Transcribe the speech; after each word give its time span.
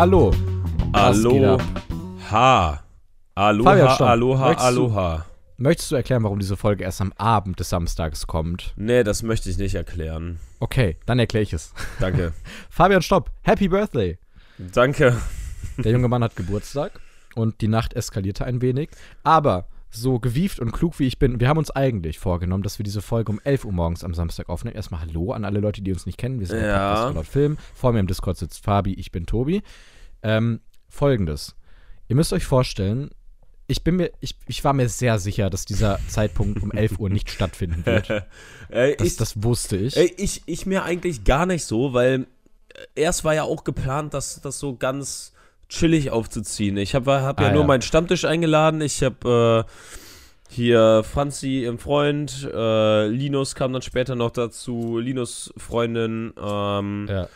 Hallo. 0.00 0.30
Was 0.92 1.18
geht 1.22 1.26
Aloha. 1.44 2.70
ab? 2.70 2.84
Aloha, 3.34 3.70
Fabian. 3.70 4.08
Aloha, 4.08 4.46
Möchtest 4.48 4.62
du- 4.62 4.80
Aloha. 4.80 5.26
Möchtest 5.58 5.90
du 5.90 5.94
erklären, 5.96 6.22
warum 6.22 6.38
diese 6.38 6.56
Folge 6.56 6.84
erst 6.84 7.02
am 7.02 7.12
Abend 7.18 7.60
des 7.60 7.68
Samstags 7.68 8.26
kommt? 8.26 8.72
Nee, 8.76 9.04
das 9.04 9.22
möchte 9.22 9.50
ich 9.50 9.58
nicht 9.58 9.74
erklären. 9.74 10.38
Okay, 10.58 10.96
dann 11.04 11.18
erkläre 11.18 11.42
ich 11.42 11.52
es. 11.52 11.74
Danke. 11.98 12.32
Fabian, 12.70 13.02
stopp. 13.02 13.30
Happy 13.42 13.68
Birthday. 13.68 14.16
Danke. 14.72 15.18
Der 15.76 15.92
junge 15.92 16.08
Mann 16.08 16.24
hat 16.24 16.34
Geburtstag 16.34 16.98
und 17.34 17.60
die 17.60 17.68
Nacht 17.68 17.92
eskalierte 17.92 18.46
ein 18.46 18.62
wenig. 18.62 18.88
Aber 19.22 19.66
so 19.92 20.20
gewieft 20.20 20.60
und 20.60 20.70
klug 20.70 21.00
wie 21.00 21.08
ich 21.08 21.18
bin, 21.18 21.40
wir 21.40 21.48
haben 21.48 21.58
uns 21.58 21.72
eigentlich 21.72 22.20
vorgenommen, 22.20 22.62
dass 22.62 22.78
wir 22.78 22.84
diese 22.84 23.02
Folge 23.02 23.32
um 23.32 23.40
11 23.42 23.64
Uhr 23.64 23.72
morgens 23.72 24.04
am 24.04 24.14
Samstag 24.14 24.48
aufnehmen. 24.48 24.76
Erstmal 24.76 25.00
Hallo 25.00 25.32
an 25.32 25.44
alle 25.44 25.58
Leute, 25.58 25.82
die 25.82 25.92
uns 25.92 26.06
nicht 26.06 26.16
kennen. 26.16 26.38
Wir 26.38 26.46
sind 26.46 26.62
Ja. 26.64 27.06
Podcast 27.06 27.28
Film. 27.32 27.58
Vor 27.74 27.92
mir 27.92 27.98
im 27.98 28.06
Discord 28.06 28.36
sitzt 28.36 28.62
Fabi, 28.64 28.94
ich 28.94 29.10
bin 29.10 29.26
Tobi. 29.26 29.62
Ähm, 30.22 30.60
Folgendes. 30.88 31.54
Ihr 32.08 32.16
müsst 32.16 32.32
euch 32.32 32.44
vorstellen, 32.44 33.10
ich 33.68 33.84
bin 33.84 33.96
mir, 33.96 34.10
ich, 34.20 34.34
ich 34.48 34.64
war 34.64 34.72
mir 34.72 34.88
sehr 34.88 35.18
sicher, 35.18 35.48
dass 35.50 35.64
dieser 35.64 35.98
Zeitpunkt 36.08 36.62
um 36.62 36.72
11 36.72 36.98
Uhr 36.98 37.08
nicht 37.10 37.30
stattfinden 37.30 37.86
wird. 37.86 38.10
Ey, 38.68 38.96
Das, 38.96 39.06
ich, 39.06 39.16
das 39.16 39.42
wusste 39.42 39.76
ich. 39.76 39.96
ey, 39.96 40.12
ich, 40.16 40.42
ich 40.46 40.66
mir 40.66 40.82
eigentlich 40.84 41.24
gar 41.24 41.46
nicht 41.46 41.64
so, 41.64 41.92
weil 41.92 42.26
äh, 42.74 43.00
erst 43.00 43.24
war 43.24 43.34
ja 43.34 43.44
auch 43.44 43.62
geplant, 43.64 44.12
das, 44.14 44.40
das 44.40 44.58
so 44.58 44.74
ganz 44.76 45.32
chillig 45.68 46.10
aufzuziehen. 46.10 46.76
Ich 46.78 46.94
habe 46.96 47.22
hab 47.22 47.40
ja 47.40 47.48
Ah, 47.48 47.52
nur 47.52 47.60
ja. 47.62 47.66
meinen 47.68 47.82
Stammtisch 47.82 48.24
eingeladen. 48.24 48.80
Ich 48.80 49.04
habe 49.04 49.64
äh, 49.68 50.52
hier 50.52 51.04
Franzi 51.04 51.62
im 51.64 51.78
Freund, 51.78 52.48
äh, 52.52 53.06
Linus 53.06 53.54
kam 53.54 53.72
dann 53.72 53.82
später 53.82 54.16
noch 54.16 54.32
dazu, 54.32 54.98
Linus 54.98 55.54
Freundin 55.56 56.32
ähm, 56.42 57.06
ja. 57.08 57.28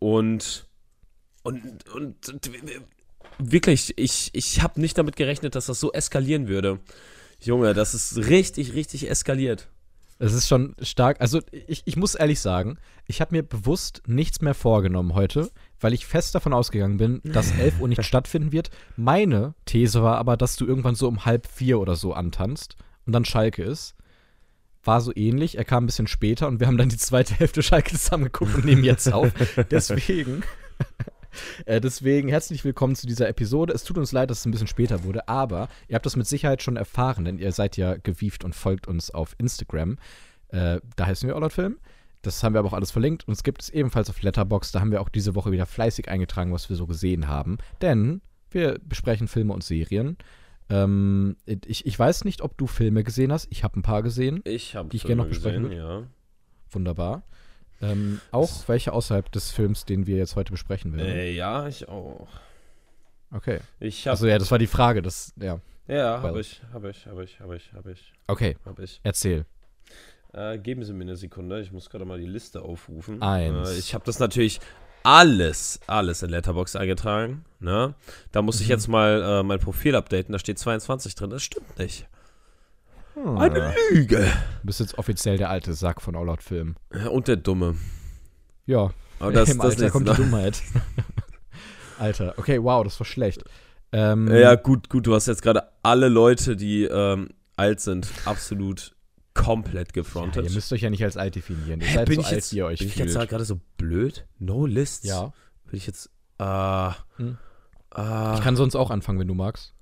und 0.00 0.66
und, 1.42 1.88
und 1.88 2.16
wirklich, 3.38 3.94
ich, 3.96 4.30
ich 4.32 4.62
habe 4.62 4.80
nicht 4.80 4.98
damit 4.98 5.16
gerechnet, 5.16 5.54
dass 5.54 5.66
das 5.66 5.80
so 5.80 5.92
eskalieren 5.92 6.48
würde. 6.48 6.80
Junge, 7.40 7.74
das 7.74 7.94
ist 7.94 8.16
richtig, 8.16 8.74
richtig 8.74 9.08
eskaliert. 9.08 9.68
Es 10.20 10.32
ist 10.32 10.48
schon 10.48 10.74
stark. 10.82 11.20
Also 11.20 11.40
ich, 11.52 11.82
ich 11.84 11.96
muss 11.96 12.16
ehrlich 12.16 12.40
sagen, 12.40 12.78
ich 13.06 13.20
habe 13.20 13.36
mir 13.36 13.44
bewusst 13.44 14.02
nichts 14.06 14.40
mehr 14.40 14.54
vorgenommen 14.54 15.14
heute, 15.14 15.50
weil 15.80 15.92
ich 15.92 16.06
fest 16.06 16.34
davon 16.34 16.52
ausgegangen 16.52 16.96
bin, 16.96 17.20
dass 17.22 17.52
11 17.52 17.80
Uhr 17.80 17.88
nicht 17.88 18.04
stattfinden 18.04 18.50
wird. 18.50 18.70
Meine 18.96 19.54
These 19.64 20.02
war 20.02 20.18
aber, 20.18 20.36
dass 20.36 20.56
du 20.56 20.66
irgendwann 20.66 20.96
so 20.96 21.06
um 21.06 21.24
halb 21.24 21.46
vier 21.46 21.78
oder 21.78 21.94
so 21.94 22.14
antanzt 22.14 22.76
und 23.06 23.12
dann 23.12 23.24
Schalke 23.24 23.62
ist. 23.62 23.94
War 24.82 25.00
so 25.00 25.12
ähnlich. 25.14 25.56
Er 25.56 25.64
kam 25.64 25.84
ein 25.84 25.86
bisschen 25.86 26.08
später 26.08 26.48
und 26.48 26.58
wir 26.58 26.66
haben 26.66 26.78
dann 26.78 26.88
die 26.88 26.96
zweite 26.96 27.34
Hälfte 27.34 27.62
Schalke 27.62 27.92
zusammengeguckt 27.92 28.56
und 28.56 28.64
nehmen 28.64 28.82
jetzt 28.82 29.12
auf. 29.12 29.30
Deswegen. 29.70 30.42
Äh, 31.66 31.80
deswegen 31.80 32.28
herzlich 32.28 32.64
willkommen 32.64 32.94
zu 32.94 33.06
dieser 33.06 33.28
Episode. 33.28 33.72
Es 33.72 33.84
tut 33.84 33.98
uns 33.98 34.12
leid, 34.12 34.30
dass 34.30 34.40
es 34.40 34.46
ein 34.46 34.50
bisschen 34.50 34.66
später 34.66 35.04
wurde, 35.04 35.28
aber 35.28 35.68
ihr 35.88 35.94
habt 35.94 36.06
das 36.06 36.16
mit 36.16 36.26
Sicherheit 36.26 36.62
schon 36.62 36.76
erfahren, 36.76 37.24
denn 37.24 37.38
ihr 37.38 37.52
seid 37.52 37.76
ja 37.76 37.96
gewieft 37.96 38.44
und 38.44 38.54
folgt 38.54 38.88
uns 38.88 39.10
auf 39.10 39.34
Instagram. 39.38 39.98
Äh, 40.48 40.80
da 40.96 41.06
heißen 41.06 41.28
wir 41.28 41.36
Ollertfilm. 41.36 41.78
Das 42.22 42.42
haben 42.42 42.54
wir 42.54 42.58
aber 42.58 42.68
auch 42.68 42.74
alles 42.74 42.90
verlinkt. 42.90 43.28
Uns 43.28 43.42
gibt 43.42 43.62
es 43.62 43.70
ebenfalls 43.70 44.10
auf 44.10 44.22
Letterbox. 44.22 44.72
Da 44.72 44.80
haben 44.80 44.90
wir 44.90 45.00
auch 45.00 45.08
diese 45.08 45.34
Woche 45.34 45.52
wieder 45.52 45.66
fleißig 45.66 46.08
eingetragen, 46.08 46.52
was 46.52 46.68
wir 46.68 46.76
so 46.76 46.86
gesehen 46.86 47.28
haben. 47.28 47.58
Denn 47.80 48.20
wir 48.50 48.78
besprechen 48.82 49.28
Filme 49.28 49.52
und 49.52 49.62
Serien. 49.62 50.16
Ähm, 50.70 51.36
ich, 51.46 51.86
ich 51.86 51.98
weiß 51.98 52.24
nicht, 52.24 52.42
ob 52.42 52.58
du 52.58 52.66
Filme 52.66 53.04
gesehen 53.04 53.32
hast. 53.32 53.46
Ich 53.50 53.62
habe 53.64 53.78
ein 53.78 53.82
paar 53.82 54.02
gesehen. 54.02 54.40
Ich 54.44 54.74
habe 54.74 54.88
Die 54.88 54.96
ich 54.96 55.04
gerne 55.04 55.22
noch 55.22 55.28
besprechen 55.28 55.70
ja. 55.70 56.04
Wunderbar. 56.70 57.22
Ähm, 57.80 58.20
auch 58.32 58.66
welche 58.68 58.92
außerhalb 58.92 59.30
des 59.32 59.50
Films, 59.50 59.84
den 59.84 60.06
wir 60.06 60.16
jetzt 60.16 60.34
heute 60.36 60.50
besprechen 60.52 60.96
werden. 60.96 61.08
Äh, 61.08 61.30
ja, 61.32 61.66
ich 61.68 61.88
auch. 61.88 62.26
Okay. 63.32 63.60
Ich 63.78 64.06
habe 64.06 64.12
Also 64.12 64.26
ja, 64.26 64.38
das 64.38 64.50
war 64.50 64.58
die 64.58 64.66
Frage. 64.66 65.02
Das, 65.02 65.32
ja. 65.36 65.60
ja, 65.86 66.20
habe 66.22 66.40
ich, 66.40 66.60
habe 66.72 66.90
ich, 66.90 67.06
habe 67.06 67.24
ich, 67.24 67.40
habe 67.40 67.56
ich, 67.56 67.72
habe 67.72 67.92
ich, 67.92 68.12
Okay, 68.26 68.56
habe 68.64 68.82
ich. 68.84 69.00
erzähl. 69.04 69.44
Äh, 70.32 70.58
geben 70.58 70.82
Sie 70.84 70.92
mir 70.92 71.02
eine 71.04 71.16
Sekunde, 71.16 71.60
ich 71.60 71.72
muss 71.72 71.88
gerade 71.88 72.04
mal 72.04 72.18
die 72.18 72.26
Liste 72.26 72.62
aufrufen. 72.62 73.22
Eins. 73.22 73.70
Äh, 73.70 73.78
ich 73.78 73.94
habe 73.94 74.04
das 74.04 74.18
natürlich 74.18 74.60
alles, 75.02 75.80
alles 75.86 76.22
in 76.22 76.30
Letterbox 76.30 76.74
eingetragen. 76.76 77.44
Ne? 77.60 77.94
Da 78.32 78.42
muss 78.42 78.60
ich 78.60 78.66
Mhm. 78.66 78.70
jetzt 78.72 78.88
mal 78.88 79.22
äh, 79.22 79.42
mein 79.42 79.58
Profil 79.60 79.94
updaten. 79.94 80.32
Da 80.32 80.38
steht 80.38 80.58
22 80.58 81.14
drin. 81.14 81.30
Das 81.30 81.42
stimmt 81.42 81.78
nicht. 81.78 82.06
Hm. 83.24 83.38
Eine 83.38 83.74
Lüge. 83.90 84.18
Du 84.60 84.66
bist 84.66 84.80
jetzt 84.80 84.98
offiziell 84.98 85.38
der 85.38 85.50
alte 85.50 85.72
Sack 85.74 86.00
von 86.00 86.14
All 86.16 86.28
Out 86.28 86.42
Film. 86.42 86.76
Ja, 86.94 87.08
Und 87.08 87.28
der 87.28 87.36
Dumme. 87.36 87.76
Ja, 88.66 88.90
Aber 89.18 89.32
das, 89.32 89.48
im 89.50 89.58
das 89.58 89.66
Alter 89.76 89.90
kommt 89.90 90.08
die 90.08 90.14
Dummheit. 90.14 90.62
Alter, 91.98 92.34
okay, 92.36 92.62
wow, 92.62 92.84
das 92.84 92.98
war 93.00 93.06
schlecht. 93.06 93.42
Ähm, 93.92 94.28
Ja, 94.30 94.54
gut, 94.54 94.88
gut, 94.88 95.06
du 95.06 95.14
hast 95.14 95.26
jetzt 95.26 95.42
gerade 95.42 95.62
alle 95.82 96.08
Leute, 96.08 96.54
die 96.56 96.84
ähm, 96.84 97.30
alt 97.56 97.80
sind, 97.80 98.08
absolut 98.24 98.94
komplett 99.34 99.88
ja, 99.88 100.02
gefrontet. 100.02 100.44
ihr 100.44 100.50
müsst 100.52 100.72
euch 100.72 100.82
ja 100.82 100.90
nicht 100.90 101.02
als 101.04 101.16
alt 101.16 101.34
definieren. 101.36 101.80
Ihr 101.80 101.86
Hä, 101.86 101.94
seid 101.94 102.08
bin 102.08 102.16
so 102.16 102.20
ich 102.22 102.26
alt, 102.26 102.34
jetzt, 102.36 102.52
wie 102.52 102.56
ihr 102.58 102.66
euch 102.66 102.78
bin 102.80 102.88
ich 102.88 102.94
fühlt. 102.94 103.06
jetzt 103.06 103.16
da 103.16 103.24
gerade 103.24 103.44
so 103.44 103.60
blöd? 103.76 104.26
No 104.38 104.66
Lists? 104.66 105.06
ja, 105.06 105.32
Bin 105.70 105.76
ich 105.76 105.86
jetzt, 105.86 106.10
äh, 106.38 106.90
Hm. 107.16 107.38
äh, 107.96 108.34
ich 108.34 108.40
kann 108.42 108.56
sonst 108.56 108.74
auch 108.76 108.90
anfangen, 108.90 109.18
wenn 109.18 109.28
du 109.28 109.34
magst. 109.34 109.74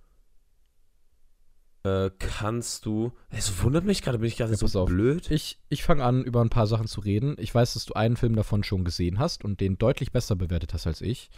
Äh, 1.87 2.11
kannst 2.19 2.85
du, 2.87 3.13
es 3.31 3.63
wundert 3.63 3.85
mich 3.85 4.03
gerade, 4.03 4.19
bin 4.19 4.29
ich 4.29 4.37
gerade 4.37 4.53
Ja, 4.53 4.67
so 4.67 4.81
auf. 4.83 4.89
blöd? 4.89 5.31
Ich, 5.31 5.59
ich 5.69 5.83
fange 5.83 6.05
an, 6.05 6.25
über 6.25 6.41
ein 6.43 6.51
paar 6.51 6.67
Sachen 6.67 6.87
zu 6.87 7.01
reden. 7.01 7.37
Ich 7.39 7.55
weiß, 7.55 7.75
dass 7.75 7.85
du 7.85 7.95
einen 7.95 8.17
Film 8.17 8.35
davon 8.37 8.65
schon 8.65 8.85
gesehen 8.85 9.19
hast 9.19 9.45
und 9.45 9.61
den 9.61 9.79
deutlich 9.79 10.13
besser 10.13 10.37
bewertet 10.37 10.75
hast 10.75 10.87
als 10.87 11.01
ich. 11.01 11.31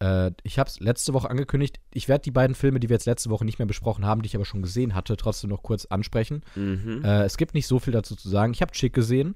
Äh, 0.00 0.30
ich 0.44 0.58
habe 0.58 0.68
es 0.70 0.80
letzte 0.80 1.12
Woche 1.12 1.28
angekündigt. 1.28 1.80
Ich 1.92 2.08
werde 2.08 2.22
die 2.22 2.30
beiden 2.30 2.54
Filme, 2.54 2.80
die 2.80 2.88
wir 2.88 2.94
jetzt 2.94 3.06
letzte 3.06 3.30
Woche 3.30 3.44
nicht 3.44 3.58
mehr 3.58 3.66
besprochen 3.66 4.06
haben, 4.06 4.22
die 4.22 4.28
ich 4.28 4.36
aber 4.36 4.44
schon 4.44 4.62
gesehen 4.62 4.94
hatte, 4.94 5.16
trotzdem 5.16 5.50
noch 5.50 5.62
kurz 5.62 5.86
ansprechen. 5.86 6.42
Mhm. 6.54 7.02
Äh, 7.04 7.24
es 7.24 7.36
gibt 7.36 7.54
nicht 7.54 7.66
so 7.66 7.78
viel 7.78 7.92
dazu 7.92 8.14
zu 8.16 8.28
sagen. 8.28 8.52
Ich 8.52 8.62
habe 8.62 8.72
Chick 8.72 8.92
gesehen 8.94 9.34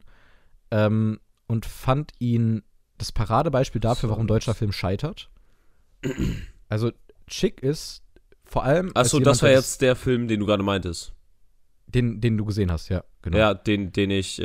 ähm, 0.71 1.19
und 1.49 1.67
fand 1.67 2.13
ihn 2.21 2.63
das 2.97 3.11
Paradebeispiel 3.11 3.81
dafür, 3.81 4.09
warum 4.11 4.27
deutscher 4.29 4.55
Film 4.55 4.71
scheitert. 4.71 5.29
Also 6.69 6.93
Chick 7.27 7.61
ist 7.63 8.04
vor 8.45 8.65
allem. 8.65 8.91
Achso, 8.95 9.19
das 9.21 9.43
war 9.43 9.51
jetzt 9.51 9.81
der 9.83 9.97
Film, 9.97 10.29
den 10.29 10.41
du 10.41 10.47
gerade 10.47 10.63
meintest. 10.63 11.13
Den, 11.87 12.21
den 12.21 12.37
du 12.37 12.45
gesehen 12.45 12.73
hast, 12.73 12.89
ja, 12.89 13.05
genau. 13.23 13.39
Ja, 13.39 13.55
den, 13.55 13.93
den 13.93 14.11
ich, 14.11 14.41
äh, 14.41 14.45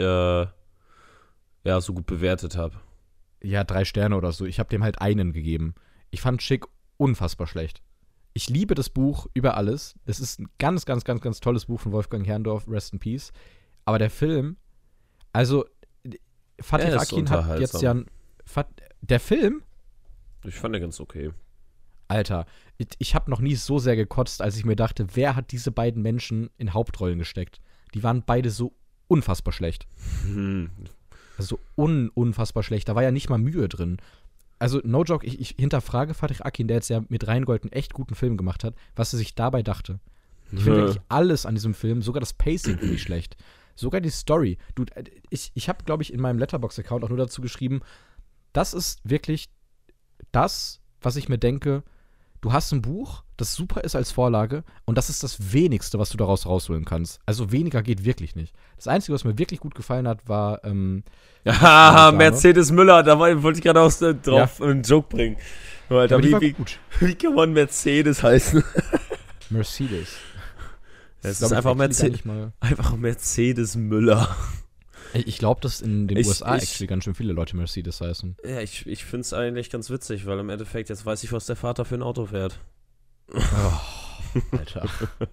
ja, 1.63 1.81
so 1.81 1.93
gut 1.93 2.05
bewertet 2.05 2.55
habe. 2.57 2.75
ja, 3.41 3.63
drei 3.63 3.85
Sterne 3.85 4.15
oder 4.15 4.31
so. 4.31 4.45
Ich 4.45 4.59
habe 4.59 4.69
dem 4.69 4.83
halt 4.83 5.01
einen 5.01 5.33
gegeben. 5.33 5.73
Ich 6.11 6.21
fand 6.21 6.41
Chick 6.41 6.65
unfassbar 6.97 7.47
schlecht. 7.47 7.81
Ich 8.33 8.49
liebe 8.49 8.75
das 8.75 8.89
Buch 8.89 9.27
über 9.33 9.57
alles. 9.57 9.95
Es 10.05 10.19
ist 10.19 10.39
ein 10.39 10.49
ganz, 10.59 10.85
ganz, 10.85 11.03
ganz, 11.03 11.21
ganz 11.21 11.39
tolles 11.39 11.65
Buch 11.65 11.79
von 11.79 11.91
Wolfgang 11.91 12.25
Herrndorf, 12.25 12.67
Rest 12.67 12.93
in 12.93 12.99
Peace. 12.99 13.31
Aber 13.85 13.97
der 13.97 14.09
Film, 14.09 14.57
also 15.33 15.65
Fatih 16.61 16.93
Akin 16.97 17.29
hat 17.29 17.59
jetzt 17.59 17.81
ja 17.81 17.91
ein, 17.91 18.05
Fat, 18.45 18.67
der 19.01 19.19
Film, 19.19 19.61
Ich 20.43 20.55
fand 20.55 20.75
den 20.75 20.81
ganz 20.81 20.99
okay. 20.99 21.31
Alter, 22.07 22.45
ich, 22.97 23.15
habe 23.15 23.29
noch 23.29 23.41
nie 23.41 23.55
so 23.55 23.77
sehr 23.77 23.95
gekotzt, 23.95 24.41
als 24.41 24.57
ich 24.57 24.65
mir 24.65 24.75
dachte, 24.75 25.07
wer 25.13 25.35
hat 25.35 25.51
diese 25.51 25.71
beiden 25.71 26.01
Menschen 26.01 26.49
in 26.57 26.73
Hauptrollen 26.73 27.19
gesteckt? 27.19 27.59
Die 27.93 28.03
waren 28.03 28.23
beide 28.25 28.49
so 28.49 28.73
unfassbar 29.07 29.51
schlecht. 29.51 29.85
Hm. 30.23 30.69
Also 31.37 31.59
un 31.75 32.09
unfassbar 32.09 32.63
schlecht. 32.63 32.87
Da 32.87 32.95
war 32.95 33.03
ja 33.03 33.11
nicht 33.11 33.29
mal 33.29 33.37
Mühe 33.37 33.67
drin. 33.67 33.97
Also, 34.59 34.81
no 34.83 35.03
joke, 35.03 35.25
ich, 35.25 35.39
ich 35.39 35.55
hinterfrage 35.57 36.13
Fatih 36.13 36.41
Akin, 36.41 36.67
der 36.67 36.77
jetzt 36.77 36.89
ja 36.89 37.01
mit 37.07 37.27
Rheingold 37.27 37.63
einen 37.63 37.71
echt 37.71 37.93
guten 37.93 38.15
Film 38.15 38.35
gemacht 38.35 38.63
hat, 38.63 38.75
was 38.95 39.13
er 39.13 39.17
sich 39.17 39.35
dabei 39.35 39.63
dachte. 39.63 39.99
Ich 40.51 40.63
finde 40.63 40.79
wirklich 40.79 41.01
alles 41.09 41.45
an 41.45 41.55
diesem 41.55 41.73
Film, 41.73 42.01
sogar 42.01 42.19
das 42.19 42.33
Pacing 42.33 42.77
finde 42.79 42.95
ich 42.95 43.03
schlecht. 43.03 43.37
Sogar 43.75 44.01
die 44.01 44.09
Story. 44.09 44.57
Du, 44.75 44.83
äh, 44.95 45.03
ich, 45.29 45.51
ich 45.53 45.69
habe, 45.69 45.83
glaube 45.85 46.03
ich, 46.03 46.11
in 46.11 46.19
meinem 46.19 46.39
Letterbox-Account 46.39 47.03
auch 47.03 47.09
nur 47.09 47.17
dazu 47.17 47.41
geschrieben, 47.41 47.81
das 48.51 48.73
ist 48.73 48.99
wirklich 49.03 49.49
das, 50.31 50.81
was 51.01 51.15
ich 51.15 51.29
mir 51.29 51.37
denke, 51.37 51.83
du 52.41 52.53
hast 52.53 52.71
ein 52.71 52.81
Buch, 52.81 53.23
das 53.37 53.53
super 53.53 53.83
ist 53.83 53.95
als 53.95 54.11
Vorlage 54.11 54.63
und 54.85 54.97
das 54.97 55.09
ist 55.09 55.23
das 55.23 55.53
wenigste, 55.53 55.99
was 55.99 56.09
du 56.09 56.17
daraus 56.17 56.45
rausholen 56.45 56.85
kannst. 56.85 57.19
Also 57.25 57.51
weniger 57.51 57.81
geht 57.81 58.05
wirklich 58.05 58.35
nicht. 58.35 58.53
Das 58.75 58.87
Einzige, 58.87 59.13
was 59.13 59.23
mir 59.23 59.37
wirklich 59.37 59.59
gut 59.59 59.75
gefallen 59.75 60.07
hat, 60.07 60.27
war 60.27 60.63
ähm, 60.63 61.03
Haha, 61.45 62.11
Dame. 62.11 62.17
Mercedes 62.17 62.71
Müller, 62.71 63.03
da 63.03 63.19
wollte 63.19 63.59
ich 63.59 63.63
gerade 63.63 63.81
auch 63.81 63.91
so 63.91 64.13
drauf 64.13 64.61
einen 64.61 64.83
Joke 64.83 65.09
bringen. 65.09 65.37
Alter, 65.89 66.15
aber 66.15 66.21
die 66.21 66.33
wie, 66.33 66.41
wie, 66.41 66.51
gut. 66.53 66.79
wie 66.99 67.15
kann 67.15 67.33
man 67.33 67.53
Mercedes 67.53 68.21
heißen? 68.21 68.63
Mercedes. 69.49 70.15
Es 71.21 71.39
glaub 71.39 71.47
ist 71.47 71.51
ich, 71.51 71.57
einfach, 71.57 71.75
Merce 71.75 72.11
einfach 72.59 72.95
Mercedes 72.95 73.75
Müller. 73.75 74.35
Ich, 75.13 75.37
glaube, 75.39 75.61
dass 75.61 75.81
in 75.81 76.07
den 76.07 76.17
Ich- 76.17 76.27
USA 76.27 76.55
ich- 76.57 76.63
actually 76.63 76.87
ganz 76.87 77.03
schön 77.03 77.15
viele 77.15 77.33
Leute 77.33 77.55
Mercedes 77.57 78.01
heißen. 78.01 78.35
Ja, 78.45 78.61
ich, 78.61 78.85
ich 78.87 79.03
finde 79.05 79.21
es 79.21 79.33
eigentlich 79.33 79.69
ganz 79.69 79.89
witzig, 79.89 80.25
weil 80.25 80.37
im 80.39 80.49
Endeffekt 80.49 80.89
jetzt 80.89 81.05
weiß 81.05 81.23
ich, 81.23 81.31
was 81.33 81.45
der 81.45 81.55
Vater 81.55 81.85
für 81.85 81.95
ein 81.95 82.03
Auto 82.03 82.25
fährt. 82.27 82.59
Alter. 84.51 84.81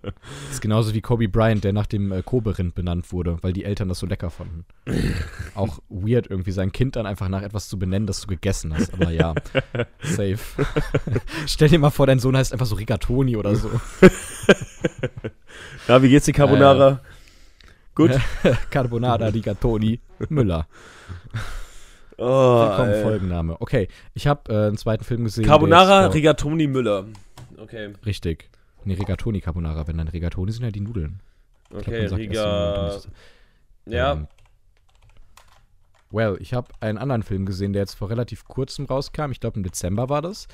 Das 0.02 0.14
ist 0.52 0.60
genauso 0.62 0.94
wie 0.94 1.00
Kobe 1.02 1.28
Bryant, 1.28 1.64
der 1.64 1.72
nach 1.74 1.86
dem 1.86 2.12
äh, 2.12 2.22
Kobe-Rind 2.22 2.74
benannt 2.74 3.12
wurde, 3.12 3.36
weil 3.42 3.52
die 3.52 3.64
Eltern 3.64 3.88
das 3.88 3.98
so 3.98 4.06
lecker 4.06 4.30
fanden. 4.30 4.64
Auch 5.54 5.80
weird 5.90 6.28
irgendwie, 6.28 6.52
sein 6.52 6.72
Kind 6.72 6.96
dann 6.96 7.04
einfach 7.06 7.28
nach 7.28 7.42
etwas 7.42 7.68
zu 7.68 7.78
benennen, 7.78 8.06
das 8.06 8.22
du 8.22 8.26
gegessen 8.26 8.74
hast. 8.74 8.94
Aber 8.94 9.10
ja, 9.10 9.34
safe. 10.02 10.38
Stell 11.46 11.68
dir 11.68 11.78
mal 11.78 11.90
vor, 11.90 12.06
dein 12.06 12.18
Sohn 12.20 12.36
heißt 12.36 12.52
einfach 12.52 12.66
so 12.66 12.76
Rigatoni 12.76 13.36
oder 13.36 13.54
so. 13.56 13.70
Ja, 15.88 16.02
wie 16.02 16.08
geht's 16.08 16.26
die 16.26 16.32
Carbonara? 16.32 17.00
Gut. 17.96 18.12
Carbonara 18.70 19.26
Rigatoni 19.26 20.00
Müller. 20.28 20.66
Oh, 22.18 22.24
Willkommen, 22.70 22.92
ey. 22.92 23.02
Folgenname. 23.02 23.60
Okay, 23.60 23.88
ich 24.14 24.26
habe 24.26 24.50
äh, 24.50 24.68
einen 24.68 24.78
zweiten 24.78 25.04
Film 25.04 25.24
gesehen. 25.24 25.44
Carbonara 25.44 26.06
Rigatoni 26.06 26.66
Müller. 26.66 27.04
Okay. 27.58 27.92
Richtig. 28.06 28.48
Nee, 28.84 28.94
Rigatoni 28.94 29.42
Carbonara, 29.42 29.86
wenn 29.86 29.98
dann 29.98 30.08
Rigatoni 30.08 30.50
sind 30.50 30.64
ja 30.64 30.70
die 30.70 30.80
Nudeln. 30.80 31.20
Ich 31.64 31.68
glaub, 31.68 31.80
Okay, 31.82 31.90
Nudeln, 32.04 32.10
dann 32.10 32.18
Riga. 32.20 32.86
es- 32.96 33.08
Ja. 33.84 34.12
Ähm, 34.12 34.28
well, 36.10 36.38
ich 36.40 36.54
habe 36.54 36.68
einen 36.80 36.96
anderen 36.96 37.22
Film 37.22 37.44
gesehen, 37.44 37.74
der 37.74 37.82
jetzt 37.82 37.96
vor 37.96 38.08
relativ 38.08 38.46
kurzem 38.46 38.86
rauskam. 38.86 39.30
Ich 39.30 39.40
glaube, 39.40 39.58
im 39.58 39.62
Dezember 39.62 40.08
war 40.08 40.22
das. 40.22 40.48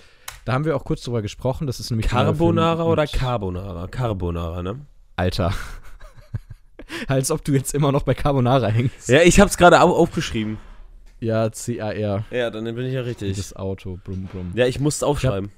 Da 0.44 0.55
haben 0.55 0.65
wir 0.65 0.75
auch 0.75 0.85
kurz 0.85 1.03
drüber 1.05 1.23
gesprochen. 1.23 1.69
Das 1.69 1.79
ist 1.79 1.91
nämlich 1.91 2.09
Carbonara 2.09 2.83
oder 2.83 3.06
Carbonara? 3.06 3.87
Carbonara, 3.87 4.65
ne? 4.65 4.81
Alter. 5.15 5.55
Als 7.09 7.31
ob 7.31 7.44
du 7.44 7.53
jetzt 7.53 7.75
immer 7.75 7.93
noch 7.93 8.03
bei 8.03 8.15
Carbonara 8.15 8.69
hängst. 8.69 9.09
Ja, 9.09 9.23
ich 9.23 9.41
hab's 9.41 9.56
gerade 9.56 9.81
au 9.81 9.91
aufgeschrieben. 9.91 10.59
Ja, 11.21 11.53
C-A-R. 11.53 12.25
Ja, 12.31 12.50
dann 12.50 12.65
bin 12.65 12.85
ich 12.85 12.94
ja 12.94 13.03
richtig. 13.03 13.37
Das 13.37 13.55
Auto. 13.55 13.99
Brumm, 14.03 14.25
brumm. 14.25 14.53
Ja, 14.55 14.67
ich 14.67 14.81
musste 14.81 15.06
aufschreiben. 15.06 15.53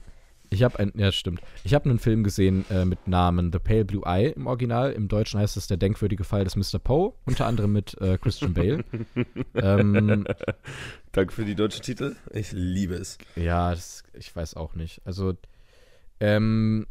Ich 0.51 0.63
habe 0.63 0.79
ein, 0.79 0.93
ja 0.95 1.11
stimmt. 1.11 1.41
Ich 1.65 1.75
habe 1.75 1.89
einen 1.89 1.99
Film 1.99 2.23
gesehen 2.23 2.65
äh, 2.71 2.85
mit 2.85 3.09
Namen 3.09 3.51
The 3.51 3.59
Pale 3.59 3.85
Blue 3.85 4.03
Eye 4.05 4.29
im 4.37 4.47
Original. 4.47 4.93
Im 4.93 5.09
Deutschen 5.09 5.41
heißt 5.41 5.57
es 5.57 5.67
Der 5.67 5.79
denkwürdige 5.79 6.23
Fall 6.23 6.45
des 6.45 6.55
Mr. 6.55 6.79
Poe, 6.79 7.15
unter 7.25 7.47
anderem 7.47 7.73
mit 7.73 8.01
äh, 8.01 8.19
Christian 8.19 8.55
Bale. 8.55 8.85
ähm, 9.55 10.27
Danke 11.13 11.33
für 11.33 11.45
die 11.45 11.55
deutschen 11.55 11.83
Titel. 11.83 12.15
Ich 12.31 12.53
liebe 12.53 12.95
es. 12.95 13.19
ja, 13.35 13.71
das, 13.71 14.05
ich 14.13 14.35
weiß 14.37 14.55
auch 14.55 14.75
nicht. 14.75 15.01
Also, 15.05 15.35
ähm, 16.21 16.87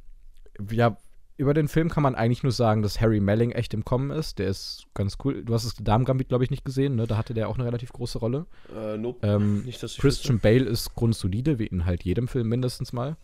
ja, 0.72 0.98
über 1.35 1.53
den 1.53 1.68
Film 1.68 1.89
kann 1.89 2.03
man 2.03 2.15
eigentlich 2.15 2.44
nur 2.44 2.51
sagen, 2.51 2.81
dass 2.81 3.01
Harry 3.01 3.19
Melling 3.19 3.51
echt 3.51 3.74
im 3.74 3.83
Kommen 3.83 4.12
ist. 4.12 4.39
Der 4.39 4.47
ist 4.47 4.85
ganz 4.94 5.18
cool. 5.24 5.44
Du 5.44 5.53
hast 5.53 5.65
das 5.65 5.75
Damen-Gambit, 5.75 6.30
glaube 6.30 6.44
ich, 6.44 6.51
nicht 6.51 6.63
gesehen, 6.63 6.95
ne? 6.95 7.07
Da 7.07 7.18
hatte 7.18 7.33
der 7.33 7.50
auch 7.50 7.56
eine 7.56 7.65
relativ 7.65 7.91
große 7.91 8.19
Rolle. 8.19 8.45
Äh, 8.75 8.97
nope. 8.97 9.25
Ähm, 9.27 9.63
Nicht, 9.63 9.81
dass 9.81 9.94
ich 9.94 9.97
Christian 9.97 10.39
Bale 10.39 10.65
ist 10.65 10.94
grundsolide, 10.95 11.57
wie 11.57 11.65
in 11.65 11.85
halt 11.85 12.03
jedem 12.03 12.27
Film 12.27 12.50
mindestens 12.50 12.94
mal. 12.94 13.18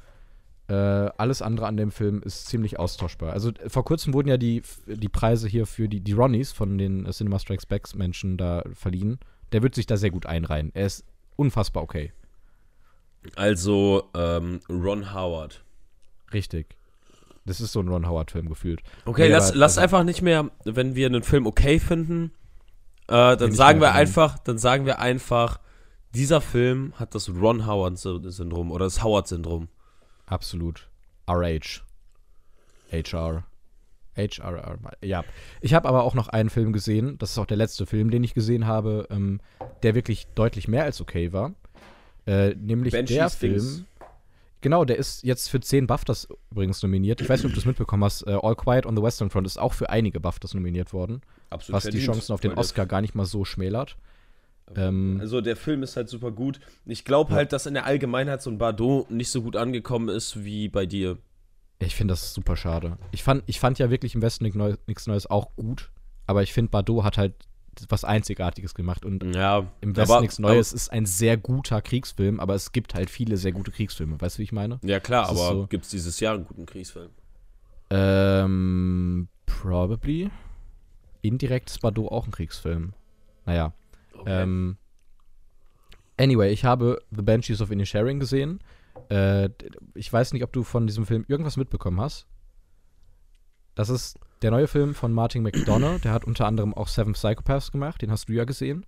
Äh, 0.67 0.73
alles 0.73 1.41
andere 1.41 1.67
an 1.67 1.77
dem 1.77 1.91
Film 1.91 2.21
ist 2.23 2.47
ziemlich 2.47 2.79
austauschbar. 2.79 3.33
Also 3.33 3.49
äh, 3.49 3.69
vor 3.69 3.85
kurzem 3.85 4.13
wurden 4.13 4.29
ja 4.29 4.37
die, 4.37 4.63
die 4.85 5.09
Preise 5.09 5.47
hier 5.47 5.65
für 5.65 5.87
die, 5.87 5.99
die 5.99 6.13
Ronnies 6.13 6.51
von 6.51 6.77
den 6.77 7.05
äh, 7.05 7.11
Cinema 7.11 7.39
Strikes 7.39 7.65
Back 7.65 7.95
Menschen 7.95 8.37
da 8.37 8.63
verliehen. 8.73 9.19
Der 9.51 9.63
wird 9.63 9.75
sich 9.75 9.87
da 9.87 9.97
sehr 9.97 10.11
gut 10.11 10.25
einreihen. 10.25 10.71
Er 10.73 10.85
ist 10.85 11.05
unfassbar 11.35 11.83
okay. 11.83 12.11
wüsste. 13.21 13.37
Also, 13.37 14.09
ähm, 14.15 14.59
Ron 14.69 15.13
Howard. 15.13 15.63
Richtig. 16.33 16.78
Das 17.49 17.59
ist 17.59 17.71
so 17.71 17.79
ein 17.81 17.87
Ron 17.87 18.07
Howard-Film 18.07 18.47
gefühlt. 18.47 18.81
Okay, 19.05 19.23
Nee, 19.27 19.33
lass, 19.33 19.49
aber- 19.49 19.57
lass 19.57 19.71
also- 19.77 19.81
einfach 19.81 20.03
nicht 20.03 20.21
mehr, 20.21 20.51
wenn 20.65 20.95
wir 20.95 21.07
einen 21.07 21.23
Film 21.23 21.47
okay 21.47 21.79
finden, 21.79 22.31
äh, 23.07 23.35
dann 23.35 23.51
sagen 23.51 23.81
wir 23.81 23.93
einfach, 23.93 24.37
dann 24.39 24.59
sagen 24.59 24.85
wir 24.85 24.99
einfach, 24.99 25.59
dieser 26.13 26.41
Film 26.41 26.93
hat 26.97 27.15
das 27.15 27.27
Ron 27.29 27.65
Howard-Syndrom 27.65 28.71
oder 28.71 28.85
das 28.85 29.03
Howard-Syndrom. 29.03 29.67
Absolut. 30.27 30.87
RH. 31.27 31.81
HR. 32.91 33.43
HRR. 34.15 34.77
Ja. 35.01 35.23
Ich 35.61 35.73
habe 35.73 35.87
aber 35.87 36.03
auch 36.03 36.13
noch 36.13 36.27
einen 36.27 36.49
Film 36.49 36.71
gesehen, 36.73 37.17
das 37.17 37.31
ist 37.31 37.37
auch 37.39 37.45
der 37.45 37.57
letzte 37.57 37.85
Film, 37.85 38.11
den 38.11 38.23
ich 38.23 38.33
gesehen 38.35 38.67
habe, 38.67 39.07
ähm, 39.09 39.39
der 39.81 39.95
wirklich 39.95 40.27
deutlich 40.35 40.67
mehr 40.67 40.83
als 40.83 41.01
okay 41.01 41.31
war. 41.33 41.53
Äh, 42.27 42.53
nämlich 42.55 42.93
Banshees 42.93 43.17
der. 43.17 43.29
Film. 43.29 43.85
Genau, 44.61 44.83
der 44.83 44.97
ist 44.97 45.23
jetzt 45.23 45.49
für 45.49 45.59
10 45.59 45.87
BAFTAs 45.87 46.27
übrigens 46.51 46.83
nominiert. 46.83 47.21
Ich 47.21 47.29
weiß 47.29 47.41
nicht, 47.43 47.49
ob 47.51 47.53
du 47.53 47.59
es 47.59 47.65
mitbekommen 47.65 48.03
hast. 48.03 48.23
Äh, 48.27 48.37
All 48.41 48.55
Quiet 48.55 48.85
on 48.85 48.95
the 48.95 49.01
Western 49.01 49.29
Front 49.29 49.47
ist 49.47 49.57
auch 49.57 49.73
für 49.73 49.89
einige 49.89 50.19
BAFTAs 50.19 50.53
nominiert 50.53 50.91
worden, 50.91 51.21
Absolut 51.49 51.77
was 51.77 51.89
die 51.89 51.99
Chancen 51.99 52.33
auf 52.33 52.41
den 52.41 52.53
Oscar 52.53 52.85
gar 52.85 53.01
nicht 53.01 53.15
mal 53.15 53.25
so 53.25 53.45
schmälert. 53.45 53.95
Ähm, 54.75 55.17
Also 55.21 55.41
der 55.41 55.55
Film 55.55 55.81
ist 55.83 55.95
halt 55.95 56.09
super 56.09 56.31
gut. 56.31 56.59
Ich 56.85 57.05
glaube 57.05 57.33
halt, 57.33 57.53
dass 57.53 57.65
in 57.65 57.73
der 57.73 57.85
Allgemeinheit 57.85 58.41
so 58.41 58.49
ein 58.49 58.57
Bardot 58.57 59.09
nicht 59.09 59.31
so 59.31 59.41
gut 59.41 59.55
angekommen 59.55 60.09
ist 60.09 60.43
wie 60.43 60.67
bei 60.67 60.85
dir. 60.85 61.17
Ich 61.79 61.95
finde 61.95 62.11
das 62.11 62.33
super 62.33 62.57
schade. 62.57 62.97
Ich 63.11 63.23
fand, 63.23 63.43
ich 63.47 63.59
fand 63.59 63.79
ja 63.79 63.89
wirklich 63.89 64.13
im 64.13 64.21
Westen 64.21 64.43
nichts 64.43 64.57
Neues, 64.57 64.77
nichts 64.85 65.07
Neues 65.07 65.27
auch 65.27 65.55
gut, 65.55 65.89
aber 66.27 66.43
ich 66.43 66.51
finde, 66.51 66.69
Bardot 66.69 67.03
hat 67.05 67.17
halt 67.17 67.33
was 67.89 68.03
Einzigartiges 68.03 68.73
gemacht 68.73 69.05
und 69.05 69.23
Ja, 69.35 69.65
im 69.81 69.95
Westen 69.95 70.21
nichts 70.21 70.39
Neues 70.39 70.73
ist 70.73 70.91
ein 70.91 71.05
sehr 71.05 71.37
guter 71.37 71.81
Kriegsfilm, 71.81 72.39
aber 72.39 72.55
es 72.55 72.71
gibt 72.71 72.93
halt 72.95 73.09
viele 73.09 73.37
sehr 73.37 73.51
gute 73.51 73.71
Kriegsfilme. 73.71 74.19
Weißt 74.19 74.37
du, 74.37 74.39
wie 74.39 74.43
ich 74.43 74.51
meine? 74.51 74.79
Ja 74.83 74.99
klar, 74.99 75.27
Das 75.27 75.31
aber 75.31 75.55
so- 75.61 75.67
gibt 75.67 75.85
es 75.85 75.91
dieses 75.91 76.19
Jahr 76.19 76.35
einen 76.35 76.45
guten 76.45 76.65
Kriegsfilm? 76.65 77.11
Ähm, 77.89 79.27
probably. 79.45 80.29
Indirekt 81.21 81.69
ist 81.69 81.81
Bardot 81.81 82.11
auch 82.11 82.25
ein 82.25 82.31
Kriegsfilm. 82.31 82.93
Naja. 83.45 83.73
Okay. 84.13 84.43
Ähm, 84.43 84.77
anyway, 86.17 86.51
ich 86.51 86.65
habe 86.65 87.01
The 87.11 87.21
Banshees 87.21 87.61
of 87.61 87.71
Inisherin 87.71 88.19
gesehen. 88.19 88.59
Äh, 89.09 89.49
ich 89.95 90.11
weiß 90.11 90.33
nicht, 90.33 90.43
ob 90.43 90.53
du 90.53 90.63
von 90.63 90.87
diesem 90.87 91.05
Film 91.05 91.25
irgendwas 91.27 91.57
mitbekommen 91.57 91.99
hast. 91.99 92.27
Das 93.75 93.89
ist 93.89 94.19
der 94.41 94.51
neue 94.51 94.67
Film 94.67 94.93
von 94.95 95.11
Martin 95.13 95.43
McDonough. 95.43 96.01
Der 96.01 96.11
hat 96.13 96.25
unter 96.25 96.45
anderem 96.45 96.73
auch 96.73 96.87
Seven 96.87 97.13
Psychopaths 97.13 97.71
gemacht. 97.71 98.01
Den 98.01 98.11
hast 98.11 98.29
du 98.29 98.33
ja 98.33 98.45
gesehen. 98.45 98.85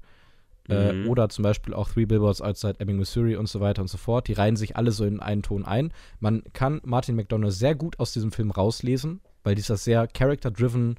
Äh, 0.69 0.93
Mhm. 0.93 1.09
oder 1.09 1.27
zum 1.29 1.41
Beispiel 1.43 1.73
auch 1.73 1.89
Three 1.89 2.05
Billboards 2.05 2.39
Outside 2.39 2.75
Ebbing, 2.79 2.97
Missouri 2.97 3.35
und 3.35 3.49
so 3.49 3.59
weiter 3.59 3.81
und 3.81 3.87
so 3.87 3.97
fort. 3.97 4.27
Die 4.27 4.33
reihen 4.33 4.55
sich 4.55 4.77
alle 4.77 4.91
so 4.91 5.05
in 5.05 5.19
einen 5.19 5.41
Ton 5.41 5.65
ein. 5.65 5.91
Man 6.19 6.43
kann 6.53 6.79
Martin 6.83 7.15
McDonough 7.15 7.51
sehr 7.51 7.73
gut 7.73 7.99
aus 7.99 8.13
diesem 8.13 8.31
Film 8.31 8.51
rauslesen, 8.51 9.21
weil 9.43 9.55
dieser 9.55 9.75
sehr 9.75 10.07
character-driven, 10.07 10.97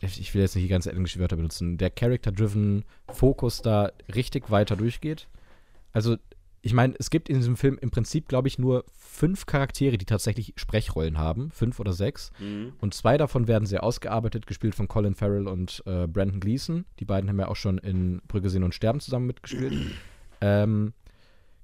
ich 0.00 0.32
will 0.34 0.40
jetzt 0.42 0.54
nicht 0.54 0.64
die 0.64 0.68
ganze 0.70 0.92
englische 0.92 1.18
Wörter 1.18 1.36
benutzen, 1.36 1.78
der 1.78 1.90
character-driven 1.90 2.84
Fokus 3.08 3.60
da 3.60 3.90
richtig 4.14 4.50
weiter 4.50 4.76
durchgeht. 4.76 5.26
Also, 5.92 6.16
ich 6.62 6.74
meine, 6.74 6.94
es 6.98 7.08
gibt 7.08 7.28
in 7.28 7.36
diesem 7.36 7.56
Film 7.56 7.78
im 7.80 7.90
Prinzip, 7.90 8.28
glaube 8.28 8.48
ich, 8.48 8.58
nur 8.58 8.84
fünf 8.92 9.46
Charaktere, 9.46 9.96
die 9.96 10.04
tatsächlich 10.04 10.52
Sprechrollen 10.56 11.16
haben. 11.16 11.50
Fünf 11.50 11.80
oder 11.80 11.92
sechs. 11.92 12.30
Mhm. 12.38 12.74
Und 12.80 12.92
zwei 12.92 13.16
davon 13.16 13.48
werden 13.48 13.64
sehr 13.64 13.82
ausgearbeitet, 13.82 14.46
gespielt 14.46 14.74
von 14.74 14.86
Colin 14.86 15.14
Farrell 15.14 15.48
und 15.48 15.82
äh, 15.86 16.06
Brandon 16.06 16.40
Gleeson. 16.40 16.84
Die 16.98 17.06
beiden 17.06 17.30
haben 17.30 17.38
ja 17.38 17.48
auch 17.48 17.56
schon 17.56 17.78
in 17.78 18.20
Brügge 18.28 18.50
sehen 18.50 18.62
und 18.62 18.74
sterben 18.74 19.00
zusammen 19.00 19.26
mitgespielt. 19.26 19.72
ähm, 20.42 20.92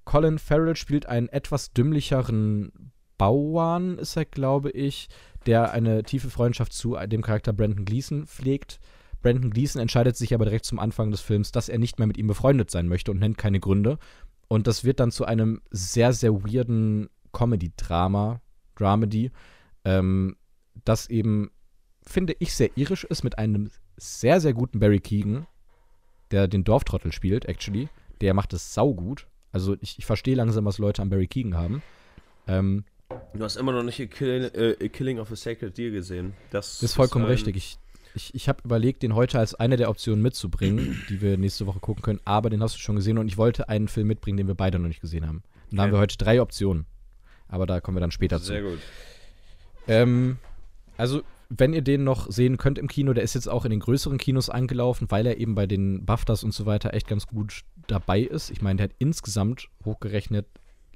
Colin 0.05 0.39
Farrell 0.39 0.77
spielt 0.77 1.07
einen 1.07 1.29
etwas 1.29 1.73
dümmlicheren 1.73 2.93
Bauern, 3.19 3.99
ist 3.99 4.17
er, 4.17 4.25
glaube 4.25 4.71
ich, 4.71 5.09
der 5.45 5.73
eine 5.73 6.05
tiefe 6.05 6.31
Freundschaft 6.31 6.73
zu 6.73 6.97
dem 7.07 7.23
Charakter 7.23 7.53
Brandon 7.53 7.85
Gleeson 7.85 8.27
pflegt. 8.27 8.79
Brandon 9.23 9.51
Gleeson 9.51 9.83
entscheidet 9.83 10.17
sich 10.17 10.35
aber 10.35 10.45
direkt 10.45 10.67
zum 10.67 10.79
Anfang 10.79 11.11
des 11.11 11.21
Films, 11.21 11.51
dass 11.51 11.69
er 11.69 11.79
nicht 11.79 11.99
mehr 11.99 12.07
mit 12.07 12.17
ihm 12.17 12.27
befreundet 12.27 12.71
sein 12.71 12.87
möchte 12.87 13.11
und 13.11 13.19
nennt 13.19 13.39
keine 13.39 13.59
Gründe. 13.59 13.99
Und 14.49 14.67
das 14.67 14.85
wird 14.85 15.01
dann 15.01 15.11
zu 15.11 15.25
einem 15.25 15.61
sehr, 15.71 16.13
sehr 16.13 16.33
weirden 16.45 17.09
Comedy-Drama, 17.33 18.41
Dramedy, 18.77 19.31
ähm, 19.85 20.37
das 20.85 21.09
eben, 21.09 21.51
finde 22.03 22.37
ich, 22.39 22.55
sehr 22.55 22.71
irisch 22.77 23.05
ist 23.05 23.25
mit 23.25 23.39
einem 23.39 23.71
sehr, 23.97 24.41
sehr 24.41 24.53
guten 24.53 24.79
Barry 24.79 25.01
Keegan, 25.01 25.47
der 26.31 26.49
den 26.49 26.65
Dorftrottel 26.65 27.13
spielt, 27.13 27.47
actually. 27.47 27.89
Der 28.21 28.35
macht 28.35 28.53
es 28.53 28.75
saugut. 28.75 29.27
Also 29.53 29.77
ich, 29.81 29.99
ich 29.99 30.07
verstehe 30.07 30.35
langsam, 30.35 30.65
was 30.65 30.79
Leute 30.79 31.03
an 31.03 31.09
Barry 31.11 31.27
Keegan 31.27 31.57
haben. 31.57 31.83
Ähm, 32.47 32.85
Du 33.35 33.45
hast 33.45 33.55
immer 33.57 33.71
noch 33.73 33.85
nicht 33.85 34.01
A, 34.01 34.07
Kill, 34.07 34.51
äh, 34.53 34.85
A 34.85 34.89
Killing 34.89 35.21
of 35.21 35.31
a 35.31 35.37
Sacred 35.37 35.79
Deer 35.79 35.93
gesehen. 35.93 36.35
Das, 36.51 36.75
das 36.81 36.83
ist 36.91 36.95
vollkommen 36.95 37.25
ein- 37.27 37.31
richtig. 37.31 37.55
Ich, 37.57 37.79
ich, 38.17 38.35
ich 38.35 38.49
habe 38.49 38.63
überlegt, 38.65 39.03
den 39.03 39.15
heute 39.15 39.39
als 39.39 39.55
eine 39.55 39.77
der 39.77 39.89
Optionen 39.91 40.23
mitzubringen, 40.23 41.03
die 41.09 41.21
wir 41.21 41.37
nächste 41.39 41.67
Woche 41.67 41.79
gucken 41.81 42.03
können, 42.03 42.21
aber 42.25 42.51
den 42.51 42.63
hast 42.63 42.75
du 42.75 42.79
schon 42.81 42.97
gesehen 42.97 43.19
und 43.19 43.29
ich 43.29 43.37
wollte 43.37 43.69
einen 43.69 43.89
Film 43.89 44.09
mitbringen, 44.09 44.39
den 44.39 44.49
wir 44.49 44.55
beide 44.55 44.79
noch 44.79 44.89
nicht 44.89 45.01
gesehen 45.01 45.27
haben. 45.27 45.43
Und 45.71 45.77
da 45.77 45.83
haben 45.83 45.91
Okay. 45.91 45.97
wir 45.97 46.01
heute 46.01 46.17
drei 46.19 46.41
Optionen. 46.41 46.87
Aber 47.49 47.67
da 47.67 47.81
kommen 47.81 47.97
wir 47.97 48.01
dann 48.01 48.11
später 48.11 48.39
zu. 48.41 48.47
Sehr 48.47 48.63
gut. 48.63 48.79
Ähm, 49.87 50.39
also, 50.97 51.23
wenn 51.49 51.73
ihr 51.73 51.83
den 51.83 52.03
noch 52.03 52.31
sehen 52.31 52.57
könnt 52.57 52.79
im 52.79 52.89
Kino, 52.89 53.13
der 53.13 53.23
ist 53.23 53.35
jetzt 53.35 53.49
auch 53.49 53.65
in 53.65 53.71
den 53.71 53.81
größeren 53.81 54.19
Kinos 54.19 54.51
angelaufen, 54.51 55.11
weil 55.11 55.27
er 55.27 55.37
eben 55.39 55.55
bei 55.55 55.67
den 55.67 56.05
BAFTAs 56.05 56.43
und 56.43 56.53
so 56.53 56.67
weiter 56.67 56.93
echt 56.95 57.07
ganz 57.07 57.27
gut 57.27 57.63
dabei 57.87 58.21
ist. 58.21 58.51
Ich 58.51 58.63
meine, 58.63 58.79
der 58.79 58.85
hat 58.85 58.97
insgesamt 58.99 59.69
hochgerechnet 59.85 60.47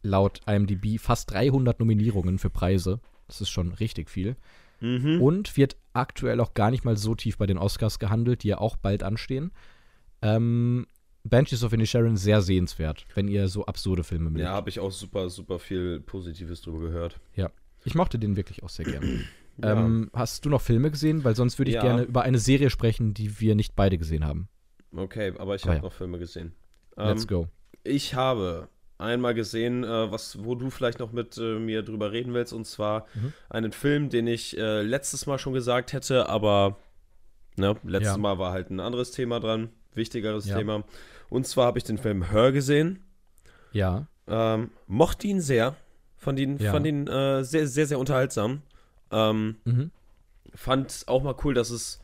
laut 0.03 0.41
IMDb 0.47 0.99
fast 0.99 1.31
300 1.31 1.79
Nominierungen 1.79 2.39
für 2.39 2.51
Preise. 2.51 3.01
Das 3.29 3.41
ist 3.41 3.51
schon 3.51 3.73
richtig 3.75 4.11
viel. 4.11 4.35
Mhm. 4.81 5.21
Und 5.23 5.57
wird 5.57 5.77
aktuell 5.93 6.41
auch 6.41 6.55
gar 6.55 6.71
nicht 6.71 6.85
mal 6.85 6.97
so 6.97 7.15
tief 7.15 7.39
bei 7.39 7.47
den 7.47 7.59
Oscars 7.59 7.99
gehandelt, 7.99 8.43
die 8.43 8.49
ja 8.49 8.59
auch 8.59 8.77
bald 8.77 9.03
anstehen. 9.03 9.53
Ähm, 10.23 10.87
Banshees 11.25 11.63
of 11.65 11.73
Inisherin 11.73 12.17
sehr 12.17 12.41
sehenswert, 12.43 13.05
wenn 13.15 13.29
ihr 13.29 13.49
so 13.49 13.67
absurde 13.67 14.05
Filme 14.05 14.31
mögt. 14.31 14.43
Ja, 14.45 14.53
habe 14.53 14.71
ich 14.71 14.81
auch 14.81 14.91
super, 14.93 15.29
super 15.31 15.59
viel 15.59 16.01
Positives 16.01 16.63
drüber 16.63 16.81
gehört. 16.81 17.21
Ja. 17.35 17.51
Ich 17.85 17.95
mochte 17.95 18.19
den 18.19 18.37
wirklich 18.37 18.63
auch 18.63 18.69
sehr 18.69 18.85
gerne. 18.87 19.21
Ja. 19.63 19.73
ähm, 19.75 20.11
hast 20.15 20.47
du 20.47 20.49
noch 20.49 20.63
Filme 20.63 20.91
gesehen? 20.91 21.23
Weil 21.23 21.37
sonst 21.37 21.59
würde 21.59 21.71
ich 21.71 21.75
Ja. 21.75 21.83
gerne 21.83 22.05
über 22.05 22.23
eine 22.23 22.39
Serie 22.39 22.71
sprechen, 22.71 23.13
die 23.13 23.41
wir 23.41 23.55
nicht 23.55 23.77
beide 23.77 23.99
gesehen 23.99 24.25
haben. 24.25 24.49
Okay, 24.97 25.35
aber 25.37 25.55
ich 25.55 25.65
Ah, 25.65 25.67
habe 25.67 25.77
ja. 25.77 25.83
noch 25.83 25.93
Filme 25.93 26.19
gesehen. 26.19 26.55
Let's 26.97 27.25
Ähm, 27.25 27.29
go. 27.29 27.49
Ich 27.85 28.15
habe 28.15 28.69
einmal 29.01 29.35
gesehen, 29.35 29.83
äh, 29.85 30.11
was, 30.11 30.45
wo 30.45 30.55
du 30.55 30.71
vielleicht 30.71 30.99
noch 30.99 31.13
mit 31.13 31.37
äh, 31.39 31.59
mir 31.59 31.83
drüber 31.83 32.13
reden 32.13 32.35
willst, 32.35 32.53
und 32.53 32.67
zwar 32.67 33.07
Mhm. 33.15 33.33
einen 33.49 33.73
Film, 33.73 34.09
den 34.11 34.27
ich 34.27 34.57
äh, 34.59 34.83
letztes 34.83 35.27
Mal 35.27 35.39
schon 35.39 35.53
gesagt 35.53 35.93
hätte, 35.93 36.29
aber 36.29 36.77
ne, 37.57 37.77
letztes 37.85 38.15
Ja. 38.15 38.19
Mal 38.19 38.39
war 38.39 38.53
halt 38.53 38.71
ein 38.71 38.81
anderes 38.81 39.11
Thema 39.11 39.41
dran, 39.41 39.71
wichtigeres 39.95 40.47
Ja. 40.47 40.59
Thema. 40.59 40.85
Und 41.29 41.47
zwar 41.47 41.67
habe 41.67 41.79
ich 41.79 41.85
den 41.85 41.99
Film 41.99 42.31
Her 42.31 42.53
gesehen, 42.53 43.03
Ja. 43.73 44.07
ähm, 44.29 44.71
mochte 44.87 45.27
ihn 45.27 45.41
sehr, 45.41 45.77
fand 46.17 46.39
ihn, 46.39 46.59
Ja. 46.59 46.71
fand 46.73 46.87
ihn 46.87 47.07
äh, 47.07 47.43
sehr, 47.45 47.67
sehr, 47.67 47.87
sehr 47.87 47.99
unterhaltsam. 47.99 48.63
Ähm, 49.11 49.57
Mhm. 49.65 49.91
fand 50.55 51.05
auch 51.07 51.23
mal 51.23 51.35
cool, 51.45 51.55
dass 51.55 51.71
es 51.71 52.01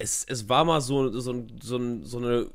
es, 0.00 0.24
es 0.28 0.48
war 0.48 0.64
mal 0.64 0.80
so, 0.80 1.10
so, 1.18 1.44
so, 1.60 2.02
so 2.04 2.18
eine 2.18 2.46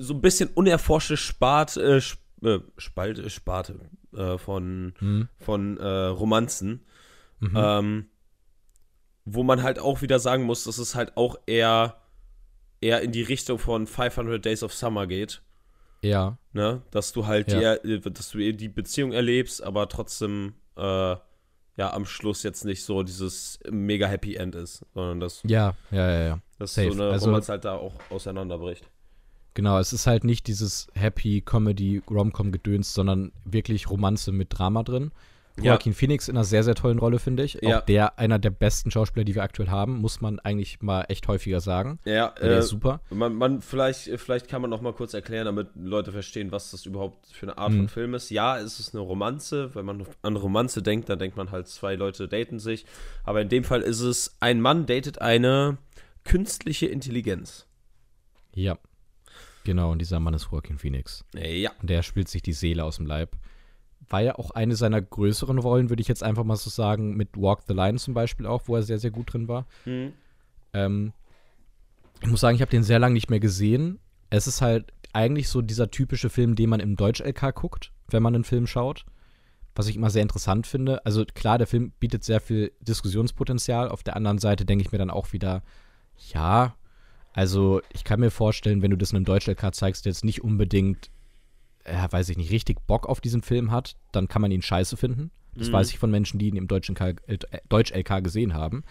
so 0.00 0.14
ein 0.14 0.20
bisschen 0.20 0.48
unerforschte 0.54 1.16
Spart, 1.16 1.76
äh, 1.76 2.00
äh, 2.42 2.60
Spalte, 2.78 3.28
Sparte 3.30 3.80
äh, 4.16 4.38
von, 4.38 4.94
Mhm. 5.00 5.28
von 5.38 5.76
äh, 5.78 5.86
Romanzen, 6.06 6.84
Mhm. 7.40 7.52
ähm, 7.56 8.06
wo 9.24 9.42
man 9.42 9.62
halt 9.62 9.78
auch 9.78 10.02
wieder 10.02 10.18
sagen 10.18 10.44
muss, 10.44 10.64
dass 10.64 10.78
es 10.78 10.94
halt 10.94 11.16
auch 11.16 11.36
eher, 11.46 11.96
eher 12.80 13.02
in 13.02 13.12
die 13.12 13.22
Richtung 13.22 13.58
von 13.58 13.86
500 13.86 14.44
Days 14.44 14.62
of 14.62 14.72
Summer 14.74 15.06
geht. 15.06 15.42
ja. 16.02 16.38
Ne? 16.52 16.82
Dass 16.90 17.12
du 17.12 17.26
halt 17.26 17.52
Ja. 17.52 17.76
die, 17.76 17.92
äh, 17.92 18.00
dass 18.10 18.30
du 18.30 18.38
die 18.52 18.68
Beziehung 18.68 19.12
erlebst, 19.12 19.62
aber 19.62 19.88
trotzdem 19.88 20.54
äh, 20.76 20.82
ja 21.76 21.92
am 21.92 22.04
Schluss 22.06 22.42
jetzt 22.42 22.64
nicht 22.64 22.82
so 22.84 23.02
dieses 23.02 23.58
mega 23.70 24.06
Happy 24.06 24.34
End 24.34 24.54
ist, 24.54 24.84
sondern 24.94 25.20
dass, 25.20 25.42
Ja, 25.46 25.74
ja, 25.90 26.10
ja, 26.10 26.22
ja. 26.26 26.40
dass 26.58 26.74
Safe. 26.74 26.90
so 26.92 27.02
eine 27.02 27.12
Also- 27.12 27.48
halt 27.48 27.64
da 27.66 27.74
auch 27.74 27.94
auseinanderbricht. 28.10 28.88
Genau, 29.54 29.78
es 29.78 29.92
ist 29.92 30.06
halt 30.06 30.24
nicht 30.24 30.46
dieses 30.46 30.86
Happy 30.94 31.40
Comedy 31.40 32.02
Romcom 32.08 32.52
Gedöns, 32.52 32.94
sondern 32.94 33.32
wirklich 33.44 33.90
Romanze 33.90 34.32
mit 34.32 34.48
Drama 34.56 34.82
drin. 34.82 35.10
Ja. 35.56 35.72
Joaquin 35.72 35.92
Phoenix 35.92 36.28
in 36.28 36.36
einer 36.36 36.44
sehr, 36.44 36.62
sehr 36.62 36.76
tollen 36.76 36.98
Rolle, 37.00 37.18
finde 37.18 37.42
ich. 37.42 37.58
Ja. 37.60 37.78
Auch 37.78 37.84
der, 37.84 38.18
einer 38.18 38.38
der 38.38 38.50
besten 38.50 38.90
Schauspieler, 38.90 39.24
die 39.24 39.34
wir 39.34 39.42
aktuell 39.42 39.68
haben, 39.68 39.98
muss 39.98 40.20
man 40.20 40.38
eigentlich 40.38 40.80
mal 40.80 41.04
echt 41.08 41.26
häufiger 41.28 41.60
sagen. 41.60 41.98
Ja, 42.04 42.28
Der 42.40 42.52
äh, 42.52 42.58
ist 42.60 42.68
super. 42.68 43.00
man, 43.10 43.34
man 43.34 43.60
vielleicht, 43.60 44.08
vielleicht 44.20 44.48
kann 44.48 44.62
man 44.62 44.70
noch 44.70 44.80
mal 44.80 44.94
kurz 44.94 45.12
erklären, 45.12 45.44
damit 45.46 45.68
Leute 45.74 46.12
verstehen, 46.12 46.50
was 46.52 46.70
das 46.70 46.86
überhaupt 46.86 47.26
für 47.26 47.46
eine 47.46 47.58
Art 47.58 47.72
Mhm. 47.72 47.76
von 47.78 47.88
Film 47.88 48.14
ist. 48.14 48.30
Ja, 48.30 48.58
es 48.58 48.78
ist 48.80 48.94
eine 48.94 49.02
Romanze. 49.02 49.74
Wenn 49.74 49.84
man 49.84 50.06
an 50.22 50.36
Romanze 50.36 50.82
denkt, 50.82 51.08
dann 51.10 51.18
denkt 51.18 51.36
man 51.36 51.50
halt, 51.50 51.66
zwei 51.68 51.94
Leute 51.96 52.28
daten 52.28 52.58
sich. 52.60 52.86
Aber 53.24 53.42
in 53.42 53.48
dem 53.50 53.64
Fall 53.64 53.82
ist 53.82 54.00
es, 54.00 54.36
ein 54.40 54.60
Mann 54.62 54.86
datet 54.86 55.20
eine 55.20 55.76
künstliche 56.24 56.86
Intelligenz. 56.86 57.66
Ja. 58.54 58.78
Genau, 59.64 59.92
und 59.92 59.98
dieser 59.98 60.20
Mann 60.20 60.34
ist 60.34 60.48
Joaquin 60.50 60.78
Phoenix. 60.78 61.24
Äh, 61.34 61.60
Ja. 61.60 61.70
Und 61.80 61.90
der 61.90 62.02
spielt 62.02 62.28
sich 62.28 62.42
die 62.42 62.52
Seele 62.52 62.84
aus 62.84 62.96
dem 62.96 63.06
Leib. 63.06 63.36
War 64.08 64.22
ja 64.22 64.36
auch 64.36 64.50
eine 64.52 64.74
seiner 64.76 65.00
größeren 65.00 65.58
Rollen, 65.58 65.90
würde 65.90 66.00
ich 66.00 66.08
jetzt 66.08 66.22
einfach 66.22 66.44
mal 66.44 66.56
so 66.56 66.70
sagen, 66.70 67.16
mit 67.16 67.36
Walk 67.36 67.62
the 67.68 67.74
Line 67.74 67.98
zum 67.98 68.14
Beispiel 68.14 68.46
auch, 68.46 68.62
wo 68.66 68.76
er 68.76 68.82
sehr, 68.82 68.98
sehr 68.98 69.10
gut 69.10 69.32
drin 69.32 69.48
war. 69.48 69.66
Mhm. 69.84 70.12
Ähm, 70.72 71.12
ich 72.22 72.28
muss 72.28 72.40
sagen, 72.40 72.54
ich 72.56 72.62
habe 72.62 72.70
den 72.70 72.82
sehr 72.82 72.98
lange 72.98 73.14
nicht 73.14 73.30
mehr 73.30 73.40
gesehen. 73.40 73.98
Es 74.30 74.46
ist 74.46 74.62
halt 74.62 74.92
eigentlich 75.12 75.48
so 75.48 75.60
dieser 75.62 75.90
typische 75.90 76.30
Film, 76.30 76.54
den 76.54 76.70
man 76.70 76.80
im 76.80 76.96
Deutsch-LK 76.96 77.54
guckt, 77.54 77.92
wenn 78.08 78.22
man 78.22 78.34
einen 78.34 78.44
Film 78.44 78.66
schaut. 78.66 79.04
Was 79.74 79.86
ich 79.88 79.96
immer 79.96 80.10
sehr 80.10 80.22
interessant 80.22 80.66
finde. 80.66 81.04
Also 81.06 81.24
klar, 81.24 81.56
der 81.58 81.66
Film 81.66 81.92
bietet 82.00 82.24
sehr 82.24 82.40
viel 82.40 82.72
Diskussionspotenzial. 82.80 83.88
Auf 83.88 84.02
der 84.02 84.16
anderen 84.16 84.38
Seite 84.38 84.64
denke 84.64 84.84
ich 84.84 84.92
mir 84.92 84.98
dann 84.98 85.10
auch 85.10 85.32
wieder, 85.32 85.62
ja, 86.32 86.74
also 87.32 87.80
ich 87.92 88.04
kann 88.04 88.20
mir 88.20 88.30
vorstellen, 88.30 88.82
wenn 88.82 88.90
du 88.90 88.96
das 88.96 89.10
in 89.12 89.16
einem 89.16 89.24
Deutsch-LK 89.24 89.74
zeigst, 89.74 90.04
der 90.04 90.12
jetzt 90.12 90.24
nicht 90.24 90.42
unbedingt, 90.42 91.10
ja, 91.86 92.10
weiß 92.10 92.28
ich 92.28 92.36
nicht, 92.36 92.50
richtig 92.50 92.86
Bock 92.86 93.08
auf 93.08 93.20
diesen 93.20 93.42
Film 93.42 93.70
hat, 93.70 93.96
dann 94.12 94.28
kann 94.28 94.42
man 94.42 94.50
ihn 94.50 94.62
scheiße 94.62 94.96
finden. 94.96 95.30
Das 95.54 95.68
Mhm. 95.68 95.72
weiß 95.72 95.90
ich 95.90 95.98
von 95.98 96.10
Menschen, 96.10 96.38
die 96.38 96.48
ihn 96.48 96.56
im 96.56 96.68
Deutsch-LK 96.68 97.16
äh, 97.26 97.38
Deutsch-LK 97.68 98.22
gesehen 98.22 98.54
haben 98.54 98.84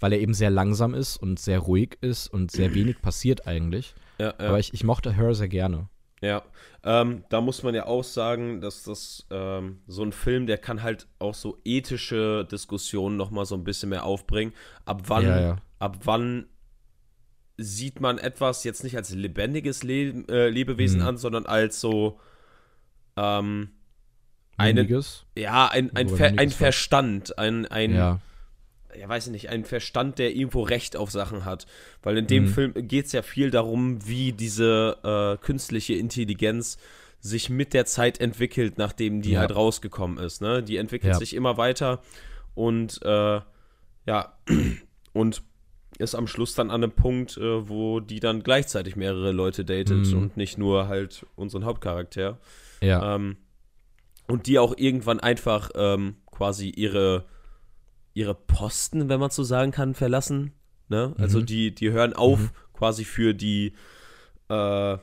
weil 0.00 0.14
er 0.14 0.20
eben 0.20 0.34
sehr 0.34 0.50
langsam 0.50 0.94
ist 0.94 1.18
und 1.18 1.38
sehr 1.38 1.58
ruhig 1.58 1.98
ist 2.00 2.26
und 2.28 2.50
sehr 2.50 2.74
wenig 2.74 3.00
passiert 3.02 3.46
eigentlich. 3.46 3.94
Ja, 4.18 4.34
ja. 4.40 4.48
Aber 4.48 4.58
ich, 4.58 4.74
ich 4.74 4.82
mochte 4.82 5.12
Her 5.12 5.34
sehr 5.34 5.48
gerne. 5.48 5.88
Ja, 6.22 6.42
ähm, 6.84 7.24
da 7.30 7.40
muss 7.40 7.62
man 7.62 7.74
ja 7.74 7.86
auch 7.86 8.04
sagen, 8.04 8.60
dass 8.60 8.84
das 8.84 9.26
ähm, 9.30 9.80
so 9.86 10.02
ein 10.02 10.12
Film, 10.12 10.46
der 10.46 10.58
kann 10.58 10.82
halt 10.82 11.06
auch 11.18 11.34
so 11.34 11.58
ethische 11.64 12.44
Diskussionen 12.50 13.16
noch 13.16 13.30
mal 13.30 13.46
so 13.46 13.54
ein 13.54 13.64
bisschen 13.64 13.88
mehr 13.88 14.04
aufbringen. 14.04 14.52
Ab 14.84 15.02
wann, 15.06 15.24
ja. 15.24 15.56
ab 15.78 15.98
wann 16.04 16.46
sieht 17.62 18.00
man 18.00 18.18
etwas 18.18 18.64
jetzt 18.64 18.84
nicht 18.84 18.96
als 18.96 19.10
lebendiges 19.14 19.82
Le 19.82 20.24
äh, 20.28 20.48
Lebewesen 20.48 21.00
Mhm. 21.00 21.06
an, 21.06 21.16
sondern 21.16 21.46
als 21.46 21.80
so 21.80 22.18
ähm, 23.16 23.70
eine, 24.56 24.86
ja, 25.36 25.68
ein, 25.68 25.94
ein, 25.96 26.08
Ver, 26.08 26.32
ein 26.36 26.50
Verstand, 26.50 27.38
ein, 27.38 27.66
ein 27.66 27.94
Ja, 27.94 28.20
ja, 28.98 29.08
weiß 29.08 29.26
ich 29.26 29.32
nicht, 29.32 29.48
ein 29.50 29.64
Verstand, 29.64 30.18
der 30.18 30.34
irgendwo 30.34 30.62
Recht 30.62 30.96
auf 30.96 31.10
Sachen 31.12 31.44
hat. 31.44 31.66
Weil 32.02 32.18
in 32.18 32.26
dem 32.26 32.44
Mhm. 32.44 32.48
Film 32.48 32.74
geht 32.88 33.06
es 33.06 33.12
ja 33.12 33.22
viel 33.22 33.50
darum, 33.50 34.06
wie 34.06 34.32
diese 34.32 34.98
äh, 35.04 35.44
künstliche 35.44 35.94
Intelligenz 35.94 36.76
sich 37.20 37.50
mit 37.50 37.72
der 37.72 37.86
Zeit 37.86 38.20
entwickelt, 38.20 38.78
nachdem 38.78 39.22
die 39.22 39.32
Ja. 39.32 39.40
halt 39.40 39.54
rausgekommen 39.54 40.18
ist. 40.18 40.40
Ne? 40.42 40.62
Die 40.62 40.76
entwickelt 40.76 41.12
Ja. 41.12 41.18
sich 41.18 41.34
immer 41.36 41.56
weiter 41.56 42.02
und 42.54 43.00
äh, 43.02 43.40
ja, 44.06 44.38
und 45.12 45.42
ist 46.00 46.14
am 46.14 46.26
Schluss 46.26 46.54
dann 46.54 46.70
an 46.70 46.82
einem 46.82 46.92
Punkt, 46.92 47.36
äh, 47.36 47.68
wo 47.68 48.00
die 48.00 48.20
dann 48.20 48.42
gleichzeitig 48.42 48.96
mehrere 48.96 49.32
Leute 49.32 49.64
datet 49.64 50.06
Mhm. 50.06 50.18
und 50.18 50.36
nicht 50.36 50.58
nur 50.58 50.88
halt 50.88 51.24
unseren 51.36 51.64
Hauptcharakter. 51.64 52.38
ja, 52.80 53.14
Ähm, 53.14 53.36
und 54.26 54.46
die 54.46 54.58
auch 54.58 54.74
irgendwann 54.76 55.20
einfach 55.20 55.70
ähm, 55.74 56.16
quasi 56.30 56.70
ihre, 56.70 57.24
ihre 58.14 58.34
Posten, 58.34 59.08
wenn 59.08 59.20
man 59.20 59.30
so 59.30 59.42
sagen 59.42 59.70
kann, 59.72 59.94
verlassen. 59.94 60.52
Ne? 60.88 61.14
Also 61.18 61.40
Mhm. 61.40 61.46
die, 61.46 61.74
die 61.74 61.90
hören 61.90 62.12
auf, 62.14 62.38
Mhm. 62.40 62.50
quasi 62.72 63.04
für 63.04 63.34
die, 63.34 63.74
äh, 64.48 64.96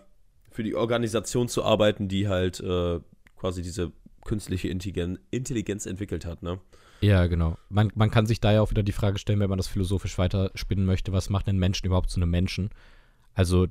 für 0.50 0.64
die 0.64 0.76
Organisation 0.76 1.48
zu 1.48 1.64
arbeiten, 1.64 2.08
die 2.08 2.28
halt 2.28 2.60
äh, 2.60 3.00
quasi 3.36 3.62
diese 3.62 3.92
künstliche 4.26 4.70
Intelligenz, 4.70 5.20
Intelligenz 5.30 5.86
entwickelt 5.86 6.26
hat. 6.26 6.42
Ne? 6.42 6.60
Ja, 7.02 7.28
genau. 7.28 7.58
Man, 7.70 7.92
man 7.96 8.12
kann 8.12 8.26
sich 8.26 8.40
da 8.40 8.52
ja 8.52 8.62
auch 8.62 8.70
wieder 8.72 8.84
die 8.84 8.92
Frage 8.92 9.20
stellen, 9.20 9.40
wenn 9.40 9.50
man 9.50 9.58
das 9.58 9.68
philosophisch 9.68 10.18
weiterspinnen 10.18 10.86
möchte, 10.86 11.12
was 11.14 11.30
macht 11.30 11.48
einen 11.48 11.60
Menschen 11.60 11.88
überhaupt 11.88 12.10
zu 12.10 12.20
einem 12.20 12.30
Menschen? 12.30 12.70
Also, 13.34 13.68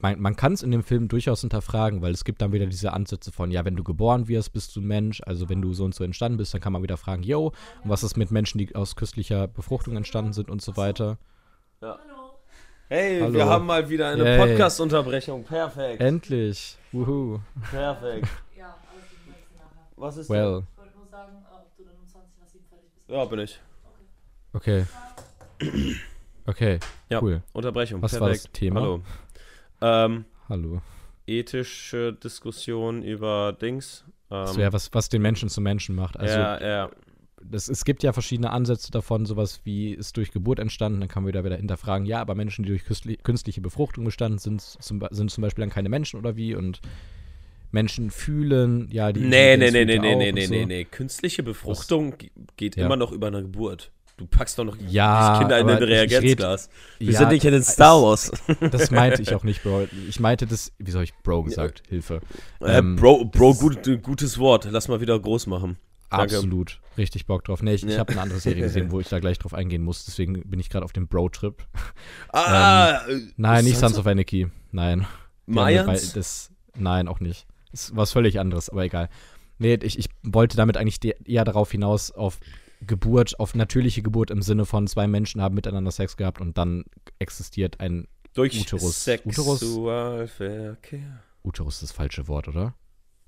man, 0.00 0.20
man 0.20 0.36
kann 0.36 0.52
es 0.52 0.62
in 0.62 0.70
dem 0.70 0.82
Film 0.82 1.08
durchaus 1.08 1.40
hinterfragen, 1.40 2.02
weil 2.02 2.12
es 2.12 2.24
gibt 2.24 2.40
dann 2.40 2.52
wieder 2.52 2.66
diese 2.66 2.92
Ansätze 2.92 3.32
von, 3.32 3.50
ja, 3.50 3.64
wenn 3.64 3.76
du 3.76 3.84
geboren 3.84 4.28
wirst, 4.28 4.52
bist 4.52 4.74
du 4.76 4.80
ein 4.80 4.86
Mensch, 4.86 5.20
also 5.26 5.48
wenn 5.48 5.60
du 5.60 5.72
so 5.74 5.84
und 5.84 5.94
so 5.94 6.04
entstanden 6.04 6.38
bist, 6.38 6.54
dann 6.54 6.60
kann 6.60 6.72
man 6.72 6.82
wieder 6.82 6.96
fragen, 6.96 7.22
yo, 7.22 7.52
und 7.82 7.90
was 7.90 8.02
ist 8.02 8.16
mit 8.16 8.30
Menschen, 8.30 8.58
die 8.58 8.74
aus 8.74 8.96
künstlicher 8.96 9.48
Befruchtung 9.48 9.96
entstanden 9.96 10.32
sind 10.32 10.50
und 10.50 10.62
so 10.62 10.76
weiter. 10.76 11.18
Hey, 12.90 13.20
Hallo. 13.20 13.34
wir 13.34 13.44
haben 13.46 13.66
mal 13.66 13.86
wieder 13.90 14.08
eine 14.08 14.24
Yay. 14.24 14.38
Podcast-Unterbrechung. 14.38 15.44
Perfekt. 15.44 16.00
Endlich. 16.00 16.78
Wuhu. 16.90 17.38
Perfekt. 17.70 18.26
Ja, 18.56 18.76
alles. 18.90 19.04
Was 19.96 20.16
ist 20.16 20.30
Well, 20.30 20.62
Ich 20.72 20.78
wollte 20.78 20.96
nur 20.96 21.06
sagen, 21.06 21.32
äh, 21.34 21.54
ob 21.54 21.76
du 21.76 21.84
dann 21.84 21.96
um 22.00 22.08
20 22.08 22.38
nach 22.40 22.48
7 22.48 22.64
fertig 22.66 22.88
bist. 22.94 22.97
Ja, 23.08 23.24
bin 23.24 23.38
ich. 23.40 23.58
okay. 24.52 24.84
Okay, 26.46 26.78
Ja. 27.10 27.20
cool. 27.22 27.42
Unterbrechung. 27.52 28.00
Was 28.02 28.18
war 28.20 28.28
das 28.28 28.38
Perfekt. 28.44 28.54
Thema? 28.54 28.80
Hallo. 28.80 29.02
Ähm, 29.80 30.24
Hallo. 30.48 30.80
ethische 31.26 32.12
Diskussion 32.14 33.02
über 33.02 33.52
Dings. 33.52 34.04
Ähm, 34.30 34.46
So, 34.46 34.60
ja, 34.60 34.72
was, 34.72 34.92
was 34.94 35.08
den 35.08 35.22
Menschen 35.22 35.48
zum 35.48 35.64
Menschen 35.64 35.94
macht. 35.94 36.16
Also, 36.18 36.34
ja, 36.38 36.60
ja. 36.66 36.90
das, 37.42 37.68
es 37.68 37.84
gibt 37.84 38.02
ja 38.02 38.12
verschiedene 38.12 38.50
Ansätze 38.50 38.90
davon, 38.90 39.26
sowas 39.26 39.60
wie 39.64 39.92
ist 39.92 40.16
durch 40.16 40.30
Geburt 40.32 40.58
entstanden, 40.58 41.00
dann 41.00 41.08
kann 41.08 41.22
man 41.22 41.28
wieder 41.28 41.44
wieder 41.44 41.56
hinterfragen, 41.56 42.06
ja, 42.06 42.20
aber 42.20 42.34
Menschen, 42.34 42.62
die 42.64 42.70
durch 42.70 42.82
künstli- 42.84 43.20
künstliche 43.22 43.60
Befruchtung 43.60 44.04
bestanden 44.04 44.38
sind, 44.38 44.60
zum, 44.62 45.02
sind 45.10 45.30
zum 45.30 45.42
Beispiel 45.42 45.62
dann 45.62 45.70
keine 45.70 45.88
Menschen 45.90 46.18
oder 46.18 46.36
wie 46.36 46.54
und 46.54 46.80
Menschen 47.70 48.10
fühlen, 48.10 48.88
ja, 48.90 49.12
die. 49.12 49.20
Nee, 49.20 49.56
nee, 49.56 49.70
nee, 49.70 49.84
nee, 49.84 49.98
nee, 49.98 50.14
nee, 50.16 50.32
nee, 50.32 50.46
so. 50.46 50.54
nee, 50.54 50.64
nee. 50.66 50.84
Künstliche 50.84 51.42
Befruchtung 51.42 52.16
ge- 52.18 52.30
geht 52.56 52.76
Ja. 52.76 52.86
immer 52.86 52.96
noch 52.96 53.12
über 53.12 53.26
eine 53.28 53.42
Geburt. 53.42 53.90
Du 54.16 54.26
packst 54.26 54.58
doch 54.58 54.64
noch 54.64 54.76
Ja, 54.88 55.34
die 55.34 55.38
Kinder 55.40 55.58
in 55.60 55.68
ein 55.70 55.76
ich- 55.76 55.82
ich 55.84 55.88
Reagenzglas. 55.90 56.70
Wir 56.98 57.12
Ja, 57.12 57.18
sind 57.20 57.28
nicht 57.30 57.44
in 57.44 57.52
den 57.52 57.62
Star 57.62 58.02
Wars. 58.02 58.32
Das 58.72 58.90
meinte 58.90 59.22
ich 59.22 59.32
auch 59.34 59.44
nicht, 59.44 59.62
Bro. 59.62 59.86
Ich 60.08 60.18
meinte 60.18 60.46
das, 60.46 60.72
wie 60.78 60.90
soll 60.90 61.04
ich 61.04 61.14
Bro 61.22 61.44
gesagt? 61.44 61.82
Hilfe. 61.88 62.20
Äh, 62.60 62.78
Ähm, 62.78 62.96
Bro, 62.96 63.26
Bro 63.26 63.50
das 63.50 63.58
gut, 63.60 64.02
gutes 64.02 64.38
Wort. 64.38 64.66
Lass 64.70 64.88
mal 64.88 65.00
wieder 65.00 65.18
groß 65.20 65.46
machen. 65.46 65.76
Danke. 66.10 66.36
Absolut. 66.36 66.80
Richtig 66.96 67.26
Bock 67.26 67.44
drauf. 67.44 67.62
Nee, 67.62 67.74
ich, 67.74 67.84
ich 67.86 67.92
Ja. 67.92 67.98
habe 67.98 68.12
eine 68.12 68.22
andere 68.22 68.40
Serie 68.40 68.62
gesehen, 68.62 68.90
wo 68.90 68.98
ich 69.00 69.08
da 69.08 69.20
gleich 69.20 69.38
drauf 69.38 69.52
eingehen 69.54 69.82
muss, 69.84 70.04
deswegen 70.06 70.40
bin 70.48 70.58
ich 70.58 70.68
gerade 70.70 70.84
auf 70.84 70.92
dem 70.94 71.06
Bro-Trip. 71.06 71.54
Ah, 72.32 73.02
Nein, 73.36 73.64
nicht 73.64 73.76
Sons 73.78 73.98
of 73.98 74.06
Anarchy. 74.06 74.48
Nein. 74.72 75.06
Mayans? 75.46 76.12
Das, 76.12 76.50
nein, 76.76 77.08
auch 77.08 77.20
nicht. 77.20 77.46
Ist 77.72 77.96
was 77.96 78.12
völlig 78.12 78.40
anderes, 78.40 78.70
aber 78.70 78.84
egal. 78.84 79.08
Nee, 79.58 79.78
ich, 79.82 79.98
ich 79.98 80.08
wollte 80.22 80.56
damit 80.56 80.76
eigentlich 80.76 81.00
eher 81.24 81.44
darauf 81.44 81.72
hinaus, 81.72 82.10
auf 82.10 82.38
Geburt, 82.86 83.38
auf 83.40 83.54
natürliche 83.54 84.02
Geburt 84.02 84.30
im 84.30 84.42
Sinne 84.42 84.64
von 84.64 84.86
zwei 84.86 85.08
Menschen 85.08 85.42
haben 85.42 85.54
miteinander 85.54 85.90
Sex 85.90 86.16
gehabt 86.16 86.40
und 86.40 86.56
dann 86.56 86.84
existiert 87.18 87.80
ein 87.80 88.06
Durch 88.34 88.60
Uterus. 88.60 89.04
Sexualverkehr. 89.04 91.24
Uterus 91.42 91.74
ist 91.74 91.82
das 91.82 91.92
falsche 91.92 92.28
Wort, 92.28 92.48
oder? 92.48 92.74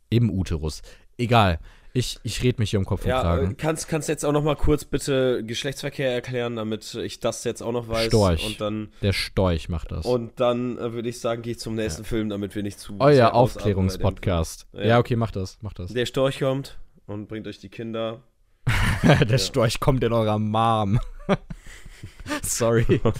Im 0.08 0.30
Uterus. 0.30 0.82
Egal. 1.18 1.58
Ich, 1.92 2.18
ich 2.22 2.42
red 2.44 2.58
mich 2.60 2.70
hier 2.70 2.78
um 2.78 2.84
Kopf 2.84 3.02
und 3.02 3.08
Ja, 3.08 3.18
äh, 3.20 3.22
Kragen. 3.22 3.56
kannst, 3.56 3.88
kannst 3.88 4.08
jetzt 4.08 4.24
auch 4.24 4.30
noch 4.32 4.44
mal 4.44 4.54
kurz 4.54 4.84
bitte 4.84 5.42
Geschlechtsverkehr 5.44 6.12
erklären, 6.12 6.54
damit 6.56 6.94
ich 6.94 7.18
das 7.18 7.42
jetzt 7.44 7.62
auch 7.62 7.72
noch 7.72 7.88
weiß. 7.88 8.06
Storch. 8.06 8.46
Und 8.46 8.60
dann, 8.60 8.92
Der 9.02 9.12
Storch 9.12 9.68
macht 9.68 9.90
das. 9.90 10.06
und 10.06 10.38
dann 10.38 10.78
äh, 10.78 10.92
würde 10.92 11.08
ich 11.08 11.18
sagen, 11.20 11.42
gehe 11.42 11.52
ich 11.52 11.58
zum 11.58 11.74
nächsten 11.74 12.04
Film, 12.04 12.28
damit 12.28 12.54
wir 12.54 12.62
nicht 12.62 12.78
zu. 12.78 12.94
Euer 13.00 13.34
Aufklärungspodcast. 13.34 14.68
Ja. 14.72 14.82
Ja. 14.84 14.98
okay, 14.98 15.16
mach 15.16 15.32
das, 15.32 15.58
mach 15.62 15.72
das. 15.72 15.92
Der 15.92 16.06
Storch 16.06 16.38
kommt 16.38 16.78
und 17.06 17.26
bringt 17.28 17.46
euch 17.48 17.58
die 17.58 17.68
Kinder. 17.70 18.22
Der 19.28 19.38
Storch 19.38 19.80
kommt 19.80 20.04
in 20.04 20.12
eurer 20.12 20.38
Mom. 20.38 21.00
Sorry. 22.42 23.00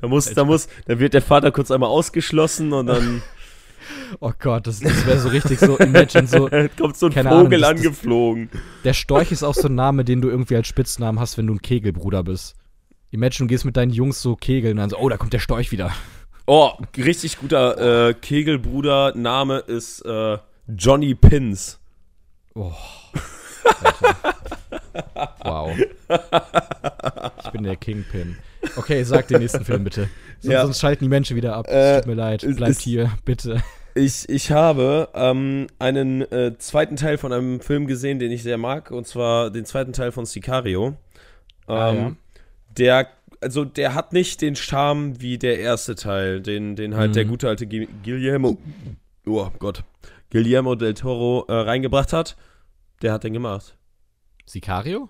Da 0.00 0.08
muss, 0.08 0.32
da 0.34 0.44
muss, 0.44 0.68
da 0.86 0.98
wird 0.98 1.14
der 1.14 1.22
Vater 1.22 1.50
kurz 1.50 1.70
einmal 1.70 1.88
ausgeschlossen 1.88 2.72
und 2.72 2.86
dann 2.86 3.22
Oh 4.20 4.32
Gott, 4.38 4.66
das, 4.66 4.80
das 4.80 5.06
wäre 5.06 5.18
so 5.18 5.28
richtig 5.28 5.58
so, 5.60 5.76
imagine 5.78 6.26
so, 6.26 6.48
kommt 6.78 6.96
so 6.96 7.06
ein 7.06 7.12
Vogel 7.12 7.26
Ahnung, 7.26 7.50
das- 7.50 7.60
das- 7.60 7.70
angeflogen. 7.70 8.50
der 8.84 8.92
Storch 8.94 9.32
ist 9.32 9.42
auch 9.42 9.54
so 9.54 9.68
ein 9.68 9.74
Name, 9.74 10.04
den 10.04 10.20
du 10.20 10.28
irgendwie 10.28 10.56
als 10.56 10.66
Spitznamen 10.68 11.18
hast, 11.20 11.36
wenn 11.38 11.46
du 11.46 11.54
ein 11.54 11.62
Kegelbruder 11.62 12.22
bist. 12.22 12.54
Imagine, 13.10 13.46
du 13.46 13.52
gehst 13.52 13.64
mit 13.64 13.76
deinen 13.76 13.92
Jungs 13.92 14.20
so 14.20 14.34
kegeln 14.36 14.72
und 14.72 14.78
dann 14.78 14.90
so, 14.90 14.98
oh, 14.98 15.08
da 15.08 15.16
kommt 15.16 15.32
der 15.32 15.38
Storch 15.38 15.70
wieder. 15.72 15.92
Oh, 16.46 16.72
richtig 16.96 17.38
guter 17.38 18.08
äh, 18.08 18.14
Kegelbruder. 18.14 19.14
Name 19.16 19.58
ist 19.58 20.00
äh, 20.04 20.38
Johnny 20.68 21.14
Pins. 21.14 21.78
Oh. 22.54 22.72
Wow. 25.44 25.76
Ich 27.44 27.50
bin 27.50 27.62
der 27.64 27.76
Kingpin. 27.76 28.36
Okay, 28.76 29.02
sag 29.04 29.28
den 29.28 29.40
nächsten 29.40 29.64
Film 29.64 29.84
bitte. 29.84 30.08
Sonst, 30.40 30.52
Ja. 30.52 30.62
sonst 30.64 30.80
schalten 30.80 31.04
die 31.04 31.08
Menschen 31.08 31.36
wieder 31.36 31.54
ab. 31.56 31.66
Äh, 31.68 31.92
es 31.96 31.96
tut 32.02 32.06
mir 32.08 32.14
leid. 32.14 32.44
Bleibt 32.56 32.78
hier, 32.80 33.10
bitte. 33.24 33.62
Ich, 33.94 34.28
ich 34.28 34.50
habe 34.50 35.08
ähm, 35.14 35.68
einen 35.78 36.20
äh, 36.32 36.56
zweiten 36.58 36.96
Teil 36.96 37.16
von 37.16 37.32
einem 37.32 37.60
Film 37.60 37.86
gesehen, 37.86 38.18
den 38.18 38.30
ich 38.32 38.42
sehr 38.42 38.58
mag, 38.58 38.90
und 38.90 39.06
zwar 39.06 39.50
den 39.50 39.64
zweiten 39.64 39.92
Teil 39.92 40.12
von 40.12 40.26
Sicario. 40.26 40.88
Ähm, 40.88 40.94
Ah, 41.66 41.92
ja. 41.94 42.12
Der, 42.76 43.08
also 43.40 43.64
der 43.64 43.94
hat 43.94 44.12
nicht 44.12 44.42
den 44.42 44.56
Charme 44.56 45.20
wie 45.20 45.38
der 45.38 45.60
erste 45.60 45.94
Teil, 45.94 46.40
den, 46.42 46.74
den 46.76 46.94
halt 46.96 47.10
Mhm. 47.10 47.14
der 47.14 47.24
gute 47.24 47.48
alte 47.48 47.66
Guillermo, 47.66 48.58
oh 49.26 49.48
Gott, 49.60 49.84
Guillermo 50.30 50.74
del 50.74 50.92
Toro 50.94 51.44
äh, 51.48 51.52
reingebracht 51.54 52.12
hat. 52.12 52.36
Der 53.00 53.12
hat 53.12 53.22
den 53.24 53.32
gemacht. 53.32 53.76
Sicario? 54.44 55.08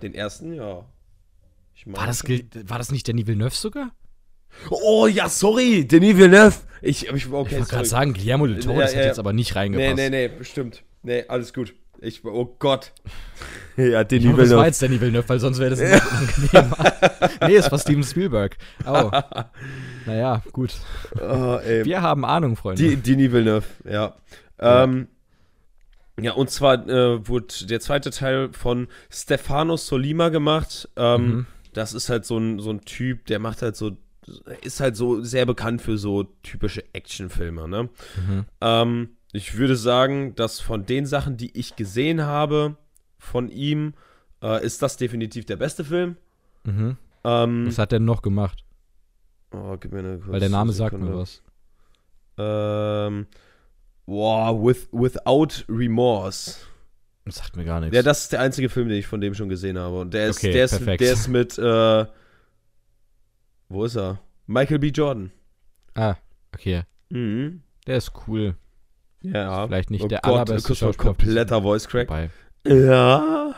Den 0.00 0.14
ersten, 0.14 0.54
ja. 0.54 0.84
Ich 1.80 1.86
War 1.86 2.06
meine 2.06 2.08
das, 2.08 2.22
war 2.70 2.76
das 2.76 2.92
nicht 2.92 3.08
Denis 3.08 3.26
Villeneuve 3.26 3.54
sogar? 3.54 3.92
Oh 4.70 5.06
ja, 5.06 5.30
sorry, 5.30 5.86
Denis 5.86 6.16
Villeneuve. 6.18 6.56
Ich, 6.82 7.06
ich 7.06 7.12
ich 7.12 7.32
okay, 7.32 7.56
wollte 7.56 7.70
gerade 7.70 7.84
sagen, 7.88 8.12
Guillermo 8.12 8.46
del 8.46 8.60
Toro, 8.60 8.74
Ja, 8.76 8.82
das 8.82 8.92
ja, 8.92 8.98
hat 8.98 9.04
ja. 9.04 9.08
jetzt 9.08 9.18
aber 9.18 9.32
nicht 9.32 9.54
Nee, 9.54 9.58
reingepasst. 9.60 9.96
nee, 9.96 10.10
nee, 10.10 10.28
bestimmt. 10.28 10.82
Nee, 11.02 11.24
alles 11.28 11.54
gut. 11.54 11.74
Ich, 12.02 12.22
oh 12.24 12.56
Gott. 12.58 12.92
ja, 13.78 14.02
Ich 14.02 14.08
Denis 14.08 14.26
hoffe, 14.28 14.36
das 14.42 14.50
war 14.50 14.56
Villeneuve. 14.58 14.66
jetzt 14.66 14.82
Danny 14.82 15.00
Villeneuve, 15.00 15.28
weil 15.28 15.40
sonst 15.40 15.58
wäre 15.58 15.70
das 15.70 15.80
nicht 15.80 16.52
unangenehm. 16.52 16.74
nee, 17.48 17.56
es 17.56 17.70
war 17.72 17.78
Steven 17.78 18.04
Spielberg. 18.04 18.58
Oh. 18.86 19.10
Naja, 20.06 20.42
gut. 20.52 20.74
Oh, 21.20 21.58
ey. 21.64 21.84
Wir 21.84 22.02
haben 22.02 22.24
Ahnung, 22.24 22.56
Freunde. 22.56 22.82
Die, 22.82 22.96
Denis 22.96 23.32
Villeneuve, 23.32 23.66
ja. 23.88 24.16
Ähm, 24.58 25.08
ja, 26.20 26.32
und 26.32 26.50
zwar 26.50 26.86
äh, 26.88 27.26
wurde 27.28 27.66
der 27.66 27.80
zweite 27.80 28.10
Teil 28.10 28.50
von 28.52 28.88
Stefano 29.10 29.76
Solima 29.76 30.28
gemacht. 30.30 30.88
Ähm, 30.96 31.26
Mhm. 31.26 31.46
Das 31.72 31.92
ist 31.92 32.08
halt 32.08 32.24
so 32.24 32.38
ein, 32.38 32.58
so 32.58 32.70
ein 32.70 32.80
Typ, 32.82 33.26
der 33.26 33.38
macht 33.38 33.62
halt 33.62 33.76
so, 33.76 33.96
ist 34.62 34.80
halt 34.80 34.96
so 34.96 35.22
sehr 35.22 35.46
bekannt 35.46 35.82
für 35.82 35.98
so 35.98 36.24
typische 36.42 36.84
Actionfilme, 36.92 37.68
ne? 37.68 37.88
Mhm. 38.16 38.44
Ähm, 38.60 39.08
ich 39.32 39.56
würde 39.56 39.76
sagen, 39.76 40.34
dass 40.34 40.60
von 40.60 40.86
den 40.86 41.06
Sachen, 41.06 41.36
die 41.36 41.56
ich 41.58 41.76
gesehen 41.76 42.22
habe 42.22 42.76
von 43.18 43.48
ihm, 43.48 43.94
äh, 44.42 44.64
ist 44.64 44.82
das 44.82 44.96
definitiv 44.96 45.46
der 45.46 45.56
beste 45.56 45.84
Film. 45.84 46.16
Mhm. 46.64 46.96
Ähm, 47.24 47.66
Was 47.66 47.78
hat 47.78 47.92
der 47.92 48.00
noch 48.00 48.22
gemacht? 48.22 48.64
oh, 49.52 49.76
gib 49.78 49.92
mir 49.92 50.00
eine 50.00 50.16
kurze 50.16 50.32
Weil 50.32 50.40
der 50.40 50.48
Name 50.48 50.72
sagt 50.72 50.98
mir 50.98 51.14
was. 51.14 51.42
Ähm, 52.38 53.26
wow, 54.06 54.62
with, 54.64 54.88
Without 54.92 55.64
Remorse. 55.68 56.56
Das 57.24 57.36
sagt 57.36 57.56
mir 57.56 57.64
gar 57.64 57.80
nichts. 57.80 57.94
Ja, 57.94 58.02
das 58.02 58.22
ist 58.22 58.32
der 58.32 58.40
einzige 58.40 58.68
Film, 58.68 58.88
den 58.88 58.98
ich 58.98 59.06
von 59.06 59.20
dem 59.20 59.34
schon 59.34 59.48
gesehen 59.48 59.78
habe. 59.78 60.00
Und 60.00 60.14
der 60.14 60.28
ist, 60.28 60.38
Okay, 60.38 60.52
der 60.52 60.64
ist, 60.64 60.70
perfekt. 60.78 61.00
der 61.00 61.12
ist 61.12 61.28
mit, 61.28 61.58
äh, 61.58 62.06
wo 63.68 63.84
ist 63.84 63.96
er? 63.96 64.20
Michael 64.46 64.78
B. 64.78 64.88
Jordan. 64.88 65.30
ah, 65.94 66.16
okay. 66.54 66.82
Mhm. 67.10 67.62
Der 67.86 67.96
ist 67.96 68.12
cool. 68.26 68.56
Ja. 69.22 69.66
Vielleicht 69.66 69.90
nicht 69.90 70.04
oh 70.04 70.08
der 70.08 70.20
Gott, 70.22 70.32
allerbeste 70.48 70.74
Schauspieler 70.74 70.94
kompletter 70.94 71.62
Voice 71.62 71.86
Crack. 71.88 72.08
Wobei, 72.08 72.30
Ja. 72.64 73.54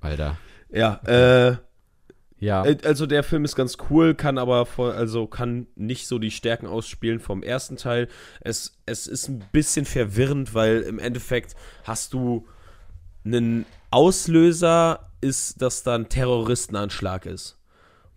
Alter. 0.00 0.36
Ja, 0.70 1.00
äh, 1.04 1.56
Ja. 2.38 2.62
Also 2.62 3.06
der 3.06 3.22
Film 3.22 3.44
ist 3.44 3.56
ganz 3.56 3.78
cool, 3.88 4.14
kann 4.14 4.36
aber 4.36 4.66
voll, 4.66 4.92
also 4.92 5.26
kann 5.26 5.66
nicht 5.74 6.06
so 6.06 6.18
die 6.18 6.30
Stärken 6.30 6.66
ausspielen 6.66 7.18
vom 7.18 7.42
ersten 7.42 7.76
Teil. 7.76 8.08
Es, 8.40 8.76
es 8.84 9.06
ist 9.06 9.28
ein 9.28 9.42
bisschen 9.52 9.86
verwirrend, 9.86 10.52
weil 10.54 10.82
im 10.82 10.98
Endeffekt 10.98 11.56
hast 11.84 12.12
du 12.12 12.46
einen 13.24 13.64
Auslöser, 13.90 15.10
ist, 15.22 15.62
dass 15.62 15.82
da 15.82 15.94
ein 15.94 16.08
Terroristenanschlag 16.10 17.24
ist. 17.26 17.58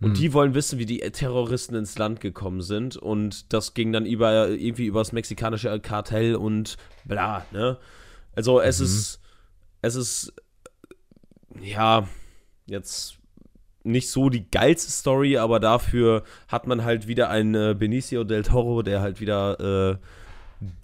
Und 0.02 0.10
Hm. 0.10 0.14
die 0.14 0.32
wollen 0.34 0.54
wissen, 0.54 0.78
wie 0.78 0.86
die 0.86 0.98
Terroristen 1.00 1.74
ins 1.74 1.96
Land 1.98 2.20
gekommen 2.20 2.60
sind. 2.62 2.96
Und 2.96 3.52
das 3.52 3.74
ging 3.74 3.92
dann 3.92 4.04
über 4.06 4.48
irgendwie 4.48 4.86
übers 4.86 5.12
mexikanische 5.12 5.78
Kartell 5.80 6.36
und 6.36 6.76
bla, 7.04 7.44
ne? 7.52 7.78
Also 8.34 8.60
es 8.60 8.78
Mhm. 8.80 8.84
ist, 8.86 9.20
es 9.82 9.94
ist, 9.96 10.32
ja, 11.60 12.06
jetzt 12.66 13.18
nicht 13.82 14.10
so 14.10 14.28
die 14.28 14.50
geilste 14.50 14.90
Story, 14.90 15.38
aber 15.38 15.60
dafür 15.60 16.22
hat 16.48 16.66
man 16.66 16.84
halt 16.84 17.06
wieder 17.06 17.30
einen 17.30 17.54
äh, 17.54 17.74
Benicio 17.78 18.24
del 18.24 18.42
Toro, 18.42 18.82
der 18.82 19.00
halt 19.00 19.20
wieder 19.20 19.92
äh, 19.92 19.96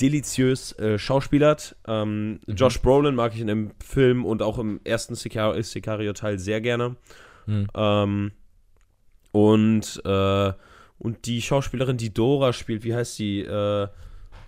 deliziös 0.00 0.72
äh, 0.78 0.98
schauspielert. 0.98 1.76
Ähm, 1.86 2.40
Josh 2.46 2.80
Brolin 2.80 3.14
mag 3.14 3.34
ich 3.34 3.40
in 3.40 3.46
dem 3.46 3.72
Film 3.84 4.24
und 4.24 4.42
auch 4.42 4.58
im 4.58 4.80
ersten 4.84 5.14
Sicario- 5.14 5.62
Sicario-Teil 5.62 6.38
sehr 6.38 6.60
gerne. 6.60 6.96
Hm. 7.44 7.68
Ähm, 7.74 8.32
und, 9.32 10.02
äh, 10.04 10.52
und 10.98 11.26
die 11.26 11.42
Schauspielerin, 11.42 11.98
die 11.98 12.14
Dora 12.14 12.54
spielt, 12.54 12.84
wie 12.84 12.94
heißt 12.94 13.16
sie? 13.16 13.40
Äh, 13.40 13.88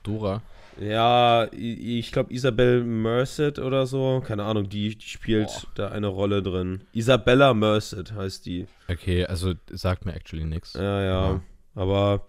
Dora. 0.02 0.42
Ja, 0.80 1.48
ich 1.52 2.12
glaube 2.12 2.32
Isabel 2.32 2.84
Merced 2.84 3.58
oder 3.58 3.86
so. 3.86 4.22
Keine 4.26 4.44
Ahnung, 4.44 4.68
die, 4.68 4.96
die 4.96 5.06
spielt 5.06 5.46
Boah. 5.48 5.62
da 5.74 5.88
eine 5.88 6.06
Rolle 6.08 6.42
drin. 6.42 6.82
Isabella 6.92 7.54
Merced 7.54 8.12
heißt 8.14 8.46
die. 8.46 8.66
Okay, 8.88 9.24
also 9.26 9.54
sagt 9.70 10.04
mir 10.06 10.14
actually 10.14 10.44
nichts. 10.44 10.74
Ja, 10.74 11.02
ja. 11.02 11.30
Ja. 11.32 11.40
Aber 11.74 12.26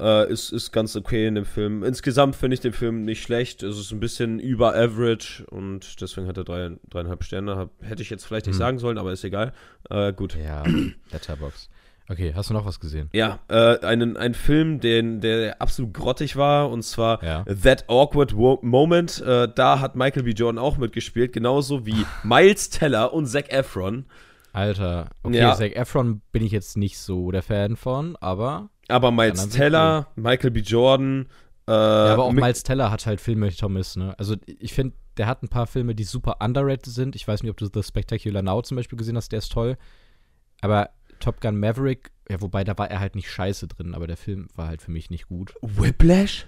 äh, 0.00 0.28
ist, 0.32 0.50
ist 0.50 0.72
ganz 0.72 0.96
okay 0.96 1.28
in 1.28 1.36
dem 1.36 1.44
Film. 1.44 1.84
Insgesamt 1.84 2.34
finde 2.34 2.54
ich 2.54 2.60
den 2.60 2.72
Film 2.72 3.04
nicht 3.04 3.22
schlecht. 3.22 3.62
Es 3.62 3.78
ist 3.78 3.92
ein 3.92 4.00
bisschen 4.00 4.40
über 4.40 4.74
average 4.74 5.46
und 5.46 6.00
deswegen 6.00 6.26
hat 6.26 6.36
er 6.36 6.42
drei, 6.42 6.72
dreieinhalb 6.90 7.22
Sterne. 7.22 7.54
Hab, 7.54 7.70
hätte 7.80 8.02
ich 8.02 8.10
jetzt 8.10 8.24
vielleicht 8.26 8.46
nicht 8.46 8.56
Hm. 8.56 8.58
sagen 8.58 8.78
sollen, 8.80 8.98
aber 8.98 9.12
ist 9.12 9.22
egal. 9.22 9.52
Äh, 9.88 10.12
gut. 10.12 10.36
Ja, 10.36 10.64
Letterbox. 11.12 11.70
Okay, 12.10 12.32
hast 12.34 12.48
du 12.48 12.54
noch 12.54 12.64
was 12.64 12.80
gesehen? 12.80 13.10
Ja, 13.12 13.38
äh, 13.48 13.78
einen, 13.80 14.16
ein 14.16 14.32
Film, 14.32 14.80
den, 14.80 15.20
der 15.20 15.60
absolut 15.60 15.92
grottig 15.92 16.36
war, 16.36 16.70
und 16.70 16.82
zwar 16.82 17.22
Ja. 17.22 17.44
That 17.44 17.84
Awkward 17.88 18.32
Moment. 18.62 19.20
Äh, 19.20 19.48
da 19.54 19.80
hat 19.80 19.94
Michael 19.94 20.22
B. 20.22 20.30
Jordan 20.30 20.58
auch 20.58 20.78
mitgespielt, 20.78 21.32
genauso 21.34 21.84
wie 21.84 22.06
Miles 22.22 22.70
Teller 22.70 23.12
und 23.12 23.26
Zac 23.26 23.52
Efron. 23.52 24.06
Alter, 24.52 25.10
okay, 25.22 25.38
Ja. 25.38 25.54
Zac 25.54 25.76
Efron 25.76 26.22
bin 26.32 26.42
ich 26.42 26.52
jetzt 26.52 26.76
nicht 26.78 26.98
so 26.98 27.30
der 27.30 27.42
Fan 27.42 27.76
von, 27.76 28.16
aber. 28.16 28.70
Aber 28.88 29.10
Miles 29.10 29.50
Teller, 29.50 30.08
Michael 30.16 30.50
B. 30.50 30.60
Jordan. 30.60 31.26
Äh, 31.66 31.72
ja, 31.72 32.14
aber 32.14 32.24
auch 32.24 32.32
Miles 32.32 32.62
Teller 32.62 32.90
hat 32.90 33.04
halt 33.04 33.20
Filme, 33.20 33.54
Thomas, 33.54 33.96
ne? 33.96 34.14
Also 34.18 34.36
ich 34.46 34.72
finde, 34.72 34.96
der 35.18 35.26
hat 35.26 35.42
ein 35.42 35.48
paar 35.48 35.66
Filme, 35.66 35.94
die 35.94 36.04
super 36.04 36.36
underrated 36.40 36.86
sind. 36.86 37.14
Ich 37.14 37.28
weiß 37.28 37.42
nicht, 37.42 37.50
ob 37.50 37.58
du 37.58 37.68
The 37.72 37.82
Spectacular 37.82 38.40
Now 38.40 38.62
zum 38.62 38.76
Beispiel 38.78 38.96
gesehen 38.96 39.16
hast, 39.18 39.30
der 39.32 39.40
ist 39.40 39.52
toll. 39.52 39.76
Aber 40.62 40.88
Top 41.18 41.40
Gun 41.40 41.58
Maverick, 41.58 42.10
ja, 42.28 42.40
wobei 42.40 42.64
da 42.64 42.76
war 42.78 42.90
er 42.90 43.00
halt 43.00 43.14
nicht 43.14 43.30
scheiße 43.30 43.66
drin, 43.68 43.94
aber 43.94 44.06
der 44.06 44.16
Film 44.16 44.48
war 44.54 44.68
halt 44.68 44.82
für 44.82 44.90
mich 44.90 45.10
nicht 45.10 45.28
gut. 45.28 45.54
Whiplash? 45.62 46.46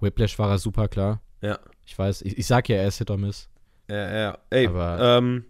Whiplash 0.00 0.38
war 0.38 0.50
er 0.50 0.58
super, 0.58 0.88
klar. 0.88 1.20
Ja. 1.42 1.58
Ich 1.84 1.98
weiß, 1.98 2.22
ich, 2.22 2.38
ich 2.38 2.46
sag 2.46 2.68
ja, 2.68 2.76
er 2.76 2.88
ist 2.88 2.98
Hit 2.98 3.10
or 3.10 3.18
Miss. 3.18 3.48
Ja, 3.88 4.16
ja. 4.18 4.38
Ey, 4.50 4.66
Aber- 4.68 4.98
ähm, 5.18 5.44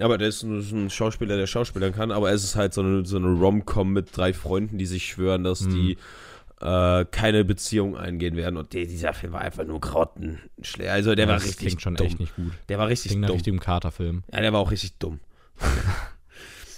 aber 0.00 0.18
der 0.18 0.28
ist 0.28 0.42
ein, 0.42 0.90
Schauspieler, 0.90 1.36
der 1.36 1.46
Schauspielern 1.46 1.92
kann, 1.92 2.10
aber 2.10 2.32
es 2.32 2.42
ist 2.44 2.56
halt 2.56 2.74
so 2.74 2.80
eine, 2.82 3.04
so 3.06 3.16
eine 3.16 3.28
Rom-Com 3.28 3.92
mit 3.92 4.16
drei 4.16 4.32
Freunden, 4.32 4.76
die 4.78 4.86
sich 4.86 5.06
schwören, 5.06 5.44
dass 5.44 5.60
Mhm. 5.62 5.70
die 5.70 5.98
äh, 6.60 7.04
keine 7.10 7.44
Beziehung 7.44 7.96
eingehen 7.96 8.36
werden. 8.36 8.56
Und 8.56 8.72
der, 8.72 8.86
dieser 8.86 9.12
Film 9.12 9.32
war 9.34 9.40
einfach 9.42 9.64
nur 9.64 9.80
grottenschlecht. 9.80 10.88
Also 10.90 11.14
der 11.14 11.26
war 11.28 11.34
das 11.34 11.44
richtig 11.44 11.66
klingt 11.66 11.82
schon 11.82 11.94
dumm. 11.96 12.06
echt 12.06 12.20
nicht 12.20 12.34
gut. 12.36 12.52
Der 12.68 12.78
war 12.78 12.88
richtig 12.88 13.10
Klingt 13.10 13.22
nach 13.22 13.28
dumm. 13.28 13.34
richtigem 13.36 13.60
Carter-Film. 13.60 14.22
Ja, 14.32 14.40
der 14.40 14.52
war 14.52 14.60
auch 14.60 14.70
richtig 14.70 14.96
dumm. 14.98 15.20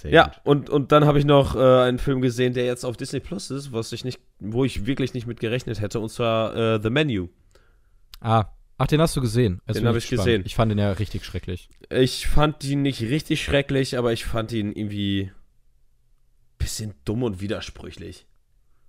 Sehr 0.07 0.13
Ja, 0.15 0.23
gut. 0.27 0.33
und, 0.45 0.69
und 0.69 0.91
dann 0.91 1.05
habe 1.05 1.19
ich 1.19 1.25
noch 1.25 1.55
äh, 1.55 1.59
einen 1.59 1.99
Film 1.99 2.21
gesehen, 2.21 2.53
der 2.53 2.65
jetzt 2.65 2.83
auf 2.85 2.97
Disney 2.97 3.19
Plus 3.19 3.51
ist, 3.51 3.71
was 3.71 3.91
ich 3.91 4.03
nicht, 4.05 4.19
wo 4.39 4.65
ich 4.65 4.85
wirklich 4.85 5.13
nicht 5.13 5.27
mit 5.27 5.39
gerechnet 5.39 5.79
hätte, 5.81 5.99
und 5.99 6.09
zwar 6.09 6.55
äh, 6.55 6.79
The 6.81 6.89
Menu. 6.89 7.27
Ah, 8.19 8.45
ach, 8.77 8.87
den 8.87 8.99
hast 9.01 9.15
du 9.15 9.21
gesehen. 9.21 9.61
Jetzt 9.67 9.75
Den 9.77 9.83
bin 9.83 9.89
hab 9.89 9.95
ich 9.97 10.07
gespannt. 10.09 10.25
gesehen. 10.27 10.43
Ich 10.45 10.55
fand 10.55 10.71
den 10.71 10.79
ja 10.79 10.91
richtig 10.91 11.23
schrecklich. 11.25 11.69
Ich 11.89 12.27
fand 12.27 12.63
ihn 12.63 12.81
nicht 12.81 13.01
richtig 13.01 13.43
schrecklich, 13.43 13.97
aber 13.97 14.11
ich 14.13 14.25
fand 14.25 14.51
ihn 14.51 14.71
irgendwie 14.71 15.31
bisschen 16.57 16.93
dumm 17.05 17.23
und 17.23 17.39
widersprüchlich. 17.41 18.25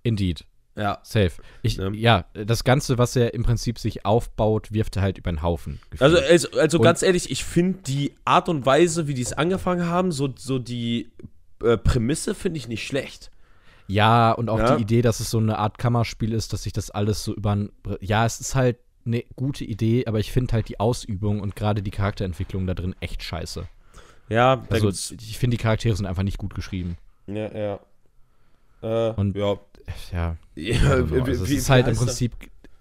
Indeed. 0.03 0.45
Ja. 0.79 0.99
Safe. 1.03 1.31
Ich, 1.61 1.75
Ja. 1.77 1.89
ja. 1.91 2.25
das 2.33 2.63
Ganze, 2.63 2.97
was 2.97 3.15
er 3.15 3.33
im 3.33 3.43
Prinzip 3.43 3.77
sich 3.79 4.05
aufbaut, 4.05 4.71
wirft 4.71 4.95
er 4.95 5.01
halt 5.01 5.17
über 5.17 5.31
den 5.31 5.41
Haufen. 5.41 5.79
Also, 5.99 6.17
also, 6.17 6.49
also 6.57 6.79
ganz 6.79 7.01
ehrlich, 7.01 7.29
ich 7.31 7.43
finde 7.43 7.79
die 7.83 8.13
Art 8.23 8.47
und 8.47 8.65
Weise, 8.65 9.07
wie 9.07 9.13
die 9.13 9.21
es 9.21 9.33
angefangen 9.33 9.85
haben, 9.87 10.11
so, 10.11 10.29
so 10.37 10.57
die 10.59 11.11
äh, 11.63 11.77
Prämisse 11.77 12.33
finde 12.35 12.57
ich 12.59 12.67
nicht 12.69 12.87
schlecht. 12.87 13.29
ja, 13.87 14.31
und 14.31 14.49
auch 14.49 14.59
Ja. 14.59 14.75
die 14.77 14.83
Idee, 14.83 15.01
dass 15.01 15.19
es 15.19 15.29
so 15.31 15.39
eine 15.39 15.57
Art 15.57 15.77
Kammerspiel 15.79 16.31
ist, 16.33 16.53
dass 16.53 16.63
sich 16.63 16.71
das 16.73 16.91
alles 16.91 17.23
so 17.23 17.33
über 17.35 17.55
ein. 17.55 17.71
Ja, 18.01 18.25
es 18.25 18.39
ist 18.39 18.55
halt 18.55 18.77
eine 19.05 19.23
gute 19.35 19.65
Idee, 19.65 20.05
aber 20.05 20.19
ich 20.19 20.31
finde 20.31 20.53
halt 20.53 20.69
die 20.69 20.79
Ausübung 20.79 21.41
und 21.41 21.55
gerade 21.55 21.81
die 21.81 21.89
Charakterentwicklung 21.91 22.67
da 22.67 22.73
drin 22.75 22.95
echt 22.99 23.23
scheiße. 23.23 23.67
Ja, 24.29 24.63
Also, 24.69 24.89
ich 24.89 25.37
finde, 25.39 25.57
die 25.57 25.61
Charaktere 25.63 25.95
sind 25.95 26.05
einfach 26.05 26.23
nicht 26.23 26.37
gut 26.37 26.53
geschrieben. 26.55 26.97
ja, 27.27 27.51
ja. 27.57 27.79
Äh, 28.81 29.13
Und- 29.15 29.35
ja. 29.35 29.57
Ja. 30.11 30.35
ja 30.55 30.89
Also, 30.89 31.15
also 31.15 31.43
es 31.43 31.51
ist 31.51 31.69
halt 31.69 31.87
im? 31.87 31.95
Prinzip. 31.95 32.33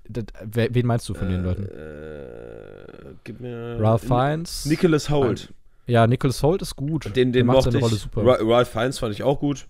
Das, 0.09 0.25
wen 0.45 0.87
meinst 0.87 1.09
du 1.09 1.15
von 1.15 1.29
den 1.29 1.43
Leuten? 1.43 1.65
Äh, 1.67 3.15
gib 3.25 3.41
mir. 3.41 3.77
Ralph 3.79 4.03
Fiennes? 4.03 4.65
Nicholas 4.65 5.11
Holt. 5.11 5.53
Ja, 5.87 6.07
Nicholas 6.07 6.43
Holt 6.43 6.63
ist 6.63 6.77
gut. 6.77 7.05
Den, 7.17 7.33
Der 7.33 7.43
den 7.43 7.47
macht 7.47 7.63
seine 7.63 7.79
ich. 7.79 7.83
Rolle 7.85 7.97
super. 7.97 8.25
Ra 8.25 8.37
Ralph 8.41 8.71
Fiennes 8.71 8.99
fand 8.99 9.13
ich 9.15 9.23
auch 9.23 9.41
gut. 9.41 9.69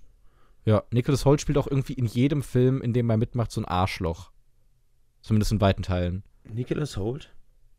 Ja, 0.65 0.83
Nicholas 0.91 1.25
Holt 1.25 1.41
spielt 1.41 1.59
auch 1.59 1.67
irgendwie 1.67 1.95
in 1.95 2.07
jedem 2.07 2.43
Film, 2.43 2.83
in 2.83 2.93
dem 2.93 3.09
er 3.11 3.17
mitmacht, 3.17 3.51
so 3.51 3.61
ein 3.61 3.65
Arschloch. 3.65 4.31
Zumindest 5.23 5.53
in 5.53 5.61
weiten 5.61 5.83
Teilen. 5.83 6.23
Nicholas 6.45 6.97
Holt? 6.97 7.33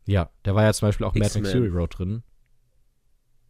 Ja, 0.06 0.30
der 0.44 0.54
war 0.54 0.64
ja 0.64 0.72
zum 0.72 0.88
Beispiel 0.88 1.06
auch 1.06 1.14
in 1.14 1.20
Mad. 1.20 1.38
Max 1.38 1.52
Fury 1.52 1.68
Road 1.68 1.98
drin. 1.98 2.22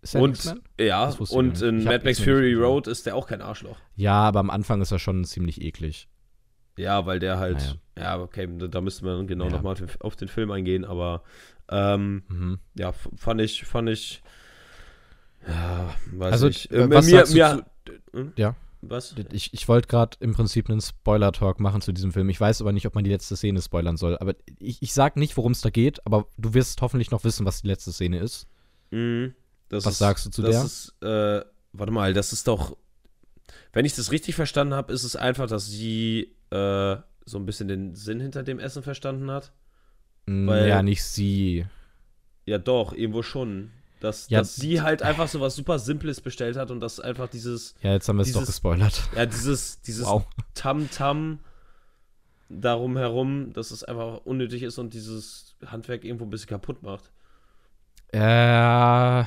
Ist 0.03 0.15
Und, 0.17 0.55
ja, 0.81 1.11
und 1.31 1.49
nicht. 1.51 1.63
in 1.63 1.85
Mad 1.85 2.05
Max 2.05 2.19
nicht 2.19 2.23
Fury. 2.25 2.55
Road 2.55 2.87
ist 2.87 3.05
der 3.07 3.15
auch 3.17 3.27
kein 3.27 3.43
Arschloch. 3.43 3.79
Ja, 3.97 4.15
aber 4.23 4.41
am 4.41 4.49
Anfang 4.51 4.81
ist 4.81 4.93
er 4.93 4.99
schon 4.99 5.25
ziemlich 5.25 5.61
eklig. 5.61 6.09
Ja, 6.79 7.05
weil 7.05 7.19
der 7.19 7.39
halt. 7.39 7.79
Ja, 7.99 8.19
okay, 8.19 8.49
da, 8.71 8.81
müsste 8.81 9.05
man 9.05 9.27
genau 9.27 9.45
Ja. 9.47 9.51
nochmal 9.51 9.77
auf 10.01 10.17
den 10.17 10.29
Film 10.29 10.51
eingehen, 10.53 10.87
aber 10.87 11.23
ähm, 11.69 12.23
Mhm. 12.29 12.59
ja, 12.79 12.93
fand 12.93 13.41
ich, 13.43 13.65
fand 13.65 13.91
ich. 13.91 14.23
Ja, 15.47 15.95
weiß 16.13 16.33
Also, 16.33 16.49
ich. 16.49 16.71
äh, 16.71 16.77
Äh, 16.83 16.91
was 16.91 17.07
mir, 17.07 17.11
sagst 17.27 17.33
du 17.35 17.37
mir, 17.39 17.67
zu- 17.87 18.19
Hm? 18.19 18.33
Ja. 18.37 18.57
Was? 18.83 19.15
Ich, 19.33 19.53
ich 19.53 19.69
wollte 19.69 19.89
gerade 19.89 20.17
im 20.21 20.33
Prinzip 20.33 20.71
einen 20.71 20.81
Spoiler-Talk 20.81 21.61
machen 21.61 21.83
zu 21.83 21.93
diesem 21.93 22.13
Film. 22.13 22.31
Ich 22.31 22.41
weiß 22.41 22.63
aber 22.63 22.73
nicht, 22.73 22.87
ob 22.87 22.95
man 22.95 23.05
die 23.05 23.11
letzte 23.11 23.37
Szene 23.37 23.61
spoilern 23.61 23.99
soll. 23.99 24.17
Aber 24.19 24.35
ich, 24.59 24.81
ich 24.81 24.95
sag 24.95 25.17
nicht, 25.17 25.37
worum 25.37 25.53
es 25.53 25.61
da 25.61 25.69
geht, 25.69 26.05
aber 26.07 26.27
du 26.39 26.55
wirst 26.55 26.81
hoffentlich 26.81 27.11
noch 27.11 27.23
wissen, 27.25 27.45
was 27.45 27.61
die 27.61 27.69
letzte 27.69 27.93
Szene 27.93 28.21
ist. 28.21 28.47
Mhm, 28.91 29.35
das 29.71 29.87
Was 29.87 29.95
ist, 29.95 29.99
sagst 29.99 30.27
du 30.27 30.31
zu 30.31 30.43
das 30.43 30.51
der? 30.53 30.65
Ist, 30.65 30.95
äh, 31.03 31.45
warte 31.73 31.93
mal, 31.93 32.13
das 32.13 32.33
ist 32.35 32.47
doch. 32.47 32.77
Wenn 33.73 33.85
ich 33.87 33.95
das 33.95 34.11
richtig 34.13 34.35
verstanden 34.35 34.75
habe, 34.75 34.93
ist 34.93 35.05
es 35.05 35.17
einfach, 35.17 35.47
dass 35.49 35.67
sie 35.67 36.35
äh, 36.51 36.97
so 37.25 37.39
ein 37.39 37.47
bisschen 37.47 37.69
den 37.69 37.95
Sinn 37.95 38.21
hinter 38.21 38.43
dem 38.43 38.59
Essen 38.59 38.83
verstanden 38.83 39.31
hat. 39.31 39.53
Mm, 40.27 40.47
Weil- 40.49 40.69
ja, 40.69 40.83
nicht 40.83 41.03
sie. 41.05 41.65
Ja, 42.47 42.59
doch, 42.59 42.93
irgendwo 42.93 43.23
schon. 43.23 43.71
Dass, 44.01 44.29
Ja, 44.31 44.39
dass 44.41 44.57
sie 44.57 44.81
halt 44.81 45.03
einfach 45.03 45.29
so 45.29 45.41
was 45.41 45.55
super 45.55 45.79
Simples 45.79 46.21
bestellt 46.23 46.57
hat 46.57 46.71
und 46.71 46.81
dass 46.81 46.99
einfach 47.01 47.29
dieses, 47.29 47.75
Ja, 47.83 47.93
jetzt 47.93 48.09
haben 48.09 48.17
wir 48.17 48.23
es 48.23 48.33
doch 48.33 48.45
gespoilert. 48.47 49.03
ja, 49.15 49.27
dieses, 49.27 49.83
dieses 49.83 50.07
Wow. 50.07 50.25
Tam-Tam 50.55 51.39
darum 52.49 52.97
herum, 52.97 53.53
dass 53.53 53.71
es 53.71 53.85
einfach 53.85 54.23
unnötig 54.25 54.63
ist 54.63 54.79
und 54.79 54.95
dieses 54.95 55.55
Handwerk 55.67 56.03
irgendwo 56.05 56.25
ein 56.25 56.31
bisschen 56.31 56.49
kaputt 56.49 56.83
macht. 56.83 57.11
Äh, 58.13 59.25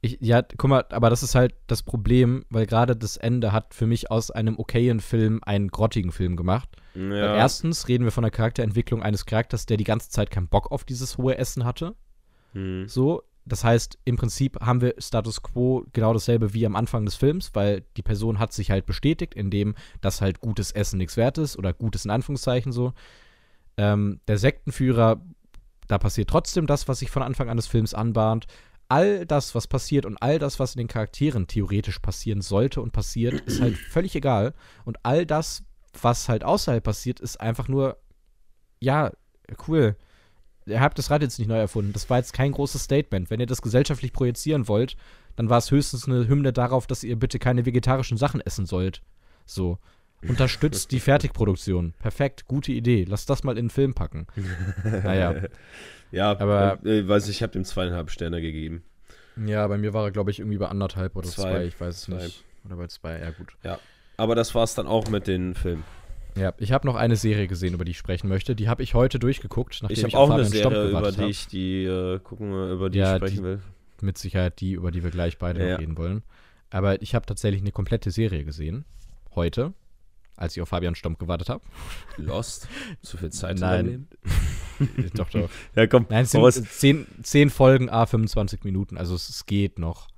ich, 0.00 0.18
ja, 0.20 0.42
guck 0.42 0.70
mal, 0.70 0.84
aber 0.90 1.10
das 1.10 1.22
ist 1.22 1.34
halt 1.34 1.54
das 1.66 1.82
Problem, 1.82 2.44
weil 2.50 2.66
gerade 2.66 2.96
das 2.96 3.16
Ende 3.16 3.52
hat 3.52 3.74
für 3.74 3.86
mich 3.86 4.10
aus 4.10 4.30
einem 4.30 4.58
okayen 4.58 5.00
Film 5.00 5.40
einen 5.42 5.68
grottigen 5.68 6.12
Film 6.12 6.36
gemacht. 6.36 6.68
Weil 6.94 7.16
Ja. 7.16 7.34
erstens 7.34 7.88
reden 7.88 8.04
wir 8.04 8.12
von 8.12 8.22
der 8.22 8.30
Charakterentwicklung 8.30 9.02
eines 9.02 9.26
Charakters, 9.26 9.66
der 9.66 9.76
die 9.76 9.84
ganze 9.84 10.10
Zeit 10.10 10.30
keinen 10.30 10.48
Bock 10.48 10.70
auf 10.70 10.84
dieses 10.84 11.18
hohe 11.18 11.36
Essen 11.36 11.64
hatte. 11.64 11.94
Hm. 12.52 12.88
So, 12.88 13.22
das 13.44 13.64
heißt, 13.64 13.98
im 14.04 14.16
Prinzip 14.16 14.60
haben 14.60 14.80
wir 14.80 14.94
Status 14.98 15.42
Quo 15.42 15.84
genau 15.92 16.12
dasselbe 16.12 16.54
wie 16.54 16.66
am 16.66 16.76
Anfang 16.76 17.04
des 17.04 17.14
Films, 17.16 17.50
weil 17.54 17.84
die 17.96 18.02
Person 18.02 18.38
hat 18.38 18.52
sich 18.52 18.70
halt 18.70 18.86
bestätigt, 18.86 19.34
indem 19.34 19.74
das 20.00 20.20
halt 20.20 20.40
gutes 20.40 20.70
Essen 20.70 20.98
nichts 20.98 21.16
wert 21.16 21.38
ist 21.38 21.56
oder 21.56 21.72
gutes 21.72 22.04
in 22.04 22.10
Anführungszeichen 22.10 22.72
so. 22.72 22.92
Ähm, 23.76 24.20
der 24.28 24.38
Sektenführer, 24.38 25.20
da 25.86 25.98
passiert 25.98 26.28
trotzdem 26.30 26.66
das, 26.66 26.88
was 26.88 26.98
sich 26.98 27.10
von 27.10 27.22
Anfang 27.22 27.48
an 27.48 27.56
des 27.56 27.66
Films 27.66 27.94
anbahnt. 27.94 28.46
All 28.88 29.26
das, 29.26 29.54
was 29.54 29.66
passiert 29.66 30.06
und 30.06 30.16
all 30.22 30.38
das, 30.38 30.58
was 30.58 30.74
in 30.74 30.78
den 30.78 30.88
Charakteren 30.88 31.46
theoretisch 31.46 31.98
passieren 31.98 32.40
sollte 32.40 32.80
und 32.80 32.92
passiert, 32.92 33.40
ist 33.42 33.60
halt 33.60 33.76
völlig 33.90 34.14
egal. 34.14 34.54
Und 34.84 34.98
all 35.02 35.26
das, 35.26 35.62
was 36.00 36.28
halt 36.28 36.44
außerhalb 36.44 36.82
passiert, 36.82 37.20
ist 37.20 37.40
einfach 37.40 37.68
nur, 37.68 37.98
ja, 38.80 39.12
cool. 39.66 39.96
Ihr 40.66 40.80
habt 40.80 40.98
das 40.98 41.10
Rad 41.10 41.22
jetzt 41.22 41.38
nicht 41.38 41.48
neu 41.48 41.58
erfunden. 41.58 41.92
Das 41.92 42.08
war 42.10 42.18
jetzt 42.18 42.32
kein 42.32 42.52
großes 42.52 42.82
Statement. 42.82 43.30
Wenn 43.30 43.40
ihr 43.40 43.46
das 43.46 43.62
gesellschaftlich 43.62 44.12
projizieren 44.12 44.68
wollt, 44.68 44.96
dann 45.36 45.48
war 45.48 45.58
es 45.58 45.70
höchstens 45.70 46.06
eine 46.06 46.28
Hymne 46.28 46.52
darauf, 46.52 46.86
dass 46.86 47.04
ihr 47.04 47.16
bitte 47.18 47.38
keine 47.38 47.64
vegetarischen 47.64 48.18
Sachen 48.18 48.40
essen 48.40 48.66
sollt. 48.66 49.02
So. 49.46 49.78
Unterstützt 50.26 50.90
die 50.90 51.00
Fertigproduktion. 51.00 51.92
Perfekt, 51.98 52.46
gute 52.48 52.72
Idee. 52.72 53.04
Lass 53.08 53.24
das 53.26 53.44
mal 53.44 53.52
in 53.58 53.66
den 53.66 53.70
Film 53.70 53.94
packen. 53.94 54.26
Naja. 54.84 55.34
Ja, 56.10 56.30
Aber- 56.40 56.78
äh, 56.86 57.06
weiß 57.06 57.24
ich, 57.28 57.36
ich 57.36 57.42
habe 57.42 57.52
dem 57.52 57.64
zweieinhalb 57.66 58.10
Sterne 58.10 58.40
gegeben. 58.40 58.82
Ja, 59.44 59.66
bei 59.66 59.76
mir 59.76 59.92
war 59.92 60.04
er, 60.06 60.10
glaube 60.10 60.30
ich, 60.30 60.38
irgendwie 60.38 60.56
bei 60.56 60.66
anderthalb 60.66 61.14
oder 61.16 61.28
Zwei. 61.28 61.42
zwei. 61.42 61.64
Ich 61.66 61.78
weiß 61.78 61.94
es 61.96 62.08
nicht. 62.08 62.44
Oder 62.64 62.76
bei 62.76 62.86
zwei, 62.86 63.18
ja 63.20 63.30
gut. 63.30 63.48
Aber 64.16 64.34
das 64.34 64.54
war's 64.54 64.74
dann 64.74 64.86
auch 64.86 65.10
mit 65.10 65.26
den 65.26 65.54
Filmen. 65.54 65.84
Ja, 66.34 66.54
ich 66.56 66.72
habe 66.72 66.86
noch 66.86 66.94
eine 66.96 67.16
Serie 67.16 67.46
gesehen, 67.46 67.74
über 67.74 67.84
die 67.84 67.90
ich 67.90 67.98
sprechen 67.98 68.26
möchte. 68.28 68.56
Die 68.56 68.70
habe 68.70 68.82
ich 68.82 68.94
heute 68.94 69.18
durchgeguckt, 69.18 69.80
nachdem 69.82 69.92
Ich 69.92 69.98
ich, 70.02 70.14
habe 70.14 70.16
auch 70.24 70.30
eine 70.30 70.46
Serie, 70.46 70.88
über 70.88 71.12
die 71.12 71.24
ich 71.24 71.46
die 71.46 71.84
äh, 71.84 72.18
gucken, 72.20 72.52
über 72.72 72.88
die 72.88 73.00
Ja, 73.00 73.12
ich 73.12 73.18
sprechen 73.18 73.36
die- 73.36 73.42
will. 73.42 73.60
Mit 74.00 74.16
Sicherheit 74.16 74.60
die, 74.60 74.72
über 74.72 74.90
die 74.90 75.02
wir 75.04 75.10
gleich 75.10 75.36
beide 75.36 75.62
Ja. 75.62 75.72
noch 75.74 75.80
reden 75.80 75.98
wollen. 75.98 76.22
Aber 76.70 77.02
ich 77.02 77.14
habe 77.14 77.26
tatsächlich 77.26 77.60
eine 77.60 77.72
komplette 77.72 78.10
Serie 78.10 78.44
gesehen. 78.46 78.86
Heute, 79.34 79.74
als 80.38 80.56
ich 80.56 80.62
auf 80.62 80.68
Fabian 80.68 80.94
Stomp 80.94 81.18
gewartet 81.18 81.48
habe. 81.48 81.62
Lost? 82.16 82.68
Zu 83.02 83.16
viel 83.16 83.30
Zeit 83.30 83.56
in 83.56 83.60
Nein. 83.60 84.08
doch, 85.14 85.28
doch. 85.30 85.50
Ja, 85.74 85.86
komm. 85.86 86.06
Nein, 86.08 86.24
es 86.24 86.30
sind 86.30 86.68
zehn, 86.68 87.06
zehn 87.22 87.50
Folgen, 87.50 87.90
a 87.90 88.06
25 88.06 88.64
Minuten. 88.64 88.96
Also 88.96 89.14
es, 89.14 89.28
es 89.28 89.46
geht 89.46 89.78
noch. 89.78 90.08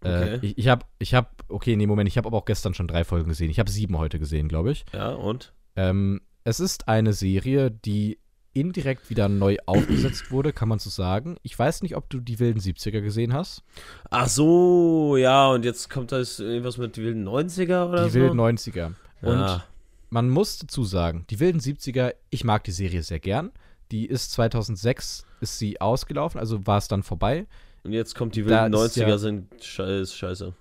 Okay. 0.00 0.34
Äh, 0.34 0.38
ich 0.42 0.58
ich 0.58 0.68
habe, 0.68 0.86
ich 0.98 1.14
habe, 1.14 1.28
okay, 1.48 1.74
nee, 1.76 1.86
Moment, 1.86 2.08
ich 2.08 2.16
habe 2.18 2.28
aber 2.28 2.38
auch 2.38 2.44
gestern 2.44 2.74
schon 2.74 2.88
drei 2.88 3.04
Folgen 3.04 3.28
gesehen. 3.28 3.50
Ich 3.50 3.58
habe 3.58 3.70
sieben 3.70 3.98
heute 3.98 4.18
gesehen, 4.18 4.48
glaube 4.48 4.70
ich. 4.70 4.84
Ja, 4.92 5.10
und? 5.10 5.52
Ähm, 5.76 6.20
es 6.44 6.60
ist 6.60 6.88
eine 6.88 7.12
Serie, 7.12 7.70
die 7.70 8.18
indirekt 8.60 9.10
wieder 9.10 9.28
neu 9.28 9.56
aufgesetzt 9.66 10.30
wurde, 10.30 10.52
kann 10.52 10.68
man 10.68 10.78
so 10.78 10.90
sagen. 10.90 11.36
Ich 11.42 11.58
weiß 11.58 11.82
nicht, 11.82 11.96
ob 11.96 12.08
du 12.10 12.20
die 12.20 12.38
wilden 12.38 12.60
70er 12.60 13.00
gesehen 13.00 13.32
hast. 13.32 13.62
Ach 14.10 14.28
so, 14.28 15.16
ja, 15.16 15.48
und 15.48 15.64
jetzt 15.64 15.90
kommt 15.90 16.12
das 16.12 16.38
irgendwas 16.40 16.78
mit 16.78 16.96
die 16.96 17.02
wilden 17.02 17.26
90er 17.26 17.88
oder 17.88 18.04
die 18.04 18.10
so? 18.10 18.20
wilden 18.20 18.40
90er. 18.40 18.92
Und 19.22 19.38
ja. 19.38 19.64
man 20.10 20.28
muss 20.30 20.58
dazu 20.58 20.84
sagen, 20.84 21.24
die 21.30 21.40
wilden 21.40 21.60
70er, 21.60 22.14
ich 22.30 22.44
mag 22.44 22.64
die 22.64 22.72
Serie 22.72 23.02
sehr 23.02 23.20
gern. 23.20 23.50
Die 23.90 24.06
ist 24.06 24.32
2006 24.32 25.24
ist 25.40 25.58
sie 25.58 25.80
ausgelaufen, 25.80 26.38
also 26.38 26.66
war 26.66 26.78
es 26.78 26.88
dann 26.88 27.02
vorbei. 27.02 27.46
Und 27.84 27.92
jetzt 27.92 28.14
kommt 28.14 28.36
die 28.36 28.42
Da 28.42 28.64
wilden 28.64 28.74
ist 28.74 28.96
90er 28.96 29.08
ja- 29.08 29.18
sind 29.18 29.64
scheiß, 29.64 30.14
scheiße. 30.14 30.52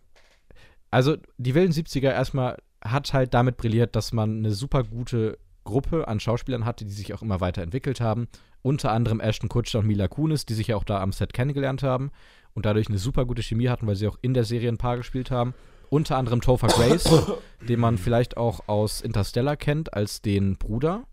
Also 0.91 1.17
die 1.37 1.53
wilden 1.53 1.73
70er 1.73 2.11
erstmal 2.11 2.57
hat 2.81 3.11
halt 3.13 3.33
damit 3.33 3.57
brilliert, 3.57 3.95
dass 3.95 4.13
man 4.13 4.37
eine 4.37 4.53
super 4.53 4.83
gute 4.83 5.37
Gruppe 5.67 6.07
an 6.07 6.19
Schauspielern 6.19 6.65
hatte, 6.65 6.83
die 6.85 6.91
sich 6.91 7.13
auch 7.13 7.21
immer 7.21 7.39
weiterentwickelt 7.41 8.01
haben. 8.01 8.27
Unter 8.63 8.91
anderem 8.91 9.19
Ashton 9.19 9.49
Kutcher 9.49 9.79
und 9.79 9.85
Mila 9.87 10.07
Kunis, 10.07 10.45
die 10.47 10.55
sich 10.55 10.67
ja 10.67 10.75
auch 10.75 10.83
da 10.83 10.99
am 11.01 11.11
Set 11.11 11.33
kennengelernt 11.33 11.83
haben 11.83 12.09
und 12.55 12.65
dadurch 12.65 12.87
eine 12.89 12.97
super 12.97 13.25
gute 13.25 13.43
Chemie 13.43 13.69
hatten, 13.69 13.85
weil 13.85 13.95
sie 13.95 14.07
auch 14.07 14.17
in 14.21 14.33
der 14.33 14.43
Serie 14.45 14.69
ein 14.69 14.77
Paar 14.79 14.97
gespielt 14.97 15.29
haben. 15.29 15.53
Unter 15.89 16.17
anderem 16.17 16.41
Topher 16.41 16.67
Grace, 16.67 17.07
den 17.69 17.79
man 17.79 17.97
vielleicht 17.97 18.35
auch 18.35 18.67
aus 18.67 18.99
Interstellar 19.01 19.55
kennt, 19.55 19.93
als 19.93 20.21
den 20.21 20.57
Bruder. 20.57 21.05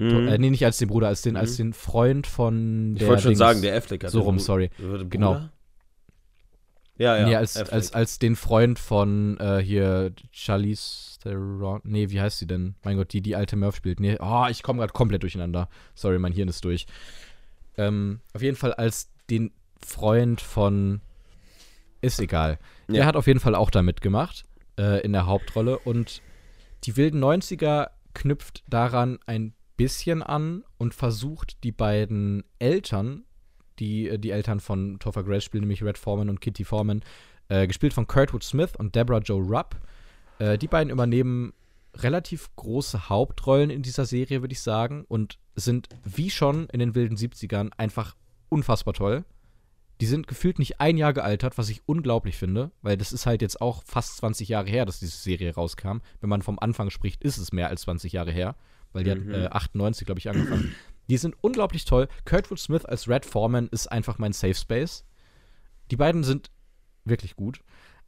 Mhm. 0.00 0.26
Äh, 0.26 0.38
nee, 0.38 0.50
nicht 0.50 0.64
als 0.64 0.78
den 0.78 0.88
Bruder, 0.88 1.06
als 1.08 1.22
den, 1.22 1.36
als 1.36 1.52
Mhm. 1.52 1.56
den 1.66 1.72
Freund 1.74 2.26
von 2.26 2.94
ich 2.94 2.98
der 3.00 3.08
wollte 3.08 3.22
schon 3.22 3.28
Dings. 3.30 3.38
sagen, 3.38 3.62
der 3.62 3.76
Affleck 3.76 4.02
hat 4.02 4.10
So 4.10 4.22
rum, 4.22 4.38
sorry. 4.40 4.70
Bruder? 4.78 5.04
Genau. 5.04 5.40
Ja, 6.96 7.16
ja. 7.16 7.26
nee, 7.26 7.36
als, 7.36 7.56
Affleck. 7.56 7.72
als, 7.74 7.92
als 7.92 8.18
den 8.18 8.34
Freund 8.36 8.78
von 8.78 9.36
äh, 9.38 9.58
hier 9.58 10.12
Charlize 10.32 11.13
Theron. 11.24 11.80
Nee, 11.84 12.10
wie 12.10 12.20
heißt 12.20 12.38
sie 12.38 12.46
denn? 12.46 12.74
Mein 12.84 12.96
Gott, 12.96 13.12
die, 13.12 13.20
die 13.22 13.34
alte 13.36 13.56
Murph 13.56 13.76
spielt. 13.76 13.98
Nee, 14.00 14.16
oh, 14.20 14.46
ich 14.48 14.62
komme 14.62 14.78
gerade 14.80 14.92
komplett 14.92 15.22
durcheinander. 15.22 15.68
Sorry, 15.94 16.18
mein 16.18 16.32
Hirn 16.32 16.48
ist 16.48 16.64
durch. 16.64 16.86
Ähm, 17.76 18.20
auf 18.32 18.42
jeden 18.42 18.56
Fall 18.56 18.72
als 18.74 19.10
den 19.30 19.50
Freund 19.84 20.40
von. 20.40 21.00
Ist 22.00 22.20
egal. 22.20 22.58
Der 22.88 23.00
Ja. 23.00 23.06
hat 23.06 23.16
auf 23.16 23.26
jeden 23.26 23.40
Fall 23.40 23.54
auch 23.54 23.70
da 23.70 23.82
mitgemacht. 23.82 24.44
Äh, 24.78 25.00
in 25.02 25.12
der 25.12 25.26
Hauptrolle. 25.26 25.78
Und 25.78 26.20
die 26.84 26.96
wilden 26.96 27.22
90er 27.22 27.88
knüpft 28.12 28.62
daran 28.68 29.18
ein 29.26 29.54
bisschen 29.76 30.22
an 30.22 30.62
und 30.78 30.94
versucht 30.94 31.64
die 31.64 31.72
beiden 31.72 32.44
Eltern, 32.58 33.24
die 33.78 34.08
äh, 34.08 34.18
die 34.18 34.30
Eltern 34.30 34.60
von 34.60 34.98
Topher 35.00 35.24
Grace 35.24 35.44
spielen, 35.44 35.62
nämlich 35.62 35.82
Red 35.82 35.98
Foreman 35.98 36.28
und 36.28 36.40
Kitty 36.40 36.64
Foreman, 36.64 37.02
äh, 37.48 37.66
gespielt 37.66 37.92
von 37.94 38.06
Kurtwood 38.06 38.42
Smith 38.44 38.72
und 38.76 38.94
Deborah 38.94 39.18
Joe 39.18 39.42
Rupp. 39.42 39.76
Äh, 40.38 40.58
die 40.58 40.68
beiden 40.68 40.90
übernehmen 40.90 41.52
relativ 41.96 42.50
große 42.56 43.08
Hauptrollen 43.08 43.70
in 43.70 43.82
dieser 43.82 44.04
Serie, 44.04 44.42
würde 44.42 44.52
ich 44.52 44.60
sagen, 44.62 45.04
und 45.06 45.38
sind 45.54 45.88
wie 46.04 46.30
schon 46.30 46.66
in 46.70 46.80
den 46.80 46.94
wilden 46.94 47.16
70ern 47.16 47.70
einfach 47.76 48.16
unfassbar 48.48 48.94
toll. 48.94 49.24
Die 50.00 50.06
sind 50.06 50.26
gefühlt 50.26 50.58
nicht 50.58 50.80
ein 50.80 50.96
Jahr 50.96 51.12
gealtert, 51.12 51.56
was 51.56 51.68
ich 51.68 51.82
unglaublich 51.86 52.36
finde, 52.36 52.72
weil 52.82 52.96
das 52.96 53.12
ist 53.12 53.26
halt 53.26 53.42
jetzt 53.42 53.60
auch 53.60 53.84
fast 53.84 54.16
20 54.16 54.48
Jahre 54.48 54.68
her, 54.68 54.84
dass 54.86 54.98
diese 54.98 55.16
Serie 55.16 55.54
rauskam. 55.54 55.98
Wenn 56.20 56.30
man 56.30 56.42
vom 56.42 56.58
Anfang 56.58 56.90
spricht, 56.90 57.22
ist 57.22 57.38
es 57.38 57.52
mehr 57.52 57.68
als 57.68 57.82
20 57.82 58.12
Jahre 58.12 58.32
her, 58.32 58.56
weil 58.92 59.04
die 59.04 59.14
Mhm. 59.14 59.32
hat 59.32 59.36
äh, 59.36 59.46
98, 59.46 60.04
glaube 60.04 60.18
ich, 60.18 60.28
angefangen. 60.28 60.74
Die 61.08 61.16
sind 61.16 61.36
unglaublich 61.42 61.84
toll. 61.84 62.08
Kurtwood 62.24 62.58
Smith 62.58 62.84
als 62.84 63.08
Red 63.08 63.24
Foreman 63.24 63.68
ist 63.68 63.86
einfach 63.92 64.18
mein 64.18 64.32
Safe 64.32 64.54
Space. 64.54 65.04
Die 65.92 65.96
beiden 65.96 66.24
sind 66.24 66.50
wirklich 67.04 67.36
gut. 67.36 67.60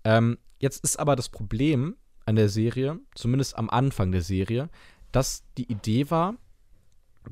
Ähm, 0.02 0.38
jetzt 0.58 0.82
ist 0.82 0.98
aber 0.98 1.14
das 1.14 1.28
Problem 1.28 1.94
an 2.26 2.36
der 2.36 2.48
Serie, 2.48 2.98
zumindest 3.14 3.56
am 3.56 3.70
Anfang 3.70 4.12
der 4.12 4.22
Serie, 4.22 4.68
dass 5.12 5.44
die 5.56 5.70
Idee 5.70 6.10
war, 6.10 6.36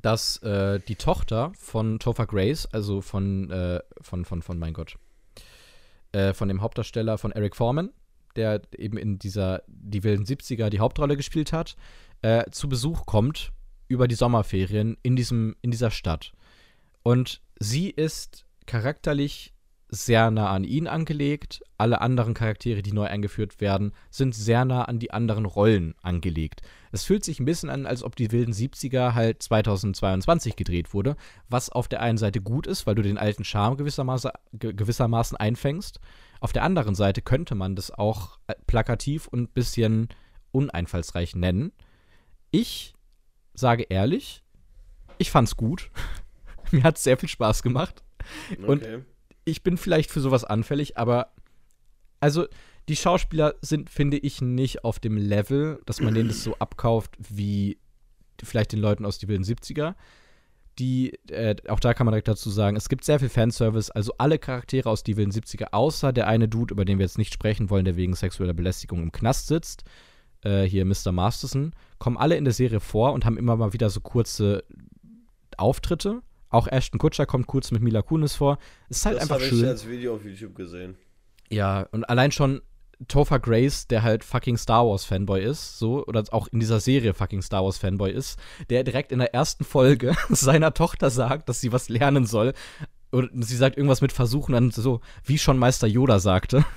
dass 0.02 0.38
äh, 0.38 0.80
die 0.80 0.96
Tochter 0.96 1.52
von 1.58 1.98
Topher 1.98 2.26
Grace, 2.26 2.66
also 2.66 3.00
von, 3.00 3.50
äh, 3.50 3.80
von, 4.00 4.24
von, 4.24 4.42
von, 4.42 4.58
mein 4.58 4.72
Gott, 4.72 4.96
äh, 6.12 6.32
von 6.32 6.48
dem 6.48 6.62
Hauptdarsteller 6.62 7.18
von 7.18 7.32
Eric 7.32 7.56
Foreman, 7.56 7.90
der 8.36 8.62
eben 8.76 8.96
in 8.96 9.18
dieser 9.18 9.62
Die 9.66 10.02
wilden 10.02 10.24
70er 10.24 10.68
die 10.68 10.80
Hauptrolle 10.80 11.16
gespielt 11.16 11.52
hat, 11.52 11.76
äh, 12.22 12.50
zu 12.50 12.68
Besuch 12.68 13.06
kommt 13.06 13.52
über 13.86 14.08
die 14.08 14.14
Sommerferien 14.14 14.96
in, 15.02 15.14
diesem, 15.14 15.56
in 15.62 15.70
dieser 15.70 15.90
Stadt. 15.90 16.32
Und 17.02 17.42
sie 17.60 17.90
ist 17.90 18.46
charakterlich 18.66 19.53
sehr 19.94 20.30
nah 20.30 20.50
an 20.50 20.64
ihn 20.64 20.86
angelegt. 20.86 21.62
Alle 21.78 22.00
anderen 22.00 22.34
Charaktere, 22.34 22.82
die 22.82 22.92
neu 22.92 23.04
eingeführt 23.06 23.60
werden, 23.60 23.92
sind 24.10 24.34
sehr 24.34 24.64
nah 24.64 24.82
an 24.84 24.98
die 24.98 25.10
anderen 25.12 25.44
Rollen 25.44 25.94
angelegt. 26.02 26.62
Es 26.92 27.04
fühlt 27.04 27.24
sich 27.24 27.40
ein 27.40 27.44
bisschen 27.44 27.70
an, 27.70 27.86
als 27.86 28.02
ob 28.02 28.16
die 28.16 28.30
wilden 28.32 28.52
70er 28.52 29.14
halt 29.14 29.42
2022 29.42 30.56
gedreht 30.56 30.94
wurde, 30.94 31.16
was 31.48 31.70
auf 31.70 31.88
der 31.88 32.00
einen 32.00 32.18
Seite 32.18 32.40
gut 32.40 32.66
ist, 32.66 32.86
weil 32.86 32.94
du 32.94 33.02
den 33.02 33.18
alten 33.18 33.44
Charme 33.44 33.76
gewissermaßen, 33.76 34.30
ge 34.52 34.72
gewissermaßen 34.72 35.36
einfängst. 35.36 36.00
Auf 36.40 36.52
der 36.52 36.62
anderen 36.62 36.94
Seite 36.94 37.22
könnte 37.22 37.54
man 37.54 37.74
das 37.76 37.90
auch 37.90 38.38
äh, 38.46 38.54
plakativ 38.66 39.26
und 39.28 39.40
ein 39.42 39.48
bisschen 39.48 40.08
uneinfallsreich 40.52 41.34
nennen. 41.34 41.72
Ich 42.50 42.94
sage 43.54 43.84
ehrlich, 43.88 44.42
ich 45.18 45.30
fand's 45.30 45.56
gut. 45.56 45.90
Mir 46.70 46.82
hat 46.82 46.98
sehr 46.98 47.16
viel 47.16 47.28
Spaß 47.28 47.62
gemacht. 47.62 48.02
und- 48.66 48.82
Okay. 48.82 49.02
Ich 49.44 49.62
bin 49.62 49.76
vielleicht 49.76 50.10
für 50.10 50.20
sowas 50.20 50.44
anfällig, 50.44 50.96
aber 50.96 51.32
also 52.20 52.46
die 52.88 52.96
Schauspieler 52.96 53.54
sind, 53.62 53.88
finde 53.88 54.18
ich, 54.18 54.42
nicht 54.42 54.84
auf 54.84 54.98
dem 54.98 55.16
Level, 55.16 55.80
dass 55.86 56.00
man 56.00 56.14
denen 56.14 56.28
das 56.28 56.42
so 56.42 56.54
abkauft 56.56 57.16
wie 57.18 57.78
vielleicht 58.42 58.72
den 58.72 58.80
Leuten 58.80 59.06
aus 59.06 59.18
die 59.18 59.28
wilden 59.28 59.44
70er. 59.44 59.94
Die, 60.78 61.14
äh, 61.30 61.54
auch 61.68 61.80
da 61.80 61.94
kann 61.94 62.04
man 62.04 62.12
direkt 62.12 62.28
dazu 62.28 62.50
sagen, 62.50 62.76
es 62.76 62.88
gibt 62.88 63.04
sehr 63.04 63.20
viel 63.20 63.28
Fanservice, 63.28 63.90
also 63.90 64.12
alle 64.18 64.38
Charaktere 64.38 64.90
aus 64.90 65.04
die 65.04 65.16
wilden 65.16 65.30
70er, 65.30 65.68
außer 65.70 66.12
der 66.12 66.26
eine 66.26 66.48
Dude, 66.48 66.74
über 66.74 66.84
den 66.84 66.98
wir 66.98 67.04
jetzt 67.04 67.16
nicht 67.16 67.32
sprechen 67.32 67.70
wollen, 67.70 67.84
der 67.84 67.96
wegen 67.96 68.14
sexueller 68.14 68.54
Belästigung 68.54 69.00
im 69.00 69.12
Knast 69.12 69.46
sitzt, 69.46 69.84
äh, 70.42 70.64
hier 70.64 70.84
Mr. 70.84 71.12
Masterson, 71.12 71.74
kommen 71.98 72.16
alle 72.16 72.36
in 72.36 72.44
der 72.44 72.52
Serie 72.52 72.80
vor 72.80 73.12
und 73.12 73.24
haben 73.24 73.38
immer 73.38 73.56
mal 73.56 73.72
wieder 73.72 73.88
so 73.88 74.00
kurze 74.00 74.64
Auftritte. 75.56 76.22
Auch 76.54 76.66
Ashton 76.68 76.98
Kutcher 76.98 77.26
kommt 77.26 77.46
kurz 77.46 77.70
mit 77.70 77.82
Mila 77.82 78.02
Kunis 78.02 78.34
vor. 78.34 78.58
Es 78.88 78.98
ist 78.98 79.06
halt 79.06 79.16
das 79.16 79.22
einfach 79.24 79.36
habe 79.36 79.44
ich 79.44 79.50
schön. 79.50 79.68
als 79.68 79.88
Video 79.88 80.14
auf 80.14 80.24
YouTube 80.24 80.54
gesehen. 80.54 80.96
Ja, 81.50 81.86
und 81.92 82.04
allein 82.04 82.32
schon 82.32 82.62
Topher 83.08 83.38
Grace, 83.40 83.86
der 83.88 84.02
halt 84.02 84.24
fucking 84.24 84.56
Star 84.56 84.86
Wars 84.86 85.04
Fanboy 85.04 85.42
ist, 85.42 85.78
so, 85.78 86.06
oder 86.06 86.22
auch 86.30 86.48
in 86.48 86.60
dieser 86.60 86.80
Serie 86.80 87.12
fucking 87.12 87.42
Star 87.42 87.64
Wars 87.64 87.76
Fanboy 87.78 88.10
ist, 88.12 88.38
der 88.70 88.84
direkt 88.84 89.12
in 89.12 89.18
der 89.18 89.34
ersten 89.34 89.64
Folge 89.64 90.14
seiner 90.30 90.72
Tochter 90.74 91.10
sagt, 91.10 91.48
dass 91.48 91.60
sie 91.60 91.72
was 91.72 91.88
lernen 91.88 92.24
soll. 92.24 92.54
Und 93.10 93.44
sie 93.44 93.56
sagt 93.56 93.76
irgendwas 93.76 94.00
mit 94.00 94.12
Versuchen, 94.12 94.52
dann 94.52 94.70
so, 94.70 95.00
wie 95.24 95.38
schon 95.38 95.58
Meister 95.58 95.86
Yoda 95.86 96.18
sagte. 96.18 96.64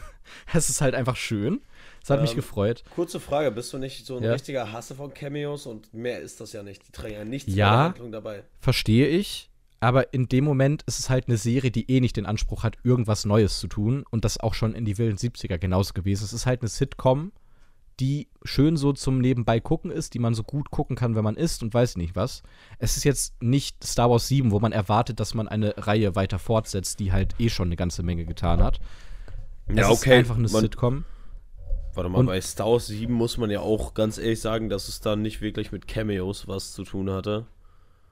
Es 0.54 0.70
ist 0.70 0.82
halt 0.82 0.94
einfach 0.94 1.16
schön. 1.16 1.62
Es 2.04 2.10
hat 2.10 2.20
mich 2.22 2.32
Ähm, 2.32 2.36
gefreut. 2.36 2.84
Kurze 2.96 3.22
Frage, 3.22 3.50
bist 3.50 3.72
du 3.72 3.78
nicht 3.78 4.06
so 4.06 4.18
ein 4.18 4.24
Ja. 4.24 4.34
richtiger 4.34 4.74
Hasser 4.74 4.96
von 4.96 5.14
Cameos 5.14 5.66
und 5.66 5.94
mehr 5.94 6.20
ist 6.20 6.42
das 6.42 6.52
ja 6.52 6.64
nicht. 6.64 6.86
Die 6.86 6.92
tragen 6.92 7.14
ja 7.14 7.24
nichts 7.24 7.54
Ja. 7.56 7.86
Handlung 7.86 8.12
dabei. 8.12 8.44
Verstehe 8.60 9.08
ich. 9.08 9.50
Aber 9.80 10.14
in 10.14 10.28
dem 10.28 10.44
Moment 10.44 10.84
ist 10.84 11.00
es 11.00 11.10
halt 11.10 11.28
eine 11.28 11.38
Serie, 11.38 11.70
die 11.72 11.90
eh 11.92 12.00
nicht 12.00 12.18
den 12.18 12.26
Anspruch 12.26 12.64
hat, 12.64 12.78
irgendwas 12.84 13.26
Neues 13.26 13.60
zu 13.60 13.68
tun. 13.68 14.04
Und 14.10 14.26
das 14.26 14.40
auch 14.40 14.54
schon 14.54 14.74
in 14.74 14.86
die 14.86 14.98
wilden 14.98 15.18
70er 15.18 15.58
genauso 15.60 15.94
gewesen. 15.94 16.24
Es 16.24 16.34
ist 16.34 16.46
halt 16.48 16.62
eine 16.62 16.70
Sitcom, 16.70 17.32
die 18.00 18.28
schön 18.44 18.78
so 18.78 18.94
zum 18.94 19.20
Nebenbei 19.20 19.60
gucken 19.60 19.92
ist, 19.92 20.14
die 20.14 20.20
man 20.20 20.34
so 20.34 20.44
gut 20.44 20.72
gucken 20.72 20.96
kann, 20.96 21.16
wenn 21.16 21.24
man 21.24 21.36
isst 21.36 21.62
und 21.64 21.74
weiß 21.74 21.98
nicht 21.98 22.16
was. 22.16 22.44
Es 22.80 22.98
ist 22.98 23.04
jetzt 23.04 23.42
nicht 23.42 23.84
Star 23.84 24.10
Wars 24.10 24.28
7, 24.28 24.52
wo 24.52 24.60
man 24.60 24.72
erwartet, 24.72 25.20
dass 25.20 25.34
man 25.34 25.48
eine 25.48 25.74
Reihe 25.78 26.16
weiter 26.16 26.40
fortsetzt, 26.40 27.00
die 27.00 27.12
halt 27.12 27.36
eh 27.40 27.50
schon 27.50 27.68
eine 27.68 27.76
ganze 27.76 28.04
Menge 28.04 28.26
getan 28.26 28.62
hat. 28.64 28.80
Ja, 29.70 29.92
es 29.92 30.00
okay. 30.00 30.12
ist 30.12 30.18
einfach 30.20 30.38
eine 30.38 30.48
Man- 30.50 30.62
Sitcom. 30.62 31.06
Warte 31.94 32.10
mal, 32.10 32.20
Und- 32.20 32.26
bei 32.28 32.40
Star 32.42 32.68
Wars 32.68 32.88
7 32.88 33.14
muss 33.14 33.38
man 33.38 33.50
ja 33.50 33.60
auch 33.62 33.96
ganz 33.96 34.18
ehrlich 34.20 34.40
sagen, 34.42 34.70
dass 34.70 34.88
es 34.88 35.02
dann 35.02 35.24
nicht 35.24 35.42
wirklich 35.42 35.72
mit 35.72 35.88
Cameos 35.88 36.48
was 36.48 36.74
zu 36.74 36.84
tun 36.84 37.10
hatte. 37.10 37.46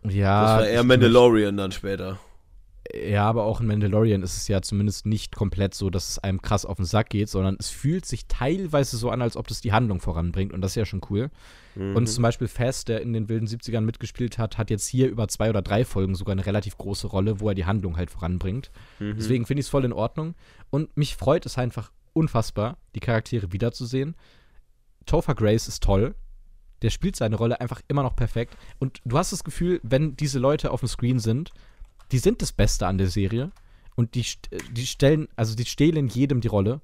Ja, 0.04 0.42
das 0.42 0.62
war 0.62 0.68
eher 0.68 0.84
Mandalorian 0.84 1.58
dann 1.58 1.72
später. 1.72 2.20
Ja, 2.94 3.28
aber 3.28 3.46
auch 3.46 3.62
in 3.62 3.68
Mandalorian 3.68 4.22
ist 4.22 4.38
es 4.38 4.48
ja 4.48 4.62
zumindest 4.62 5.06
nicht 5.06 5.36
komplett 5.36 5.74
so, 5.74 5.90
dass 5.90 6.10
es 6.10 6.20
einem 6.20 6.42
krass 6.42 6.66
auf 6.66 6.78
den 6.78 6.86
Sack 6.86 7.10
geht, 7.10 7.30
sondern 7.30 7.58
es 7.60 7.70
fühlt 7.70 8.06
sich 8.06 8.28
teilweise 8.28 8.98
so 8.98 9.10
an, 9.10 9.22
als 9.24 9.38
ob 9.38 9.48
das 9.48 9.62
die 9.62 9.72
Handlung 9.72 10.00
voranbringt 10.00 10.54
und 10.54 10.62
das 10.62 10.72
ist 10.72 10.76
ja 10.76 10.86
schon 10.86 11.02
cool. 11.10 11.32
Mhm. 11.74 11.96
Und 11.96 12.08
zum 12.08 12.22
Beispiel 12.22 12.48
Fast, 12.48 12.88
der 12.88 13.02
in 13.02 13.14
den 13.14 13.28
wilden 13.28 13.48
70ern 13.48 13.82
mitgespielt 13.82 14.38
hat, 14.38 14.58
hat 14.58 14.70
jetzt 14.70 14.88
hier 14.88 15.10
über 15.10 15.28
zwei 15.28 15.50
oder 15.50 15.64
drei 15.64 15.84
Folgen 15.84 16.16
sogar 16.16 16.34
eine 16.34 16.46
relativ 16.46 16.78
große 16.78 17.08
Rolle, 17.08 17.40
wo 17.40 17.50
er 17.50 17.56
die 17.56 17.66
Handlung 17.66 17.98
halt 17.98 18.12
voranbringt. 18.12 18.72
Mhm. 19.00 19.16
Deswegen 19.18 19.46
finde 19.46 19.62
ich 19.62 19.66
es 19.66 19.72
voll 19.72 19.86
in 19.86 19.94
Ordnung. 19.94 20.36
Und 20.70 20.96
mich 20.96 21.16
freut 21.16 21.46
es 21.46 21.58
einfach 21.58 21.92
unfassbar, 22.14 22.78
die 22.94 23.00
Charaktere 23.00 23.52
wiederzusehen. 23.52 24.16
Topher 25.06 25.36
Grace 25.36 25.68
ist 25.68 25.84
toll. 25.84 26.16
Der 26.82 26.90
spielt 26.90 27.16
seine 27.16 27.36
Rolle 27.36 27.62
einfach 27.62 27.82
immer 27.88 28.04
noch 28.04 28.16
perfekt. 28.16 28.58
Und 28.80 29.00
du 29.06 29.18
hast 29.18 29.32
das 29.32 29.44
Gefühl, 29.44 29.80
wenn 29.84 30.16
diese 30.16 30.40
Leute 30.40 30.72
auf 30.72 30.82
dem 30.82 30.90
Screen 30.90 31.20
sind, 31.20 31.52
die 32.12 32.20
sind 32.20 32.42
das 32.42 32.52
Beste 32.52 32.88
an 32.88 32.98
der 32.98 33.08
Serie. 33.08 33.52
Und 33.96 34.16
die, 34.16 34.24
st- 34.24 34.50
die 34.72 34.86
stellen, 34.86 35.28
also 35.36 35.56
die 35.56 35.66
stehlen 35.66 36.08
jedem 36.08 36.42
die 36.42 36.50
Rolle. 36.50 36.82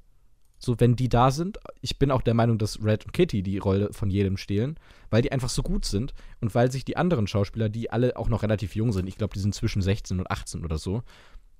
So, 0.59 0.79
wenn 0.79 0.95
die 0.95 1.09
da 1.09 1.31
sind, 1.31 1.57
ich 1.81 1.97
bin 1.97 2.11
auch 2.11 2.21
der 2.21 2.35
Meinung, 2.35 2.57
dass 2.59 2.83
Red 2.83 3.05
und 3.05 3.13
Kitty 3.13 3.41
die 3.41 3.57
Rolle 3.57 3.91
von 3.93 4.11
jedem 4.11 4.37
stehlen, 4.37 4.77
weil 5.09 5.23
die 5.23 5.31
einfach 5.31 5.49
so 5.49 5.63
gut 5.63 5.85
sind 5.85 6.13
und 6.39 6.53
weil 6.53 6.71
sich 6.71 6.85
die 6.85 6.97
anderen 6.97 7.25
Schauspieler, 7.25 7.67
die 7.67 7.89
alle 7.89 8.15
auch 8.15 8.29
noch 8.29 8.43
relativ 8.43 8.75
jung 8.75 8.93
sind, 8.93 9.07
ich 9.07 9.17
glaube, 9.17 9.33
die 9.33 9.39
sind 9.39 9.55
zwischen 9.55 9.81
16 9.81 10.19
und 10.19 10.29
18 10.29 10.63
oder 10.63 10.77
so, 10.77 11.01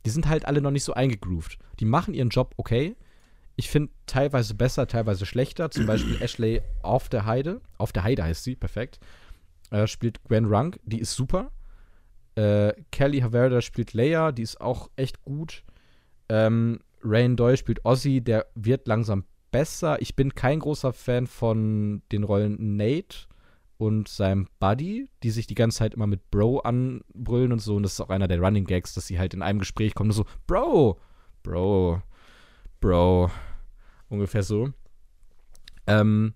die 0.06 0.12
sind 0.12 0.28
halt 0.28 0.46
alle 0.46 0.62
noch 0.62 0.70
nicht 0.70 0.84
so 0.84 0.94
eingegroovt. 0.94 1.58
Die 1.80 1.86
machen 1.86 2.14
ihren 2.14 2.30
Job 2.30 2.54
okay. 2.58 2.96
Ich 3.56 3.70
finde 3.70 3.92
teilweise 4.06 4.56
besser, 4.56 4.88
teilweise 4.88 5.26
schlechter. 5.26 5.72
Zum 5.72 5.86
Beispiel 5.86 6.16
Ashley 6.22 6.62
auf 6.82 7.10
der 7.10 7.26
Heide, 7.26 7.62
auf 7.78 7.92
der 7.92 8.04
Heide 8.04 8.24
heißt 8.24 8.44
sie, 8.44 8.56
perfekt, 8.56 9.00
äh, 9.72 9.88
spielt 9.88 10.24
Gwen 10.24 10.46
Runk, 10.46 10.80
die 10.84 11.00
ist 11.00 11.14
super. 11.14 11.52
Äh, 12.36 12.74
Kelly 12.92 13.20
Haverda 13.20 13.62
spielt 13.62 13.94
Leia, 13.94 14.32
die 14.32 14.44
ist 14.44 14.62
auch 14.62 14.90
echt 14.96 15.22
gut. 15.22 15.64
Ähm, 16.30 16.80
Rain 17.04 17.36
Doyle 17.36 17.58
spielt 17.58 17.84
Ozzy, 17.86 18.22
der 18.22 18.48
wird 18.56 18.88
langsam 18.88 19.26
besser. 19.52 20.02
Ich 20.02 20.16
bin 20.16 20.34
kein 20.34 20.60
großer 20.60 20.94
Fan 20.94 21.28
von 21.28 22.02
den 22.12 22.24
Rollen 22.24 22.78
Nate 22.78 23.28
und 23.78 24.08
seinem 24.08 24.48
Buddy, 24.60 25.10
die 25.24 25.32
sich 25.32 25.48
die 25.48 25.56
ganze 25.56 25.80
Zeit 25.80 25.94
immer 25.94 26.08
mit 26.08 26.30
Bro 26.32 26.60
anbrüllen 26.60 27.52
und 27.52 27.60
so. 27.60 27.76
Und 27.76 27.84
das 27.84 27.94
ist 27.94 28.02
auch 28.02 28.10
einer 28.10 28.28
der 28.28 28.40
Running 28.40 28.66
Gags, 28.66 28.94
dass 28.94 29.08
sie 29.08 29.20
halt 29.20 29.34
in 29.34 29.42
einem 29.42 29.60
Gespräch 29.60 29.94
kommen 29.94 30.12
und 30.12 30.16
so, 30.16 30.26
Bro, 30.48 31.00
Bro, 31.44 32.02
Bro. 32.82 33.32
Ungefähr 34.10 34.44
so. 34.44 34.74
Ähm, 35.88 36.34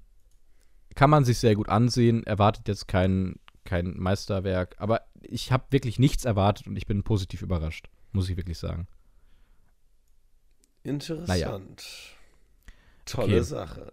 kann 0.96 1.10
man 1.10 1.26
sich 1.26 1.40
sehr 1.40 1.56
gut 1.56 1.68
ansehen, 1.68 2.26
erwartet 2.26 2.68
jetzt 2.70 2.88
kein, 2.88 3.36
kein 3.66 3.98
Meisterwerk, 3.98 4.76
aber 4.78 5.02
ich 5.22 5.52
habe 5.52 5.66
wirklich 5.72 6.00
nichts 6.00 6.24
erwartet 6.24 6.68
und 6.68 6.78
ich 6.78 6.88
bin 6.88 7.04
positiv 7.04 7.42
überrascht, 7.42 7.90
muss 8.14 8.30
ich 8.30 8.38
wirklich 8.38 8.58
sagen. 8.58 8.88
Interessant. 10.84 11.84
Tolle 13.06 13.36
Okay. 13.36 13.44
Sache. 13.44 13.92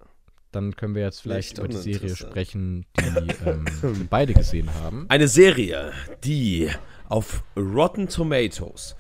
Dann 0.53 0.77
können 0.77 0.95
wir 0.95 1.03
jetzt 1.03 1.23
vielleicht 1.23 1.59
über 1.59 1.69
die 1.69 1.79
Serie 1.79 2.15
sprechen, 2.15 2.85
die 3.01 3.05
ähm, 3.47 4.07
beide 4.11 4.35
gesehen 4.35 4.73
haben. 4.75 5.07
Eine 5.09 5.29
Serie, 5.29 5.93
die 6.25 6.71
auf 7.09 7.43
Rotten 7.57 8.09
Tomatoes 8.09 8.97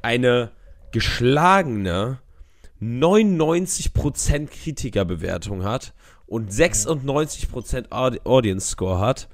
eine 0.00 0.50
geschlagene 0.92 2.18
99% 2.80 4.46
Kritikerbewertung 4.48 5.64
hat 5.64 5.94
und 6.26 6.50
96% 6.50 7.88
Audi- 7.90 8.20
Audience 8.24 8.68
Score 8.68 8.98
hat. 9.00 9.28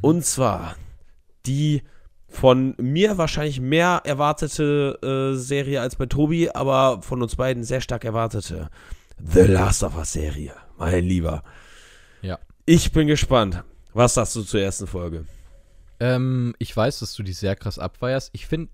Und 0.00 0.24
zwar 0.24 0.76
die 1.46 1.82
von 2.28 2.74
mir 2.78 3.18
wahrscheinlich 3.18 3.60
mehr 3.60 4.02
erwartete 4.04 4.98
äh, 5.34 5.36
Serie 5.38 5.80
als 5.80 5.96
bei 5.96 6.06
Tobi, 6.06 6.50
aber 6.50 7.00
von 7.02 7.22
uns 7.22 7.36
beiden 7.36 7.62
sehr 7.64 7.80
stark 7.80 8.04
erwartete. 8.04 8.68
The 9.24 9.42
Last 9.42 9.82
of 9.84 9.96
Us 9.96 10.12
Serie, 10.12 10.52
mein 10.76 11.04
Lieber. 11.04 11.42
Ja. 12.22 12.38
Ich 12.66 12.92
bin 12.92 13.06
gespannt. 13.06 13.62
Was 13.94 14.14
sagst 14.14 14.34
du 14.36 14.42
zur 14.42 14.60
ersten 14.60 14.86
Folge? 14.86 15.24
Ähm, 16.00 16.54
ich 16.58 16.76
weiß, 16.76 16.98
dass 16.98 17.14
du 17.14 17.22
die 17.22 17.32
sehr 17.32 17.56
krass 17.56 17.78
abfeierst. 17.78 18.30
Ich 18.34 18.46
finde, 18.46 18.70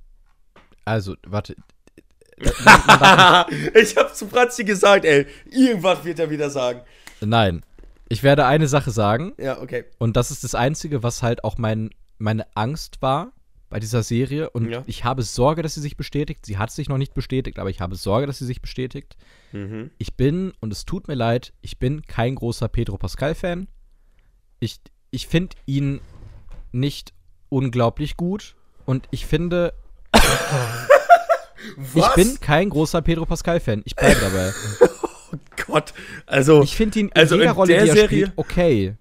also, 0.84 1.14
warte. 1.24 1.52
äh, 1.52 1.56
man- 1.56 1.60
man 1.96 2.00
darf 2.00 2.21
ich 3.74 3.96
hab 3.96 4.14
zu 4.14 4.28
Franzi 4.28 4.64
gesagt, 4.64 5.04
ey, 5.04 5.26
irgendwas 5.50 6.04
wird 6.04 6.18
er 6.18 6.30
wieder 6.30 6.50
sagen. 6.50 6.80
Nein. 7.20 7.62
Ich 8.08 8.22
werde 8.22 8.44
eine 8.46 8.68
Sache 8.68 8.90
sagen, 8.90 9.32
Ja, 9.38 9.58
okay. 9.60 9.84
und 9.98 10.16
das 10.16 10.30
ist 10.30 10.44
das 10.44 10.54
Einzige, 10.54 11.02
was 11.02 11.22
halt 11.22 11.44
auch 11.44 11.56
mein, 11.56 11.90
meine 12.18 12.46
Angst 12.54 13.00
war 13.00 13.32
bei 13.70 13.80
dieser 13.80 14.02
Serie. 14.02 14.50
Und 14.50 14.68
Ja. 14.70 14.82
ich 14.86 15.04
habe 15.04 15.22
Sorge, 15.22 15.62
dass 15.62 15.74
sie 15.74 15.80
sich 15.80 15.96
bestätigt. 15.96 16.44
Sie 16.44 16.58
hat 16.58 16.70
sich 16.70 16.90
noch 16.90 16.98
nicht 16.98 17.14
bestätigt, 17.14 17.58
aber 17.58 17.70
ich 17.70 17.80
habe 17.80 17.96
Sorge, 17.96 18.26
dass 18.26 18.38
sie 18.38 18.44
sich 18.44 18.60
bestätigt. 18.60 19.16
Mhm. 19.52 19.90
Ich 19.96 20.14
bin, 20.14 20.52
und 20.60 20.72
es 20.72 20.84
tut 20.84 21.08
mir 21.08 21.14
leid, 21.14 21.54
ich 21.62 21.78
bin 21.78 22.02
kein 22.06 22.34
großer 22.34 22.68
Pedro 22.68 22.98
Pascal-Fan. 22.98 23.66
Ich, 24.60 24.80
ich 25.10 25.26
finde 25.26 25.56
ihn 25.64 26.00
nicht 26.70 27.14
unglaublich 27.48 28.18
gut. 28.18 28.56
Und 28.84 29.08
ich 29.10 29.24
finde, 29.26 29.72
ich 31.94 32.08
bin 32.14 32.40
kein 32.40 32.68
großer 32.70 33.02
Pedro 33.02 33.26
Pascal-Fan. 33.26 33.82
Ich 33.84 33.94
bleibe 33.96 34.20
dabei. 34.20 34.52
Gott, 35.66 35.92
also, 36.26 36.62
Ich 36.62 36.76
finde 36.76 36.98
ihn 37.00 37.06
in 37.08 37.12
Also 37.14 37.36
jeder 37.36 37.50
in 37.50 37.56
Rolle, 37.56 37.72
der 37.74 37.82
die 37.84 37.88
er 37.90 37.94
Serie- 37.94 38.06
spielt, 38.06 38.32
okay. 38.36 38.94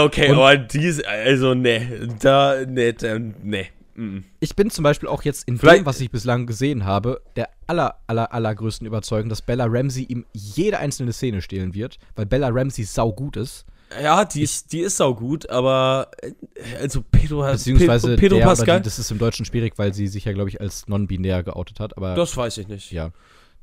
okay, 0.00 0.28
Und- 0.30 0.36
aber 0.36 0.56
diese, 0.56 1.06
also, 1.06 1.54
ne, 1.54 2.08
da, 2.20 2.64
ne, 2.66 2.92
da, 2.94 3.18
ne. 3.18 3.66
mm. 3.94 4.18
Ich 4.40 4.56
bin 4.56 4.70
zum 4.70 4.82
Beispiel 4.84 5.08
auch 5.08 5.22
jetzt 5.22 5.46
in 5.48 5.58
Vielleicht- 5.58 5.80
dem, 5.80 5.86
was 5.86 6.00
ich 6.00 6.10
bislang 6.10 6.46
gesehen 6.46 6.84
habe, 6.84 7.20
der 7.36 7.48
aller, 7.66 7.96
aller, 8.06 8.32
allergrößten 8.32 8.86
Überzeugung, 8.86 9.28
dass 9.28 9.42
Bella 9.42 9.66
Ramsey 9.68 10.04
ihm 10.04 10.24
jede 10.32 10.78
einzelne 10.78 11.12
Szene 11.12 11.42
stehlen 11.42 11.74
wird, 11.74 11.98
weil 12.16 12.26
Bella 12.26 12.48
Ramsey 12.48 12.84
saugut 12.84 13.36
ist. 13.36 13.64
Ja, 14.00 14.24
die 14.24 14.42
ist, 14.42 14.72
die 14.72 14.80
ist 14.80 14.96
saugut, 14.98 15.48
aber, 15.50 16.10
äh, 16.22 16.32
also, 16.80 17.02
Pedro, 17.02 17.42
Beziehungsweise 17.42 18.16
Pedro 18.16 18.36
der 18.38 18.44
Pascal, 18.44 18.78
die, 18.80 18.84
das 18.84 18.98
ist 18.98 19.10
im 19.10 19.18
Deutschen 19.18 19.44
schwierig, 19.44 19.74
weil 19.78 19.92
sie 19.94 20.06
sich 20.06 20.24
ja, 20.26 20.32
glaube 20.32 20.48
ich, 20.48 20.60
als 20.60 20.86
non-binär 20.86 21.42
geoutet 21.42 21.80
hat. 21.80 21.96
Aber 21.96 22.14
das 22.14 22.36
weiß 22.36 22.58
ich 22.58 22.68
nicht. 22.68 22.92
ja, 22.92 23.10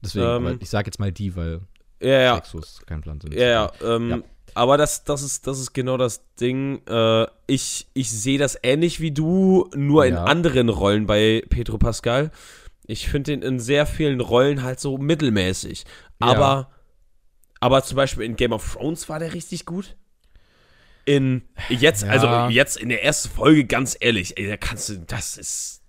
deswegen, 0.04 0.46
Ähm, 0.46 0.58
ich 0.60 0.70
sage 0.70 0.88
jetzt 0.88 1.00
mal 1.00 1.12
die, 1.12 1.36
weil 1.36 1.62
Ja, 2.02 2.20
ja, 2.22 2.36
Sexus 2.36 2.82
kein 2.86 3.02
Plan 3.02 3.22
sind. 3.22 3.34
Ja, 3.34 3.48
ja, 3.48 3.72
ähm, 3.84 4.10
Ja. 4.10 4.20
aber 4.54 4.78
das, 4.78 5.04
das, 5.06 5.22
ist, 5.22 5.48
das 5.48 5.60
ist 5.60 5.74
genau 5.74 5.96
das 5.98 6.22
Ding. 6.42 6.82
Äh, 6.88 7.26
ich 7.48 7.88
ich 7.94 8.12
sehe 8.12 8.38
das 8.38 8.58
ähnlich 8.64 9.00
wie 9.00 9.12
du, 9.12 9.70
nur 9.76 10.06
in 10.06 10.16
Ja. 10.16 10.26
anderen 10.26 10.68
Rollen 10.70 11.06
bei 11.08 11.44
Pedro 11.50 11.78
Pascal. 11.78 12.32
Ich 12.86 13.08
finde 13.10 13.34
ihn 13.34 13.42
in 13.42 13.60
sehr 13.60 13.86
vielen 13.86 14.20
Rollen 14.22 14.64
halt 14.64 14.80
so 14.80 14.98
mittelmäßig. 14.98 15.86
Ja. 16.22 16.28
Aber, 16.28 16.70
aber 17.60 17.84
zum 17.84 17.96
Beispiel 17.96 18.24
in 18.26 18.36
Game 18.36 18.52
of 18.54 18.74
Thrones 18.74 19.08
war 19.10 19.20
der 19.20 19.34
richtig 19.34 19.66
gut. 19.66 19.96
In 21.08 21.42
jetzt, 21.70 22.04
Ja. 22.04 22.10
also 22.10 22.54
jetzt 22.54 22.76
in 22.78 22.90
der 22.90 23.02
ersten 23.04 23.30
Folge, 23.30 23.64
ganz 23.66 23.96
ehrlich, 24.00 24.38
ey, 24.38 24.46
da 24.48 24.58
kannst 24.58 24.90
du, 24.90 25.00
das 25.00 25.38
ist 25.38 25.82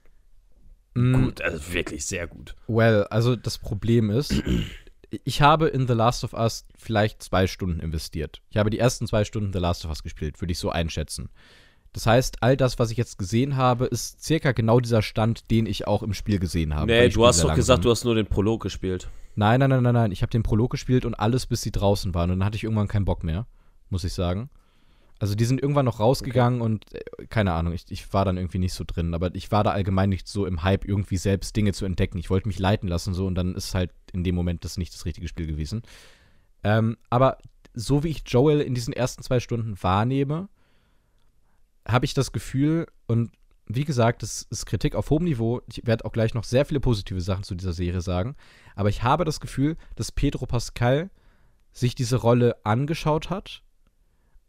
Mm, 0.94 1.12
gut, 1.24 1.42
also 1.42 1.72
wirklich 1.74 2.06
sehr 2.06 2.26
gut. 2.26 2.54
Well, 2.66 3.04
also 3.10 3.36
das 3.36 3.58
Problem 3.58 4.10
ist, 4.10 4.32
ich 5.24 5.42
habe 5.42 5.68
in 5.68 5.86
The 5.86 5.92
Last 5.92 6.24
of 6.24 6.32
Us 6.32 6.66
vielleicht 6.76 7.22
zwei 7.22 7.46
Stunden 7.46 7.80
investiert. 7.80 8.42
Ich 8.50 8.56
habe 8.56 8.70
die 8.70 8.78
ersten 8.78 9.06
zwei 9.06 9.24
Stunden 9.24 9.52
The 9.52 9.58
Last 9.58 9.84
of 9.84 9.90
Us 9.90 10.02
gespielt, 10.02 10.40
würde 10.40 10.52
ich 10.52 10.58
so 10.58 10.70
einschätzen. 10.70 11.28
Das 11.92 12.06
heißt, 12.06 12.42
all 12.42 12.56
das, 12.56 12.78
was 12.78 12.90
ich 12.90 12.96
jetzt 12.96 13.18
gesehen 13.18 13.56
habe, 13.56 13.86
ist 13.86 14.24
circa 14.24 14.52
genau 14.52 14.78
dieser 14.80 15.02
Stand, 15.02 15.50
den 15.50 15.66
ich 15.66 15.86
auch 15.86 16.02
im 16.02 16.14
Spiel 16.14 16.38
gesehen 16.38 16.74
habe. 16.74 16.86
Nee, 16.86 17.08
du 17.08 17.26
hast 17.26 17.40
doch 17.40 17.48
langsam. 17.48 17.56
gesagt, 17.56 17.84
du 17.84 17.90
hast 17.90 18.04
nur 18.04 18.14
den 18.14 18.26
Prolog 18.26 18.62
gespielt. 18.62 19.08
Nein, 19.36 19.60
nein, 19.60 19.70
nein, 19.70 19.82
nein, 19.82 19.94
nein. 19.94 20.12
Ich 20.12 20.22
habe 20.22 20.30
den 20.30 20.42
Prolog 20.42 20.70
gespielt 20.70 21.04
und 21.04 21.14
alles, 21.14 21.46
bis 21.46 21.62
sie 21.62 21.70
draußen 21.72 22.14
waren. 22.14 22.30
Und 22.30 22.38
dann 22.40 22.46
hatte 22.46 22.56
ich 22.56 22.64
irgendwann 22.64 22.88
keinen 22.88 23.04
Bock 23.04 23.24
mehr, 23.24 23.46
muss 23.90 24.04
ich 24.04 24.12
sagen. 24.12 24.48
Also 25.18 25.34
die 25.34 25.44
sind 25.44 25.60
irgendwann 25.60 25.84
noch 25.84 26.00
rausgegangen 26.00 26.60
und 26.60 26.94
äh, 26.94 27.26
keine 27.28 27.52
Ahnung, 27.52 27.72
ich, 27.72 27.84
ich 27.90 28.12
war 28.12 28.24
dann 28.24 28.36
irgendwie 28.36 28.58
nicht 28.58 28.74
so 28.74 28.84
drin. 28.86 29.14
Aber 29.14 29.34
ich 29.34 29.50
war 29.50 29.64
da 29.64 29.70
allgemein 29.70 30.10
nicht 30.10 30.28
so 30.28 30.46
im 30.46 30.62
Hype, 30.62 30.84
irgendwie 30.84 31.16
selbst 31.16 31.56
Dinge 31.56 31.72
zu 31.72 31.84
entdecken. 31.84 32.18
Ich 32.18 32.30
wollte 32.30 32.48
mich 32.48 32.58
leiten 32.58 32.88
lassen 32.88 33.14
so 33.14 33.26
und 33.26 33.34
dann 33.34 33.54
ist 33.54 33.74
halt 33.74 33.90
in 34.12 34.22
dem 34.22 34.34
Moment 34.34 34.64
das 34.64 34.78
nicht 34.78 34.94
das 34.94 35.04
richtige 35.04 35.28
Spiel 35.28 35.46
gewesen. 35.46 35.82
Ähm, 36.62 36.96
aber 37.10 37.38
so 37.74 38.04
wie 38.04 38.08
ich 38.08 38.22
Joel 38.26 38.60
in 38.60 38.74
diesen 38.74 38.92
ersten 38.92 39.22
zwei 39.22 39.40
Stunden 39.40 39.76
wahrnehme, 39.82 40.48
habe 41.86 42.04
ich 42.04 42.14
das 42.14 42.32
Gefühl, 42.32 42.86
und 43.06 43.32
wie 43.66 43.84
gesagt, 43.84 44.22
das 44.22 44.46
ist 44.50 44.66
Kritik 44.66 44.94
auf 44.94 45.10
hohem 45.10 45.24
Niveau. 45.24 45.62
Ich 45.66 45.86
werde 45.86 46.04
auch 46.04 46.12
gleich 46.12 46.34
noch 46.34 46.44
sehr 46.44 46.64
viele 46.64 46.80
positive 46.80 47.20
Sachen 47.20 47.44
zu 47.44 47.54
dieser 47.54 47.72
Serie 47.72 48.00
sagen. 48.00 48.36
Aber 48.76 48.88
ich 48.88 49.02
habe 49.02 49.24
das 49.24 49.40
Gefühl, 49.40 49.76
dass 49.96 50.12
Pedro 50.12 50.46
Pascal 50.46 51.10
sich 51.72 51.94
diese 51.94 52.16
Rolle 52.16 52.56
angeschaut 52.64 53.30
hat 53.30 53.62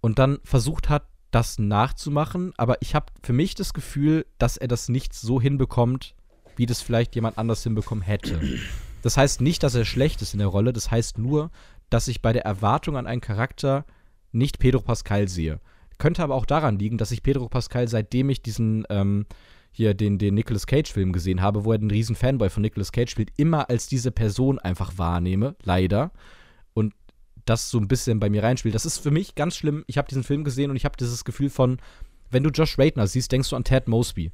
und 0.01 0.19
dann 0.19 0.39
versucht 0.43 0.89
hat, 0.89 1.03
das 1.31 1.59
nachzumachen. 1.59 2.53
Aber 2.57 2.81
ich 2.81 2.95
habe 2.95 3.07
für 3.23 3.33
mich 3.33 3.55
das 3.55 3.73
Gefühl, 3.73 4.25
dass 4.37 4.57
er 4.57 4.67
das 4.67 4.89
nicht 4.89 5.13
so 5.13 5.39
hinbekommt, 5.39 6.15
wie 6.55 6.65
das 6.65 6.81
vielleicht 6.81 7.15
jemand 7.15 7.37
anders 7.37 7.63
hinbekommen 7.63 8.03
hätte. 8.03 8.41
Das 9.01 9.15
heißt 9.15 9.41
nicht, 9.41 9.63
dass 9.63 9.75
er 9.75 9.85
schlecht 9.85 10.21
ist 10.21 10.33
in 10.33 10.39
der 10.39 10.47
Rolle. 10.47 10.73
Das 10.73 10.91
heißt 10.91 11.17
nur, 11.17 11.51
dass 11.89 12.07
ich 12.07 12.21
bei 12.21 12.33
der 12.33 12.45
Erwartung 12.45 12.97
an 12.97 13.07
einen 13.07 13.21
Charakter 13.21 13.85
nicht 14.31 14.59
Pedro 14.59 14.81
Pascal 14.81 15.27
sehe. 15.27 15.59
Könnte 15.97 16.23
aber 16.23 16.35
auch 16.35 16.45
daran 16.45 16.79
liegen, 16.79 16.97
dass 16.97 17.11
ich 17.11 17.23
Pedro 17.23 17.49
Pascal, 17.49 17.87
seitdem 17.87 18.29
ich 18.29 18.41
diesen 18.41 18.85
ähm, 18.89 19.25
hier 19.71 19.93
den, 19.93 20.17
den 20.17 20.33
Nicolas 20.33 20.65
Cage-Film 20.65 21.13
gesehen 21.13 21.41
habe, 21.41 21.65
wo 21.65 21.71
er 21.71 21.77
den 21.77 21.91
riesen 21.91 22.15
Fanboy 22.15 22.49
von 22.49 22.61
Nicolas 22.61 22.91
Cage 22.91 23.11
spielt, 23.11 23.31
immer 23.37 23.69
als 23.69 23.87
diese 23.87 24.11
Person 24.11 24.59
einfach 24.59 24.97
wahrnehme, 24.97 25.55
leider. 25.63 26.11
Und 26.73 26.93
das 27.49 27.69
so 27.69 27.77
ein 27.79 27.87
bisschen 27.87 28.19
bei 28.19 28.29
mir 28.29 28.43
reinspielt. 28.43 28.75
Das 28.75 28.85
ist 28.85 28.99
für 28.99 29.11
mich 29.11 29.35
ganz 29.35 29.55
schlimm. 29.55 29.83
Ich 29.87 29.97
habe 29.97 30.07
diesen 30.07 30.23
Film 30.23 30.43
gesehen 30.43 30.69
und 30.69 30.75
ich 30.77 30.85
habe 30.85 30.97
dieses 30.97 31.25
Gefühl 31.25 31.49
von, 31.49 31.77
wenn 32.31 32.43
du 32.43 32.49
Josh 32.49 32.77
Radner 32.77 33.07
siehst, 33.07 33.31
denkst 33.31 33.49
du 33.49 33.55
an 33.55 33.63
Ted 33.63 33.87
Mosby. 33.87 34.31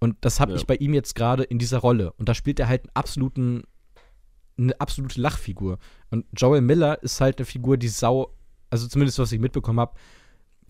Und 0.00 0.16
das 0.20 0.40
habe 0.40 0.52
Ja. 0.52 0.58
ich 0.58 0.66
bei 0.66 0.76
ihm 0.76 0.94
jetzt 0.94 1.14
gerade 1.14 1.42
in 1.44 1.58
dieser 1.58 1.78
Rolle. 1.78 2.12
Und 2.14 2.28
da 2.28 2.34
spielt 2.34 2.60
er 2.60 2.68
halt 2.68 2.82
einen 2.82 2.90
absoluten, 2.94 3.64
eine 4.58 4.80
absolute 4.80 5.20
Lachfigur. 5.20 5.78
Und 6.10 6.26
Joel 6.36 6.60
Miller 6.60 7.02
ist 7.02 7.20
halt 7.20 7.38
eine 7.38 7.46
Figur, 7.46 7.76
die 7.76 7.88
sau, 7.88 8.34
also 8.70 8.86
zumindest 8.88 9.18
was 9.18 9.32
ich 9.32 9.40
mitbekommen 9.40 9.80
habe, 9.80 9.94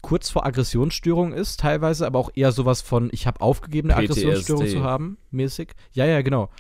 kurz 0.03 0.31
vor 0.31 0.47
Aggressionsstörung 0.47 1.33
ist, 1.33 1.61
teilweise, 1.61 2.07
aber 2.07 2.19
auch 2.19 2.31
eher 2.35 2.53
sowas 2.53 2.83
von, 2.83 3.09
ich 3.13 3.27
habe 3.27 3.41
aufgegeben, 3.41 3.91
eine 3.91 4.07
PTSD. 4.07 4.21
Aggressionsstörung 4.27 4.69
zu 4.69 4.83
haben, 4.85 5.19
mäßig. 5.31 5.73
Ja, 5.93 6.07
ja, 6.07 6.23
genau. 6.23 6.51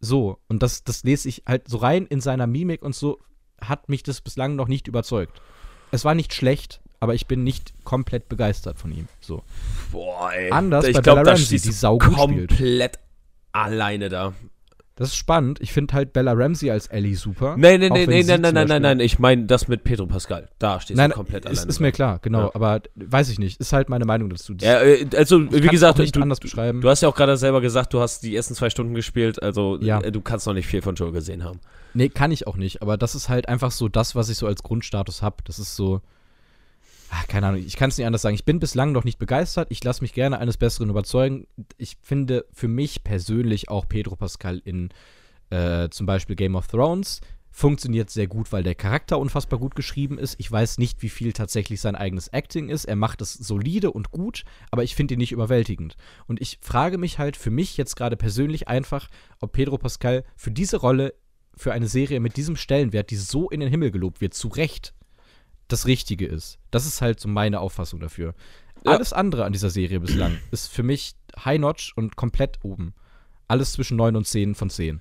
So. 0.00 0.38
Und 0.48 0.62
das, 0.62 0.84
das 0.84 1.02
lese 1.02 1.28
ich 1.28 1.42
halt 1.46 1.68
so 1.68 1.78
rein 1.78 2.06
in 2.06 2.20
seiner 2.20 2.46
Mimik 2.46 2.82
und 2.82 2.94
so 2.94 3.18
hat 3.60 3.88
mich 3.88 4.02
das 4.02 4.20
bislang 4.20 4.56
noch 4.56 4.68
nicht 4.68 4.88
überzeugt. 4.88 5.40
Es 5.90 6.04
war 6.04 6.14
nicht 6.14 6.34
schlecht, 6.34 6.80
aber 7.00 7.14
ich 7.14 7.26
bin 7.26 7.44
nicht 7.44 7.72
komplett 7.84 8.28
begeistert 8.28 8.78
von 8.78 8.92
ihm. 8.92 9.08
So. 9.20 9.42
Boah, 9.92 10.32
ey. 10.32 10.50
Anders 10.50 10.84
ich 10.84 10.94
bei 10.94 11.00
glaub, 11.00 11.16
Bella 11.16 11.30
Ramsey, 11.30 11.58
die 11.58 11.68
du 11.68 11.72
saugut 11.72 12.12
spielt. 12.12 12.50
komplett 12.50 12.98
alleine 13.52 14.08
da. 14.08 14.34
Das 14.98 15.08
ist 15.08 15.16
spannend. 15.16 15.60
Ich 15.60 15.72
finde 15.72 15.94
halt 15.94 16.12
Bella 16.12 16.32
Ramsey 16.32 16.70
als 16.70 16.88
Ellie 16.88 17.14
super. 17.14 17.56
Nee, 17.56 17.78
nee, 17.78 17.88
nee, 17.88 18.06
nee, 18.06 18.22
sie 18.22 18.30
nein, 18.32 18.40
nein, 18.40 18.54
nein, 18.54 18.66
nein, 18.68 18.82
nein. 18.82 19.00
Ich 19.00 19.18
meine 19.18 19.46
das 19.46 19.68
mit 19.68 19.84
Pedro 19.84 20.06
Pascal. 20.06 20.48
Da 20.58 20.80
stehst 20.80 20.96
Nein, 20.96 21.10
du 21.10 21.16
komplett 21.16 21.44
ist, 21.44 21.50
alleine. 21.52 21.68
ist 21.68 21.80
mir 21.80 21.92
klar, 21.92 22.18
genau. 22.20 22.46
Ja. 22.46 22.50
Aber 22.54 22.82
weiß 22.96 23.30
ich 23.30 23.38
nicht. 23.38 23.60
Ist 23.60 23.72
halt 23.72 23.88
meine 23.88 24.04
Meinung 24.04 24.28
dazu. 24.28 24.54
Ja, 24.60 24.80
äh, 24.82 25.06
also, 25.16 25.50
wie 25.52 25.60
gesagt, 25.68 25.98
nicht 25.98 26.16
du, 26.16 26.20
anders 26.20 26.40
beschreiben. 26.40 26.80
du 26.80 26.88
hast 26.88 27.00
ja 27.02 27.08
auch 27.08 27.14
gerade 27.14 27.36
selber 27.36 27.60
gesagt, 27.60 27.94
du 27.94 28.00
hast 28.00 28.22
die 28.24 28.34
ersten 28.34 28.54
zwei 28.54 28.70
Stunden 28.70 28.94
gespielt. 28.94 29.42
Also, 29.42 29.78
Ja. 29.80 30.00
äh, 30.00 30.10
du 30.10 30.20
kannst 30.20 30.46
noch 30.46 30.54
nicht 30.54 30.66
viel 30.66 30.82
von 30.82 30.96
Joel 30.96 31.12
gesehen 31.12 31.44
haben. 31.44 31.60
Nee, 31.94 32.08
kann 32.08 32.32
ich 32.32 32.46
auch 32.46 32.56
nicht. 32.56 32.82
Aber 32.82 32.96
das 32.96 33.14
ist 33.14 33.28
halt 33.28 33.48
einfach 33.48 33.70
so 33.70 33.88
das, 33.88 34.14
was 34.16 34.28
ich 34.28 34.36
so 34.38 34.46
als 34.46 34.62
Grundstatus 34.62 35.22
habe. 35.22 35.36
Das 35.44 35.58
ist 35.58 35.76
so. 35.76 36.00
Ach, 37.10 37.26
keine 37.26 37.46
Ahnung, 37.46 37.62
ich 37.64 37.76
kann 37.76 37.88
es 37.88 37.96
nicht 37.96 38.06
anders 38.06 38.22
sagen. 38.22 38.34
Ich 38.34 38.44
bin 38.44 38.60
bislang 38.60 38.92
noch 38.92 39.04
nicht 39.04 39.18
begeistert. 39.18 39.68
Ich 39.70 39.82
lasse 39.82 40.02
mich 40.02 40.12
gerne 40.12 40.38
eines 40.38 40.56
Besseren 40.56 40.90
überzeugen. 40.90 41.46
Ich 41.76 41.96
finde 42.02 42.44
für 42.52 42.68
mich 42.68 43.02
persönlich 43.02 43.68
auch 43.68 43.88
Pedro 43.88 44.16
Pascal 44.16 44.60
in 44.64 44.90
äh, 45.50 45.88
zum 45.88 46.06
Beispiel 46.06 46.36
Game 46.36 46.54
of 46.54 46.66
Thrones 46.66 47.20
funktioniert 47.50 48.08
sehr 48.08 48.28
gut, 48.28 48.52
weil 48.52 48.62
der 48.62 48.74
Charakter 48.74 49.18
unfassbar 49.18 49.58
gut 49.58 49.74
geschrieben 49.74 50.18
ist. 50.18 50.36
Ich 50.38 50.50
weiß 50.50 50.78
nicht, 50.78 51.02
wie 51.02 51.08
viel 51.08 51.32
tatsächlich 51.32 51.80
sein 51.80 51.96
eigenes 51.96 52.28
Acting 52.28 52.68
ist. 52.68 52.84
Er 52.84 52.94
macht 52.94 53.20
es 53.20 53.34
solide 53.34 53.90
und 53.90 54.12
gut, 54.12 54.44
aber 54.70 54.84
ich 54.84 54.94
finde 54.94 55.14
ihn 55.14 55.18
nicht 55.18 55.32
überwältigend. 55.32 55.96
Und 56.26 56.40
ich 56.40 56.58
frage 56.60 56.98
mich 56.98 57.18
halt 57.18 57.36
für 57.36 57.50
mich 57.50 57.76
jetzt 57.76 57.96
gerade 57.96 58.16
persönlich 58.16 58.68
einfach, 58.68 59.08
ob 59.40 59.52
Pedro 59.52 59.76
Pascal 59.76 60.24
für 60.36 60.52
diese 60.52 60.76
Rolle 60.76 61.14
für 61.56 61.72
eine 61.72 61.88
Serie 61.88 62.20
mit 62.20 62.36
diesem 62.36 62.54
Stellenwert, 62.54 63.10
die 63.10 63.16
so 63.16 63.50
in 63.50 63.58
den 63.58 63.70
Himmel 63.70 63.90
gelobt 63.90 64.20
wird, 64.20 64.34
zu 64.34 64.46
Recht 64.46 64.94
das 65.68 65.86
Richtige 65.86 66.26
ist. 66.26 66.58
Das 66.70 66.86
ist 66.86 67.00
halt 67.00 67.20
so 67.20 67.28
meine 67.28 67.60
Auffassung 67.60 68.00
dafür. 68.00 68.34
Ja. 68.84 68.92
Alles 68.92 69.12
andere 69.12 69.44
an 69.44 69.52
dieser 69.52 69.70
Serie 69.70 70.00
bislang 70.00 70.38
ist 70.50 70.72
für 70.72 70.82
mich 70.82 71.14
High-Notch 71.44 71.92
und 71.96 72.16
komplett 72.16 72.58
oben. 72.62 72.94
Alles 73.48 73.72
zwischen 73.72 73.96
9 73.96 74.16
und 74.16 74.26
10 74.26 74.54
von 74.54 74.70
10. 74.70 75.00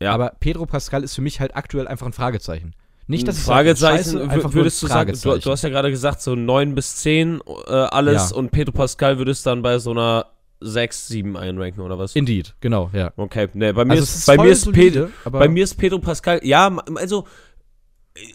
Ja. 0.00 0.12
Aber 0.12 0.32
Pedro 0.40 0.66
Pascal 0.66 1.04
ist 1.04 1.14
für 1.14 1.22
mich 1.22 1.40
halt 1.40 1.54
aktuell 1.56 1.86
einfach 1.88 2.06
ein 2.06 2.12
Fragezeichen. 2.12 2.74
Nicht, 3.06 3.26
dass 3.26 3.40
Fragezeichen, 3.40 3.96
scheiße, 4.04 4.18
wür- 4.18 4.22
einfach 4.22 4.36
nur 4.36 4.44
ein 4.44 4.54
würdest 4.54 4.82
du 4.82 4.86
sagen, 4.86 5.12
du, 5.12 5.18
Fragezeichen. 5.18 5.44
du 5.44 5.50
hast 5.50 5.62
ja 5.62 5.68
gerade 5.68 5.90
gesagt, 5.90 6.20
so 6.22 6.34
9 6.36 6.74
bis 6.76 6.96
10 6.96 7.40
äh, 7.66 7.72
alles 7.72 8.30
Ja. 8.30 8.36
und 8.36 8.50
Pedro 8.52 8.72
Pascal 8.72 9.18
würdest 9.18 9.44
dann 9.46 9.62
bei 9.62 9.78
so 9.80 9.90
einer 9.90 10.26
6, 10.60 11.08
7 11.08 11.36
einranken 11.36 11.82
oder 11.82 11.98
was? 11.98 12.14
Indeed, 12.14 12.54
genau, 12.60 12.90
ja. 12.92 13.12
Okay, 13.16 13.48
ne, 13.54 13.74
bei 13.74 13.84
mir 13.84 13.92
Also 13.92 14.04
ist, 14.04 14.10
es 14.10 14.16
ist 14.20 14.26
bei 14.26 14.36
mir 14.36 14.50
ist 14.50 14.62
solide, 14.62 14.90
Pedro, 15.06 15.08
aber 15.24 15.38
bei 15.40 15.48
mir 15.48 15.64
ist 15.64 15.74
Pedro 15.76 15.98
Pascal, 15.98 16.40
ja, 16.44 16.68
also 16.96 17.26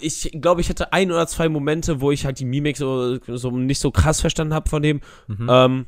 ich 0.01 0.31
glaube, 0.41 0.61
ich 0.61 0.69
hatte 0.69 0.93
ein 0.93 1.11
oder 1.11 1.27
zwei 1.27 1.49
Momente, 1.49 2.01
wo 2.01 2.11
ich 2.11 2.25
halt 2.25 2.39
die 2.39 2.45
Mimik 2.45 2.77
so, 2.77 3.19
so 3.27 3.51
nicht 3.51 3.79
so 3.79 3.91
krass 3.91 4.21
verstanden 4.21 4.53
habe 4.53 4.69
von 4.69 4.81
dem. 4.81 5.01
Mhm. 5.27 5.47
Ähm, 5.49 5.85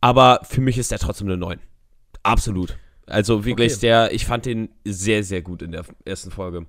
aber 0.00 0.40
für 0.44 0.60
mich 0.60 0.78
ist 0.78 0.92
er 0.92 0.98
trotzdem 0.98 1.28
eine 1.28 1.36
9. 1.36 1.58
Absolut. 2.22 2.76
Also 3.06 3.44
wirklich, 3.44 3.72
Okay. 3.72 3.80
der, 3.82 4.12
ich 4.12 4.26
fand 4.26 4.46
den 4.46 4.68
sehr, 4.84 5.24
sehr 5.24 5.42
gut 5.42 5.62
in 5.62 5.72
der 5.72 5.84
ersten 6.04 6.30
Folge. 6.30 6.66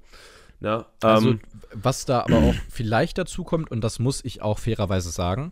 Na, 0.59 0.87
Also, 1.01 1.31
ähm, 1.31 1.39
was 1.73 2.05
da 2.05 2.21
aber 2.21 2.37
auch 2.37 2.55
vielleicht 2.69 3.17
dazu 3.17 3.43
kommt, 3.43 3.69
und 3.69 3.81
das 3.81 3.99
muss 3.99 4.23
ich 4.23 4.41
auch 4.41 4.59
fairerweise 4.59 5.09
sagen, 5.11 5.51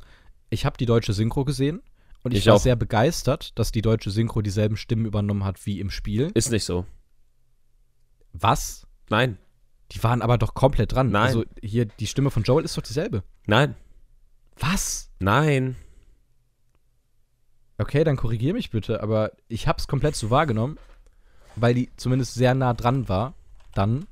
ich 0.49 0.65
habe 0.65 0.77
die 0.77 0.85
deutsche 0.85 1.13
Synchro 1.13 1.43
gesehen 1.45 1.81
und 2.23 2.31
ich, 2.33 2.39
Ich 2.39 2.47
war 2.47 2.55
auch. 2.55 2.59
sehr 2.61 2.75
begeistert, 2.75 3.57
dass 3.59 3.71
die 3.71 3.81
deutsche 3.81 4.09
Synchro 4.11 4.41
dieselben 4.41 4.77
Stimmen 4.77 5.05
übernommen 5.05 5.43
hat 5.43 5.65
wie 5.65 5.79
im 5.79 5.89
Spiel. 5.89 6.31
ist 6.33 6.51
nicht 6.51 6.63
so. 6.63 6.85
Was? 8.33 8.87
Nein, 9.09 9.37
Die 9.91 10.01
waren 10.03 10.21
aber 10.21 10.37
doch 10.37 10.53
komplett 10.53 10.93
dran. 10.93 11.09
Nein. 11.11 11.27
Also 11.27 11.43
hier, 11.61 11.85
die 11.85 12.07
Stimme 12.07 12.31
von 12.31 12.43
Joel 12.43 12.63
ist 12.65 12.77
doch 12.77 12.81
dieselbe. 12.81 13.23
nein, 13.45 13.75
Was? 14.59 15.09
nein. 15.19 15.75
Okay, 17.77 18.03
dann 18.03 18.15
korrigier 18.15 18.53
mich 18.53 18.69
bitte, 18.69 19.01
aber 19.01 19.31
ich 19.47 19.67
habe 19.67 19.79
es 19.79 19.87
komplett 19.87 20.15
so 20.15 20.29
wahrgenommen, 20.29 20.77
weil 21.55 21.73
die 21.73 21.89
zumindest 21.97 22.35
sehr 22.35 22.53
nah 22.53 22.73
dran 22.73 23.09
war. 23.09 23.33
Dann. 23.73 24.05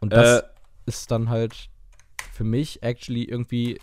Und 0.00 0.12
das 0.12 0.40
Äh, 0.40 0.46
ist 0.86 1.10
dann 1.10 1.28
halt 1.28 1.68
für 2.32 2.44
mich 2.44 2.82
actually 2.82 3.24
irgendwie, 3.24 3.80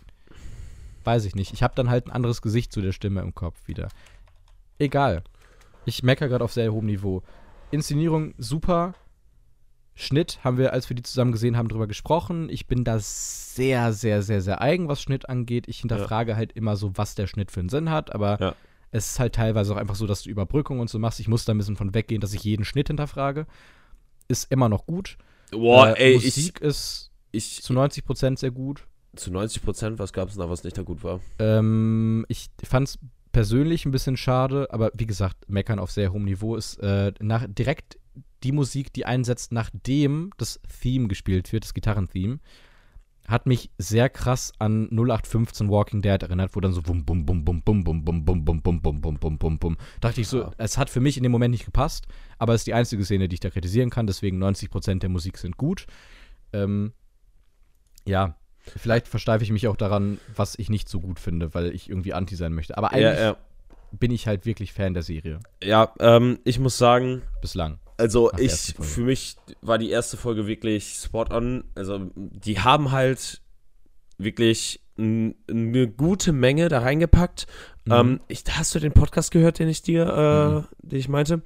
weiß 1.04 1.26
ich 1.26 1.36
nicht. 1.36 1.54
Ich 1.54 1.62
habe 1.64 1.76
dann 1.76 1.90
halt 1.90 2.08
ein 2.08 2.12
anderes 2.12 2.42
Gesicht 2.42 2.74
zu 2.74 2.82
der 2.82 2.92
Stimme 2.92 3.22
im 3.22 3.36
Kopf 3.36 3.68
wieder. 3.68 3.90
Egal. 4.80 5.24
Ich 5.86 6.04
meckere 6.04 6.28
gerade 6.30 6.44
auf 6.44 6.54
sehr 6.54 6.72
hohem 6.74 6.86
Niveau. 6.88 7.24
Inszenierung 7.72 8.34
super. 8.38 8.94
Schnitt 10.02 10.40
haben 10.44 10.58
wir, 10.58 10.74
als 10.74 10.90
wir 10.90 10.96
die 10.96 11.04
zusammen 11.04 11.32
gesehen 11.32 11.56
haben, 11.58 11.68
drüber 11.70 11.88
gesprochen. 11.88 12.50
Ich 12.50 12.68
bin 12.68 12.84
da 12.84 12.98
sehr, 13.00 13.94
sehr, 13.94 14.22
sehr, 14.24 14.42
sehr 14.42 14.62
eigen, 14.62 14.88
was 14.88 15.02
Schnitt 15.02 15.30
angeht. 15.30 15.68
Ich 15.68 15.80
hinterfrage 15.80 16.36
halt 16.36 16.52
immer 16.54 16.76
so, 16.76 16.92
was 16.96 17.16
der 17.16 17.28
Schnitt 17.28 17.52
für 17.52 17.60
einen 17.60 17.70
Sinn 17.70 17.90
hat, 17.90 18.14
aber 18.14 18.38
Ja. 18.40 18.56
es 18.92 19.12
ist 19.12 19.20
halt 19.20 19.36
teilweise 19.36 19.74
auch 19.74 19.78
einfach 19.78 19.96
so, 19.96 20.08
dass 20.08 20.24
du 20.24 20.30
Überbrückung 20.30 20.80
und 20.80 20.90
so 20.90 20.98
machst. 21.00 21.20
Ich 21.20 21.28
muss 21.28 21.46
da 21.46 21.54
ein 21.54 21.58
bisschen 21.58 21.76
von 21.78 21.94
weggehen, 21.94 22.20
dass 22.22 22.34
ich 22.34 22.44
jeden 22.44 22.66
Schnitt 22.66 22.88
hinterfrage. 22.88 23.46
Ist 24.28 24.52
immer 24.52 24.70
noch 24.70 24.86
gut. 24.86 25.18
Boah, 25.52 25.90
Äh, 25.98 26.12
ey, 26.14 26.16
ich, 26.18 26.26
Musik 26.26 26.62
ist 26.62 27.12
ich, 27.32 27.62
zu 27.62 27.74
90% 27.74 28.40
sehr 28.40 28.52
gut. 28.52 28.88
zu 29.16 29.32
90 29.32 29.62
Prozent, 29.64 30.00
was 30.00 30.14
gab 30.14 30.30
es 30.30 30.36
da, 30.36 30.50
was 30.50 30.64
nicht 30.64 30.78
da 30.78 30.82
gut 30.84 31.04
war? 31.04 31.20
Ähm, 31.40 32.26
ich 32.30 32.48
fand 32.64 32.88
es 32.88 33.00
persönlich 33.34 33.86
ein 33.86 33.92
bisschen 33.92 34.18
schade, 34.18 34.68
aber 34.72 34.92
wie 34.94 35.06
gesagt, 35.06 35.50
meckern 35.50 35.80
auf 35.80 35.92
sehr 35.92 36.12
hohem 36.12 36.26
Niveau 36.26 36.56
ist 36.56 36.78
äh, 36.82 37.14
nach, 37.20 37.46
direkt 37.48 37.98
die 38.44 38.52
Musik, 38.52 38.94
die 38.94 39.06
einsetzt, 39.06 39.52
nachdem 39.52 40.32
das 40.38 40.60
Theme 40.82 41.08
gespielt 41.08 41.52
wird, 41.52 41.64
das 41.64 41.74
Gitarrentheme, 41.74 42.40
hat 43.28 43.46
mich 43.46 43.70
sehr 43.78 44.10
krass 44.10 44.52
an 44.60 44.90
0815 44.92 45.70
Walking 45.70 46.02
Dead 46.02 46.22
erinnert, 46.22 46.56
wo 46.56 46.60
dann 46.60 46.74
so 46.74 46.82
bum 46.82 47.06
bum 47.06 47.26
bum 47.26 47.44
bum 47.44 47.64
bum 47.64 47.84
bum 47.84 48.04
bum 48.04 48.26
bum 48.26 48.44
bum 48.44 48.62
bum 48.62 48.82
bum 48.82 49.02
bum 49.02 49.18
bum 49.20 49.38
bum 49.38 49.60
bum. 49.60 49.78
Dachte 50.02 50.22
ich 50.22 50.28
so, 50.28 50.52
es 50.58 50.78
hat 50.78 50.90
für 50.90 51.00
mich 51.00 51.18
in 51.18 51.24
dem 51.24 51.32
Moment 51.32 51.52
nicht 51.52 51.66
gepasst, 51.66 52.08
aber 52.40 52.54
es 52.54 52.62
ist 52.62 52.68
die 52.68 52.74
einzige 52.74 53.06
Szene, 53.06 53.28
die 53.28 53.36
ich 53.36 53.40
da 53.40 53.50
kritisieren 53.50 53.90
kann, 53.90 54.08
deswegen 54.08 54.44
90% 54.44 55.00
der 55.00 55.10
Musik 55.10 55.38
sind 55.38 55.58
gut. 55.58 55.86
Ähm, 56.52 56.94
ja, 58.06 58.36
vielleicht 58.58 59.08
versteife 59.08 59.44
ich 59.44 59.52
mich 59.52 59.68
auch 59.68 59.78
daran, 59.78 60.20
was 60.36 60.58
ich 60.58 60.70
nicht 60.70 60.90
so 60.90 61.00
gut 61.00 61.20
finde, 61.20 61.54
weil 61.54 61.74
ich 61.74 61.90
irgendwie 61.90 62.14
anti 62.14 62.36
sein 62.36 62.54
möchte. 62.54 62.78
Aber 62.78 62.92
eigentlich 62.92 63.20
Ja, 63.20 63.32
ja. 63.32 63.38
bin 63.92 64.12
ich 64.12 64.28
halt 64.28 64.46
wirklich 64.46 64.74
Fan 64.74 64.94
der 64.94 65.04
Serie. 65.04 65.40
Ja, 65.64 65.94
ähm, 66.00 66.40
ich 66.44 66.60
muss 66.60 66.78
sagen, 66.78 67.22
Bislang. 67.42 67.80
Also 68.02 68.30
der 68.32 68.40
ich, 68.46 68.74
für 68.80 69.02
mich 69.02 69.36
war 69.62 69.78
die 69.78 69.90
erste 69.92 70.18
Folge 70.18 70.48
wirklich 70.48 70.96
spot 71.04 71.26
on. 71.32 71.64
Also 71.76 72.10
die 72.16 72.60
haben 72.60 72.92
halt 72.92 73.42
wirklich 74.18 74.82
eine 74.98 75.88
gute 75.96 76.32
Menge 76.32 76.68
da 76.70 76.80
reingepackt. 76.80 77.48
Mhm. 77.86 77.92
Ähm, 77.94 78.20
ich, 78.28 78.44
hast 78.50 78.76
du 78.76 78.80
den 78.80 78.92
Podcast 78.92 79.32
gehört, 79.32 79.60
den 79.60 79.70
ich 79.70 79.82
dir, 79.82 80.06
äh, 80.06 80.50
Mhm. 80.60 80.90
den 80.90 81.00
ich 81.00 81.10
meinte? 81.10 81.42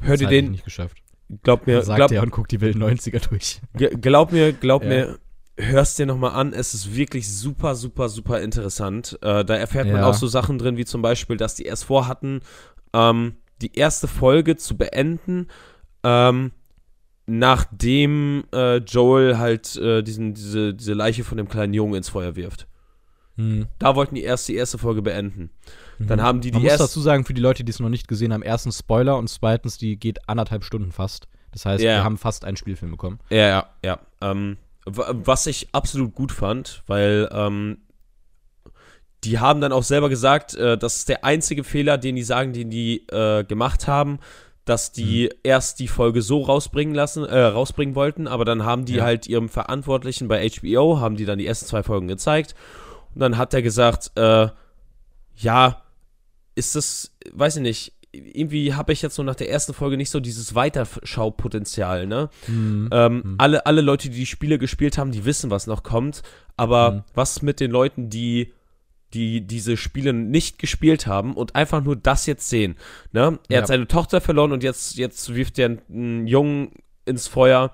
Hör 0.00 0.16
dir 0.16 0.26
hab 0.26 0.32
ich 0.32 0.42
den, 0.42 0.50
nicht 0.52 0.64
geschafft. 0.64 0.98
glaub 1.42 1.66
mir, 1.66 1.82
Sagt 1.82 1.96
glaub, 1.96 2.12
er 2.12 2.22
und 2.22 2.30
guckt 2.30 2.50
die 2.52 2.60
wilden 2.60 2.82
90er 2.82 3.20
durch. 3.28 3.60
glaub 4.00 4.32
mir, 4.32 4.52
glaub 4.52 4.82
Ja. 4.82 4.88
mir, 4.88 5.18
hörst 5.56 5.98
dir 5.98 6.06
nochmal 6.06 6.32
an. 6.32 6.52
Es 6.52 6.74
ist 6.74 6.94
wirklich 6.94 7.28
super, 7.30 7.74
super, 7.74 8.08
super 8.08 8.40
interessant. 8.40 9.18
Äh, 9.22 9.44
da 9.44 9.54
erfährt 9.56 9.86
man 9.86 9.96
Ja. 10.02 10.06
auch 10.06 10.14
so 10.14 10.26
Sachen 10.26 10.58
drin, 10.58 10.76
wie 10.76 10.84
zum 10.84 11.02
Beispiel, 11.02 11.36
dass 11.36 11.54
die 11.54 11.64
erst 11.64 11.84
vorhatten, 11.84 12.40
ähm, 12.92 13.36
die 13.60 13.74
erste 13.76 14.06
Folge 14.06 14.56
zu 14.56 14.76
beenden, 14.76 15.48
ähm, 16.08 16.52
nachdem 17.26 18.44
äh, 18.54 18.76
Joel 18.78 19.38
halt 19.38 19.76
äh, 19.76 20.02
diesen, 20.02 20.34
diese, 20.34 20.74
diese 20.74 20.94
Leiche 20.94 21.24
von 21.24 21.36
dem 21.36 21.48
kleinen 21.48 21.74
Jungen 21.74 21.94
ins 21.94 22.08
Feuer 22.08 22.36
wirft. 22.36 22.66
Hm. 23.36 23.66
Da 23.78 23.94
wollten 23.94 24.14
die 24.14 24.22
erst 24.22 24.48
die 24.48 24.54
erste 24.56 24.78
Folge 24.78 25.02
beenden. 25.02 25.50
Dann 25.98 26.18
Mhm. 26.18 26.22
haben 26.22 26.40
die 26.40 26.50
Man 26.52 26.60
die 26.60 26.64
muss 26.64 26.72
erste. 26.72 26.84
dazu 26.86 27.00
sagen, 27.00 27.24
für 27.24 27.34
die 27.34 27.40
Leute, 27.40 27.64
die 27.64 27.70
es 27.70 27.80
noch 27.80 27.88
nicht 27.88 28.08
gesehen 28.08 28.32
haben, 28.32 28.42
erstens 28.42 28.78
Spoiler 28.78 29.16
und 29.18 29.28
zweitens, 29.28 29.78
die 29.78 29.96
geht 29.98 30.28
anderthalb 30.28 30.64
Stunden 30.64 30.90
fast. 30.92 31.28
Das 31.52 31.64
heißt, 31.66 31.82
Ja. 31.82 31.96
wir 31.96 32.04
haben 32.04 32.18
fast 32.18 32.44
einen 32.44 32.56
Spielfilm 32.56 32.92
bekommen. 32.92 33.18
Ja, 33.30 33.48
ja, 33.48 33.66
ja. 33.84 33.98
Ähm, 34.20 34.56
wa- 34.86 35.12
was 35.12 35.46
ich 35.46 35.68
absolut 35.72 36.14
gut 36.14 36.32
fand, 36.32 36.82
weil 36.86 37.28
ähm, 37.32 37.78
die 39.24 39.38
haben 39.40 39.60
dann 39.60 39.72
auch 39.72 39.82
selber 39.82 40.08
gesagt, 40.08 40.54
äh, 40.54 40.78
das 40.78 40.96
ist 40.98 41.08
der 41.08 41.24
einzige 41.24 41.64
Fehler, 41.64 41.98
den 41.98 42.14
die 42.16 42.22
sagen, 42.22 42.52
den 42.52 42.70
die 42.70 43.06
äh, 43.08 43.42
gemacht 43.44 43.86
haben, 43.88 44.18
dass 44.68 44.92
die 44.92 45.30
erst 45.42 45.78
die 45.80 45.88
Folge 45.88 46.22
so 46.22 46.42
rausbringen 46.42 46.94
lassen, 46.94 47.24
äh, 47.24 47.38
rausbringen 47.40 47.94
wollten, 47.94 48.26
aber 48.26 48.44
dann 48.44 48.64
haben 48.64 48.84
die 48.84 48.96
Ja. 48.96 49.04
halt 49.04 49.26
ihrem 49.26 49.48
Verantwortlichen 49.48 50.28
bei 50.28 50.46
HBO, 50.48 51.00
haben 51.00 51.16
die 51.16 51.24
dann 51.24 51.38
die 51.38 51.46
ersten 51.46 51.66
zwei 51.66 51.82
Folgen 51.82 52.08
gezeigt 52.08 52.54
und 53.14 53.20
dann 53.20 53.36
hat 53.38 53.54
er 53.54 53.62
gesagt, 53.62 54.12
äh, 54.16 54.48
ja, 55.36 55.82
ist 56.54 56.74
das, 56.74 57.12
weiß 57.32 57.56
ich 57.56 57.62
nicht, 57.62 57.92
irgendwie 58.12 58.74
habe 58.74 58.92
ich 58.92 59.02
jetzt 59.02 59.14
so 59.14 59.22
nach 59.22 59.34
der 59.36 59.50
ersten 59.50 59.74
Folge 59.74 59.96
nicht 59.96 60.10
so 60.10 60.18
dieses 60.18 60.54
Weiterschaupotenzial, 60.54 62.06
ne? 62.06 62.30
Mhm. 62.46 62.88
Ähm, 62.92 63.16
Mhm. 63.24 63.34
alle, 63.38 63.66
alle 63.66 63.80
Leute, 63.80 64.08
die 64.08 64.16
die 64.16 64.26
Spiele 64.26 64.58
gespielt 64.58 64.98
haben, 64.98 65.12
die 65.12 65.24
wissen, 65.24 65.50
was 65.50 65.66
noch 65.66 65.82
kommt. 65.82 66.22
Aber 66.56 66.90
Mhm. 66.92 67.02
was 67.14 67.42
mit 67.42 67.60
den 67.60 67.70
Leuten, 67.70 68.10
die, 68.10 68.52
die 69.14 69.40
diese 69.46 69.76
Spiele 69.76 70.12
nicht 70.12 70.58
gespielt 70.58 71.06
haben 71.06 71.34
und 71.34 71.54
einfach 71.54 71.82
nur 71.82 71.96
das 71.96 72.26
jetzt 72.26 72.48
sehen? 72.48 72.76
Ne? 73.12 73.38
Er 73.48 73.54
Ja. 73.56 73.60
hat 73.62 73.68
seine 73.68 73.86
Tochter 73.88 74.20
verloren 74.20 74.52
und 74.52 74.62
jetzt, 74.62 74.96
jetzt 74.96 75.34
wirft 75.34 75.58
er 75.58 75.66
einen, 75.66 75.80
einen 75.90 76.26
Jungen 76.26 76.72
ins 77.04 77.28
Feuer. 77.28 77.72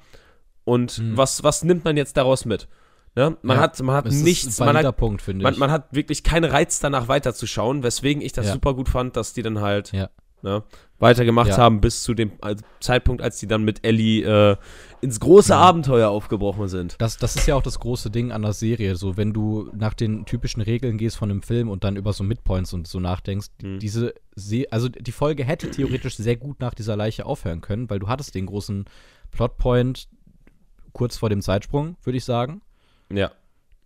Und 0.64 0.99
Mhm. 0.99 1.16
was, 1.16 1.43
was 1.45 1.62
nimmt 1.64 1.85
man 1.85 1.97
jetzt 1.97 2.16
daraus 2.16 2.45
mit? 2.45 2.68
Ne? 3.16 3.37
Man 3.43 3.57
Ja, 3.59 3.62
hat, 3.62 3.80
man 3.82 3.95
hat 3.95 4.07
nichts, 4.07 4.59
man 4.59 4.76
hat, 4.76 4.97
Punkt, 4.97 5.22
finde 5.22 5.43
man, 5.43 5.53
ich. 5.55 5.59
man 5.61 5.70
hat 5.70 5.89
wirklich 5.93 6.22
keinen 6.24 6.51
Reiz 6.51 6.80
danach 6.80 7.07
weiterzuschauen, 7.07 7.82
weswegen 7.82 8.22
ich 8.22 8.32
das 8.32 8.47
Ja. 8.47 8.53
super 8.55 8.74
gut 8.74 8.89
fand, 8.89 9.16
dass 9.16 9.32
die 9.35 9.43
dann 9.43 9.61
halt 9.61 9.93
ne, 10.43 10.62
weitergemacht 10.99 11.49
haben 11.59 11.80
bis 11.80 12.03
zu 12.03 12.12
dem 12.14 12.32
äh, 12.43 12.57
Zeitpunkt, 12.80 13.22
als 13.22 13.39
die 13.39 13.47
dann 13.47 13.62
mit 13.64 13.87
Ellie 13.87 14.24
äh, 14.24 14.57
ins 15.05 15.20
große 15.20 15.50
Ja. 15.52 15.59
Abenteuer 15.61 16.09
aufgebrochen 16.11 16.66
sind. 16.68 16.96
Das, 16.98 17.16
das 17.18 17.36
ist 17.36 17.46
ja 17.46 17.55
auch 17.55 17.62
das 17.62 17.78
große 17.78 18.11
Ding 18.11 18.32
an 18.32 18.42
der 18.42 18.52
Serie. 18.55 18.96
So, 18.96 19.16
wenn 19.16 19.32
du 19.32 19.70
nach 19.74 19.94
den 19.94 20.24
typischen 20.24 20.62
Regeln 20.62 20.98
gehst 20.98 21.16
von 21.16 21.30
einem 21.30 21.42
Film 21.42 21.68
und 21.68 21.84
dann 21.84 21.96
über 21.96 22.12
so 22.12 22.24
Midpoints 22.24 22.72
und 22.72 22.88
so 22.88 22.98
nachdenkst, 23.00 23.48
Mhm. 23.62 23.78
diese 23.78 24.14
Se 24.34 24.64
also 24.70 24.88
die 24.88 25.12
Folge 25.12 25.44
hätte 25.44 25.70
theoretisch 25.70 26.16
sehr 26.16 26.36
gut 26.36 26.59
nach 26.61 26.74
dieser 26.74 26.96
Leiche 26.96 27.24
aufhören 27.26 27.61
können, 27.61 27.88
weil 27.88 28.00
du 28.00 28.09
hattest 28.09 28.34
den 28.34 28.46
großen 28.46 28.86
Plotpoint 29.30 30.09
kurz 30.92 31.16
vor 31.16 31.28
dem 31.30 31.42
Zeitsprung, 31.42 31.96
würde 32.02 32.16
ich 32.16 32.24
sagen. 32.24 32.61
Ja. 33.12 33.30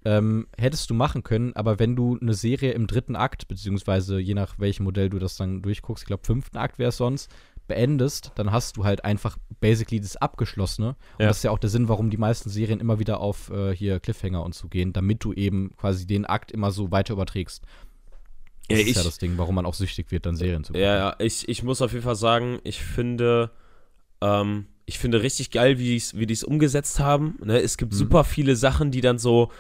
Ähm, 0.04 0.46
hättest 0.56 0.88
du 0.90 0.94
machen 0.94 1.22
können, 1.22 1.54
aber 1.56 1.78
wenn 1.78 1.96
du 1.96 2.16
eine 2.20 2.32
Serie 2.34 2.72
im 2.72 2.86
dritten 2.86 3.16
Akt, 3.16 3.48
beziehungsweise 3.48 4.18
je 4.20 4.34
nach 4.34 4.58
welchem 4.58 4.84
Modell 4.84 5.10
du 5.10 5.18
das 5.18 5.36
dann 5.36 5.60
durchguckst, 5.60 6.04
ich 6.04 6.06
glaube 6.06 6.24
fünften 6.24 6.56
Akt 6.56 6.78
wäre 6.78 6.90
es 6.90 6.96
sonst, 6.96 7.30
beendest, 7.68 8.32
dann 8.34 8.50
hast 8.50 8.76
du 8.76 8.84
halt 8.84 9.04
einfach 9.04 9.36
basically 9.60 10.00
das 10.00 10.16
Abgeschlossene. 10.16 10.88
Und 10.88 10.96
Ja. 11.20 11.28
das 11.28 11.38
ist 11.38 11.42
ja 11.44 11.50
auch 11.52 11.58
der 11.58 11.70
Sinn, 11.70 11.88
warum 11.88 12.10
die 12.10 12.16
meisten 12.16 12.50
Serien 12.50 12.80
immer 12.80 12.98
wieder 12.98 13.20
auf 13.20 13.50
äh, 13.50 13.74
hier 13.76 14.00
Cliffhanger 14.00 14.42
und 14.42 14.54
so 14.54 14.68
gehen, 14.68 14.92
damit 14.92 15.22
du 15.22 15.32
eben 15.32 15.70
quasi 15.76 16.06
den 16.06 16.24
Akt 16.26 16.50
immer 16.50 16.70
so 16.72 16.90
weiter 16.90 17.12
überträgst. 17.14 17.62
Das 18.68 18.78
Ja, 18.80 18.84
ist 18.86 18.94
ja 18.96 19.00
ich- 19.02 19.06
das 19.06 19.18
Ding, 19.18 19.34
warum 19.38 19.54
man 19.54 19.64
auch 19.66 19.74
süchtig 19.74 20.10
wird, 20.10 20.26
dann 20.26 20.36
Serien 20.36 20.64
zu 20.64 20.72
gucken. 20.72 20.82
Ja, 20.84 20.96
ja, 20.96 21.16
ich, 21.18 21.48
ich 21.48 21.62
muss 21.62 21.80
auf 21.80 21.92
jeden 21.92 22.04
Fall 22.04 22.16
sagen, 22.16 22.58
ich 22.64 22.82
finde, 22.82 23.50
ähm, 24.20 24.66
ich 24.86 24.98
finde 24.98 25.22
richtig 25.22 25.50
geil, 25.50 25.78
wie 25.78 25.84
die's, 25.84 26.16
wie 26.16 26.26
die 26.26 26.34
es 26.34 26.44
umgesetzt 26.44 26.98
haben. 27.00 27.38
Ne? 27.44 27.60
Es 27.60 27.76
gibt 27.76 27.92
Mhm. 27.92 27.96
super 27.96 28.24
viele 28.24 28.56
Sachen, 28.56 28.90
die 28.90 29.00
dann 29.00 29.18
so 29.18 29.50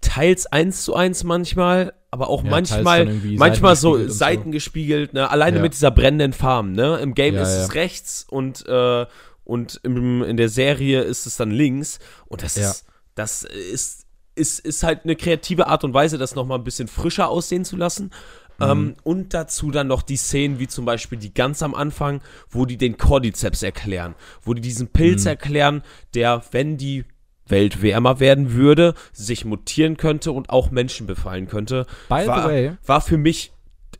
teils 0.00 0.46
eins 0.46 0.84
zu 0.84 0.94
eins 0.94 1.24
manchmal, 1.24 1.92
aber 2.10 2.28
auch 2.30 2.42
Ja, 2.44 2.50
manchmal, 2.50 3.06
manchmal 3.36 3.76
so. 3.76 4.08
Seiten 4.08 4.50
gespiegelt, 4.52 5.12
ne? 5.12 5.30
Alleine 5.30 5.56
Ja. 5.56 5.62
mit 5.62 5.74
dieser 5.74 5.90
brennenden 5.90 6.32
Farm, 6.32 6.72
ne? 6.72 6.98
Im 6.98 7.14
Game 7.14 7.34
Ja, 7.34 7.42
ist 7.42 7.48
es 7.50 7.74
rechts 7.74 8.24
und, 8.28 8.66
äh, 8.66 9.06
und 9.44 9.80
im, 9.82 10.22
in 10.22 10.36
der 10.36 10.48
Serie 10.48 11.02
ist 11.02 11.26
es 11.26 11.36
dann 11.36 11.50
links. 11.50 11.98
Und 12.26 12.42
das 12.42 12.56
ist, 12.56 12.84
das 13.14 13.42
ist, 13.42 14.06
ist, 14.34 14.60
ist 14.60 14.82
halt 14.82 15.04
eine 15.04 15.16
kreative 15.16 15.66
Art 15.66 15.84
und 15.84 15.94
Weise, 15.94 16.16
das 16.18 16.34
nochmal 16.34 16.58
ein 16.58 16.64
bisschen 16.64 16.88
frischer 16.88 17.28
aussehen 17.28 17.64
zu 17.64 17.76
lassen. 17.76 18.10
Mhm. 18.58 18.64
Ähm, 18.66 18.96
und 19.04 19.34
dazu 19.34 19.70
dann 19.70 19.86
noch 19.86 20.02
die 20.02 20.16
Szenen, 20.16 20.58
wie 20.58 20.66
zum 20.68 20.84
Beispiel 20.84 21.18
die 21.18 21.32
ganz 21.32 21.62
am 21.62 21.74
Anfang, 21.74 22.20
wo 22.50 22.64
die 22.66 22.76
den 22.76 22.96
Cordyceps 22.96 23.62
erklären, 23.62 24.14
wo 24.42 24.54
die 24.54 24.60
diesen 24.62 24.88
Pilz 24.88 25.22
Mhm. 25.24 25.28
erklären, 25.28 25.82
der, 26.14 26.42
wenn 26.52 26.76
die 26.76 27.04
Welt 27.50 27.82
wärmer 27.82 28.20
werden 28.20 28.52
würde, 28.52 28.94
sich 29.12 29.44
mutieren 29.44 29.96
könnte 29.96 30.32
und 30.32 30.50
auch 30.50 30.70
Menschen 30.70 31.06
befallen 31.06 31.48
könnte. 31.48 31.86
By 32.08 32.22
the 32.22 32.28
war, 32.28 32.48
way, 32.48 32.72
war 32.86 33.00
für 33.00 33.18
mich, 33.18 33.52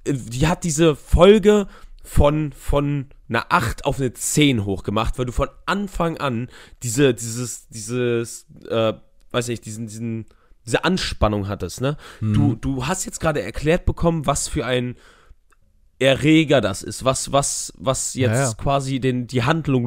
die 0.06 0.46
hat 0.46 0.64
diese 0.64 0.96
Folge 0.96 1.66
von, 2.02 2.52
von 2.52 3.06
einer 3.28 3.46
8 3.50 3.84
auf 3.84 3.98
eine 3.98 4.12
10 4.12 4.64
hochgemacht, 4.64 5.18
weil 5.18 5.26
du 5.26 5.32
von 5.32 5.48
Anfang 5.66 6.16
an 6.16 6.48
diese, 6.82 7.14
dieses, 7.14 7.68
dieses, 7.68 8.46
äh, 8.68 8.94
weiß 9.30 9.48
nicht, 9.48 9.66
diesen, 9.66 9.86
diesen, 9.86 10.26
diese 10.64 10.84
Anspannung 10.84 11.48
hattest, 11.48 11.80
ne? 11.80 11.96
Mhm. 12.20 12.34
Du, 12.34 12.54
du 12.54 12.86
hast 12.86 13.04
jetzt 13.04 13.20
gerade 13.20 13.42
erklärt 13.42 13.84
bekommen, 13.84 14.26
was 14.26 14.48
für 14.48 14.64
ein 14.64 14.96
Erreger 15.98 16.60
das 16.60 16.82
ist, 16.82 17.04
was, 17.04 17.32
was, 17.32 17.72
was 17.76 18.14
jetzt 18.14 18.32
Ja, 18.32 18.44
ja. 18.48 18.54
quasi 18.54 19.00
den, 19.00 19.26
die 19.26 19.42
Handlung 19.42 19.86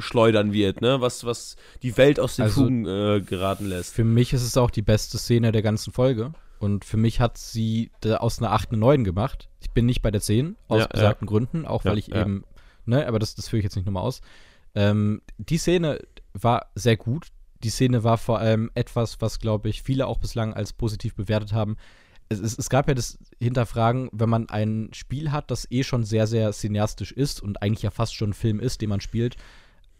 losschleudern 0.00 0.52
wird, 0.52 0.80
ne? 0.80 1.00
Was, 1.00 1.24
was 1.24 1.56
die 1.82 1.96
Welt 1.96 2.18
aus 2.18 2.36
den 2.36 2.44
Also- 2.44 2.62
Fugen 2.62 2.86
äh, 2.86 3.20
geraten 3.20 3.66
lässt. 3.66 3.94
für 3.94 4.04
mich 4.04 4.32
ist 4.32 4.42
es 4.42 4.56
auch 4.56 4.70
die 4.70 4.82
beste 4.82 5.18
Szene 5.18 5.52
der 5.52 5.62
ganzen 5.62 5.92
Folge. 5.92 6.32
Und 6.58 6.84
für 6.84 6.98
mich 6.98 7.20
hat 7.20 7.38
sie 7.38 7.90
aus 8.04 8.38
einer 8.38 8.52
8 8.52 8.68
eine 8.70 8.78
9 8.78 9.04
gemacht. 9.04 9.48
Ich 9.62 9.70
bin 9.70 9.86
nicht 9.86 10.02
bei 10.02 10.10
der 10.10 10.20
10, 10.20 10.56
aus 10.68 10.80
Ja, 10.80 10.86
besagten 10.88 11.26
Gründen, 11.26 11.64
auch 11.64 11.84
weil 11.86 11.92
Ja, 11.94 11.98
ich 11.98 12.06
ja. 12.08 12.20
eben, 12.20 12.44
ne, 12.84 13.06
aber 13.06 13.18
das, 13.18 13.34
das 13.34 13.48
führe 13.48 13.60
ich 13.60 13.64
jetzt 13.64 13.76
nicht 13.76 13.86
nochmal 13.86 14.02
aus. 14.02 14.20
Ähm, 14.74 15.22
die 15.38 15.56
Szene 15.56 16.00
war 16.34 16.66
sehr 16.74 16.96
gut. 16.98 17.28
Die 17.62 17.70
Szene 17.70 18.04
war 18.04 18.18
vor 18.18 18.38
allem 18.40 18.70
etwas, 18.74 19.20
was, 19.22 19.38
glaube 19.38 19.68
ich, 19.70 19.82
viele 19.82 20.06
auch 20.06 20.18
bislang 20.18 20.52
als 20.52 20.72
positiv 20.74 21.14
bewertet 21.14 21.52
haben. 21.54 21.76
Es, 22.28 22.38
es, 22.38 22.58
es 22.58 22.68
gab 22.68 22.88
ja 22.88 22.94
das 22.94 23.18
Hinterfragen, 23.40 24.10
wenn 24.12 24.28
man 24.28 24.48
ein 24.50 24.90
Spiel 24.92 25.32
hat, 25.32 25.50
das 25.50 25.66
eh 25.70 25.82
schon 25.82 26.04
sehr, 26.04 26.26
sehr 26.26 26.52
cineastisch 26.52 27.10
ist 27.12 27.40
und 27.42 27.62
eigentlich 27.62 27.82
ja 27.82 27.90
fast 27.90 28.14
schon 28.14 28.30
ein 28.30 28.34
Film 28.34 28.60
ist, 28.60 28.82
den 28.82 28.90
man 28.90 29.00
spielt, 29.00 29.36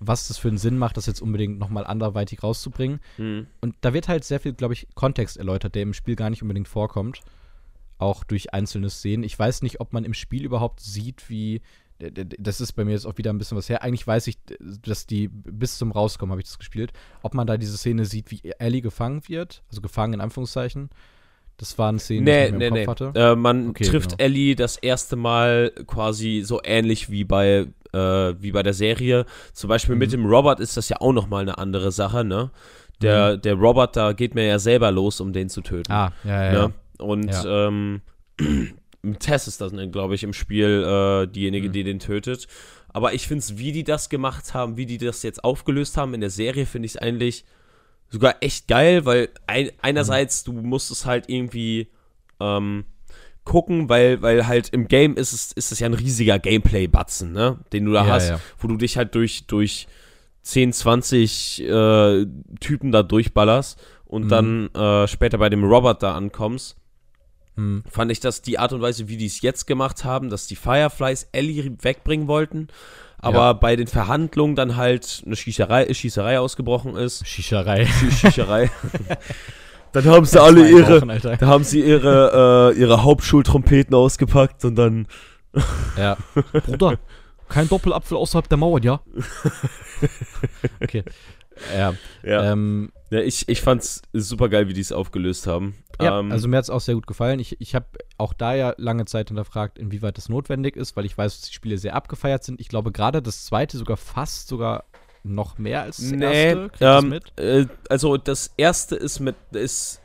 was 0.01 0.29
das 0.29 0.39
für 0.39 0.49
einen 0.49 0.59
Sinn 0.59 0.79
macht, 0.79 0.97
das 0.97 1.07
jetzt 1.07 1.21
unbedingt 1.21 1.59
nochmal 1.59 1.87
anderweitig 1.87 2.43
rauszubringen. 2.43 3.01
Hm. 3.17 3.47
Und 3.61 3.77
da 3.83 3.93
wird 3.93 4.09
halt 4.09 4.25
sehr 4.25 4.41
viel, 4.41 4.55
glaube 4.55 4.75
ich, 4.75 4.89
Kontext 4.95 5.37
erläutert, 5.37 5.75
der 5.75 5.83
im 5.83 5.95
Spiel 5.95 6.17
gar 6.17 6.31
nicht 6.31 6.43
unbedingt 6.43 6.69
vorkommt. 6.69 7.21
Auch 7.99 8.25
durch 8.25 8.55
einzelne 8.55 8.89
Szenen. 8.89 9.25
Ich 9.25 9.39
weiß 9.39 9.61
nicht, 9.61 9.79
ob 9.81 9.93
man 9.93 10.05
im 10.05 10.15
Spiel 10.15 10.45
überhaupt 10.45 10.81
sieht, 10.81 11.29
wie. 11.29 11.61
Das 11.99 12.63
ist 12.63 12.73
bei 12.73 12.87
mir 12.87 12.93
jetzt 12.93 13.05
auch 13.05 13.19
wieder 13.19 13.31
ein 13.31 13.37
bisschen 13.37 13.59
was 13.59 13.69
her. 13.69 13.83
Eigentlich 13.83 14.07
weiß 14.07 14.27
ich, 14.29 14.39
dass 14.59 15.07
die 15.07 15.29
bis 15.29 15.77
zum 15.77 15.93
Rauskommen 15.93 16.31
habe 16.31 16.41
ich 16.41 16.47
das 16.47 16.59
gespielt. 16.59 16.95
Ob 17.23 17.35
man 17.35 17.47
da 17.47 17.59
diese 17.59 17.77
Szene 17.77 18.07
sieht, 18.07 18.31
wie 18.31 18.41
Ellie 18.59 18.81
gefangen 18.81 19.29
wird, 19.29 19.63
also 19.69 19.83
gefangen 19.83 20.15
in 20.15 20.23
Anführungszeichen. 20.23 20.89
Das 21.61 21.77
waren 21.79 21.99
Szenen, 21.99 22.25
die 22.25 22.33
Nee, 22.33 22.47
ich 22.47 22.53
mir 22.53 22.59
nee, 22.59 22.71
nee. 22.71 22.87
Hatte. 22.87 23.13
Äh, 23.15 23.37
man 23.37 23.69
Okay, 23.71 23.85
trifft 23.85 24.11
genau. 24.17 24.25
Ellie 24.25 24.57
das 24.57 24.79
erste 24.79 25.15
Mal 25.17 25.71
quasi 25.87 26.41
so 26.43 26.59
ähnlich 26.65 27.11
wie 27.11 27.25
bei, 27.25 27.67
äh, 27.93 27.99
wie 27.99 28.51
bei 28.53 28.63
der 28.63 28.73
Serie. 28.73 29.27
Zum 29.53 29.69
Beispiel 29.69 29.95
mit 29.95 30.09
Mhm. 30.09 30.13
dem 30.13 30.27
Robert 30.27 30.59
ist 30.59 30.79
das 30.79 30.89
ja 30.89 30.97
auch 31.01 31.13
nochmal 31.13 31.43
eine 31.43 31.59
andere 31.59 31.93
Sache, 31.93 32.25
ne? 32.25 32.51
Der, 33.03 33.37
der 33.37 33.55
Robert, 33.55 33.97
da 33.97 34.13
geht 34.13 34.35
mir 34.35 34.47
ja 34.47 34.59
selber 34.59 34.91
los, 34.91 35.21
um 35.21 35.33
den 35.35 35.49
zu 35.51 35.61
töten. 35.61 35.93
Ah, 35.93 36.13
ja, 36.25 36.45
ja. 36.45 36.53
ja. 36.53 36.69
ne? 36.69 36.75
Und 36.99 37.29
Ja. 37.31 37.69
ähm, 37.69 38.01
Tess 39.19 39.47
ist 39.49 39.61
das, 39.61 39.73
glaube 39.93 40.15
ich, 40.15 40.23
im 40.23 40.33
Spiel 40.33 40.85
äh, 40.85 41.27
diejenige, 41.27 41.69
Mhm. 41.69 41.73
die 41.73 41.85
den 41.85 41.99
tötet. 41.99 42.47
Aber 42.93 43.15
ich 43.15 43.27
finde 43.29 43.41
es, 43.41 43.57
wie 43.59 43.73
die 43.73 43.85
das 43.85 44.09
gemacht 44.09 44.53
haben, 44.55 44.77
wie 44.77 44.85
die 44.87 44.99
das 44.99 45.23
jetzt 45.23 45.45
aufgelöst 45.45 45.97
haben 45.97 46.13
in 46.15 46.21
der 46.21 46.31
Serie, 46.31 46.67
finde 46.67 46.87
ich 46.87 46.93
es 46.95 46.97
eigentlich 46.99 47.45
sogar 48.11 48.37
echt 48.41 48.69
geil, 48.69 49.05
weil 49.07 49.29
ein, 49.47 49.71
einerseits 49.81 50.45
du 50.45 50.53
musst 50.53 50.91
es 50.91 51.07
halt 51.07 51.29
irgendwie 51.29 51.89
ähm, 52.41 52.85
gucken, 53.45 53.89
weil, 53.89 54.21
weil 54.23 54.47
halt 54.47 54.69
im 54.71 54.89
Game 54.89 55.17
ist 55.17 55.33
es, 55.33 55.53
ist 55.53 55.73
es 55.73 55.79
ja 55.81 55.87
ein 55.87 55.95
riesiger 55.95 56.39
Gameplay-Batzen, 56.39 57.33
ne? 57.33 57.59
Den 57.73 57.87
du 57.87 57.93
da 57.93 58.05
Ja, 58.07 58.13
hast, 58.15 58.29
ja. 58.29 58.41
wo 58.59 58.69
du 58.69 58.77
dich 58.77 58.97
halt 58.97 59.15
durch, 59.15 59.47
durch 59.47 59.87
10, 60.43 60.73
20 60.73 61.63
äh, 61.65 62.27
Typen 62.61 62.93
da 62.93 63.03
durchballerst 63.03 63.79
und 64.05 64.25
Mhm. 64.25 64.29
dann 64.29 64.75
äh, 64.75 65.09
später 65.09 65.39
bei 65.39 65.49
dem 65.49 65.65
Robert 65.65 66.03
da 66.03 66.15
ankommst 66.15 66.77
Hm. 67.57 67.83
fand 67.91 68.13
ich 68.13 68.21
das 68.21 68.43
die 68.43 68.59
Art 68.59 68.73
und 68.73 68.81
Weise, 68.81 69.09
wie 69.09 69.17
die 69.17 69.27
es 69.27 69.41
jetzt 69.43 69.67
gemacht 69.67 70.05
haben, 70.05 70.31
dass 70.31 70.47
die 70.47 70.55
Fireflies 70.57 71.29
Ellie 71.33 71.77
wegbringen 71.83 72.29
wollten, 72.29 72.69
aber 73.23 73.37
Ja. 73.39 73.53
bei 73.53 73.77
den 73.77 73.87
Verhandlungen 73.87 74.57
dann 74.57 74.77
halt 74.77 75.23
eine 75.27 75.37
Schießerei, 75.37 75.93
Schießerei 75.93 76.39
ausgebrochen 76.41 76.97
ist. 76.97 77.27
Shischerei. 77.27 77.85
Schie- 77.85 78.11
Schießerei. 78.11 78.71
dann 79.93 80.05
haben 80.07 80.25
sie 80.25 80.41
alle 80.41 80.69
ihre, 80.69 81.01
Wochen, 81.03 81.37
da 81.39 81.47
haben 81.47 81.65
sie 81.65 81.81
ihre, 81.83 82.73
äh, 82.75 82.79
ihre 82.81 83.03
Hauptschultrompeten 83.03 83.95
ausgepackt 83.95 84.65
und 84.65 84.77
dann 84.77 85.07
Ja. 85.97 86.17
Bruder, 86.67 86.99
kein 87.49 87.69
Doppelapfel 87.69 88.17
außerhalb 88.17 88.49
der 88.49 88.59
Mauern, 88.59 88.83
ja? 88.85 89.01
okay. 90.83 91.03
Ja, 91.77 91.95
ja, 92.23 92.53
ähm, 92.53 92.91
ja 93.11 93.21
ich, 93.21 93.49
ich 93.49 93.61
fand's 93.61 94.03
super 94.13 94.49
geil, 94.49 94.69
wie 94.69 94.73
die 94.73 94.81
es 94.81 94.93
aufgelöst 94.93 95.47
haben. 95.47 95.75
Ja, 96.01 96.21
Ähm, 96.21 96.33
also 96.33 96.49
mir 96.49 96.57
hat 96.57 96.65
es 96.65 96.71
auch 96.71 96.81
sehr 96.81 96.95
gut 96.95 97.07
gefallen. 97.07 97.39
Ich, 97.41 97.61
ich 97.61 97.75
habe 97.75 97.87
auch 98.19 98.33
da 98.33 98.55
ja 98.55 98.75
lange 98.79 99.05
Zeit 99.05 99.29
hinterfragt, 99.29 99.79
inwieweit 99.79 100.17
das 100.17 100.29
notwendig 100.29 100.77
ist, 100.77 100.97
weil 100.97 101.05
ich 101.05 101.17
weiß, 101.17 101.41
dass 101.41 101.49
die 101.49 101.55
Spiele 101.55 101.79
sehr 101.79 101.95
abgefeiert 101.95 102.45
sind. 102.45 102.61
Ich 102.61 102.69
glaube 102.69 102.93
gerade 102.93 103.21
das 103.23 103.45
zweite 103.45 103.77
sogar 103.77 103.97
fast 103.97 104.49
sogar 104.49 104.85
noch 105.23 105.59
mehr 105.59 105.83
als 105.83 105.99
das 105.99 106.11
Nee, 106.13 106.53
erste. 106.53 106.69
Kriegt 106.71 106.81
ähm, 106.81 107.09
mit? 107.11 107.39
äh, 107.39 107.67
also 107.91 108.17
das 108.17 108.53
erste 108.57 108.97
ist 108.97 109.21
mit 109.21 109.37
ist 109.53 110.01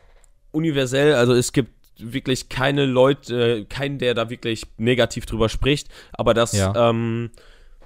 universell, 0.51 1.13
also 1.15 1.33
es 1.33 1.53
gibt 1.53 1.71
wirklich 1.97 2.49
keine 2.49 2.85
Leute, 2.85 3.59
äh, 3.59 3.65
keinen, 3.65 3.99
der 3.99 4.13
da 4.13 4.29
wirklich 4.29 4.63
negativ 4.77 5.25
drüber 5.25 5.47
spricht, 5.47 5.87
aber 6.11 6.33
das 6.33 6.51
Ja. 6.51 6.89
ähm, 6.89 7.31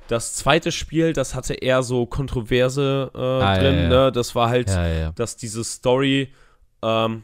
das 0.10 0.34
zweite 0.34 0.72
Spiel, 0.72 1.14
das 1.14 1.36
hatte 1.36 1.53
eher 1.53 1.84
so 1.84 2.05
Kontroverse 2.05 3.12
äh, 3.14 3.18
Ah, 3.18 3.55
ja, 3.55 3.60
drin, 3.62 3.76
ja. 3.84 3.89
ne? 3.89 4.12
Das 4.12 4.34
war 4.36 4.49
halt, 4.49 4.68
Ja, 4.70 4.88
ja, 4.88 4.99
ja. 4.99 5.12
dass 5.14 5.38
diese 5.38 5.64
Story, 5.64 6.34
ähm, 6.82 7.24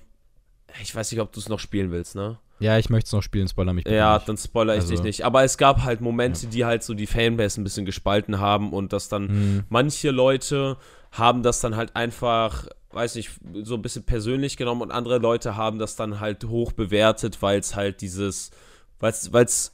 ich 0.81 0.95
weiß 0.95 1.11
nicht, 1.11 1.19
ob 1.21 1.31
du 1.31 1.39
es 1.39 1.49
noch 1.49 1.59
spielen 1.59 1.91
willst, 1.91 2.15
ne? 2.15 2.37
Ja, 2.59 2.77
ich 2.77 2.89
möchte 2.89 3.07
es 3.07 3.11
noch 3.13 3.21
spielen, 3.23 3.47
spoiler 3.49 3.73
mich 3.73 3.83
bitte 3.83 3.95
Ja, 3.97 4.15
nicht. 4.15 4.29
dann 4.29 4.37
spoiler 4.37 4.75
ich 4.75 4.81
Also- 4.81 4.93
dich 4.93 5.03
nicht. 5.03 5.25
Aber 5.25 5.43
es 5.43 5.57
gab 5.57 5.83
halt 5.83 5.99
Momente, 5.99 6.47
die 6.47 6.63
halt 6.63 6.83
so 6.83 6.93
die 6.93 7.07
Fanbase 7.07 7.59
ein 7.59 7.63
bisschen 7.65 7.85
gespalten 7.85 8.39
haben 8.39 8.71
und 8.71 8.93
dass 8.93 9.09
dann 9.09 9.27
Hm, 9.27 9.63
manche 9.67 10.11
Leute 10.11 10.77
haben 11.11 11.43
das 11.43 11.59
dann 11.59 11.75
halt 11.75 11.95
einfach, 11.97 12.67
weiß 12.91 13.15
nicht, 13.15 13.31
so 13.63 13.75
ein 13.75 13.81
bisschen 13.81 14.03
persönlich 14.03 14.55
genommen 14.57 14.81
und 14.83 14.91
andere 14.91 15.17
Leute 15.17 15.55
haben 15.57 15.79
das 15.79 15.95
dann 15.97 16.19
halt 16.21 16.45
hoch 16.45 16.71
bewertet, 16.71 17.41
weil 17.41 17.59
es 17.59 17.75
halt 17.75 17.99
dieses, 18.01 18.51
weil 18.99 19.11
es 19.45 19.73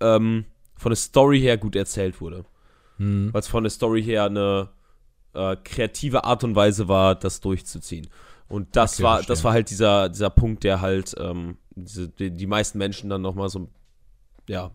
ähm, 0.00 0.44
von 0.82 0.90
der 0.90 0.96
Story 0.96 1.40
her 1.40 1.56
gut 1.58 1.76
erzählt 1.76 2.20
wurde. 2.20 2.44
hm. 2.98 3.32
Weil 3.32 3.40
es 3.40 3.48
von 3.48 3.62
der 3.64 3.70
Story 3.70 4.02
her 4.02 4.24
eine 4.24 4.68
äh, 5.34 5.56
kreative 5.64 6.24
Art 6.24 6.44
und 6.44 6.54
Weise 6.56 6.88
war, 6.88 7.14
das 7.14 7.40
durchzuziehen. 7.40 8.08
Und 8.48 8.76
das 8.76 8.94
Okay, 8.96 9.02
war, 9.04 9.14
verstehe. 9.16 9.32
das 9.34 9.44
war 9.44 9.52
halt 9.52 9.70
dieser, 9.70 10.08
dieser 10.10 10.30
Punkt, 10.30 10.62
der 10.64 10.80
halt 10.82 11.14
ähm, 11.18 11.56
diese, 11.74 12.08
die, 12.08 12.30
die 12.30 12.46
meisten 12.46 12.76
Menschen 12.78 13.08
dann 13.08 13.22
nochmal 13.22 13.48
so, 13.48 13.68
ja, 14.48 14.72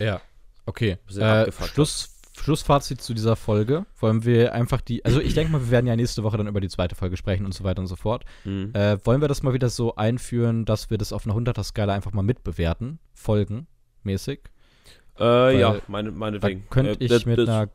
Ja, 0.00 0.20
okay. 0.66 0.98
Äh, 1.16 1.52
Schluss, 1.52 2.18
Schlussfazit 2.36 3.00
zu 3.00 3.14
dieser 3.14 3.36
Folge. 3.36 3.86
Wollen 4.00 4.24
wir 4.24 4.52
einfach 4.54 4.80
die, 4.80 5.04
also 5.04 5.20
ich 5.20 5.34
denke 5.34 5.52
mal, 5.52 5.60
wir 5.60 5.70
werden 5.70 5.86
ja 5.86 5.94
nächste 5.96 6.22
Woche 6.24 6.36
dann 6.36 6.48
über 6.48 6.60
die 6.60 6.68
zweite 6.68 6.94
Folge 6.96 7.16
sprechen 7.16 7.46
und 7.46 7.52
so 7.54 7.62
weiter 7.64 7.80
und 7.80 7.86
so 7.86 7.96
fort. 7.96 8.24
mhm. 8.44 8.72
Äh, 8.74 8.98
wollen 9.06 9.20
wir 9.20 9.28
das 9.28 9.42
mal 9.42 9.52
wieder 9.54 9.70
so 9.70 9.94
einführen, 9.96 10.64
dass 10.64 10.90
wir 10.90 10.98
das 10.98 11.12
auf 11.12 11.26
einer 11.26 11.34
100er-Skala 11.36 11.94
einfach 11.94 12.12
mal 12.12 12.22
mitbewerten? 12.22 12.98
Folgenmäßig? 13.14 14.40
Äh, 15.20 15.58
ja, 15.60 15.72
weil 15.74 15.82
meine, 15.88 16.10
Da 16.12 16.16
meinetwegen. 16.18 16.64
könnte 16.70 16.92
Äh, 16.92 16.96
ich 17.04 17.10
das- 17.10 17.26
mit 17.26 17.38
das- 17.38 17.48
einer. 17.48 17.68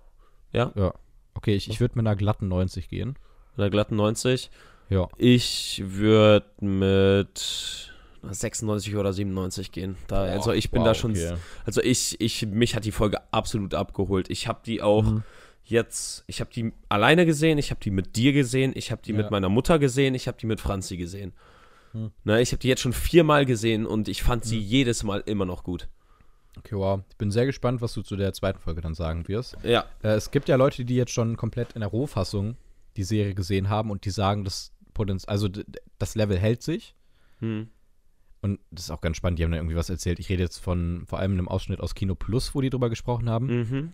Ja? 0.53 0.71
Ja. 0.75 0.93
Okay, 1.33 1.55
ich, 1.55 1.69
ich 1.69 1.79
würde 1.79 1.93
mit 1.95 2.05
einer 2.05 2.15
glatten 2.15 2.47
90 2.47 2.89
gehen. 2.89 3.15
einer 3.57 3.69
glatten 3.69 3.95
90. 3.95 4.49
Ja. 4.89 5.07
Ich 5.17 5.81
würde 5.85 6.45
mit 6.59 7.91
96 8.29 8.95
oder 8.95 9.13
97 9.13 9.71
gehen. 9.71 9.95
Da, 10.07 10.23
also 10.23 10.51
ich 10.51 10.71
bin 10.71 10.83
da 10.83 10.93
schon, 10.93 11.15
also 11.65 11.81
ich, 11.81 12.19
ich, 12.19 12.45
mich 12.45 12.75
hat 12.75 12.85
die 12.85 12.91
Folge 12.91 13.19
absolut 13.31 13.73
abgeholt. 13.73 14.29
Ich 14.29 14.47
habe 14.47 14.59
die 14.65 14.81
auch 14.81 15.03
Mhm. 15.03 15.23
jetzt, 15.65 16.23
ich 16.27 16.39
habe 16.41 16.51
die 16.53 16.71
alleine 16.89 17.25
gesehen, 17.25 17.57
ich 17.57 17.71
habe 17.71 17.79
die 17.81 17.91
mit 17.91 18.15
dir 18.15 18.33
gesehen, 18.33 18.73
ich 18.75 18.91
habe 18.91 19.01
die 19.03 19.11
Ja. 19.11 19.17
mit 19.17 19.31
meiner 19.31 19.49
Mutter 19.49 19.79
gesehen, 19.79 20.13
ich 20.15 20.27
habe 20.27 20.37
die 20.37 20.45
mit 20.45 20.59
Franzi 20.61 20.97
gesehen. 20.97 21.33
Hm. 21.93 22.11
Ne, 22.23 22.41
ich 22.41 22.51
habe 22.51 22.59
die 22.59 22.67
jetzt 22.69 22.81
schon 22.81 22.93
viermal 22.93 23.45
gesehen 23.45 23.85
und 23.85 24.07
ich 24.07 24.23
fand 24.23 24.45
sie 24.45 24.57
Mhm. 24.57 24.63
jedes 24.63 25.03
Mal 25.03 25.23
immer 25.25 25.45
noch 25.45 25.63
gut. 25.63 25.87
Okay, 26.57 26.75
wow. 26.75 27.01
Ich 27.09 27.17
bin 27.17 27.31
sehr 27.31 27.45
gespannt, 27.45 27.81
was 27.81 27.93
du 27.93 28.01
zu 28.01 28.15
der 28.15 28.33
zweiten 28.33 28.59
Folge 28.59 28.81
dann 28.81 28.93
sagen 28.93 29.27
wirst. 29.27 29.57
Ja. 29.63 29.85
Äh, 30.03 30.09
es 30.09 30.31
gibt 30.31 30.49
ja 30.49 30.55
Leute, 30.57 30.83
die 30.85 30.95
jetzt 30.95 31.11
schon 31.11 31.37
komplett 31.37 31.73
in 31.73 31.79
der 31.81 31.89
Rohfassung 31.89 32.57
die 32.97 33.03
Serie 33.03 33.33
gesehen 33.33 33.69
haben 33.69 33.89
und 33.89 34.03
die 34.05 34.09
sagen, 34.09 34.43
das 34.43 34.73
Potenz 34.93 35.25
also 35.25 35.47
das 35.97 36.15
Level 36.15 36.37
hält 36.37 36.61
sich. 36.61 36.95
Hm. 37.39 37.69
Und 38.41 38.59
das 38.71 38.85
ist 38.85 38.91
auch 38.91 39.01
ganz 39.01 39.17
spannend, 39.17 39.39
die 39.39 39.43
haben 39.43 39.51
da 39.51 39.57
irgendwie 39.57 39.75
was 39.75 39.89
erzählt. 39.89 40.19
Ich 40.19 40.27
rede 40.29 40.43
jetzt 40.43 40.57
von 40.57 41.03
vor 41.05 41.19
allem 41.19 41.33
einem 41.33 41.47
Ausschnitt 41.47 41.79
aus 41.79 41.95
Kino 41.95 42.15
Plus, 42.15 42.53
wo 42.55 42.61
die 42.61 42.69
drüber 42.69 42.89
gesprochen 42.89 43.29
haben, 43.29 43.45
Mhm. 43.45 43.93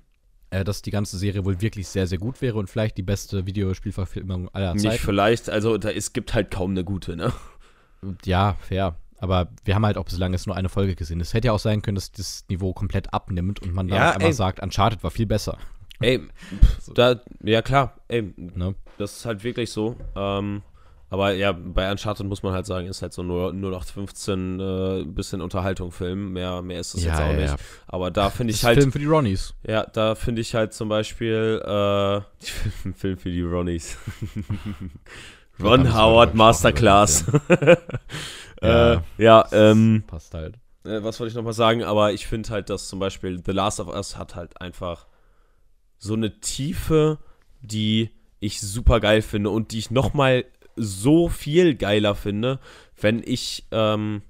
äh, 0.50 0.64
dass 0.64 0.82
die 0.82 0.90
ganze 0.92 1.18
Serie 1.18 1.46
wohl 1.46 1.62
wirklich 1.62 1.88
sehr, 1.90 2.08
sehr 2.08 2.18
gut 2.18 2.42
wäre 2.42 2.58
und 2.58 2.70
vielleicht 2.70 2.98
die 2.98 3.04
beste 3.04 3.46
Videospielverfilmung 3.46 4.50
aller 4.50 4.74
Nicht 4.74 4.84
Zeiten. 4.84 5.04
vielleicht, 5.04 5.50
also 5.50 5.78
da, 5.78 5.92
es 5.92 6.14
gibt 6.14 6.34
halt 6.34 6.50
kaum 6.50 6.72
eine 6.72 6.84
gute, 6.86 7.16
ne? 7.18 7.34
Ja, 8.26 8.54
fair. 8.62 8.96
Aber 9.20 9.48
wir 9.66 9.74
haben 9.76 9.86
halt 9.86 9.98
auch 9.98 10.06
bislang 10.06 10.32
jetzt 10.34 10.46
nur 10.48 10.56
eine 10.56 10.70
Folge 10.70 10.96
gesehen. 10.96 11.20
Es 11.22 11.34
hätte 11.34 11.48
ja 11.48 11.54
auch 11.54 11.60
sein 11.60 11.82
können, 11.82 11.96
dass 11.96 12.12
das 12.12 12.46
Niveau 12.50 12.74
komplett 12.74 13.14
abnimmt 13.14 13.62
und 13.62 13.74
man 13.74 13.88
dann 13.88 13.98
Ja, 13.98 14.12
ey. 14.20 14.32
sagt, 14.34 14.62
Uncharted 14.62 15.04
war 15.04 15.12
viel 15.12 15.26
besser. 15.26 15.58
Ey, 16.00 16.22
da, 16.94 17.20
ja 17.44 17.62
klar, 17.64 17.96
ey, 18.08 18.34
Ne? 18.38 18.76
das 19.00 19.18
ist 19.18 19.26
halt 19.26 19.44
wirklich 19.44 19.72
so. 19.72 19.96
Ähm, 20.16 20.62
aber 21.10 21.32
ja, 21.34 21.54
bei 21.54 21.90
Uncharted 21.90 22.28
muss 22.28 22.44
man 22.44 22.52
halt 22.54 22.66
sagen, 22.66 22.86
ist 22.88 23.02
halt 23.02 23.14
so 23.14 23.24
nur 23.24 23.54
0815 23.54 24.60
äh, 24.60 25.04
bisschen 25.06 25.42
Unterhaltung 25.42 25.92
Film. 25.92 26.34
Mehr, 26.34 26.62
mehr 26.62 26.82
ist 26.82 26.94
das 26.94 27.04
Ja, 27.04 27.12
jetzt 27.14 27.22
auch 27.22 27.28
ja, 27.32 27.34
nicht. 27.34 27.48
ja. 27.50 27.56
Aber 27.88 28.12
da 28.12 28.30
finde 28.30 28.54
ich 28.54 28.64
halt, 28.66 28.78
Film 28.78 28.92
für 28.92 29.00
die 29.00 29.06
Ronnies. 29.06 29.54
ja, 29.66 29.86
da 29.86 30.16
finde 30.16 30.42
ich 30.42 30.54
halt 30.54 30.74
zum 30.74 30.90
Beispiel 30.90 31.62
äh, 31.66 32.22
Film 32.94 33.18
für 33.18 33.30
die 33.32 33.42
Ronnies. 33.42 33.98
Ron 35.64 35.92
Howard 35.96 36.36
Masterclass. 36.36 37.26
Ja. 38.62 38.94
äh, 38.96 39.00
ja, 39.18 39.48
ähm, 39.52 40.04
Passt 40.08 40.34
halt. 40.34 40.56
äh, 40.84 41.04
was 41.04 41.20
wollte 41.20 41.30
ich 41.30 41.36
nochmal 41.36 41.54
sagen? 41.54 41.84
Aber 41.84 42.14
ich 42.14 42.28
finde 42.28 42.50
halt, 42.50 42.70
dass 42.70 42.88
zum 42.88 43.00
Beispiel 43.00 43.42
The 43.46 43.52
Last 43.52 43.80
of 43.80 43.88
Us 43.88 44.18
hat 44.18 44.36
halt 44.36 44.60
einfach 44.62 45.08
so 45.98 46.14
eine 46.14 46.40
Tiefe, 46.40 47.20
die 47.62 48.10
ich 48.40 48.62
super 48.62 49.00
geil 49.00 49.22
finde 49.22 49.50
und 49.50 49.72
die 49.72 49.80
ich 49.80 49.92
nochmal 49.92 50.46
so 50.76 51.28
viel 51.28 51.74
geiler 51.76 52.14
finde, 52.14 52.60
wenn 53.02 53.24
ich, 53.26 53.66
ähm, 53.72 54.22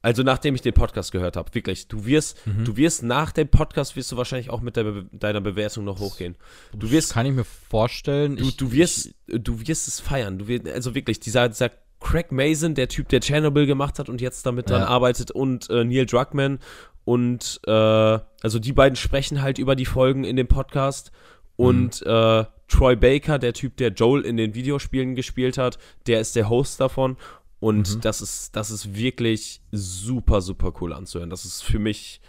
also 0.00 0.22
nachdem 0.22 0.54
ich 0.54 0.62
den 0.62 0.72
Podcast 0.72 1.12
gehört 1.12 1.36
habe, 1.36 1.54
wirklich, 1.54 1.88
du 1.88 2.06
wirst, 2.06 2.46
Mhm. 2.46 2.64
du 2.64 2.76
wirst 2.78 3.02
nach 3.02 3.32
dem 3.32 3.48
Podcast 3.48 3.94
wirst 3.96 4.10
du 4.12 4.16
wahrscheinlich 4.16 4.48
auch 4.48 4.60
mit 4.62 4.74
Be 4.74 5.06
deiner 5.12 5.40
Bewertung 5.42 5.84
noch 5.84 5.98
hochgehen. 6.00 6.36
Du 6.72 6.90
wirst, 6.90 7.12
kann 7.12 7.26
ich 7.26 7.32
mir 7.32 7.44
vorstellen. 7.44 8.36
du, 8.36 8.44
ich, 8.44 8.56
du 8.56 8.72
wirst, 8.72 9.10
du 9.26 9.60
wirst 9.66 9.88
es 9.88 10.00
feiern. 10.00 10.38
Du 10.38 10.48
wirst, 10.48 10.66
also 10.68 10.94
wirklich, 10.94 11.20
dieser, 11.20 11.48
dieser 11.50 11.70
Craig 12.08 12.32
Mason, 12.32 12.74
der 12.74 12.88
Typ, 12.88 13.08
der 13.08 13.20
Chernobyl 13.20 13.66
gemacht 13.66 13.98
hat 13.98 14.08
und 14.08 14.20
jetzt 14.20 14.46
damit 14.46 14.70
dran 14.70 14.82
Ja. 14.82 14.88
arbeitet 14.88 15.30
und 15.30 15.68
äh, 15.70 15.84
Neil 15.84 16.06
Druckmann 16.06 16.58
und 17.04 17.60
äh, 17.66 17.70
also 17.70 18.58
die 18.58 18.72
beiden 18.72 18.96
sprechen 18.96 19.42
halt 19.42 19.58
über 19.58 19.74
die 19.76 19.86
Folgen 19.86 20.24
in 20.24 20.36
dem 20.36 20.46
Podcast 20.48 21.12
und 21.56 22.02
äh, 22.06 22.44
Troy 22.68 22.96
Baker, 22.96 23.38
der 23.38 23.52
Typ, 23.52 23.76
der 23.78 23.90
Joel 23.92 24.22
in 24.22 24.36
den 24.36 24.54
Videospielen 24.54 25.14
gespielt 25.14 25.58
hat, 25.58 25.78
der 26.06 26.20
ist 26.20 26.36
der 26.36 26.48
Host 26.48 26.80
davon 26.80 27.16
und 27.60 27.96
Mhm. 27.96 28.00
das 28.02 28.20
ist 28.20 28.54
das 28.56 28.70
ist 28.70 28.94
wirklich 28.94 29.60
super 29.72 30.40
super 30.40 30.72
cool 30.80 30.92
anzuhören. 30.92 31.30
Das 31.30 31.44
ist 31.44 31.62
für 31.62 31.78
mich 31.78 32.20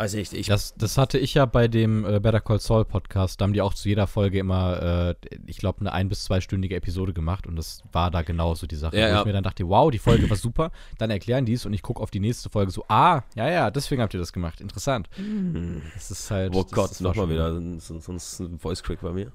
also 0.00 0.16
ich, 0.16 0.32
ich 0.32 0.46
Das, 0.46 0.74
das 0.76 0.96
hatte 0.96 1.18
ich 1.18 1.34
ja 1.34 1.44
bei 1.44 1.68
dem 1.68 2.06
äh, 2.06 2.20
Better 2.20 2.40
Call 2.40 2.58
Saul 2.58 2.86
Podcast. 2.86 3.38
Da 3.38 3.44
haben 3.44 3.52
die 3.52 3.60
auch 3.60 3.74
zu 3.74 3.86
jeder 3.86 4.06
Folge 4.06 4.38
immer, 4.38 5.10
äh, 5.10 5.14
ich 5.46 5.58
glaube, 5.58 5.80
eine 5.80 5.92
ein- 5.92 6.08
bis 6.08 6.24
zweistündige 6.24 6.74
Episode 6.74 7.12
gemacht. 7.12 7.46
Und 7.46 7.56
das 7.56 7.82
war 7.92 8.10
da 8.10 8.22
genauso 8.22 8.66
die 8.66 8.76
Sache. 8.76 8.96
Ja, 8.96 9.08
wo 9.08 9.10
ja. 9.10 9.20
ich 9.20 9.26
mir 9.26 9.34
dann 9.34 9.42
dachte, 9.44 9.68
wow, 9.68 9.90
die 9.90 9.98
Folge 9.98 10.30
war 10.30 10.38
super. 10.38 10.72
Dann 10.96 11.10
erklären 11.10 11.44
die 11.44 11.52
es 11.52 11.66
und 11.66 11.74
ich 11.74 11.82
gucke 11.82 12.02
auf 12.02 12.10
die 12.10 12.18
nächste 12.18 12.48
Folge 12.48 12.72
so, 12.72 12.82
ah, 12.88 13.20
ja, 13.34 13.50
ja, 13.50 13.70
deswegen 13.70 14.00
habt 14.00 14.14
ihr 14.14 14.20
das 14.20 14.32
gemacht. 14.32 14.62
Interessant. 14.62 15.10
Das 15.94 16.10
ist 16.10 16.30
halt. 16.30 16.54
Oh 16.56 16.62
das, 16.62 16.72
Gott, 16.72 17.00
nochmal 17.02 17.28
wieder 17.28 17.52
so, 17.78 18.00
sonst 18.00 18.40
ein 18.40 18.58
Voice 18.58 18.82
Crack 18.82 19.02
bei 19.02 19.12
mir. 19.12 19.32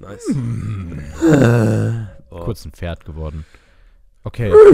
Nice. 0.00 0.34
oh. 2.30 2.40
Kurz 2.40 2.64
ein 2.64 2.72
Pferd 2.72 3.04
geworden. 3.04 3.46
Okay. 4.24 4.48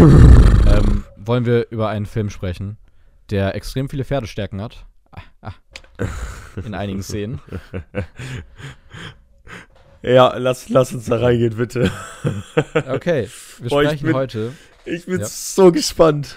ähm, 0.66 1.04
wollen 1.18 1.44
wir 1.44 1.66
über 1.70 1.90
einen 1.90 2.06
Film 2.06 2.30
sprechen, 2.30 2.78
der 3.28 3.54
extrem 3.54 3.90
viele 3.90 4.06
Pferdestärken 4.06 4.62
hat? 4.62 4.86
Ah, 5.12 5.22
ah. 5.42 5.52
In 6.64 6.74
einigen 6.74 7.02
Szenen. 7.02 7.40
Ja, 10.02 10.34
lass, 10.38 10.70
lass 10.70 10.94
uns 10.94 11.04
da 11.06 11.18
reingehen, 11.18 11.56
bitte. 11.56 11.90
Okay, 12.88 13.28
wir 13.58 13.68
Boah, 13.68 13.84
sprechen 13.84 14.06
bin- 14.06 14.14
heute. 14.16 14.52
Ich 14.86 15.04
bin 15.04 15.20
Ja. 15.20 15.26
so 15.26 15.70
gespannt. 15.72 16.36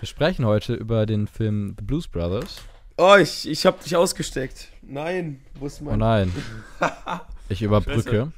Wir 0.00 0.08
sprechen 0.08 0.44
heute 0.44 0.74
über 0.74 1.06
den 1.06 1.28
Film 1.28 1.76
The 1.78 1.84
Blues 1.84 2.08
Brothers. 2.08 2.62
Oh, 2.96 3.14
ich, 3.14 3.48
ich 3.48 3.64
hab 3.64 3.80
dich 3.84 3.94
ausgesteckt. 3.94 4.68
Nein, 4.82 5.40
wo 5.54 5.66
ist 5.66 5.80
Oh 5.84 5.94
nein. 5.94 6.32
Ich 7.48 7.62
überbrücke. 7.62 8.32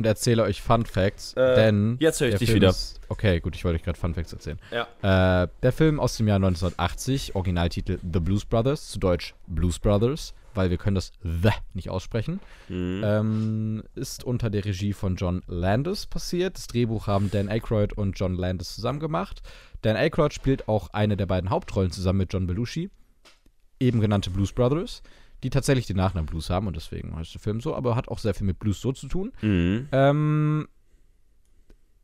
Und 0.00 0.06
erzähle 0.06 0.42
euch 0.42 0.62
Fun 0.62 0.84
Facts, 0.86 1.34
Äh, 1.34 1.54
denn 1.54 1.96
jetzt 2.00 2.20
höre 2.20 2.28
ich 2.28 2.36
dich 2.36 2.48
Film 2.48 2.56
wieder. 2.56 2.70
Ist, 2.70 3.00
okay, 3.08 3.40
gut, 3.40 3.54
ich 3.54 3.64
wollte 3.64 3.76
euch 3.76 3.82
gerade 3.84 3.98
Fun 3.98 4.14
Facts 4.14 4.32
erzählen. 4.32 4.58
Ja. 4.72 5.42
Äh, 5.44 5.48
der 5.62 5.72
Film 5.72 6.00
aus 6.00 6.16
dem 6.16 6.26
Jahr 6.28 6.36
1980, 6.36 7.34
Originaltitel 7.34 7.98
The 8.02 8.20
Blues 8.20 8.44
Brothers, 8.44 8.88
zu 8.88 8.98
Deutsch 8.98 9.34
Blues 9.46 9.78
Brothers, 9.78 10.34
weil 10.54 10.70
wir 10.70 10.78
können 10.78 10.96
das 10.96 11.12
The 11.22 11.50
nicht 11.74 11.90
aussprechen, 11.90 12.40
Mhm. 12.68 13.02
ähm, 13.04 13.82
ist 13.94 14.24
unter 14.24 14.50
der 14.50 14.64
Regie 14.64 14.92
von 14.92 15.16
John 15.16 15.42
Landis 15.46 16.06
passiert. 16.06 16.56
Das 16.56 16.66
Drehbuch 16.66 17.06
haben 17.06 17.30
Dan 17.30 17.48
Aykroyd 17.48 17.92
und 17.92 18.18
John 18.18 18.34
Landis 18.34 18.74
zusammen 18.74 18.98
gemacht. 19.00 19.42
Dan 19.82 19.96
Aykroyd 19.96 20.32
spielt 20.34 20.66
auch 20.68 20.88
eine 20.92 21.16
der 21.16 21.26
beiden 21.26 21.50
Hauptrollen 21.50 21.90
zusammen 21.92 22.18
mit 22.20 22.32
John 22.32 22.46
Belushi, 22.46 22.90
eben 23.78 24.00
genannte 24.00 24.30
Blues 24.30 24.52
Brothers, 24.52 25.02
die 25.42 25.50
tatsächlich 25.50 25.86
den 25.86 25.96
Nachnamen 25.96 26.26
Blues 26.26 26.50
haben 26.50 26.66
und 26.66 26.76
deswegen 26.76 27.16
heißt 27.16 27.34
der 27.34 27.40
Film 27.40 27.60
so, 27.60 27.74
aber 27.74 27.96
hat 27.96 28.08
auch 28.08 28.18
sehr 28.18 28.34
viel 28.34 28.46
mit 28.46 28.58
Blues 28.58 28.80
so 28.80 28.92
zu 28.92 29.08
tun. 29.08 29.32
Mhm. 29.42 29.88
Ähm, 29.92 30.68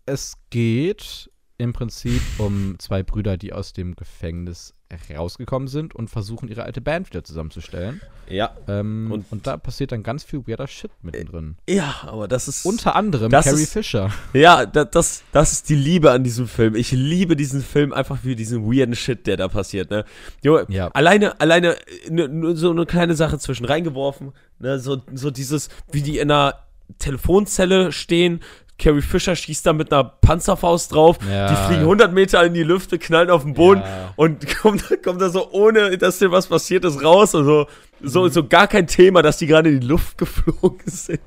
es 0.07 0.39
geht 0.51 1.31
im 1.59 1.73
Prinzip 1.73 2.21
um 2.39 2.77
zwei 2.79 3.03
Brüder, 3.03 3.37
die 3.37 3.53
aus 3.53 3.73
dem 3.73 3.97
Gefängnis 3.97 4.75
rausgekommen 5.17 5.67
sind 5.67 5.95
und 5.97 6.09
versuchen, 6.11 6.49
ihre 6.49 6.63
alte 6.63 6.81
Band 6.81 7.09
wieder 7.11 7.25
zusammenzustellen. 7.25 8.01
Ja. 8.29 8.55
Ähm, 8.69 9.11
Und- 9.11 9.25
und, 9.31 9.47
da 9.47 9.57
passiert 9.57 9.91
dann 9.91 10.03
ganz 10.03 10.23
viel 10.23 10.47
weirder 10.47 10.67
Shit 10.69 10.91
mittendrin. 11.03 11.57
Ja, 11.69 11.97
aber 12.03 12.29
das 12.29 12.47
ist... 12.47 12.65
Unter 12.67 12.95
anderem 12.95 13.31
das 13.31 13.47
Carrie 13.47 13.63
ist- 13.63 13.73
Fisher. 13.73 14.13
Ja, 14.33 14.65
da, 14.65 14.85
das, 14.85 15.25
das 15.33 15.53
ist 15.53 15.69
die 15.71 15.75
Liebe 15.75 16.13
an 16.13 16.23
diesem 16.23 16.47
Film. 16.47 16.77
Ich 16.77 16.93
liebe 16.93 17.35
diesen 17.37 17.63
Film 17.63 17.93
einfach 17.93 18.19
für 18.21 18.37
diesen 18.37 18.65
weirden 18.65 18.95
Shit, 18.95 19.27
der 19.27 19.37
da 19.37 19.49
passiert, 19.49 19.91
ne? 19.91 20.05
Junge, 20.45 20.67
Ja. 20.69 20.89
alleine, 20.89 21.41
alleine 21.41 21.77
ne, 22.09 22.29
nur 22.29 22.57
so 22.57 22.71
eine 22.71 22.87
kleine 22.87 23.15
Sache 23.17 23.39
zwischen 23.39 23.65
reingeworfen, 23.65 24.33
ne? 24.61 24.79
So, 24.79 25.03
so 25.15 25.31
dieses, 25.33 25.69
wie 25.91 26.03
die 26.03 26.19
in 26.19 26.31
einer 26.31 26.61
Telefonzelle 27.01 27.91
stehen, 27.93 28.41
Carrie 28.79 29.01
Fisher 29.03 29.35
schießt 29.35 29.65
da 29.67 29.73
mit 29.73 29.93
einer 29.93 30.05
Panzerfaust 30.05 30.93
drauf, 30.93 31.19
Ja. 31.31 31.49
die 31.49 31.57
fliegen 31.67 31.83
100 31.87 32.13
Meter 32.13 32.45
in 32.45 32.53
die 32.55 32.63
Lüfte, 32.63 32.99
knallen 32.99 33.31
auf 33.31 33.43
den 33.43 33.55
Boden 33.55 33.81
Ja. 33.81 34.13
und 34.17 34.47
kommt, 34.61 34.85
kommt 35.03 35.21
da 35.21 35.31
so 35.31 35.51
ohne, 35.51 35.97
dass 35.99 36.19
dir 36.19 36.31
was 36.31 36.47
passiert 36.47 36.85
ist, 36.85 37.03
raus 37.03 37.35
und 37.35 37.45
so, 37.47 37.67
Mhm. 38.01 38.29
so 38.29 38.47
gar 38.47 38.69
kein 38.69 38.87
Thema, 38.87 39.23
dass 39.23 39.39
die 39.39 39.47
gerade 39.47 39.71
in 39.71 39.81
die 39.81 39.87
Luft 39.87 40.19
geflogen 40.19 40.83
sind. 40.87 41.21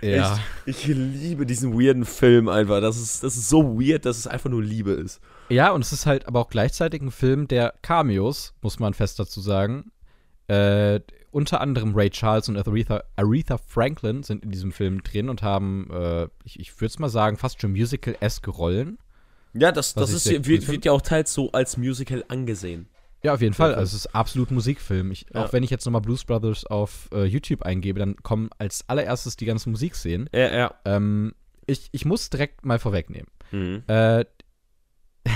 Ja. 0.00 0.36
Ich, 0.66 0.88
ich 0.88 0.94
liebe 0.96 1.46
diesen 1.46 1.72
weirden 1.80 2.04
Film 2.04 2.48
einfach. 2.48 2.80
Das 2.80 2.96
ist, 2.96 3.22
das 3.22 3.36
ist 3.36 3.48
so 3.48 3.80
weird, 3.80 4.04
dass 4.04 4.16
es 4.18 4.26
einfach 4.26 4.50
nur 4.50 4.62
Liebe 4.62 4.92
ist. 4.92 5.20
ja, 5.48 5.70
und 5.70 5.82
es 5.84 5.92
ist 5.92 6.06
halt 6.06 6.26
aber 6.26 6.40
auch 6.40 6.50
gleichzeitig 6.50 7.00
ein 7.02 7.10
Film 7.12 7.46
der 7.48 7.74
Cameos, 7.82 8.54
muss 8.62 8.78
man 8.80 8.94
fest 8.94 9.18
dazu 9.20 9.40
sagen. 9.40 9.90
Äh, 10.48 11.00
unter 11.30 11.60
anderem 11.60 11.94
Ray 11.94 12.10
Charles 12.10 12.48
und 12.48 12.56
Aretha, 12.56 13.04
Aretha 13.16 13.58
Franklin 13.58 14.22
sind 14.22 14.42
in 14.44 14.50
diesem 14.50 14.72
Film 14.72 15.02
drin 15.02 15.28
und 15.28 15.42
haben, 15.42 15.88
äh, 15.90 16.28
ich, 16.44 16.58
ich 16.58 16.74
würde 16.80 16.86
es 16.86 16.98
mal 16.98 17.08
sagen, 17.08 17.36
fast 17.36 17.60
schon 17.60 17.72
Musical-esque 17.72 18.48
Rollen. 18.48 18.98
Ja, 19.54 19.72
das, 19.72 19.94
das 19.94 20.12
ist, 20.12 20.26
cool 20.26 20.46
wird, 20.46 20.68
wird 20.68 20.84
ja 20.84 20.92
auch 20.92 21.02
teils 21.02 21.32
so 21.32 21.50
als 21.52 21.76
Musical 21.76 22.24
angesehen. 22.28 22.88
Ja, 23.22 23.34
auf 23.34 23.40
jeden 23.40 23.54
Fall. 23.54 23.74
Also 23.74 23.96
es 23.96 24.04
ist 24.04 24.14
absolut 24.14 24.50
Musikfilm. 24.50 25.10
Ich, 25.10 25.26
Ja. 25.34 25.44
Auch 25.44 25.52
wenn 25.52 25.62
ich 25.62 25.70
jetzt 25.70 25.84
nochmal 25.84 26.02
Blues 26.02 26.24
Brothers 26.24 26.64
auf 26.66 27.08
äh, 27.12 27.24
YouTube 27.24 27.62
eingebe, 27.62 27.98
dann 27.98 28.16
kommen 28.16 28.50
als 28.58 28.84
allererstes 28.88 29.36
die 29.36 29.44
ganzen 29.44 29.70
Musikszenen. 29.70 30.28
Ja, 30.32 30.56
ja. 30.56 30.74
Ähm, 30.84 31.34
ich, 31.66 31.88
ich 31.90 32.04
muss 32.04 32.30
direkt 32.30 32.64
mal 32.64 32.78
vorwegnehmen. 32.78 33.28
Mhm. 33.50 33.82
Äh, 33.88 34.24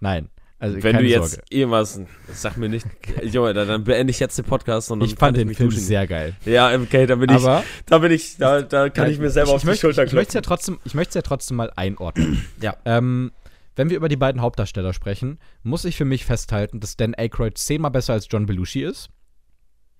Nein. 0.00 0.30
Also 0.60 0.82
Wenn 0.82 0.98
du 0.98 1.04
jetzt 1.04 1.30
Sorge. 1.32 1.44
irgendwas, 1.48 2.00
sag 2.34 2.58
mir 2.58 2.68
nicht, 2.68 2.86
Junge, 3.24 3.54
dann, 3.54 3.82
beende 3.82 4.10
ich 4.10 4.20
jetzt 4.20 4.36
den 4.36 4.44
Podcast 4.44 4.90
und 4.90 5.02
Ich 5.02 5.14
fand 5.14 5.36
den 5.38 5.48
mich 5.48 5.56
Film 5.56 5.70
duschen. 5.70 5.82
sehr 5.82 6.06
geil. 6.06 6.36
Ja, 6.44 6.74
okay, 6.78 7.06
da 7.06 7.14
bin 7.14 7.30
ich, 7.30 7.36
Aber 7.36 7.64
da 7.86 7.98
bin 7.98 8.12
ich, 8.12 8.36
da, 8.36 8.60
da 8.60 8.90
kann 8.90 9.10
ich 9.10 9.18
mir 9.18 9.30
selber 9.30 9.48
ich, 9.48 9.54
auf 9.54 9.60
ich 9.60 9.62
die 9.62 9.66
möchte, 9.68 9.80
Schulter 9.80 10.04
ich 10.04 10.12
möchte 10.12 10.34
ja 10.34 10.42
klopfen. 10.42 10.48
trotzdem, 10.74 10.78
ich 10.84 10.92
möchte 10.94 11.18
ja 11.18 11.22
trotzdem 11.22 11.56
mal 11.56 11.72
einordnen. 11.74 12.44
Ja. 12.60 12.76
Ähm, 12.84 13.32
wenn 13.74 13.88
wir 13.88 13.96
über 13.96 14.10
die 14.10 14.16
beiden 14.16 14.42
Hauptdarsteller 14.42 14.92
sprechen, 14.92 15.38
muss 15.62 15.86
ich 15.86 15.96
für 15.96 16.04
mich 16.04 16.26
festhalten, 16.26 16.78
dass 16.80 16.98
Dan 16.98 17.14
Aykroyd 17.16 17.56
zehnmal 17.56 17.90
besser 17.90 18.12
als 18.12 18.26
John 18.30 18.44
Belushi 18.44 18.82
ist. 18.82 19.08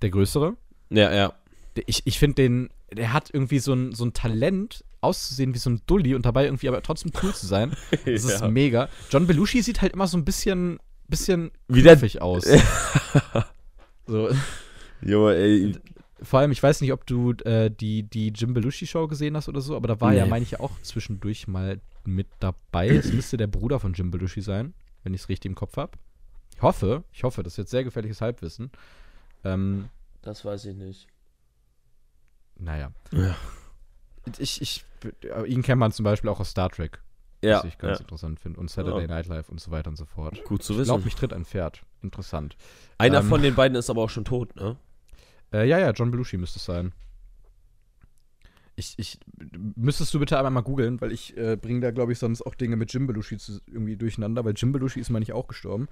Der 0.03 0.11
Größere. 0.11 0.57
Ja, 0.91 1.11
ja. 1.11 1.33
Ich, 1.87 2.03
ich 2.05 2.19
finde 2.19 2.35
den, 2.35 2.69
der 2.93 3.15
hat 3.15 3.31
irgendwie 3.33 3.61
so 3.61 3.73
ein, 3.73 3.95
so 3.95 4.05
ein 4.05 4.13
Talent, 4.13 4.85
auszusehen 5.01 5.55
wie 5.55 5.59
so 5.59 5.71
ein 5.71 5.81
Dulli 5.87 6.15
und 6.15 6.27
dabei 6.27 6.45
irgendwie 6.45 6.69
aber 6.69 6.83
trotzdem 6.83 7.13
cool 7.23 7.35
zu 7.35 7.47
sein. 7.47 7.75
Das 8.05 8.25
ist 8.25 8.41
ja. 8.41 8.49
mega. 8.49 8.89
John 9.11 9.27
Belushi 9.27 9.63
sieht 9.63 9.81
halt 9.83 9.93
immer 9.95 10.07
so 10.07 10.17
ein 10.19 10.25
bisschen 10.25 10.79
bisschen 11.09 11.51
knuffig 11.69 12.23
aus. 12.23 12.45
so, 14.07 14.31
Junge, 15.03 15.35
ey. 15.35 15.75
vor 16.23 16.41
allem, 16.41 16.53
ich 16.53 16.63
weiß 16.63 16.81
nicht, 16.83 16.93
ob 16.93 17.07
du 17.07 17.33
äh, 17.45 17.71
die, 17.71 18.03
die 18.05 18.29
Jim 18.29 18.55
Belushi-Show 18.55 19.09
gesehen 19.09 19.37
hast 19.37 19.49
oder 19.49 19.61
so, 19.61 19.75
aber 19.77 19.89
da 19.89 20.01
war 20.01 20.13
ja, 20.13 20.25
Nee. 20.25 20.31
meine 20.31 20.43
ich, 20.45 20.53
ja 20.53 20.61
auch 20.61 20.81
zwischendurch 20.83 21.49
mal 21.49 21.81
mit 22.05 22.29
dabei. 22.39 22.89
Es 22.91 23.13
müsste 23.13 23.37
der 23.37 23.47
Bruder 23.49 23.81
von 23.81 23.93
Jim 23.95 24.11
Belushi 24.11 24.41
sein, 24.41 24.73
wenn 25.03 25.15
ich 25.15 25.23
es 25.23 25.29
richtig 25.29 25.49
im 25.51 25.55
Kopf 25.57 25.77
habe. 25.77 25.99
Ich 26.55 26.63
hoffe, 26.63 27.03
ich 27.13 27.25
hoffe, 27.25 27.43
das 27.43 27.55
ist 27.55 27.57
jetzt 27.59 27.71
sehr 27.71 27.85
gefährliches 27.85 28.21
Halbwissen. 28.21 28.71
Ähm, 29.45 29.89
Das 30.23 30.45
weiß 30.45 30.67
ich 30.67 30.77
nicht. 30.77 31.07
naja. 32.57 32.93
Ja. 33.13 33.35
Ich, 34.39 34.61
ich, 34.61 34.85
ihn 35.47 35.63
kennt 35.63 35.79
man 35.81 35.93
zum 35.93 36.05
Beispiel 36.05 36.29
auch 36.31 36.41
aus 36.41 36.51
Star 36.51 36.69
Trek, 36.71 37.01
Ja, 37.43 37.59
was 37.59 37.65
ich 37.65 37.79
ganz 37.79 37.99
ja. 37.99 38.03
interessant 38.05 38.39
finde. 38.41 38.61
Und 38.61 38.71
Saturday 38.71 39.03
Ja. 39.03 39.09
Night 39.09 39.27
Live 39.27 39.49
und 39.49 39.61
so 39.61 39.71
weiter 39.71 39.89
und 39.91 39.97
so 39.97 40.05
fort. 40.05 40.43
gut 40.45 40.63
zu 40.63 40.75
Ich 40.75 40.85
glaube, 40.85 40.99
wissen. 41.01 41.07
mich 41.07 41.15
tritt 41.15 41.33
ein 41.33 41.45
Pferd. 41.45 41.83
Interessant. 42.03 42.57
Einer 42.99 43.21
ähm, 43.21 43.29
von 43.29 43.43
den 43.43 43.55
beiden 43.55 43.77
ist 43.77 43.91
aber 43.91 44.03
auch 44.03 44.11
schon 44.11 44.25
tot, 44.25 44.55
ne? 44.57 44.77
Äh, 45.53 45.69
ja, 45.69 45.79
ja, 45.79 45.91
John 45.91 46.11
Belushi 46.11 46.37
müsste 46.37 46.59
es 46.59 46.65
sein. 46.65 46.93
Ich, 48.77 48.95
ich, 48.99 49.19
müsstest 49.77 50.15
du 50.15 50.19
bitte 50.21 50.39
einmal 50.39 50.53
mal 50.53 50.61
googeln, 50.63 51.01
weil 51.01 51.13
ich 51.13 51.37
äh, 51.37 51.57
bringe 51.57 51.81
da, 51.81 51.91
glaube 51.91 52.13
ich, 52.13 52.19
sonst 52.19 52.41
auch 52.43 52.55
Dinge 52.55 52.77
mit 52.77 52.93
Jim 52.93 53.07
Belushi 53.07 53.37
zu, 53.37 53.61
irgendwie 53.67 53.97
durcheinander, 53.97 54.45
weil 54.45 54.55
Jim 54.57 54.73
Belushi 54.73 55.01
ist, 55.01 55.11
meine 55.11 55.23
ich, 55.23 55.33
auch 55.33 55.49
gestorben. 55.49 55.89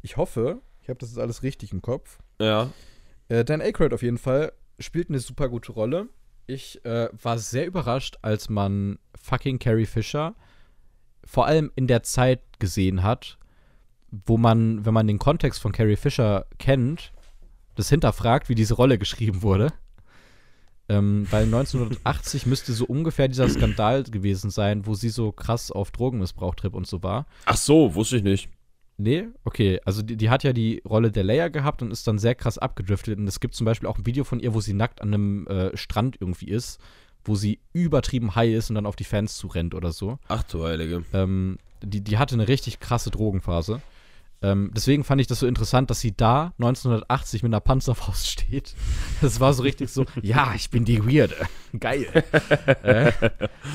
Ich 0.00 0.16
hoffe, 0.16 0.60
ich 0.80 0.88
habe 0.88 0.98
das 0.98 1.10
jetzt 1.10 1.18
alles 1.20 1.42
richtig 1.44 1.72
im 1.72 1.82
Kopf. 1.82 2.18
Ja. 2.40 2.70
Äh, 3.28 3.44
Dan 3.44 3.60
Aykroyd 3.60 3.92
auf 3.92 4.02
jeden 4.02 4.18
Fall 4.18 4.52
spielt 4.80 5.08
eine 5.08 5.20
super 5.20 5.48
gute 5.48 5.70
Rolle. 5.72 6.08
Ich 6.46 6.84
äh, 6.84 7.08
war 7.12 7.38
sehr 7.38 7.66
überrascht, 7.66 8.18
als 8.22 8.48
man 8.48 8.98
fucking 9.14 9.58
Carrie 9.58 9.86
Fisher 9.86 10.34
vor 11.24 11.46
allem 11.46 11.70
in 11.76 11.86
der 11.86 12.02
Zeit 12.02 12.40
gesehen 12.58 13.02
hat, 13.02 13.38
wo 14.10 14.36
man, 14.36 14.84
wenn 14.84 14.94
man 14.94 15.06
den 15.06 15.18
Kontext 15.18 15.60
von 15.60 15.72
Carrie 15.72 15.96
Fisher 15.96 16.46
kennt, 16.58 17.12
das 17.74 17.88
hinterfragt, 17.88 18.48
wie 18.48 18.54
diese 18.54 18.74
Rolle 18.74 18.98
geschrieben 18.98 19.42
wurde. 19.42 19.72
Ähm, 20.88 21.26
weil 21.30 21.44
1980 21.44 22.44
müsste 22.46 22.72
so 22.72 22.84
ungefähr 22.84 23.28
dieser 23.28 23.48
Skandal 23.48 24.02
gewesen 24.02 24.50
sein, 24.50 24.84
wo 24.84 24.94
sie 24.94 25.08
so 25.08 25.32
krass 25.32 25.70
auf 25.70 25.90
Drogenmissbrauch-Trip 25.92 26.74
und 26.74 26.86
so 26.86 27.02
war. 27.02 27.26
Ach 27.46 27.56
so, 27.56 27.94
wusste 27.94 28.16
ich 28.16 28.22
nicht. 28.22 28.48
Nee, 28.98 29.26
okay. 29.44 29.80
Also 29.84 30.02
die, 30.02 30.16
die 30.16 30.30
hat 30.30 30.44
ja 30.44 30.52
die 30.52 30.82
Rolle 30.86 31.10
der 31.10 31.24
Leia 31.24 31.48
gehabt 31.48 31.82
und 31.82 31.90
ist 31.90 32.06
dann 32.06 32.18
sehr 32.18 32.34
krass 32.34 32.58
abgedriftet. 32.58 33.18
Und 33.18 33.26
es 33.26 33.40
gibt 33.40 33.54
zum 33.54 33.64
Beispiel 33.64 33.88
auch 33.88 33.98
ein 33.98 34.06
Video 34.06 34.24
von 34.24 34.38
ihr, 34.40 34.54
wo 34.54 34.60
sie 34.60 34.74
nackt 34.74 35.00
an 35.02 35.08
einem 35.14 35.46
äh, 35.46 35.76
Strand 35.76 36.16
irgendwie 36.20 36.48
ist, 36.48 36.80
wo 37.24 37.34
sie 37.34 37.58
übertrieben 37.72 38.34
high 38.34 38.52
ist 38.54 38.70
und 38.70 38.74
dann 38.76 38.86
auf 38.86 38.96
die 38.96 39.04
Fans 39.04 39.36
zurennt 39.36 39.74
oder 39.74 39.92
so. 39.92 40.18
Ach 40.28 40.42
du 40.44 40.64
Heilige. 40.64 41.04
Ähm, 41.12 41.58
die, 41.82 42.00
die 42.02 42.18
hatte 42.18 42.34
eine 42.34 42.48
richtig 42.48 42.80
krasse 42.80 43.10
Drogenphase. 43.10 43.80
Ähm, 44.44 44.72
deswegen 44.74 45.04
fand 45.04 45.20
ich 45.20 45.28
das 45.28 45.38
so 45.38 45.46
interessant, 45.46 45.88
dass 45.88 46.00
sie 46.00 46.16
da 46.16 46.52
1980 46.58 47.44
mit 47.44 47.50
einer 47.50 47.60
Panzerfaust 47.60 48.26
steht. 48.28 48.74
Das 49.20 49.38
war 49.38 49.54
so 49.54 49.62
richtig 49.62 49.90
so, 49.90 50.04
ja, 50.22 50.52
ich 50.54 50.68
bin 50.70 50.84
die 50.84 51.04
Weirde. 51.06 51.36
Geil. 51.78 52.06
äh, 52.82 53.12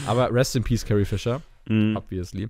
aber 0.06 0.34
rest 0.34 0.56
in 0.58 0.64
peace, 0.64 0.86
Carrie 0.86 1.06
Fisher 1.06 1.42
Mhm. 1.70 1.98
obviously. 1.98 2.48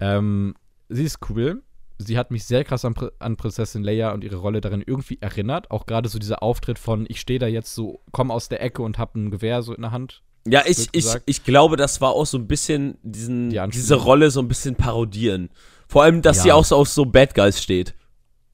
Ähm, 0.00 0.54
sie 0.90 1.04
ist 1.04 1.18
cool. 1.30 1.62
Sie 1.98 2.16
hat 2.16 2.30
mich 2.30 2.44
sehr 2.44 2.62
krass 2.64 2.84
an, 2.84 2.94
an 3.18 3.36
Prinzessin 3.36 3.82
Leia 3.82 4.12
und 4.12 4.22
ihre 4.22 4.36
Rolle 4.36 4.60
darin 4.60 4.82
irgendwie 4.86 5.18
erinnert. 5.20 5.70
Auch 5.70 5.86
gerade 5.86 6.08
so 6.08 6.18
dieser 6.18 6.42
Auftritt 6.42 6.78
von, 6.78 7.06
ich 7.08 7.20
stehe 7.20 7.38
da 7.40 7.46
jetzt 7.48 7.74
so, 7.74 8.00
komm 8.12 8.30
aus 8.30 8.48
der 8.48 8.62
Ecke 8.62 8.82
und 8.82 8.98
hab 8.98 9.14
ein 9.16 9.30
Gewehr 9.30 9.62
so 9.62 9.74
in 9.74 9.82
der 9.82 9.90
Hand. 9.90 10.22
Ja, 10.46 10.62
ich, 10.64 10.88
ich, 10.92 11.06
ich 11.26 11.44
glaube, 11.44 11.76
das 11.76 12.00
war 12.00 12.10
auch 12.12 12.24
so 12.24 12.38
ein 12.38 12.46
bisschen 12.46 12.96
diesen, 13.02 13.50
Die 13.50 13.60
diese 13.72 13.96
Rolle 13.96 14.30
so 14.30 14.40
ein 14.40 14.48
bisschen 14.48 14.76
parodieren. 14.76 15.50
Vor 15.88 16.04
allem, 16.04 16.22
dass 16.22 16.38
Ja. 16.38 16.42
sie 16.44 16.52
auch 16.52 16.64
so 16.64 16.76
auf 16.76 16.88
so 16.88 17.04
Bad 17.04 17.34
Guys 17.34 17.62
steht. 17.62 17.94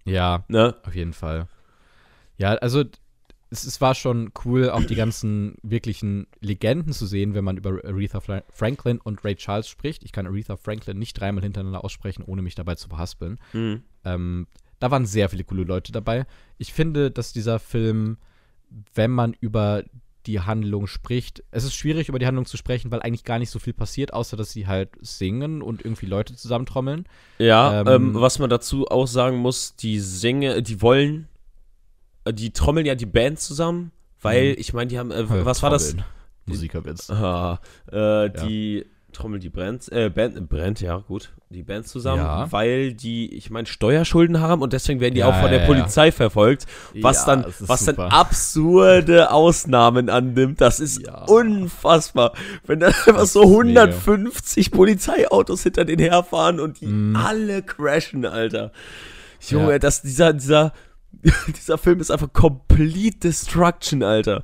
Ja, 0.05 0.45
Ne? 0.49 0.74
auf 0.84 0.95
jeden 0.95 1.12
Fall. 1.12 1.47
Ja, 2.38 2.55
also 2.55 2.84
es, 3.55 3.64
es 3.64 3.80
war 3.80 3.94
schon 3.94 4.32
cool, 4.44 4.68
auch 4.70 4.84
die 4.84 4.96
ganzen 4.96 5.55
wirklichen 5.62 6.26
Legenden 6.40 6.92
zu 6.92 7.07
sehen, 7.07 7.34
wenn 7.34 7.44
man 7.44 7.57
über 7.57 7.70
Aretha 7.84 8.20
Fra 8.20 8.42
Franklin 8.50 8.98
und 8.98 9.24
Ray 9.24 9.36
Charles 9.36 9.68
spricht. 9.68 10.05
Ich 10.05 10.12
kann 10.12 10.26
Aretha 10.26 10.57
Franklin 10.57 10.98
nicht 10.98 11.18
dreimal 11.18 11.44
hintereinander 11.44 11.84
aussprechen, 11.84 12.24
ohne 12.26 12.42
mich 12.42 12.57
dabei 12.57 12.74
zu 12.74 12.88
verhaspeln. 12.88 13.38
Mhm. 13.52 13.82
Ähm, 14.05 14.46
da 14.80 14.90
waren 14.90 15.07
sehr 15.07 15.28
viele 15.28 15.44
coole 15.44 15.62
Leute 15.62 15.92
dabei. 15.92 16.26
Ich 16.59 16.72
finde, 16.72 17.11
dass 17.11 17.32
dieser 17.32 17.59
Film, 17.59 18.18
wenn 18.94 19.12
man 19.12 19.34
über 19.40 19.84
die 20.26 20.40
Handlung 20.40 20.86
spricht, 20.86 21.44
es 21.50 21.64
ist 21.64 21.74
schwierig, 21.74 22.09
über 22.09 22.18
die 22.18 22.26
Handlung 22.26 22.46
zu 22.46 22.57
sprechen, 22.57 22.90
weil 22.90 23.02
eigentlich 23.02 23.24
gar 23.24 23.38
nicht 23.38 23.50
so 23.50 23.59
viel 23.59 23.74
passiert, 23.74 24.12
außer 24.12 24.36
dass 24.36 24.50
sie 24.50 24.66
halt 24.66 24.90
singen 25.00 25.62
und 25.62 25.84
irgendwie 25.84 26.07
Leute 26.07 26.34
zusammentrommeln. 26.34 27.07
Ja, 27.38 27.82
Ähm, 27.82 27.86
ähm, 27.88 28.14
was 28.14 28.38
man 28.38 28.50
dazu 28.50 28.88
auch 28.88 29.07
sagen 29.07 29.36
muss, 29.36 29.76
die 29.76 30.00
Sänger, 30.00 30.61
die 30.61 30.82
wollen, 30.82 31.28
die 32.33 32.53
trommeln 32.53 32.87
ja 32.87 32.95
die 32.95 33.07
Band 33.07 33.39
zusammen, 33.41 33.91
weil, 34.22 34.51
Mhm. 34.51 34.55
ich 34.59 34.72
meine, 34.72 34.89
die 34.89 34.99
haben, 34.99 35.11
äh, 35.11 35.25
was 35.45 35.62
war 35.62 35.70
das? 35.70 35.89
Trommeln. 35.91 36.07
Musikerwitz. 36.47 37.09
Ah, 37.11 37.59
äh, 37.91 38.29
die 38.31 38.85
Trommel, 39.12 39.39
die 39.39 39.49
brennt, 39.49 39.91
äh, 39.93 40.11
Band, 40.11 40.37
äh, 40.37 40.41
brennt, 40.41 40.81
ja, 40.81 40.97
gut, 40.99 41.31
die 41.49 41.62
Band 41.62 41.87
zusammen, 41.87 42.20
Ja. 42.22 42.51
weil 42.51 42.93
die, 42.95 43.33
ich 43.35 43.49
meine, 43.49 43.66
Steuerschulden 43.66 44.41
haben 44.41 44.61
und 44.61 44.72
deswegen 44.72 44.99
werden 45.01 45.14
die 45.14 45.20
Ja, 45.20 45.29
auch 45.29 45.35
von 45.35 45.45
ja, 45.45 45.51
der 45.51 45.61
ja. 45.61 45.66
Polizei 45.66 46.11
verfolgt, 46.11 46.66
was 47.01 47.25
Ja, 47.27 47.37
dann, 47.37 47.45
was 47.61 47.85
dann 47.85 47.95
super. 47.95 48.12
absurde 48.12 49.31
Ausnahmen 49.31 50.11
annimmt, 50.11 50.61
das 50.61 50.81
ist 50.81 51.07
Ja. 51.07 51.25
unfassbar, 51.27 52.33
wenn 52.66 52.81
dann 52.81 52.93
einfach 53.07 53.25
so 53.27 53.43
ist 53.43 53.49
mega. 53.66 53.83
150 53.85 54.70
Polizeiautos 54.72 55.62
hinter 55.62 55.85
denen 55.85 56.01
herfahren 56.03 56.59
und 56.61 56.81
die 56.81 56.87
Mhm. 56.87 57.14
alle 57.16 57.62
crashen, 57.62 58.27
Alter. 58.27 58.72
Junge, 59.49 59.72
Ja. 59.72 59.79
das, 59.79 60.03
dieser, 60.03 60.33
dieser, 60.33 60.72
dieser 61.57 61.79
Film 61.79 62.01
ist 62.01 62.11
einfach 62.11 62.33
complete 62.33 63.18
destruction, 63.18 64.03
Alter. 64.03 64.43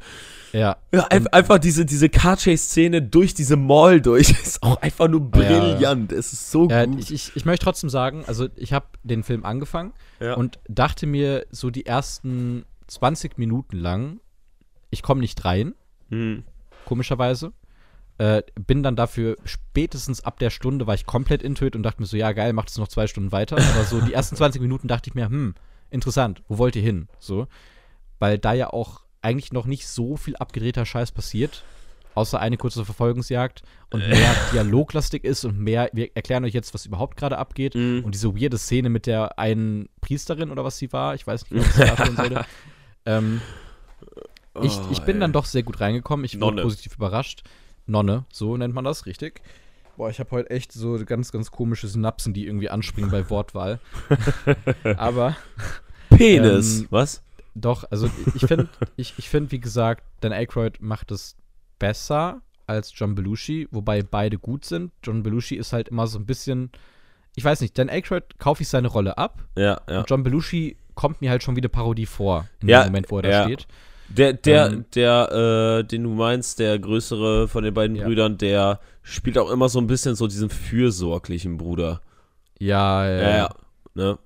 Ja. 0.53 0.79
Ja, 0.93 1.07
ein, 1.11 1.27
einfach 1.29 1.59
diese, 1.59 1.85
diese 1.87 2.09
Car-Chase-Szene 2.09 3.03
durch 3.03 3.35
diese 3.35 3.57
Mall 3.57 4.01
durch 4.01 4.31
ist 4.43 4.63
auch 4.63 4.81
einfach 4.83 5.07
nur 5.09 5.31
Ja, 5.37 5.43
ja. 5.43 5.61
brillant. 5.75 6.11
Es 6.13 6.33
ist 6.33 6.51
so 6.51 6.69
Ja, 6.69 6.85
gut. 6.87 6.99
ich, 6.99 7.13
ich, 7.13 7.33
ich 7.37 7.45
möchte 7.45 7.65
trotzdem 7.65 7.89
sagen, 7.91 8.25
also 8.27 8.49
ich 8.57 8.73
habe 8.73 8.87
den 9.05 9.23
Film 9.23 9.45
angefangen 9.45 9.93
Ja. 10.19 10.35
und 10.35 10.59
dachte 10.69 11.07
mir 11.07 11.47
so 11.51 11.71
die 11.71 11.87
ersten 11.87 12.65
20 12.89 13.39
Minuten 13.39 13.77
lang, 13.77 14.19
ich 14.91 15.03
komme 15.03 15.21
nicht 15.21 15.45
rein, 15.45 15.75
Hm. 16.09 16.43
komischerweise. 16.85 17.53
Äh, 18.19 18.43
bin 18.67 18.83
dann 18.83 18.97
dafür 18.97 19.37
spätestens 19.45 20.25
ab 20.25 20.39
der 20.41 20.51
Stunde 20.51 20.87
war 20.87 20.95
ich 20.95 21.07
komplett 21.07 21.43
intuit 21.43 21.75
und 21.77 21.85
dachte 21.85 22.03
mir 22.03 22.07
so, 22.07 22.17
ja 22.17 22.33
geil, 22.33 22.53
macht 22.53 22.69
es 22.69 22.77
noch 22.77 22.89
zwei 22.89 23.07
Stunden 23.07 23.31
weiter. 23.33 23.57
Aber 23.57 23.85
so 23.85 24.01
die 24.01 24.13
ersten 24.13 24.35
20 24.37 24.61
Minuten 24.61 24.89
dachte 24.89 25.09
ich 25.09 25.15
mir, 25.15 25.27
hm, 25.27 25.55
interessant, 25.91 26.43
wo 26.49 26.59
wollt 26.59 26.77
ihr 26.77 26.83
hin? 26.83 27.09
So, 27.19 27.47
weil 28.19 28.39
da 28.39 28.53
ja 28.53 28.71
auch 28.73 29.03
eigentlich 29.23 29.53
noch 29.53 29.67
nicht 29.67 29.87
so 29.87 30.17
viel 30.17 30.37
abgedrehter 30.37 30.87
Scheiß 30.87 31.13
passiert, 31.13 31.63
außer 32.15 32.41
eine 32.41 32.57
kurze 32.57 32.85
Verfolgungsjagd 32.85 33.63
und 33.91 34.01
mehr 34.09 34.35
dialoglastig 34.53 35.25
ist 35.25 35.45
und 35.45 35.59
mehr, 35.59 35.91
wir 35.93 36.11
erklären 36.17 36.45
euch 36.45 36.55
jetzt, 36.55 36.75
was 36.75 36.87
überhaupt 36.87 37.17
gerade 37.17 37.39
abgeht 37.39 37.75
Mhm. 37.75 38.03
und 38.05 38.15
diese 38.15 38.35
weirde 38.35 38.59
Szene 38.59 38.89
mit 38.89 39.07
der 39.07 39.39
einen 39.39 39.89
Priesterin 40.01 40.51
oder 40.51 40.65
was 40.65 40.79
sie 40.79 40.93
war, 40.93 41.15
ich 41.15 41.27
weiß 41.27 41.51
nicht, 41.51 41.65
was 41.65 41.77
das 41.77 41.87
darstellen 41.89 42.17
sollte. 42.17 42.45
Ähm, 43.07 43.41
ich, 44.63 44.77
Oh, 44.77 44.89
ich 44.91 45.01
bin 45.03 45.17
ey. 45.17 45.21
dann 45.21 45.33
doch 45.33 45.47
sehr 45.47 45.63
gut 45.63 45.81
reingekommen. 45.81 46.25
Ich 46.27 46.35
wurde 46.35 46.57
Nonne. 46.57 46.63
positiv 46.63 46.97
überrascht. 46.97 47.45
Nonne, 47.87 48.27
so 48.31 48.57
nennt 48.59 48.75
man 48.75 48.85
das, 48.85 49.07
richtig? 49.07 49.41
Boah, 50.01 50.09
ich 50.09 50.19
habe 50.19 50.31
heute 50.31 50.49
echt 50.49 50.73
so 50.73 50.99
ganz, 51.05 51.31
ganz 51.31 51.51
komische 51.51 51.87
Synapsen, 51.87 52.33
die 52.33 52.47
irgendwie 52.47 52.71
anspringen 52.71 53.11
bei 53.11 53.29
Wortwahl. 53.29 53.81
Aber 54.97 55.37
Penis. 56.09 56.81
ähm, 56.81 56.87
Was? 56.89 57.23
doch, 57.55 57.85
also 57.91 58.09
ich 58.35 58.47
finde, 58.47 58.71
ich, 58.97 59.13
ich 59.19 59.29
find, 59.29 59.53
wie 59.53 59.61
gesagt, 59.61 60.03
Dan 60.23 60.33
Aykroyd 60.33 60.81
macht 60.81 61.11
es 61.11 61.37
besser 61.79 62.41
als 62.67 62.95
John 62.97 63.15
Belushi, 63.15 63.69
wobei 63.73 64.03
beide 64.03 64.39
gut 64.39 64.65
sind. 64.65 64.91
John 65.05 65.23
Belushi 65.23 65.57
ist 65.57 65.75
halt 65.75 65.91
immer 65.91 66.07
so 66.07 66.19
ein 66.19 66.25
bisschen, 66.25 66.71
ich 67.37 67.45
weiß 67.45 67.61
nicht, 67.61 67.77
Dan 67.77 67.91
Aykroyd 67.91 68.39
kaufe 68.39 68.63
ich 68.63 68.71
seine 68.71 68.89
Rolle 68.89 69.19
ab. 69.19 69.45
Ja, 69.55 69.83
ja. 69.87 69.99
Und 70.01 70.09
John 70.09 70.23
Belushi 70.23 70.79
kommt 70.95 71.21
mir 71.21 71.29
halt 71.29 71.43
schon 71.43 71.57
wie 71.57 71.61
eine 71.61 71.69
Parodie 71.69 72.07
vor, 72.07 72.49
in 72.61 72.71
Ja, 72.71 72.85
dem 72.85 72.87
Moment, 72.93 73.11
wo 73.11 73.19
er 73.19 73.23
da 73.25 73.29
ja. 73.29 73.45
steht. 73.45 73.67
Der, 74.11 74.33
der, 74.33 74.67
Ähm, 74.73 74.85
der, 74.95 75.79
äh, 75.81 75.85
den 75.85 76.03
du 76.03 76.11
meinst, 76.11 76.59
der 76.59 76.79
größere 76.79 77.49
von 77.49 77.63
den 77.65 77.75
beiden 77.75 77.97
Ja. 77.97 78.07
Brüdern, 78.07 78.39
der 78.39 78.81
spielt 79.03 79.39
auch 79.39 79.51
immer 79.51 79.69
so 79.69 79.79
ein 79.79 79.87
bisschen 79.87 80.17
so 80.17 80.27
diesen 80.27 80.51
fürsorglichen 80.51 81.57
Bruder. 81.57 82.01
Ja, 82.59 83.09
ja, 83.09 83.23
Ja, 83.23 83.37
ja. 83.37 83.49
Ne? 83.95 84.19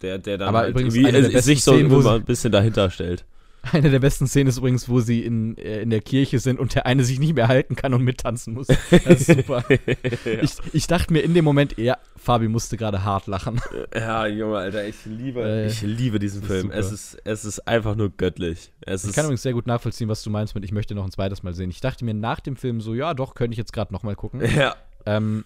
Der, 0.00 0.18
der 0.18 0.38
dann 0.38 0.48
Aber 0.48 0.60
halt 0.60 0.70
übrigens 0.70 0.94
der 0.94 1.14
äh, 1.14 1.40
sich 1.42 1.62
so 1.62 1.72
Szenen, 1.72 1.90
immer 1.92 2.14
ein 2.14 2.24
bisschen 2.24 2.52
dahinter 2.52 2.90
stellt. 2.90 3.24
Eine 3.70 3.90
der 3.90 4.00
besten 4.00 4.26
Szenen 4.26 4.48
ist 4.48 4.58
übrigens, 4.58 4.88
wo 4.88 4.98
sie 5.00 5.20
in, 5.24 5.56
äh, 5.56 5.82
in 5.82 5.90
der 5.90 6.00
Kirche 6.00 6.40
sind 6.40 6.58
und 6.58 6.74
der 6.74 6.84
eine 6.84 7.04
sich 7.04 7.20
nicht 7.20 7.34
mehr 7.34 7.46
halten 7.46 7.76
kann 7.76 7.94
und 7.94 8.02
mittanzen 8.02 8.54
muss. 8.54 8.66
Das 8.66 9.06
ist 9.06 9.26
super. 9.26 9.64
ich, 10.42 10.52
ich 10.72 10.86
dachte 10.88 11.12
mir 11.12 11.20
in 11.20 11.32
dem 11.32 11.44
Moment, 11.44 11.78
ja, 11.78 11.96
Fabi 12.16 12.48
musste 12.48 12.76
gerade 12.76 13.04
hart 13.04 13.28
lachen. 13.28 13.60
Ja, 13.94 14.26
Junge, 14.26 14.56
Alter, 14.58 14.84
ich 14.86 14.96
liebe, 15.06 15.42
Äh, 15.42 15.66
ich 15.68 15.80
liebe 15.82 16.18
diesen 16.18 16.42
Film. 16.42 16.62
super. 16.62 16.74
Es 16.76 16.90
ist, 16.90 17.18
es 17.24 17.44
ist 17.44 17.68
einfach 17.68 17.94
nur 17.94 18.10
göttlich. 18.10 18.72
Es 18.80 19.04
Ich 19.04 19.12
kann 19.14 19.26
übrigens 19.26 19.42
sehr 19.42 19.52
gut 19.52 19.66
nachvollziehen, 19.68 20.08
was 20.08 20.22
du 20.24 20.30
meinst 20.30 20.54
mit, 20.56 20.64
ich 20.64 20.72
möchte 20.72 20.94
noch 20.96 21.04
ein 21.04 21.12
zweites 21.12 21.42
Mal 21.44 21.54
sehen. 21.54 21.70
Ich 21.70 21.80
dachte 21.80 22.04
mir 22.04 22.14
nach 22.14 22.40
dem 22.40 22.56
Film 22.56 22.80
so, 22.80 22.94
ja, 22.94 23.14
doch, 23.14 23.34
könnte 23.34 23.52
ich 23.52 23.58
jetzt 23.58 23.72
gerade 23.72 23.92
noch 23.92 24.02
mal 24.02 24.16
gucken. 24.16 24.42
ja, 24.56 24.74
ähm, 25.06 25.44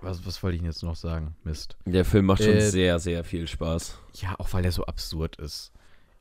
Was, 0.00 0.24
was 0.26 0.42
wollte 0.42 0.56
ich 0.56 0.62
denn 0.62 0.70
jetzt 0.70 0.82
noch 0.82 0.96
sagen? 0.96 1.36
Mist. 1.44 1.76
Der 1.84 2.04
Film 2.06 2.24
macht 2.26 2.42
schon 2.42 2.54
Äh, 2.54 2.60
sehr, 2.70 2.98
sehr 2.98 3.22
viel 3.22 3.46
Spaß. 3.46 3.98
Ja, 4.14 4.34
auch 4.38 4.52
weil 4.54 4.62
der 4.62 4.72
so 4.72 4.84
absurd 4.86 5.36
ist. 5.36 5.72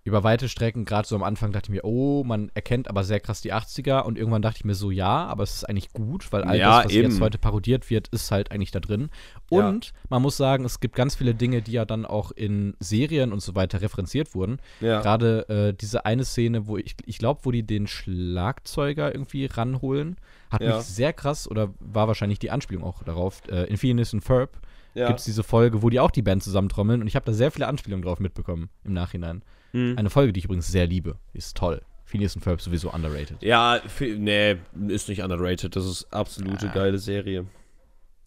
Über 0.06 0.24
weite 0.24 0.48
Strecken, 0.50 0.86
gerade 0.86 1.08
so 1.08 1.16
am 1.16 1.24
Anfang, 1.24 1.52
dachte 1.52 1.66
ich 1.72 1.76
mir, 1.76 1.84
oh, 1.84 2.24
man 2.24 2.52
erkennt 2.54 2.88
aber 2.88 3.04
sehr 3.04 3.20
krass 3.20 3.42
die 3.42 3.52
80er 3.54 4.02
und 4.04 4.20
irgendwann 4.20 4.44
dachte 4.44 4.58
ich 4.60 4.64
mir 4.64 4.76
so, 4.76 4.92
ja, 4.92 5.26
aber 5.26 5.42
es 5.42 5.56
ist 5.56 5.64
eigentlich 5.64 5.94
gut, 5.94 6.32
weil 6.32 6.44
all 6.44 6.58
Ja, 6.60 6.78
das, 6.78 6.86
was 6.86 6.92
eben. 6.94 7.10
jetzt 7.12 7.20
heute 7.22 7.40
parodiert 7.40 7.90
wird, 7.90 8.10
ist 8.10 8.30
halt 8.30 8.52
eigentlich 8.52 8.70
da 8.70 8.80
drin. 8.80 9.10
Ja. 9.50 9.68
Und 9.68 9.94
man 10.10 10.22
muss 10.22 10.38
sagen, 10.38 10.64
es 10.64 10.80
gibt 10.80 10.96
ganz 10.96 11.16
viele 11.16 11.34
Dinge, 11.34 11.64
die 11.64 11.72
ja 11.72 11.86
dann 11.86 12.06
auch 12.06 12.30
in 12.32 12.76
Serien 12.80 13.34
und 13.34 13.42
so 13.42 13.56
weiter 13.56 13.82
referenziert 13.82 14.36
wurden. 14.36 14.60
Ja. 14.80 15.02
Gerade 15.02 15.50
äh, 15.50 15.74
diese 15.74 16.06
eine 16.06 16.24
Szene, 16.24 16.68
wo 16.68 16.78
ich, 16.78 16.96
ich 17.08 17.18
glaube, 17.18 17.40
wo 17.44 17.50
die 17.52 17.64
den 17.64 17.88
Schlagzeuger 17.88 19.12
irgendwie 19.14 19.46
ranholen, 19.48 20.18
hat 20.52 20.62
Ja. 20.62 20.76
mich 20.78 20.86
sehr 20.86 21.14
krass 21.14 21.50
oder 21.50 21.74
war 21.80 22.08
wahrscheinlich 22.08 22.38
die 22.38 22.52
Anspielung 22.52 22.84
auch 22.84 23.02
darauf. 23.04 23.42
Äh, 23.50 23.64
in 23.70 23.78
Phineas 23.78 24.14
und 24.14 24.22
Ferb 24.22 24.60
ja. 24.94 25.08
gibt 25.08 25.20
es 25.20 25.26
diese 25.26 25.42
Folge, 25.44 25.82
wo 25.82 25.90
die 25.90 26.00
auch 26.00 26.12
die 26.12 26.22
Band 26.22 26.44
zusammentrommeln 26.44 27.02
und 27.02 27.08
ich 27.08 27.16
habe 27.16 27.26
da 27.26 27.34
sehr 27.34 27.50
viele 27.52 27.68
Anspielungen 27.68 28.04
drauf 28.06 28.20
mitbekommen 28.20 28.70
im 28.84 28.94
Nachhinein. 28.94 29.42
Hm. 29.76 29.98
Eine 29.98 30.10
Folge, 30.10 30.32
die 30.32 30.40
ich 30.40 30.46
übrigens 30.46 30.68
sehr 30.72 30.88
liebe. 30.88 31.18
Ist 31.34 31.58
toll. 31.58 31.82
Phineas 32.06 32.34
und 32.36 32.42
Ferb 32.44 32.62
sowieso 32.62 32.92
underrated. 32.94 33.42
Ja, 33.42 33.82
nee, 34.00 34.56
ist 34.88 35.10
nicht 35.10 35.22
underrated. 35.22 35.76
Das 35.76 35.86
ist 35.86 36.06
absolute 36.14 36.70
Ah. 36.70 36.74
geile 36.74 36.98
Serie. 36.98 37.46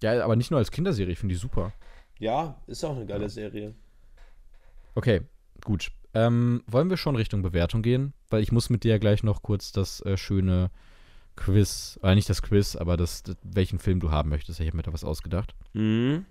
Ja, 0.03 0.23
aber 0.23 0.37
nicht 0.37 0.51
nur 0.51 0.59
als 0.59 0.71
Kinderserie, 0.71 1.13
ich 1.13 1.19
finde 1.19 1.35
die 1.35 1.39
super. 1.41 1.73
Ja, 2.19 2.61
ist 2.67 2.85
auch 2.85 2.95
eine 2.97 3.07
geile 3.07 3.29
Serie. 3.31 3.75
Okay, 4.95 5.23
gut. 5.65 5.91
Ähm, 6.15 6.63
wollen 6.67 6.91
wir 6.91 6.97
schon 6.97 7.17
Richtung 7.17 7.41
Bewertung 7.43 7.81
gehen? 7.83 8.13
Weil 8.29 8.43
ich 8.43 8.53
muss 8.53 8.69
mit 8.71 8.85
dir 8.85 8.91
ja 8.91 8.99
gleich 8.99 9.23
noch 9.23 9.43
kurz 9.43 9.73
das 9.73 10.01
äh, 10.03 10.17
schöne 10.17 10.71
Quiz, 11.37 11.99
äh, 12.03 12.15
nicht 12.15 12.29
das 12.29 12.43
Quiz, 12.43 12.77
aber 12.77 12.97
das, 12.97 13.23
das, 13.23 13.37
welchen 13.43 13.79
Film 13.79 14.01
du 14.01 14.11
haben 14.11 14.29
möchtest. 14.29 14.61
Ich 14.61 14.67
habe 14.67 14.77
mir 14.77 14.83
da 14.83 14.93
was 14.93 15.05
ausgedacht. 15.05 15.55
Mhm. 15.73 16.27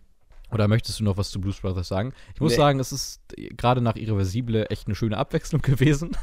Oder 0.49 0.67
möchtest 0.69 0.99
du 0.99 1.03
noch 1.03 1.17
was 1.17 1.29
zu 1.29 1.41
Blues 1.41 1.59
Brothers 1.59 1.87
sagen? 1.89 2.13
Ich 2.33 2.39
muss 2.39 2.53
Nee. 2.53 2.57
sagen, 2.57 2.79
es 2.79 2.91
ist 2.93 3.21
gerade 3.57 3.81
nach 3.81 3.95
Irreversible 3.97 4.69
echt 4.69 4.87
eine 4.87 4.95
schöne 4.95 5.17
Abwechslung 5.17 5.61
gewesen. 5.63 6.15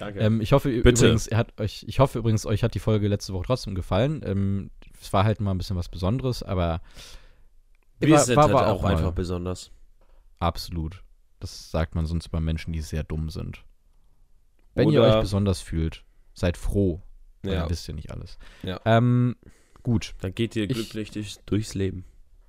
Danke. 0.00 0.18
Ähm, 0.20 0.40
ich 0.40 0.52
hoffe 0.52 0.68
Bitte. 0.70 1.06
übrigens, 1.06 1.30
hat 1.30 1.58
euch, 1.60 1.84
ich 1.86 2.00
hoffe 2.00 2.18
übrigens, 2.18 2.46
euch 2.46 2.64
hat 2.64 2.74
die 2.74 2.80
Folge 2.80 3.06
letzte 3.06 3.32
Woche 3.32 3.44
trotzdem 3.46 3.74
gefallen. 3.76 4.22
Ähm, 4.24 4.70
es 5.00 5.12
war 5.12 5.24
halt 5.24 5.40
mal 5.40 5.52
ein 5.52 5.58
bisschen 5.58 5.76
was 5.76 5.88
Besonderes, 5.88 6.42
aber 6.42 6.80
Wir 8.00 8.10
war- 8.10 8.18
sind 8.20 8.36
war- 8.36 8.44
halt 8.44 8.54
war 8.54 8.66
auch 8.66 8.78
auch 8.78 8.82
mal. 8.82 8.92
einfach 8.96 9.12
besonders. 9.12 9.70
absolut. 10.40 11.02
Das 11.40 11.70
sagt 11.70 11.94
man 11.94 12.04
sonst 12.06 12.26
über 12.26 12.40
Menschen, 12.40 12.72
die 12.72 12.80
sehr 12.80 13.04
dumm 13.04 13.30
sind. 13.30 13.62
Wenn 14.74 14.88
ihr 14.90 15.00
Oder- 15.00 15.16
euch 15.16 15.20
besonders 15.22 15.60
fühlt, 15.60 16.04
seid 16.34 16.56
froh. 16.56 17.00
Ja. 17.44 17.62
Ihr 17.64 17.70
wisst 17.70 17.86
ja 17.86 17.94
nicht 17.94 18.10
alles. 18.10 18.36
Ja. 18.64 18.80
Ähm, 18.84 19.36
gut, 19.84 20.14
Dann 20.20 20.34
geht 20.34 20.56
ihr 20.56 20.64
Ich- 20.64 20.74
glücklich 20.74 21.12
durch, 21.12 21.36
durchs 21.46 21.74
Leben. 21.74 22.04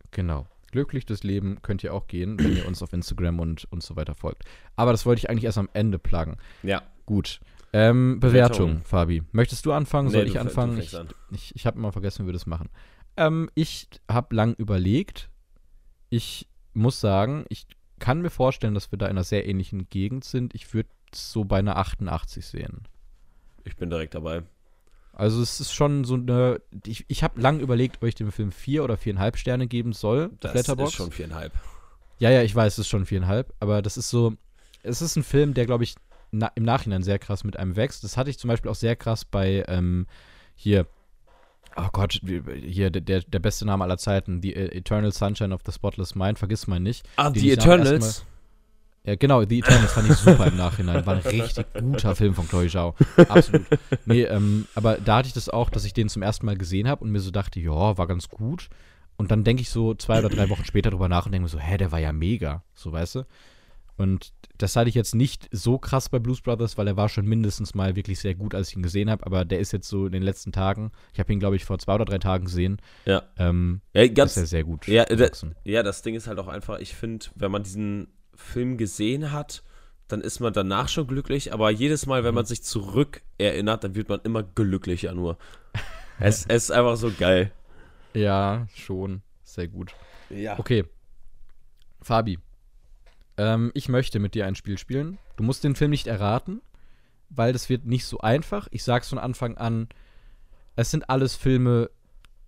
genau. 0.10 0.48
Glücklich 0.72 1.06
durchs 1.06 1.24
Leben 1.24 1.62
könnt 1.62 1.84
ihr 1.84 1.94
auch 1.94 2.08
gehen, 2.08 2.40
wenn 2.40 2.56
ihr 2.56 2.68
uns 2.68 2.82
auf 2.84 2.94
Instagram 2.94 3.40
und, 3.40 3.66
und 3.72 3.84
so 3.84 3.96
weiter 3.96 4.16
folgt. 4.16 4.44
Aber 4.76 4.92
das 4.92 5.06
wollte 5.06 5.20
ich 5.20 5.30
eigentlich 5.30 5.46
erst 5.46 5.58
am 5.58 5.70
Ende 5.74 6.00
pluggen. 6.00 6.38
Ja. 6.64 6.84
Gut. 7.06 7.40
Ähm, 7.72 8.20
Bewertung, 8.20 8.58
Bewertung. 8.68 8.86
Fabi. 8.86 9.24
Möchtest 9.32 9.66
du 9.66 9.74
anfangen? 9.74 10.10
Soll 10.10 10.22
du 10.22 10.28
ich 10.28 10.34
du 10.34 10.40
anfangen? 10.42 10.74
fängst 10.78 10.94
Ich, 10.94 11.00
an. 11.00 11.08
ich, 11.32 11.56
ich 11.56 11.66
habe 11.66 11.78
immer 11.78 11.92
vergessen, 11.92 12.24
wie 12.24 12.30
wir 12.30 12.34
das 12.34 12.48
machen. 12.48 12.70
Ähm, 13.18 13.50
ich 13.54 13.88
habe 14.10 14.36
lang 14.36 14.56
überlegt. 14.56 15.30
Ich 16.10 16.48
muss 16.74 17.00
sagen, 17.00 17.46
ich 17.50 17.68
kann 18.00 18.22
mir 18.22 18.30
vorstellen, 18.30 18.74
dass 18.74 18.92
wir 18.92 18.98
da 18.98 19.06
in 19.06 19.12
einer 19.12 19.24
sehr 19.24 19.48
ähnlichen 19.48 19.90
Gegend 19.90 20.24
sind. 20.24 20.56
Ich 20.56 20.74
würde 20.74 20.90
es 21.12 21.32
so 21.32 21.44
bei 21.44 21.60
einer 21.60 21.78
88 21.78 22.46
sehen. 22.46 22.88
Ich 23.66 23.76
bin 23.76 23.90
direkt 23.90 24.16
dabei. 24.16 24.44
Also 25.20 25.42
es 25.42 25.60
ist 25.60 25.74
schon 25.74 26.06
so 26.06 26.14
eine. 26.16 26.62
Ich, 26.86 27.04
ich 27.10 27.24
habe 27.24 27.42
lang 27.42 27.60
überlegt, 27.60 27.98
ob 27.98 28.04
ich 28.08 28.16
dem 28.16 28.32
Film 28.32 28.54
vier 28.54 28.86
oder 28.86 28.96
viereinhalb 28.96 29.36
Sterne 29.38 29.68
geben 29.68 29.92
soll. 29.92 30.30
Das 30.40 30.54
Letterboxd. 30.54 30.94
ist 30.94 30.98
schon 30.98 31.12
viereinhalb. 31.12 31.52
Ja, 32.20 32.30
ja, 32.30 32.42
ich 32.42 32.56
weiß, 32.56 32.74
es 32.74 32.80
ist 32.80 32.88
schon 32.88 33.06
viereinhalb, 33.06 33.54
aber 33.60 33.82
das 33.82 33.98
ist 33.98 34.10
so, 34.10 34.34
es 34.82 35.02
ist 35.02 35.16
ein 35.18 35.24
Film, 35.24 35.54
der, 35.54 35.66
glaube 35.66 35.84
ich, 35.84 35.96
na, 36.32 36.52
im 36.56 36.64
Nachhinein 36.64 37.04
sehr 37.04 37.20
krass 37.20 37.44
mit 37.44 37.58
einem 37.58 37.76
wächst. 37.76 38.04
Das 38.04 38.16
hatte 38.16 38.30
ich 38.30 38.40
zum 38.40 38.48
Beispiel 38.48 38.72
auch 38.72 38.76
sehr 38.76 38.96
krass 38.96 39.26
bei, 39.26 39.66
ähm, 39.68 40.06
hier, 40.56 40.86
oh 41.76 41.88
Gott, 41.92 42.22
hier, 42.24 42.90
der- 42.90 43.22
der, 43.22 43.40
beste 43.40 43.66
Name 43.66 43.84
aller 43.84 43.98
Zeiten, 43.98 44.42
The 44.42 44.54
äh, 44.54 44.78
Eternal 44.78 45.12
Sunshine 45.12 45.54
of 45.54 45.62
the 45.66 45.72
Spotless 45.72 46.16
Mind, 46.16 46.40
vergiss 46.40 46.68
mal 46.68 46.80
nicht. 46.80 47.08
Ah, 47.18 47.30
dem 47.30 47.44
Eternals. 47.44 48.26
Ja, 49.06 49.16
genau, 49.16 49.44
The 49.44 49.60
Eternals 49.60 49.94
fand 49.94 50.10
ich 50.10 50.16
super 50.18 50.48
im 50.48 50.58
Nachhinein. 50.58 51.06
War 51.06 51.16
ein 51.16 51.22
richtig 51.26 51.66
guter 51.74 52.16
Film 52.16 52.34
von 52.36 52.48
Chloe 52.48 52.68
Zhao. 52.68 52.96
Absolut. 53.30 53.66
Nee, 54.06 54.24
ähm, 54.24 54.66
aber 54.76 54.98
da 54.98 55.18
hatte 55.18 55.28
ich 55.28 55.34
das 55.34 55.50
auch, 55.50 55.70
dass 55.70 55.86
ich 55.86 55.94
den 55.94 56.10
zum 56.10 56.22
ersten 56.22 56.46
Mal 56.46 56.58
gesehen 56.58 56.88
habe 56.88 57.04
und 57.04 57.12
mir 57.12 57.20
so 57.22 57.32
dachte, 57.32 57.60
ja, 57.60 57.98
war 57.98 58.08
ganz 58.08 58.28
gut. 58.30 58.70
Und 59.16 59.32
dann 59.32 59.44
denke 59.44 59.62
ich 59.62 59.70
so 59.70 59.94
zwei 59.96 60.20
oder 60.20 60.30
drei 60.30 60.50
Wochen 60.50 60.64
später 60.66 60.92
drüber 60.92 61.10
nach 61.10 61.26
und 61.26 61.32
denke 61.32 61.44
mir 61.44 61.50
so, 61.50 61.60
hä, 61.60 61.78
der 61.78 61.92
war 61.92 62.00
ja 62.00 62.12
mega. 62.14 62.64
So, 62.74 62.92
weißt 62.92 63.16
du? 63.16 63.24
Und 63.98 64.32
das 64.58 64.76
hatte 64.78 64.88
ich 64.88 64.96
jetzt 64.96 65.14
nicht 65.14 65.50
so 65.52 65.78
krass 65.78 66.08
bei 66.08 66.20
Blues 66.20 66.40
Brothers, 66.42 66.78
weil 66.78 66.88
er 66.88 66.96
war 66.96 67.10
schon 67.10 67.26
mindestens 67.26 67.76
mal 67.76 67.98
wirklich 67.98 68.20
sehr 68.20 68.34
gut, 68.34 68.56
als 68.56 68.70
ich 68.70 68.78
ihn 68.78 68.82
gesehen 68.84 69.10
habe. 69.10 69.26
Aber 69.26 69.44
der 69.44 69.60
ist 69.60 69.74
jetzt 69.74 69.90
so 69.90 70.06
in 70.06 70.14
den 70.14 70.24
letzten 70.24 70.54
Tagen, 70.54 70.92
ich 71.14 71.20
habe 71.20 71.34
ihn, 71.34 71.40
glaube 71.40 71.58
ich, 71.58 71.66
vor 71.66 71.80
zwei 71.80 71.96
oder 71.96 72.06
drei 72.06 72.18
Tagen 72.18 72.46
gesehen, 72.46 72.82
Ja. 73.06 73.24
ähm, 73.38 73.82
ja 73.94 74.04
ist 74.04 74.16
ganz, 74.16 74.38
er 74.38 74.46
sehr 74.46 74.64
gut. 74.64 74.88
Ja, 74.88 75.04
da- 75.04 75.30
ja, 75.66 75.84
das 75.84 76.02
Ding 76.02 76.16
ist 76.16 76.28
halt 76.28 76.40
auch 76.40 76.48
einfach, 76.48 76.80
ich 76.80 76.94
finde, 76.96 77.26
wenn 77.36 77.52
man 77.52 77.64
diesen 77.64 78.08
Film 78.40 78.78
gesehen 78.78 79.32
hat, 79.32 79.64
dann 80.08 80.22
ist 80.22 80.40
man 80.40 80.54
danach 80.54 80.90
schon 80.90 81.06
glücklich, 81.08 81.54
aber 81.54 81.70
jedes 81.70 82.06
Mal, 82.06 82.22
Mhm. 82.22 82.26
wenn 82.26 82.36
man 82.36 82.46
sich 82.46 82.64
zurück 82.64 83.22
erinnert, 83.38 83.84
dann 83.84 83.96
wird 83.96 84.10
man 84.10 84.20
immer 84.24 84.42
glücklicher 84.44 85.14
nur. 85.14 85.38
es, 86.20 86.46
es 86.48 86.64
ist 86.64 86.72
einfach 86.72 86.96
so 86.98 87.12
geil. 87.12 87.52
ja, 88.14 88.68
schon. 88.76 89.22
Sehr 89.44 89.68
gut. 89.68 89.94
Ja. 90.30 90.58
Okay. 90.60 90.86
Fabi, 92.02 92.40
ähm, 93.38 93.72
ich 93.74 93.90
möchte 93.90 94.20
mit 94.20 94.36
dir 94.36 94.46
ein 94.46 94.56
Spiel 94.56 94.78
spielen. 94.78 95.18
Du 95.38 95.44
musst 95.44 95.64
den 95.64 95.76
Film 95.76 95.92
nicht 95.92 96.08
erraten, 96.08 96.62
weil 97.30 97.54
das 97.54 97.70
wird 97.70 97.86
nicht 97.86 98.06
so 98.06 98.20
einfach. 98.20 98.68
Ich 98.72 98.84
sag's 98.84 99.10
von 99.10 99.18
Anfang 99.20 99.58
an, 99.58 99.90
es 100.76 100.92
sind 100.92 101.10
alles 101.10 101.36
Filme, 101.36 101.90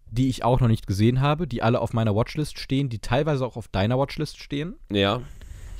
die 0.09 0.29
ich 0.29 0.43
auch 0.43 0.59
noch 0.59 0.67
nicht 0.67 0.87
gesehen 0.87 1.21
habe, 1.21 1.47
die 1.47 1.61
alle 1.63 1.79
auf 1.79 1.93
meiner 1.93 2.15
Watchlist 2.15 2.59
stehen, 2.59 2.89
die 2.89 2.99
teilweise 2.99 3.45
auch 3.45 3.55
auf 3.57 3.67
deiner 3.67 3.97
Watchlist 3.97 4.37
stehen. 4.41 4.75
Ja. 4.91 5.21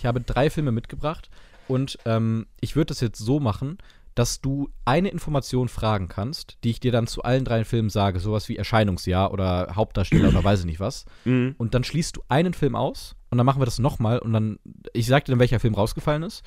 Ich 0.02 0.06
habe 0.08 0.20
drei 0.20 0.50
Filme 0.50 0.72
mitgebracht 0.72 1.30
und 1.68 2.00
ähm, 2.06 2.48
ich 2.60 2.76
würde 2.76 2.88
das 2.88 3.02
jetzt 3.02 3.20
so 3.20 3.40
machen, 3.40 3.78
dass 4.16 4.42
du 4.42 4.68
eine 4.84 5.10
Information 5.10 5.68
fragen 5.68 6.08
kannst, 6.08 6.58
die 6.64 6.72
ich 6.72 6.80
dir 6.80 6.92
dann 6.92 7.06
zu 7.06 7.22
allen 7.22 7.46
drei 7.46 7.64
Filmen 7.64 7.92
sage, 7.92 8.20
sowas 8.20 8.50
wie 8.50 8.58
Erscheinungsjahr 8.58 9.32
oder 9.32 9.76
Hauptdarsteller 9.76 10.30
oder 10.30 10.44
weiß 10.44 10.62
ich 10.62 10.66
nicht 10.66 10.80
was. 10.80 11.06
Mhm. 11.24 11.54
Und 11.60 11.76
dann 11.76 11.84
schließt 11.84 12.18
du 12.18 12.24
einen 12.30 12.56
Film 12.56 12.76
aus 12.76 13.16
und 13.30 13.38
dann 13.38 13.46
machen 13.46 13.62
wir 13.62 13.66
das 13.66 13.78
nochmal 13.78 14.18
und 14.18 14.34
dann, 14.34 14.58
ich 14.94 15.06
sag 15.06 15.26
dir 15.26 15.34
dann, 15.34 15.40
welcher 15.40 15.60
Film 15.60 15.76
rausgefallen 15.76 16.24
ist. 16.24 16.42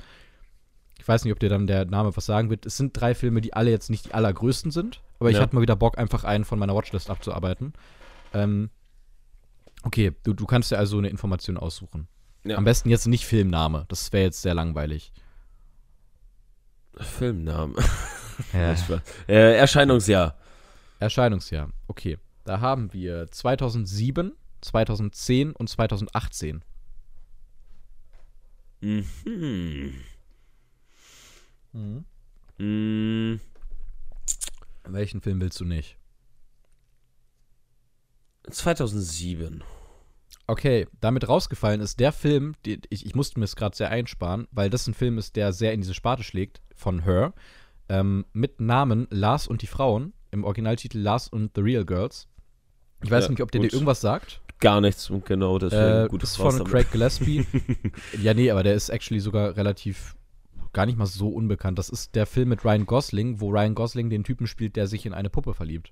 Ich 0.99 1.07
weiß 1.07 1.23
nicht, 1.23 1.31
ob 1.31 1.39
dir 1.39 1.47
dann 1.49 1.65
der 1.65 1.85
Name 1.85 2.13
was 2.13 2.25
sagen 2.25 2.49
wird. 2.49 2.65
Es 2.65 2.75
sind 2.75 2.91
drei 2.99 3.15
Filme, 3.15 3.39
die 3.39 3.53
alle 3.53 3.71
jetzt 3.71 3.89
nicht 3.89 4.07
die 4.07 4.13
allergrößten 4.13 4.71
sind, 4.71 4.99
aber 5.21 5.29
ich 5.29 5.37
Ja. 5.37 5.43
hatte 5.43 5.55
mal 5.55 5.61
wieder 5.61 5.77
Bock, 5.77 5.97
einfach 5.97 6.25
einen 6.25 6.43
von 6.43 6.59
meiner 6.59 6.75
Watchlist 6.75 7.09
abzuarbeiten. 7.09 7.71
Ähm, 8.33 8.69
okay, 9.83 10.11
du, 10.23 10.33
du 10.33 10.45
kannst 10.45 10.71
dir 10.71 10.77
also 10.77 10.97
eine 10.97 11.07
Information 11.07 11.55
aussuchen. 11.55 12.09
Ja. 12.45 12.57
Am 12.57 12.63
besten 12.63 12.89
jetzt 12.89 13.07
nicht 13.07 13.25
Filmname, 13.25 13.85
das 13.87 14.13
wäre 14.13 14.25
jetzt 14.25 14.41
sehr 14.41 14.53
langweilig. 14.53 15.11
Filmnamen. 16.97 17.75
Ja. 18.53 18.75
äh, 19.27 19.57
Erscheinungsjahr. 19.57 20.37
Erscheinungsjahr, 20.99 21.69
okay. 21.87 22.17
Da 22.43 22.59
haben 22.61 22.93
wir 22.93 23.27
2007, 23.31 24.33
2010 24.61 25.51
und 25.53 25.67
2018. 25.67 26.63
Mhm. 28.81 29.05
Mhm. 32.57 33.39
Welchen 34.83 35.21
Film 35.21 35.41
willst 35.41 35.59
du 35.59 35.65
nicht? 35.65 35.97
2007. 38.49 39.63
Okay, 40.47 40.87
damit 41.01 41.27
rausgefallen 41.27 41.81
ist 41.81 41.99
der 41.99 42.11
Film, 42.11 42.53
die, 42.65 42.79
ich, 42.89 43.05
ich 43.05 43.15
musste 43.15 43.39
mir 43.39 43.45
es 43.45 43.55
gerade 43.55 43.75
sehr 43.75 43.89
einsparen, 43.89 44.47
weil 44.51 44.69
das 44.69 44.85
ein 44.87 44.93
Film 44.93 45.17
ist, 45.17 45.35
der 45.35 45.53
sehr 45.53 45.73
in 45.73 45.81
diese 45.81 45.93
Sparte 45.95 46.23
schlägt, 46.23 46.61
von 46.75 47.03
Her, 47.03 47.33
ähm, 47.89 48.25
mit 48.33 48.59
Namen 48.61 49.07
Lars 49.09 49.47
und 49.47 49.61
die 49.63 49.67
Frauen, 49.67 50.13
im 50.31 50.43
Originaltitel 50.43 50.99
Lars 50.99 51.27
und 51.27 51.51
the 51.55 51.61
Real 51.61 51.85
Girls. 51.85 52.27
Ich 53.03 53.09
weiß 53.09 53.25
Ja, 53.25 53.29
nicht, 53.31 53.41
ob 53.41 53.51
der 53.51 53.61
gut. 53.61 53.71
dir 53.71 53.73
irgendwas 53.75 54.01
sagt. 54.01 54.41
Gar 54.59 54.81
nichts, 54.81 55.11
genau, 55.25 55.57
Äh, 55.57 56.07
gut 56.09 56.23
das 56.23 56.31
ist 56.31 56.39
raus 56.39 56.55
von 56.55 56.57
damit. 56.59 56.71
Craig 56.71 56.91
Gillespie. 56.91 57.45
ja, 58.21 58.33
nee, 58.33 58.49
aber 58.51 58.63
der 58.63 58.73
ist 58.75 58.89
actually 58.89 59.19
sogar 59.19 59.55
relativ 59.57 60.15
gar 60.73 60.85
nicht 60.85 60.97
mal 60.97 61.05
so 61.05 61.29
unbekannt. 61.29 61.79
Das 61.79 61.89
ist 61.89 62.15
der 62.15 62.25
Film 62.25 62.49
mit 62.49 62.63
Ryan 62.65 62.85
Gosling, 62.85 63.39
wo 63.39 63.49
Ryan 63.49 63.75
Gosling 63.75 64.09
den 64.09 64.23
Typen 64.23 64.45
spielt, 64.45 64.75
der 64.75 64.87
sich 64.87 65.05
in 65.05 65.13
eine 65.13 65.29
Puppe 65.29 65.53
verliebt. 65.53 65.91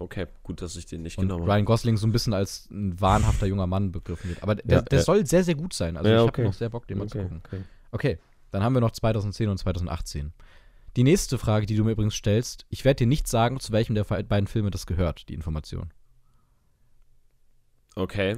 Okay, 0.00 0.26
gut, 0.44 0.62
dass 0.62 0.76
ich 0.76 0.86
den 0.86 1.02
nicht 1.02 1.18
Und 1.18 1.24
genommen 1.26 1.42
habe. 1.42 1.52
Ryan 1.52 1.64
Gosling 1.64 1.96
so 1.96 2.06
ein 2.06 2.12
bisschen 2.12 2.32
als 2.32 2.68
ein 2.70 3.00
wahnhafter 3.00 3.46
junger 3.46 3.66
Mann 3.66 3.90
begriffen 3.90 4.28
wird. 4.30 4.42
Aber 4.42 4.54
der, 4.54 4.78
Ja, 4.78 4.82
der 4.82 4.98
ja. 5.00 5.04
soll 5.04 5.26
sehr, 5.26 5.42
sehr 5.42 5.56
gut 5.56 5.72
sein. 5.72 5.96
Also 5.96 6.08
Ja, 6.08 6.16
ich 6.22 6.28
okay. 6.28 6.42
habe 6.42 6.48
noch 6.50 6.54
sehr 6.54 6.68
Bock, 6.70 6.86
den 6.86 6.98
mal 6.98 7.08
zu 7.08 7.18
Okay, 7.18 7.24
gucken. 7.28 7.42
okay. 7.44 7.62
Okay, 7.90 8.18
dann 8.52 8.62
haben 8.62 8.74
wir 8.74 8.80
noch 8.80 8.92
2010 8.92 9.48
und 9.48 9.58
2018. 9.58 10.32
Die 10.96 11.02
nächste 11.02 11.36
Frage, 11.38 11.66
die 11.66 11.74
du 11.76 11.84
mir 11.84 11.92
übrigens 11.92 12.14
stellst, 12.14 12.64
ich 12.70 12.84
werde 12.84 12.98
dir 12.98 13.06
nicht 13.06 13.26
sagen, 13.28 13.58
zu 13.60 13.72
welchem 13.72 13.94
der 13.94 14.04
beiden 14.04 14.46
Filme 14.46 14.70
das 14.70 14.86
gehört, 14.86 15.28
die 15.28 15.34
Information. 15.34 15.90
Okay. 17.94 18.36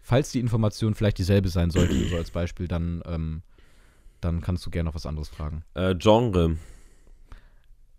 Falls 0.00 0.30
die 0.32 0.40
Information 0.40 0.94
vielleicht 0.94 1.18
dieselbe 1.18 1.48
sein 1.48 1.70
sollte, 1.70 1.94
so 2.08 2.16
als 2.16 2.30
Beispiel, 2.30 2.68
dann, 2.68 3.02
ähm, 3.06 3.42
dann 4.20 4.40
kannst 4.40 4.64
du 4.66 4.70
gerne 4.70 4.88
noch 4.88 4.94
was 4.94 5.06
anderes 5.06 5.28
fragen. 5.28 5.64
Äh, 5.74 5.94
Genre. 5.96 6.56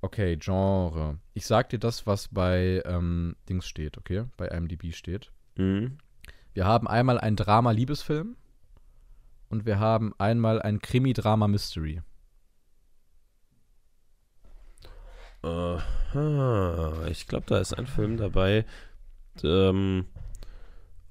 Okay, 0.02 0.38
Genre. 0.38 1.20
Ich 1.34 1.46
sag 1.46 1.70
dir 1.70 1.80
das, 1.80 2.08
was 2.08 2.30
bei 2.30 2.82
ähm, 2.86 3.36
Dings 3.50 3.68
steht, 3.68 3.98
okay? 3.98 4.26
Bei 4.38 4.48
IMDb 4.48 4.94
steht. 4.94 5.32
Mhm. 5.56 5.98
Wir 6.54 6.66
haben 6.66 6.88
einmal 6.88 7.18
ein 7.20 7.36
Drama-Liebesfilm 7.36 8.36
und 9.50 9.66
wir 9.66 9.80
haben 9.80 10.14
einmal 10.18 10.62
ein 10.62 10.80
Krimi-Drama-Mystery. 10.80 12.02
Aha. 15.42 17.08
Ich 17.10 17.28
glaube, 17.28 17.46
da 17.48 17.60
ist 17.60 17.74
ein 17.74 17.88
Film 17.88 18.18
dabei. 18.18 18.66
Ähm, 19.44 20.06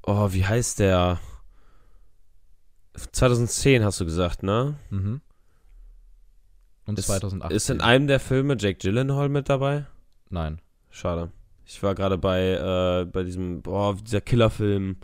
oh, 0.03 0.33
wie 0.33 0.45
heißt 0.47 0.81
der? 0.81 1.19
2010 2.95 3.85
hast 3.85 4.01
du 4.01 4.05
gesagt, 4.05 4.43
ne? 4.43 4.77
Mhm. 4.91 5.21
Und 6.89 6.99
Ist, 6.99 7.07
2008. 7.07 7.53
ist 7.53 7.69
in 7.71 7.81
einem 7.83 8.07
der 8.07 8.19
Filme 8.19 8.57
Jake 8.59 8.79
Gyllenhaal 8.79 9.29
mit 9.29 9.49
dabei? 9.49 9.85
Nein. 10.31 10.61
Schade. 10.91 11.31
Ich 11.67 11.83
war 11.83 11.95
gerade 11.95 12.17
bei, 12.17 12.41
äh, 12.53 13.05
bei 13.05 13.23
diesem, 13.25 13.61
boah, 13.61 13.95
dieser 13.95 14.23
Killerfilm, 14.23 14.97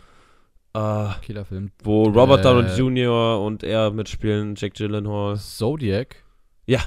äh, 0.73 1.07
Killerfilm. 1.21 1.71
wo 1.83 2.05
Robert 2.05 2.39
Äh. 2.39 2.43
Downey 2.43 2.75
Jr. 2.75 3.39
und 3.41 3.63
er 3.63 3.91
mitspielen, 3.91 4.55
Jake 4.55 4.73
Gyllenhaal. 4.75 5.37
Zodiac. 5.37 6.15
Ja. 6.65 6.79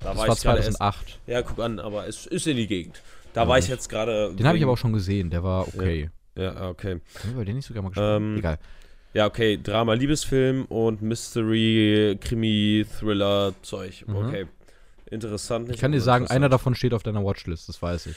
Da 0.00 0.10
Das 0.14 0.18
war 0.18 0.28
ich 0.34 0.40
gerade 0.42 0.58
erst. 0.58 0.78
2008. 0.78 1.20
Ja, 1.28 1.42
guck 1.42 1.58
an, 1.60 1.78
aber 1.78 2.08
es 2.08 2.26
ist 2.26 2.46
in 2.48 2.56
die 2.56 2.66
Gegend. 2.66 3.00
Da 3.34 3.42
Ja, 3.42 3.48
war 3.48 3.58
ich 3.58 3.68
jetzt 3.68 3.88
gerade. 3.88 4.34
Den 4.34 4.46
habe 4.46 4.58
ich 4.58 4.64
aber 4.64 4.72
auch 4.72 4.78
schon 4.78 4.92
gesehen. 4.92 5.30
Der 5.30 5.44
war 5.44 5.68
okay. 5.68 6.10
Ja, 6.36 6.68
okay. 6.68 7.00
Haben 7.22 7.38
wir 7.38 7.44
den 7.44 7.56
nicht 7.56 7.66
sogar 7.66 7.82
mal 7.84 7.90
gesprochen? 7.90 8.16
Ähm, 8.32 8.36
Egal. 8.38 8.58
Ja, 9.12 9.26
okay. 9.26 9.58
Drama, 9.60 9.94
Liebesfilm 9.94 10.66
und 10.66 11.02
Mystery, 11.02 12.16
Krimi, 12.20 12.86
Thriller, 12.98 13.54
Zeug. 13.62 14.04
Mhm. 14.06 14.16
Okay. 14.16 14.46
Interessant. 15.10 15.68
Ich 15.70 15.80
kann 15.80 15.90
dir 15.92 16.00
sagen, 16.00 16.28
einer 16.28 16.48
davon 16.48 16.74
steht 16.76 16.94
auf 16.94 17.02
deiner 17.02 17.24
Watchlist, 17.24 17.68
das 17.68 17.82
weiß 17.82 18.06
ich. 18.06 18.16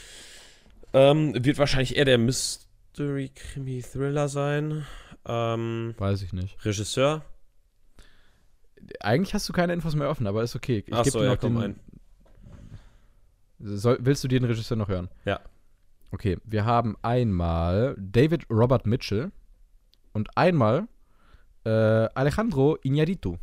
Ähm, 0.94 1.34
wird 1.44 1.58
wahrscheinlich 1.58 1.98
eher 1.98 2.06
der 2.06 2.20
Mystery, 2.20 3.32
Krimi, 3.34 3.82
Thriller 3.82 4.30
sein. 4.30 4.86
Ähm, 5.26 5.96
Weiß 5.98 6.22
ich 6.22 6.34
nicht. 6.34 6.64
Regisseur. 6.64 7.24
Eigentlich 9.00 9.34
hast 9.34 9.50
du 9.50 9.54
keine 9.54 9.74
Infos 9.74 9.96
mehr 9.96 10.10
offen, 10.10 10.28
aber 10.28 10.44
ist 10.44 10.56
okay. 10.56 10.84
Ich 10.86 10.94
Ach 10.94 11.06
so, 11.06 11.20
dir 11.20 11.26
ja, 11.26 11.32
noch 11.32 11.39
komm 11.39 11.56
den, 11.56 11.64
ein. 11.64 11.80
Soll, 13.60 13.98
willst 14.02 14.24
du 14.24 14.28
den 14.28 14.44
Regisseur 14.44 14.78
noch 14.78 14.89
hören? 14.89 15.10
Ja. 15.26 15.39
Okay, 16.12 16.38
wir 16.44 16.66
haben 16.66 16.96
einmal 17.02 17.96
David 17.98 18.46
Robert 18.52 18.86
Mitchell 18.86 19.32
und 20.14 20.38
einmal 20.38 20.88
äh, 21.66 21.70
Alejandro 21.70 22.78
Iñárritu. 22.84 23.38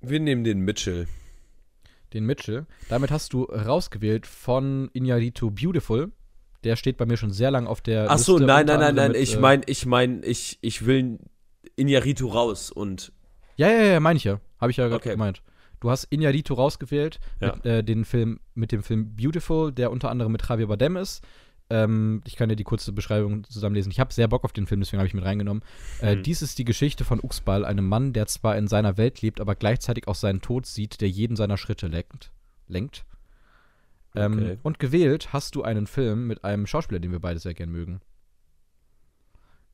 Wir 0.00 0.20
nehmen 0.20 0.44
den 0.44 0.60
Mitchell. 0.60 1.06
Den 2.12 2.26
Mitchell. 2.26 2.66
Damit 2.88 3.10
hast 3.10 3.32
du 3.32 3.44
rausgewählt 3.44 4.26
von 4.26 4.90
Iñárritu 4.90 5.50
Beautiful. 5.50 6.12
Der 6.62 6.76
steht 6.76 6.96
bei 6.96 7.06
mir 7.06 7.16
schon 7.16 7.30
sehr 7.32 7.50
lang 7.50 7.66
auf 7.66 7.80
der 7.80 8.10
Ach 8.10 8.18
so, 8.18 8.34
Liste. 8.34 8.46
nein, 8.46 8.62
unter 8.62 8.74
nein, 8.78 8.80
nein, 8.80 8.88
anderem 8.90 9.12
nein. 9.12 9.20
mit, 9.20 9.28
Ich 9.28 9.34
äh, 9.36 9.40
meine, 9.40 9.62
ich 9.66 9.86
meine, 9.86 10.24
ich, 10.24 10.58
ich 10.62 10.86
will 10.86 11.18
Inyaritu 11.76 12.28
raus 12.28 12.70
und. 12.70 13.12
Ja, 13.56 13.68
ja, 13.68 13.82
ja, 13.84 14.00
meine 14.00 14.16
ich 14.16 14.24
ja. 14.24 14.40
Habe 14.60 14.70
ich 14.70 14.76
ja 14.76 14.84
gerade 14.84 14.96
Okay. 14.96 15.10
gemeint. 15.12 15.42
Du 15.80 15.90
hast 15.90 16.10
Iñárritu 16.12 16.54
rausgewählt 16.54 17.20
Ja. 17.40 17.54
mit, 17.56 17.66
äh, 17.66 17.82
den 17.84 18.04
Film, 18.04 18.40
mit 18.54 18.72
dem 18.72 18.82
Film 18.82 19.14
Beautiful, 19.16 19.72
der 19.72 19.90
unter 19.90 20.10
anderem 20.10 20.32
mit 20.32 20.46
Javier 20.48 20.66
Bardem 20.68 20.96
ist. 20.96 21.22
Ähm, 21.70 22.20
ich 22.26 22.36
kann 22.36 22.48
dir 22.50 22.56
die 22.56 22.64
kurze 22.64 22.92
Beschreibung 22.92 23.44
zusammenlesen. 23.44 23.90
Ich 23.90 23.98
habe 23.98 24.12
sehr 24.12 24.28
Bock 24.28 24.44
auf 24.44 24.52
den 24.52 24.66
Film, 24.66 24.80
deswegen 24.80 24.98
habe 24.98 25.06
ich 25.08 25.14
mit 25.14 25.24
reingenommen. 25.24 25.62
Äh, 26.00 26.16
Hm. 26.16 26.22
dies 26.22 26.42
ist 26.42 26.58
die 26.58 26.64
Geschichte 26.64 27.04
von 27.04 27.20
Uxbal, 27.22 27.64
einem 27.64 27.88
Mann, 27.88 28.12
der 28.12 28.26
zwar 28.26 28.56
in 28.58 28.68
seiner 28.68 28.96
Welt 28.98 29.22
lebt, 29.22 29.40
aber 29.40 29.54
gleichzeitig 29.54 30.06
auch 30.06 30.14
seinen 30.14 30.40
Tod 30.42 30.66
sieht, 30.66 31.00
der 31.00 31.08
jeden 31.08 31.36
seiner 31.36 31.56
Schritte 31.56 31.86
lenkt. 31.88 32.30
lenkt. 32.68 33.04
Ähm, 34.14 34.32
Okay. 34.34 34.58
Und 34.62 34.78
gewählt 34.78 35.32
hast 35.32 35.54
du 35.54 35.62
einen 35.62 35.86
Film 35.86 36.26
mit 36.26 36.44
einem 36.44 36.66
Schauspieler, 36.66 37.00
den 37.00 37.12
wir 37.12 37.18
beide 37.20 37.40
sehr 37.40 37.54
gern 37.54 37.70
mögen. 37.70 38.00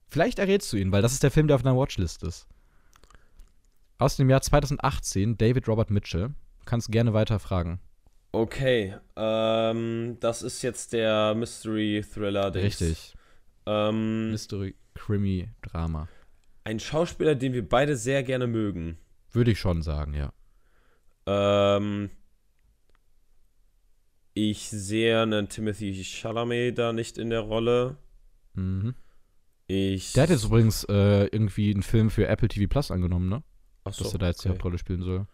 Vielleicht 0.09 0.39
errätst 0.39 0.73
du 0.73 0.77
ihn, 0.77 0.91
weil 0.93 1.03
das 1.03 1.13
ist 1.13 1.23
der 1.23 1.31
Film, 1.31 1.47
der 1.47 1.57
auf 1.57 1.63
deiner 1.63 1.77
Watchlist 1.77 2.23
ist. 2.23 2.47
Aus 3.99 4.17
dem 4.17 4.31
Jahr 4.31 4.41
2018, 4.43 5.37
David 5.39 5.69
Robert 5.69 5.91
Mitchell. 5.91 6.31
Kannst 6.65 6.91
gerne 6.91 7.13
weiter 7.13 7.39
fragen. 7.39 7.81
Okay, 8.33 8.95
ähm, 9.17 10.17
das 10.21 10.43
ist 10.43 10.63
jetzt 10.63 10.93
der 10.93 11.35
Mystery 11.35 12.05
Thriller. 12.15 12.49
-Dings. 12.49 12.63
Richtig. 12.63 13.15
Ähm, 13.67 14.31
Mystery, 14.31 14.75
Krimi, 14.95 15.49
Drama. 15.63 16.09
ein 16.65 16.79
Schauspieler, 16.79 17.35
den 17.35 17.53
wir 17.53 17.69
beide 17.69 17.97
sehr 17.97 18.23
gerne 18.23 18.47
mögen. 18.47 18.99
Würde 19.33 19.51
ich 19.51 19.59
schon 19.59 19.83
sagen, 19.83 20.15
ja. 20.15 20.33
Ähm, 21.27 22.11
ich 24.35 24.69
sehe 24.69 25.23
einen 25.23 25.49
Timothy 25.49 26.03
Chalamet 26.05 26.79
da 26.79 26.93
nicht 26.93 27.19
in 27.19 27.31
der 27.31 27.41
Rolle. 27.41 27.97
Mhm. 28.55 28.95
Ich. 29.67 30.13
Der 30.15 30.25
hat 30.25 30.31
jetzt 30.31 30.45
übrigens 30.45 30.85
äh, 30.85 31.27
irgendwie 31.27 31.73
einen 31.73 31.83
Film 31.83 32.11
für 32.11 32.27
Apple 32.27 32.49
TV 32.49 32.69
Plus 32.69 32.91
angenommen, 32.91 33.29
ne? 33.29 33.43
Ach 33.85 33.93
so, 33.93 34.05
Dass 34.05 34.13
er 34.15 34.19
da 34.19 34.27
jetzt 34.29 34.45
die 34.45 34.49
okay. 34.49 34.55
Hauptrolle 34.57 34.79
spielen 34.79 35.03
soll. 35.03 35.27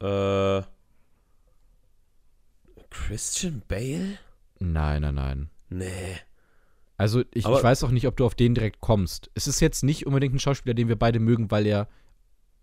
Äh, 0.00 0.62
Christian 2.92 3.62
Bale? 3.66 4.18
Nein, 4.58 5.02
nein, 5.02 5.14
nein. 5.14 5.50
Nee. 5.70 6.18
Also 6.98 7.20
ich, 7.32 7.44
ich 7.44 7.46
weiß 7.46 7.82
auch 7.84 7.90
nicht, 7.90 8.06
ob 8.06 8.16
du 8.16 8.24
auf 8.26 8.34
den 8.34 8.54
direkt 8.54 8.80
kommst. 8.80 9.30
Es 9.34 9.46
ist 9.46 9.60
jetzt 9.60 9.82
nicht 9.82 10.06
unbedingt 10.06 10.34
ein 10.34 10.38
Schauspieler, 10.38 10.74
den 10.74 10.88
wir 10.88 10.96
beide 10.96 11.18
mögen, 11.18 11.50
weil 11.50 11.66
er 11.66 11.88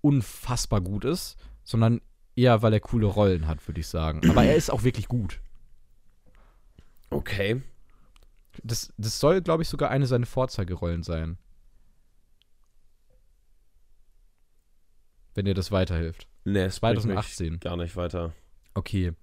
unfassbar 0.02 0.82
gut 0.82 1.04
ist, 1.04 1.36
sondern 1.64 2.00
eher, 2.36 2.62
weil 2.62 2.72
er 2.74 2.80
coole 2.80 3.08
Rollen 3.08 3.48
hat, 3.48 3.68
würde 3.68 3.82
ich 3.82 3.88
sagen. 3.88 4.30
Aber 4.30 4.44
er 4.44 4.56
ist 4.56 4.72
auch 4.72 4.84
wirklich 4.84 5.08
gut. 5.08 5.42
Okay. 7.10 7.62
Das, 8.64 8.94
das 8.98 9.20
soll, 9.20 9.42
glaube 9.42 9.64
ich, 9.64 9.70
sogar 9.70 9.90
eine 9.90 10.06
seiner 10.06 10.26
Vorzeigerollen 10.26 11.04
sein. 11.04 11.38
Wenn 15.34 15.46
dir 15.46 15.54
das 15.54 15.72
weiterhilft. 15.72 16.28
Nee, 16.46 16.64
es 16.64 16.80
bringt 16.80 16.96
mich 16.96 17.04
2018. 17.04 17.60
Gar 17.60 17.78
nicht 17.78 17.96
weiter. 17.96 18.34
Okay. 18.74 19.14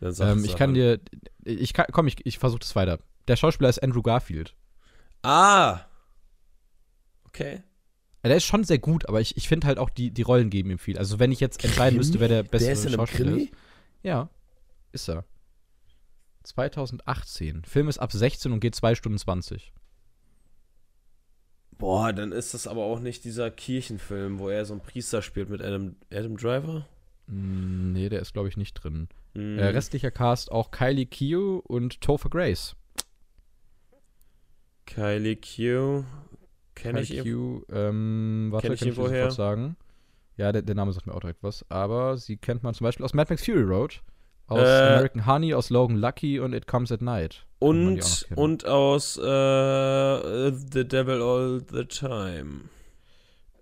Ähm, 0.00 0.44
ich 0.44 0.56
kann 0.56 0.70
an. 0.70 0.74
dir. 0.74 1.00
Ich 1.44 1.72
kann, 1.72 1.86
komm, 1.92 2.06
ich, 2.06 2.24
ich 2.24 2.38
versuche 2.38 2.60
das 2.60 2.74
weiter. 2.76 2.98
Der 3.28 3.36
Schauspieler 3.36 3.68
ist 3.68 3.82
Andrew 3.82 4.02
Garfield. 4.02 4.54
Ah! 5.22 5.80
Okay. 7.26 7.62
Der 8.24 8.36
ist 8.36 8.44
schon 8.44 8.64
sehr 8.64 8.78
gut, 8.78 9.08
aber 9.08 9.20
ich, 9.20 9.36
ich 9.36 9.48
finde 9.48 9.66
halt 9.66 9.78
auch, 9.78 9.88
die, 9.88 10.10
die 10.10 10.22
Rollen 10.22 10.50
geben 10.50 10.70
ihm 10.70 10.78
viel. 10.78 10.98
Also, 10.98 11.18
wenn 11.18 11.32
ich 11.32 11.40
jetzt 11.40 11.64
entscheiden 11.64 11.96
müsste, 11.96 12.20
wer 12.20 12.28
der 12.28 12.42
beste 12.42 12.66
Der 12.66 12.72
ist 12.74 12.84
in 12.84 12.88
einem 12.88 13.06
Schauspieler 13.06 13.30
Krimi? 13.30 13.44
ist. 13.44 13.52
Ja, 14.02 14.28
ist 14.92 15.08
er. 15.08 15.24
2018. 16.42 17.64
Film 17.64 17.88
ist 17.88 17.98
ab 17.98 18.12
16 18.12 18.52
und 18.52 18.60
geht 18.60 18.74
2 18.74 18.94
Stunden 18.94 19.18
20. 19.18 19.72
Boah, 21.78 22.12
dann 22.12 22.32
ist 22.32 22.52
das 22.52 22.66
aber 22.66 22.82
auch 22.84 23.00
nicht 23.00 23.24
dieser 23.24 23.50
Kirchenfilm, 23.50 24.38
wo 24.38 24.48
er 24.50 24.66
so 24.66 24.74
einen 24.74 24.82
Priester 24.82 25.22
spielt 25.22 25.48
mit 25.48 25.62
Adam, 25.62 25.96
Adam 26.12 26.36
Driver. 26.36 26.86
Mm, 27.30 27.92
Nee, 27.92 28.08
der 28.08 28.20
ist, 28.20 28.32
glaube 28.32 28.48
ich, 28.48 28.56
nicht 28.56 28.74
drin. 28.74 29.08
Hm. 29.34 29.58
Äh, 29.58 29.66
restlicher 29.66 30.10
Cast 30.10 30.50
auch 30.52 30.70
Kylie 30.70 31.06
Kio 31.06 31.58
und 31.66 32.00
Topher 32.00 32.28
Grace. 32.30 32.76
Kylie 34.86 35.36
Q. 35.36 36.04
Kenn 36.74 36.96
ich 36.96 37.10
Kylie? 37.10 37.22
Q, 37.22 37.62
ähm, 37.70 38.48
warte, 38.50 38.68
Kenn 38.68 38.70
kann 38.70 38.74
ich 38.74 38.80
ich, 38.82 38.88
dir 38.88 38.94
sofort 38.94 39.10
woher? 39.12 39.30
sagen. 39.30 39.76
Ja, 40.36 40.52
der, 40.52 40.62
der 40.62 40.74
Name 40.74 40.92
sagt 40.92 41.06
mir 41.06 41.14
auch 41.14 41.20
direkt 41.20 41.42
was. 41.42 41.64
Aber 41.68 42.16
sie 42.16 42.36
kennt 42.36 42.62
man 42.62 42.74
zum 42.74 42.84
Beispiel 42.84 43.04
aus 43.04 43.12
Mad 43.14 43.30
Max 43.30 43.44
Fury 43.44 43.62
Road, 43.62 44.00
aus 44.46 44.60
Äh, 44.66 44.94
American 44.94 45.26
Honey, 45.26 45.52
aus 45.54 45.70
Logan 45.70 45.96
Lucky 45.96 46.40
und 46.40 46.54
It 46.54 46.66
Comes 46.66 46.90
at 46.90 47.02
Night. 47.02 47.46
Kann 47.60 47.68
Und, 47.68 48.26
und 48.36 48.64
aus 48.64 49.18
äh, 49.18 49.20
The 50.72 50.88
Devil 50.88 51.20
All 51.22 51.62
the 51.70 51.84
Time. 51.84 52.62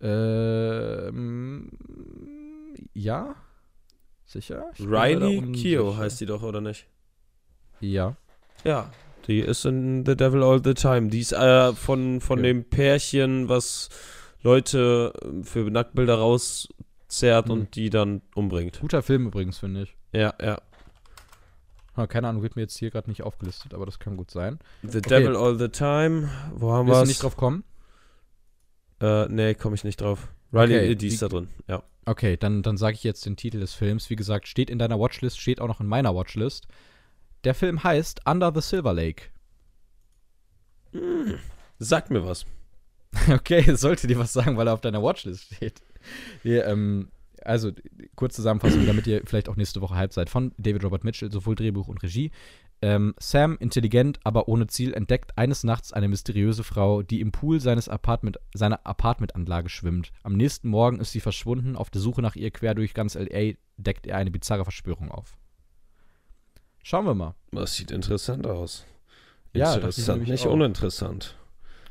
Ähm, 0.01 1.71
ja? 2.95 3.35
Sicher? 4.29 4.67
Ich 4.75 4.81
Riley 4.87 5.41
Keough 5.53 5.97
heißt 5.97 6.21
die 6.21 6.27
doch, 6.27 6.43
oder 6.43 6.61
nicht? 6.61 6.87
Ja. 7.81 8.15
Ja, 8.65 8.91
die 9.27 9.41
ist 9.41 9.65
in 9.65 10.05
The 10.05 10.17
Devil 10.17 10.43
All 10.43 10.61
the 10.63 10.75
Time. 10.75 11.09
Die 11.09 11.21
ist 11.21 11.33
äh, 11.33 11.73
von, 11.73 12.21
von 12.21 12.39
Okay. 12.41 12.49
dem 12.49 12.65
Pärchen, 12.65 13.49
was 13.49 13.89
Leute 14.43 15.13
äh, 15.23 15.43
für 15.45 15.71
Nacktbilder 15.71 16.17
rauszerrt 16.19 17.47
Hm. 17.47 17.51
und 17.53 17.75
die 17.75 17.89
dann 17.91 18.21
umbringt. 18.35 18.81
Guter 18.81 19.03
Film 19.03 19.27
übrigens, 19.29 19.59
finde 19.59 19.83
ich. 19.85 19.97
Ja, 20.13 20.35
ja. 20.43 20.61
Ha, 21.97 22.07
keine 22.07 22.29
Ahnung, 22.29 22.43
wird 22.43 22.55
mir 22.55 22.63
jetzt 22.63 22.77
hier 22.79 22.91
gerade 22.91 23.09
nicht 23.09 23.23
aufgelistet, 23.23 23.73
aber 23.75 23.87
das 23.87 23.99
kann 23.99 24.17
gut 24.19 24.31
sein. 24.31 24.59
The 24.83 25.01
Devil 25.01 25.37
All 25.37 25.59
the 25.59 25.69
Time. 25.69 26.29
Wo 26.55 26.73
haben 26.73 26.87
wir 26.87 27.01
du 27.01 27.07
nicht 27.09 27.23
drauf 27.23 27.37
kommen? 27.37 27.65
Äh, 29.01 29.27
nee, 29.29 29.55
komme 29.55 29.75
ich 29.75 29.85
nicht 29.85 30.01
drauf. 30.01 30.29
Riley, 30.53 30.77
Okay, 30.77 30.91
äh, 30.93 30.95
die 30.97 31.07
ist 31.09 31.15
die- 31.15 31.19
da 31.21 31.29
drin. 31.29 31.49
Ja. 31.67 31.83
Okay, 32.09 32.39
dann, 32.39 32.63
dann 32.63 32.79
sage 32.79 32.95
ich 32.95 33.05
jetzt 33.05 33.27
den 33.27 33.37
Titel 33.37 33.61
des 33.61 33.75
Films. 33.75 34.09
Wie 34.09 34.17
gesagt, 34.17 34.49
steht 34.49 34.71
in 34.71 34.79
deiner 34.79 34.99
Watchlist, 34.99 35.39
steht 35.39 35.61
auch 35.61 35.69
noch 35.69 35.81
in 35.81 35.87
meiner 35.87 36.15
Watchlist. 36.15 36.67
Der 37.45 37.55
Film 37.55 37.85
heißt 37.85 38.23
Under 38.27 38.51
the 38.55 38.63
Silver 38.63 38.95
Lake. 38.95 39.25
Sag 41.79 42.11
mir 42.11 42.25
was. 42.25 42.47
Okay, 43.31 43.75
sollte 43.75 44.07
dir 44.07 44.19
was 44.19 44.33
sagen, 44.33 44.57
weil 44.57 44.69
er 44.69 44.75
auf 44.75 44.81
deiner 44.81 45.03
Watchlist 45.03 45.55
steht. 45.55 45.83
Wir, 46.43 46.67
ähm, 46.67 47.11
also, 47.43 47.73
kurz 48.15 48.37
Zusammenfassung, 48.37 48.87
damit 48.87 49.07
ihr 49.07 49.23
vielleicht 49.27 49.51
auch 49.51 49.57
nächste 49.57 49.83
Woche 49.83 49.95
halb 49.95 50.15
seid. 50.15 50.31
Von 50.31 50.53
David 50.57 50.85
Robert 50.85 51.05
Mitchell, 51.05 51.31
sowohl 51.31 51.57
Drehbuch 51.57 51.89
und 51.89 52.03
Regie. 52.03 52.31
Ähm, 52.81 53.15
Sam, 53.19 53.57
intelligent, 53.59 54.21
aber 54.23 54.49
ohne 54.49 54.69
Ziel, 54.69 54.95
entdeckt 54.95 55.37
eines 55.37 55.65
Nachts 55.65 55.93
eine 55.93 56.09
mysteriöse 56.09 56.63
Frau, 56.63 57.03
die 57.03 57.21
im 57.21 57.33
Pool 57.33 57.61
seines 57.61 57.89
Apartment, 57.89 58.39
seiner 58.55 58.87
Apartmentanlage 58.87 59.69
schwimmt. 59.69 60.13
Am 60.23 60.37
nächsten 60.37 60.69
Morgen 60.69 61.01
ist 61.01 61.13
sie 61.13 61.21
verschwunden. 61.21 61.75
Auf 61.75 61.91
der 61.91 62.01
Suche 62.01 62.23
nach 62.23 62.37
ihr 62.37 62.51
quer 62.51 62.75
durch 62.75 62.95
ganz 62.95 63.17
L.A. 63.17 63.57
deckt 63.77 64.07
er 64.07 64.17
eine 64.17 64.31
bizarre 64.31 64.65
Verschwörung 64.65 65.11
auf. 65.11 65.37
Schauen 66.85 67.05
wir 67.05 67.15
mal. 67.15 67.35
Das 67.51 67.75
sieht 67.75 67.91
interessant 67.91 68.47
aus. 68.47 68.85
Ja, 69.53 69.67
dachte 69.67 69.79
ich 69.79 69.85
interessant, 69.85 70.19
nämlich 70.19 70.31
nicht 70.31 70.47
auch. 70.47 70.53
uninteressant. 70.53 71.37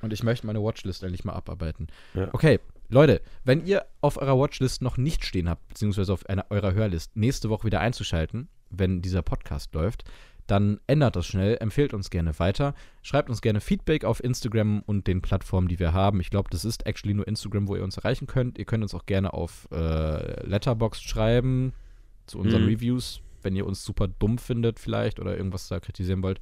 Und 0.01 0.13
ich 0.13 0.23
möchte 0.23 0.47
meine 0.47 0.61
Watchlist 0.61 1.03
endlich 1.03 1.25
mal 1.25 1.33
abarbeiten. 1.33 1.87
Ja. 2.13 2.29
Okay, 2.31 2.59
Leute, 2.89 3.21
wenn 3.43 3.65
ihr 3.65 3.85
auf 3.99 4.17
eurer 4.17 4.39
Watchlist 4.39 4.81
noch 4.81 4.97
nicht 4.97 5.25
stehen 5.25 5.49
habt, 5.49 5.67
beziehungsweise 5.67 6.13
auf 6.13 6.25
einer, 6.27 6.45
eurer 6.49 6.73
Hörlist, 6.73 7.17
nächste 7.17 7.49
Woche 7.49 7.65
wieder 7.65 7.81
einzuschalten, 7.81 8.47
wenn 8.69 9.01
dieser 9.01 9.21
Podcast 9.21 9.73
läuft, 9.73 10.03
dann 10.47 10.79
ändert 10.87 11.15
das 11.15 11.27
schnell, 11.27 11.57
empfehlt 11.59 11.93
uns 11.93 12.09
gerne 12.09 12.37
weiter, 12.39 12.73
schreibt 13.03 13.29
uns 13.29 13.41
gerne 13.41 13.61
Feedback 13.61 14.03
auf 14.05 14.23
Instagram 14.23 14.81
und 14.85 15.07
den 15.07 15.21
Plattformen, 15.21 15.67
die 15.67 15.79
wir 15.79 15.93
haben. 15.93 16.19
Ich 16.19 16.29
glaube, 16.29 16.49
das 16.49 16.65
ist 16.65 16.85
actually 16.85 17.13
nur 17.13 17.27
Instagram, 17.27 17.67
wo 17.67 17.75
ihr 17.75 17.83
uns 17.83 17.97
erreichen 17.97 18.27
könnt. 18.27 18.57
Ihr 18.57 18.65
könnt 18.65 18.83
uns 18.83 18.93
auch 18.95 19.05
gerne 19.05 19.33
auf 19.33 19.67
äh, 19.71 20.45
Letterboxd 20.47 21.07
schreiben 21.07 21.73
zu 22.25 22.39
unseren 22.39 22.63
Mhm. 22.63 22.69
Reviews, 22.69 23.21
wenn 23.43 23.55
ihr 23.55 23.65
uns 23.65 23.83
super 23.83 24.07
dumm 24.07 24.37
findet 24.37 24.79
vielleicht 24.79 25.19
oder 25.19 25.37
irgendwas 25.37 25.67
da 25.67 25.79
kritisieren 25.79 26.23
wollt. 26.23 26.39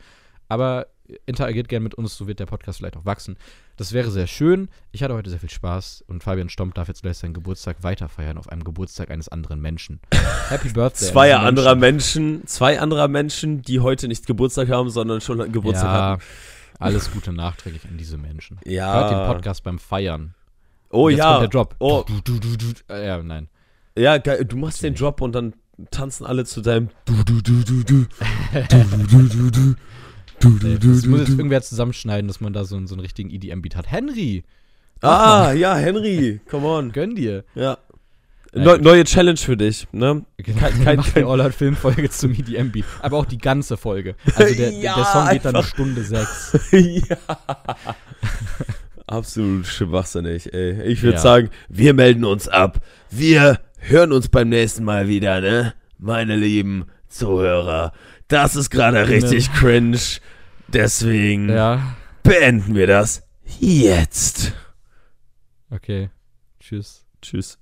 Aber 0.48 0.88
interagiert 1.26 1.68
gerne 1.68 1.84
mit 1.84 1.96
uns, 1.96 2.18
so 2.18 2.28
wird 2.28 2.40
der 2.40 2.46
Podcast 2.46 2.80
vielleicht 2.80 2.98
auch 2.98 3.06
wachsen. 3.06 3.38
Das 3.78 3.94
wäre 3.94 4.10
sehr 4.10 4.28
schön. 4.28 4.70
Ich 4.92 5.04
hatte 5.04 5.14
heute 5.14 5.30
sehr 5.30 5.40
viel 5.40 5.50
Spaß 5.50 6.04
und 6.08 6.24
Fabian 6.24 6.50
Stomp 6.50 6.74
darf 6.74 6.88
jetzt 6.88 7.04
gleich 7.04 7.18
seinen 7.18 7.34
Geburtstag 7.34 7.78
weiterfeiern 7.82 8.38
auf 8.38 8.50
einem 8.50 8.64
Geburtstag 8.64 9.12
eines 9.12 9.30
anderen 9.30 9.62
Menschen. 9.62 10.00
Happy 10.50 10.70
Birthday. 10.70 11.10
Zwei 11.10 11.28
diesen 11.30 11.42
anderer 11.42 11.76
Menschen, 11.76 12.48
zwei 12.48 12.80
anderer 12.80 13.08
Menschen, 13.08 13.62
die 13.62 13.80
heute 13.82 14.08
nicht 14.08 14.26
Geburtstag 14.26 14.70
haben, 14.70 14.90
sondern 14.90 15.22
schon 15.22 15.52
Geburtstag 15.52 15.86
ja, 15.86 16.12
hatten. 16.12 16.24
alles 16.80 17.12
Gute 17.12 17.34
nachträglich 17.34 17.86
an 17.86 17.98
diese 17.98 18.18
Menschen. 18.18 18.60
Ja. 18.66 18.94
Hört 18.94 19.12
den 19.12 19.34
Podcast 19.36 19.64
beim 19.64 19.80
Feiern. 19.80 20.34
Oh 20.90 21.10
Jetzt 21.10 21.20
ja. 21.20 21.32
kommt 21.32 21.42
der 21.42 21.50
Drop. 21.50 21.76
Oh. 21.80 22.04
Du, 22.08 22.22
du, 22.22 22.40
du, 22.40 22.58
du, 22.58 22.94
ja, 22.94 23.22
nein. 23.22 23.50
Ja, 23.98 24.18
geil. 24.18 24.46
Du 24.46 24.56
machst 24.58 24.84
den. 24.84 24.96
Drop 24.96 25.22
und 25.22 25.34
dann 25.34 25.54
tanzen 25.92 26.26
alle 26.26 26.46
zu 26.46 26.62
deinem 26.62 26.90
du 27.06 27.24
du 27.24 27.42
du 27.42 27.64
du 27.64 27.84
du 27.84 28.06
du 28.70 29.08
du 29.08 29.28
du 29.28 29.52
du 29.52 29.76
du 30.40 30.50
du 30.60 30.78
du 30.80 30.94
Das 30.94 31.06
muss 31.06 31.20
jetzt 31.22 31.30
irgendwer 31.32 31.62
zusammenschneiden, 31.62 32.28
dass 32.28 32.42
man 32.42 32.54
da 32.54 32.64
so, 32.66 32.76
einen- 32.76 32.88
so 32.88 32.96
einen 32.96 33.02
richtigen 33.02 33.30
EDM-Beat 33.30 33.76
hat. 33.76 33.92
Henry, 33.92 34.44
Ah, 35.02 35.52
ja, 35.52 35.76
Henry, 35.76 36.40
come 36.50 36.66
on. 36.66 36.92
gönn 36.92 37.16
dir. 37.16 37.44
Ja. 37.54 37.78
Ja, 38.54 38.64
Neu, 38.64 38.78
neue 38.78 39.04
Challenge 39.04 39.38
für 39.38 39.58
dich, 39.58 39.86
ne? 39.92 40.26
Kein, 40.42 40.56
Kein- 40.56 40.74
kein, 40.86 40.96
Mach 40.98 41.14
kein- 41.14 41.24
eine 41.24 41.32
All-Out-Film-Folge 41.32 42.10
zum 42.10 42.32
EDM-Beat. 42.32 42.86
Aber 43.02 43.18
auch 43.18 43.26
die 43.26 43.38
ganze 43.38 43.76
Folge. 43.76 44.16
Also 44.36 44.56
der, 44.56 44.72
Ja, 44.72 44.96
der 44.96 45.06
Song 45.06 45.30
geht 45.30 45.44
dann 45.46 45.56
eine. 45.56 45.64
Stunde 45.66 46.04
sechs. 46.04 46.58
ja. 46.72 47.18
Absolut 49.08 49.68
schwachsinnig, 49.68 50.52
ey. 50.54 50.82
Ich 50.84 51.04
würde 51.04 51.18
Ja. 51.18 51.22
sagen, 51.22 51.50
wir 51.70 51.94
melden 51.94 52.24
uns 52.26 52.48
ab. 52.48 52.80
Wir 53.12 53.60
hören 53.78 54.12
uns 54.12 54.30
beim 54.30 54.50
nächsten 54.50 54.84
Mal 54.84 55.08
wieder, 55.08 55.42
ne? 55.42 55.74
Meine 56.00 56.36
lieben 56.36 56.86
Zuhörer. 57.08 57.94
Das 58.28 58.56
ist 58.56 58.70
gerade 58.70 59.08
richtig 59.08 59.52
cringe. 59.54 60.00
Deswegen 60.68 61.50
Ja, 61.50 61.96
beenden 62.24 62.76
wir 62.76 62.88
das 62.88 63.24
jetzt. 63.60 64.54
okay. 65.70 66.10
Tschüss. 66.60 67.06
Tschüss. 67.22 67.60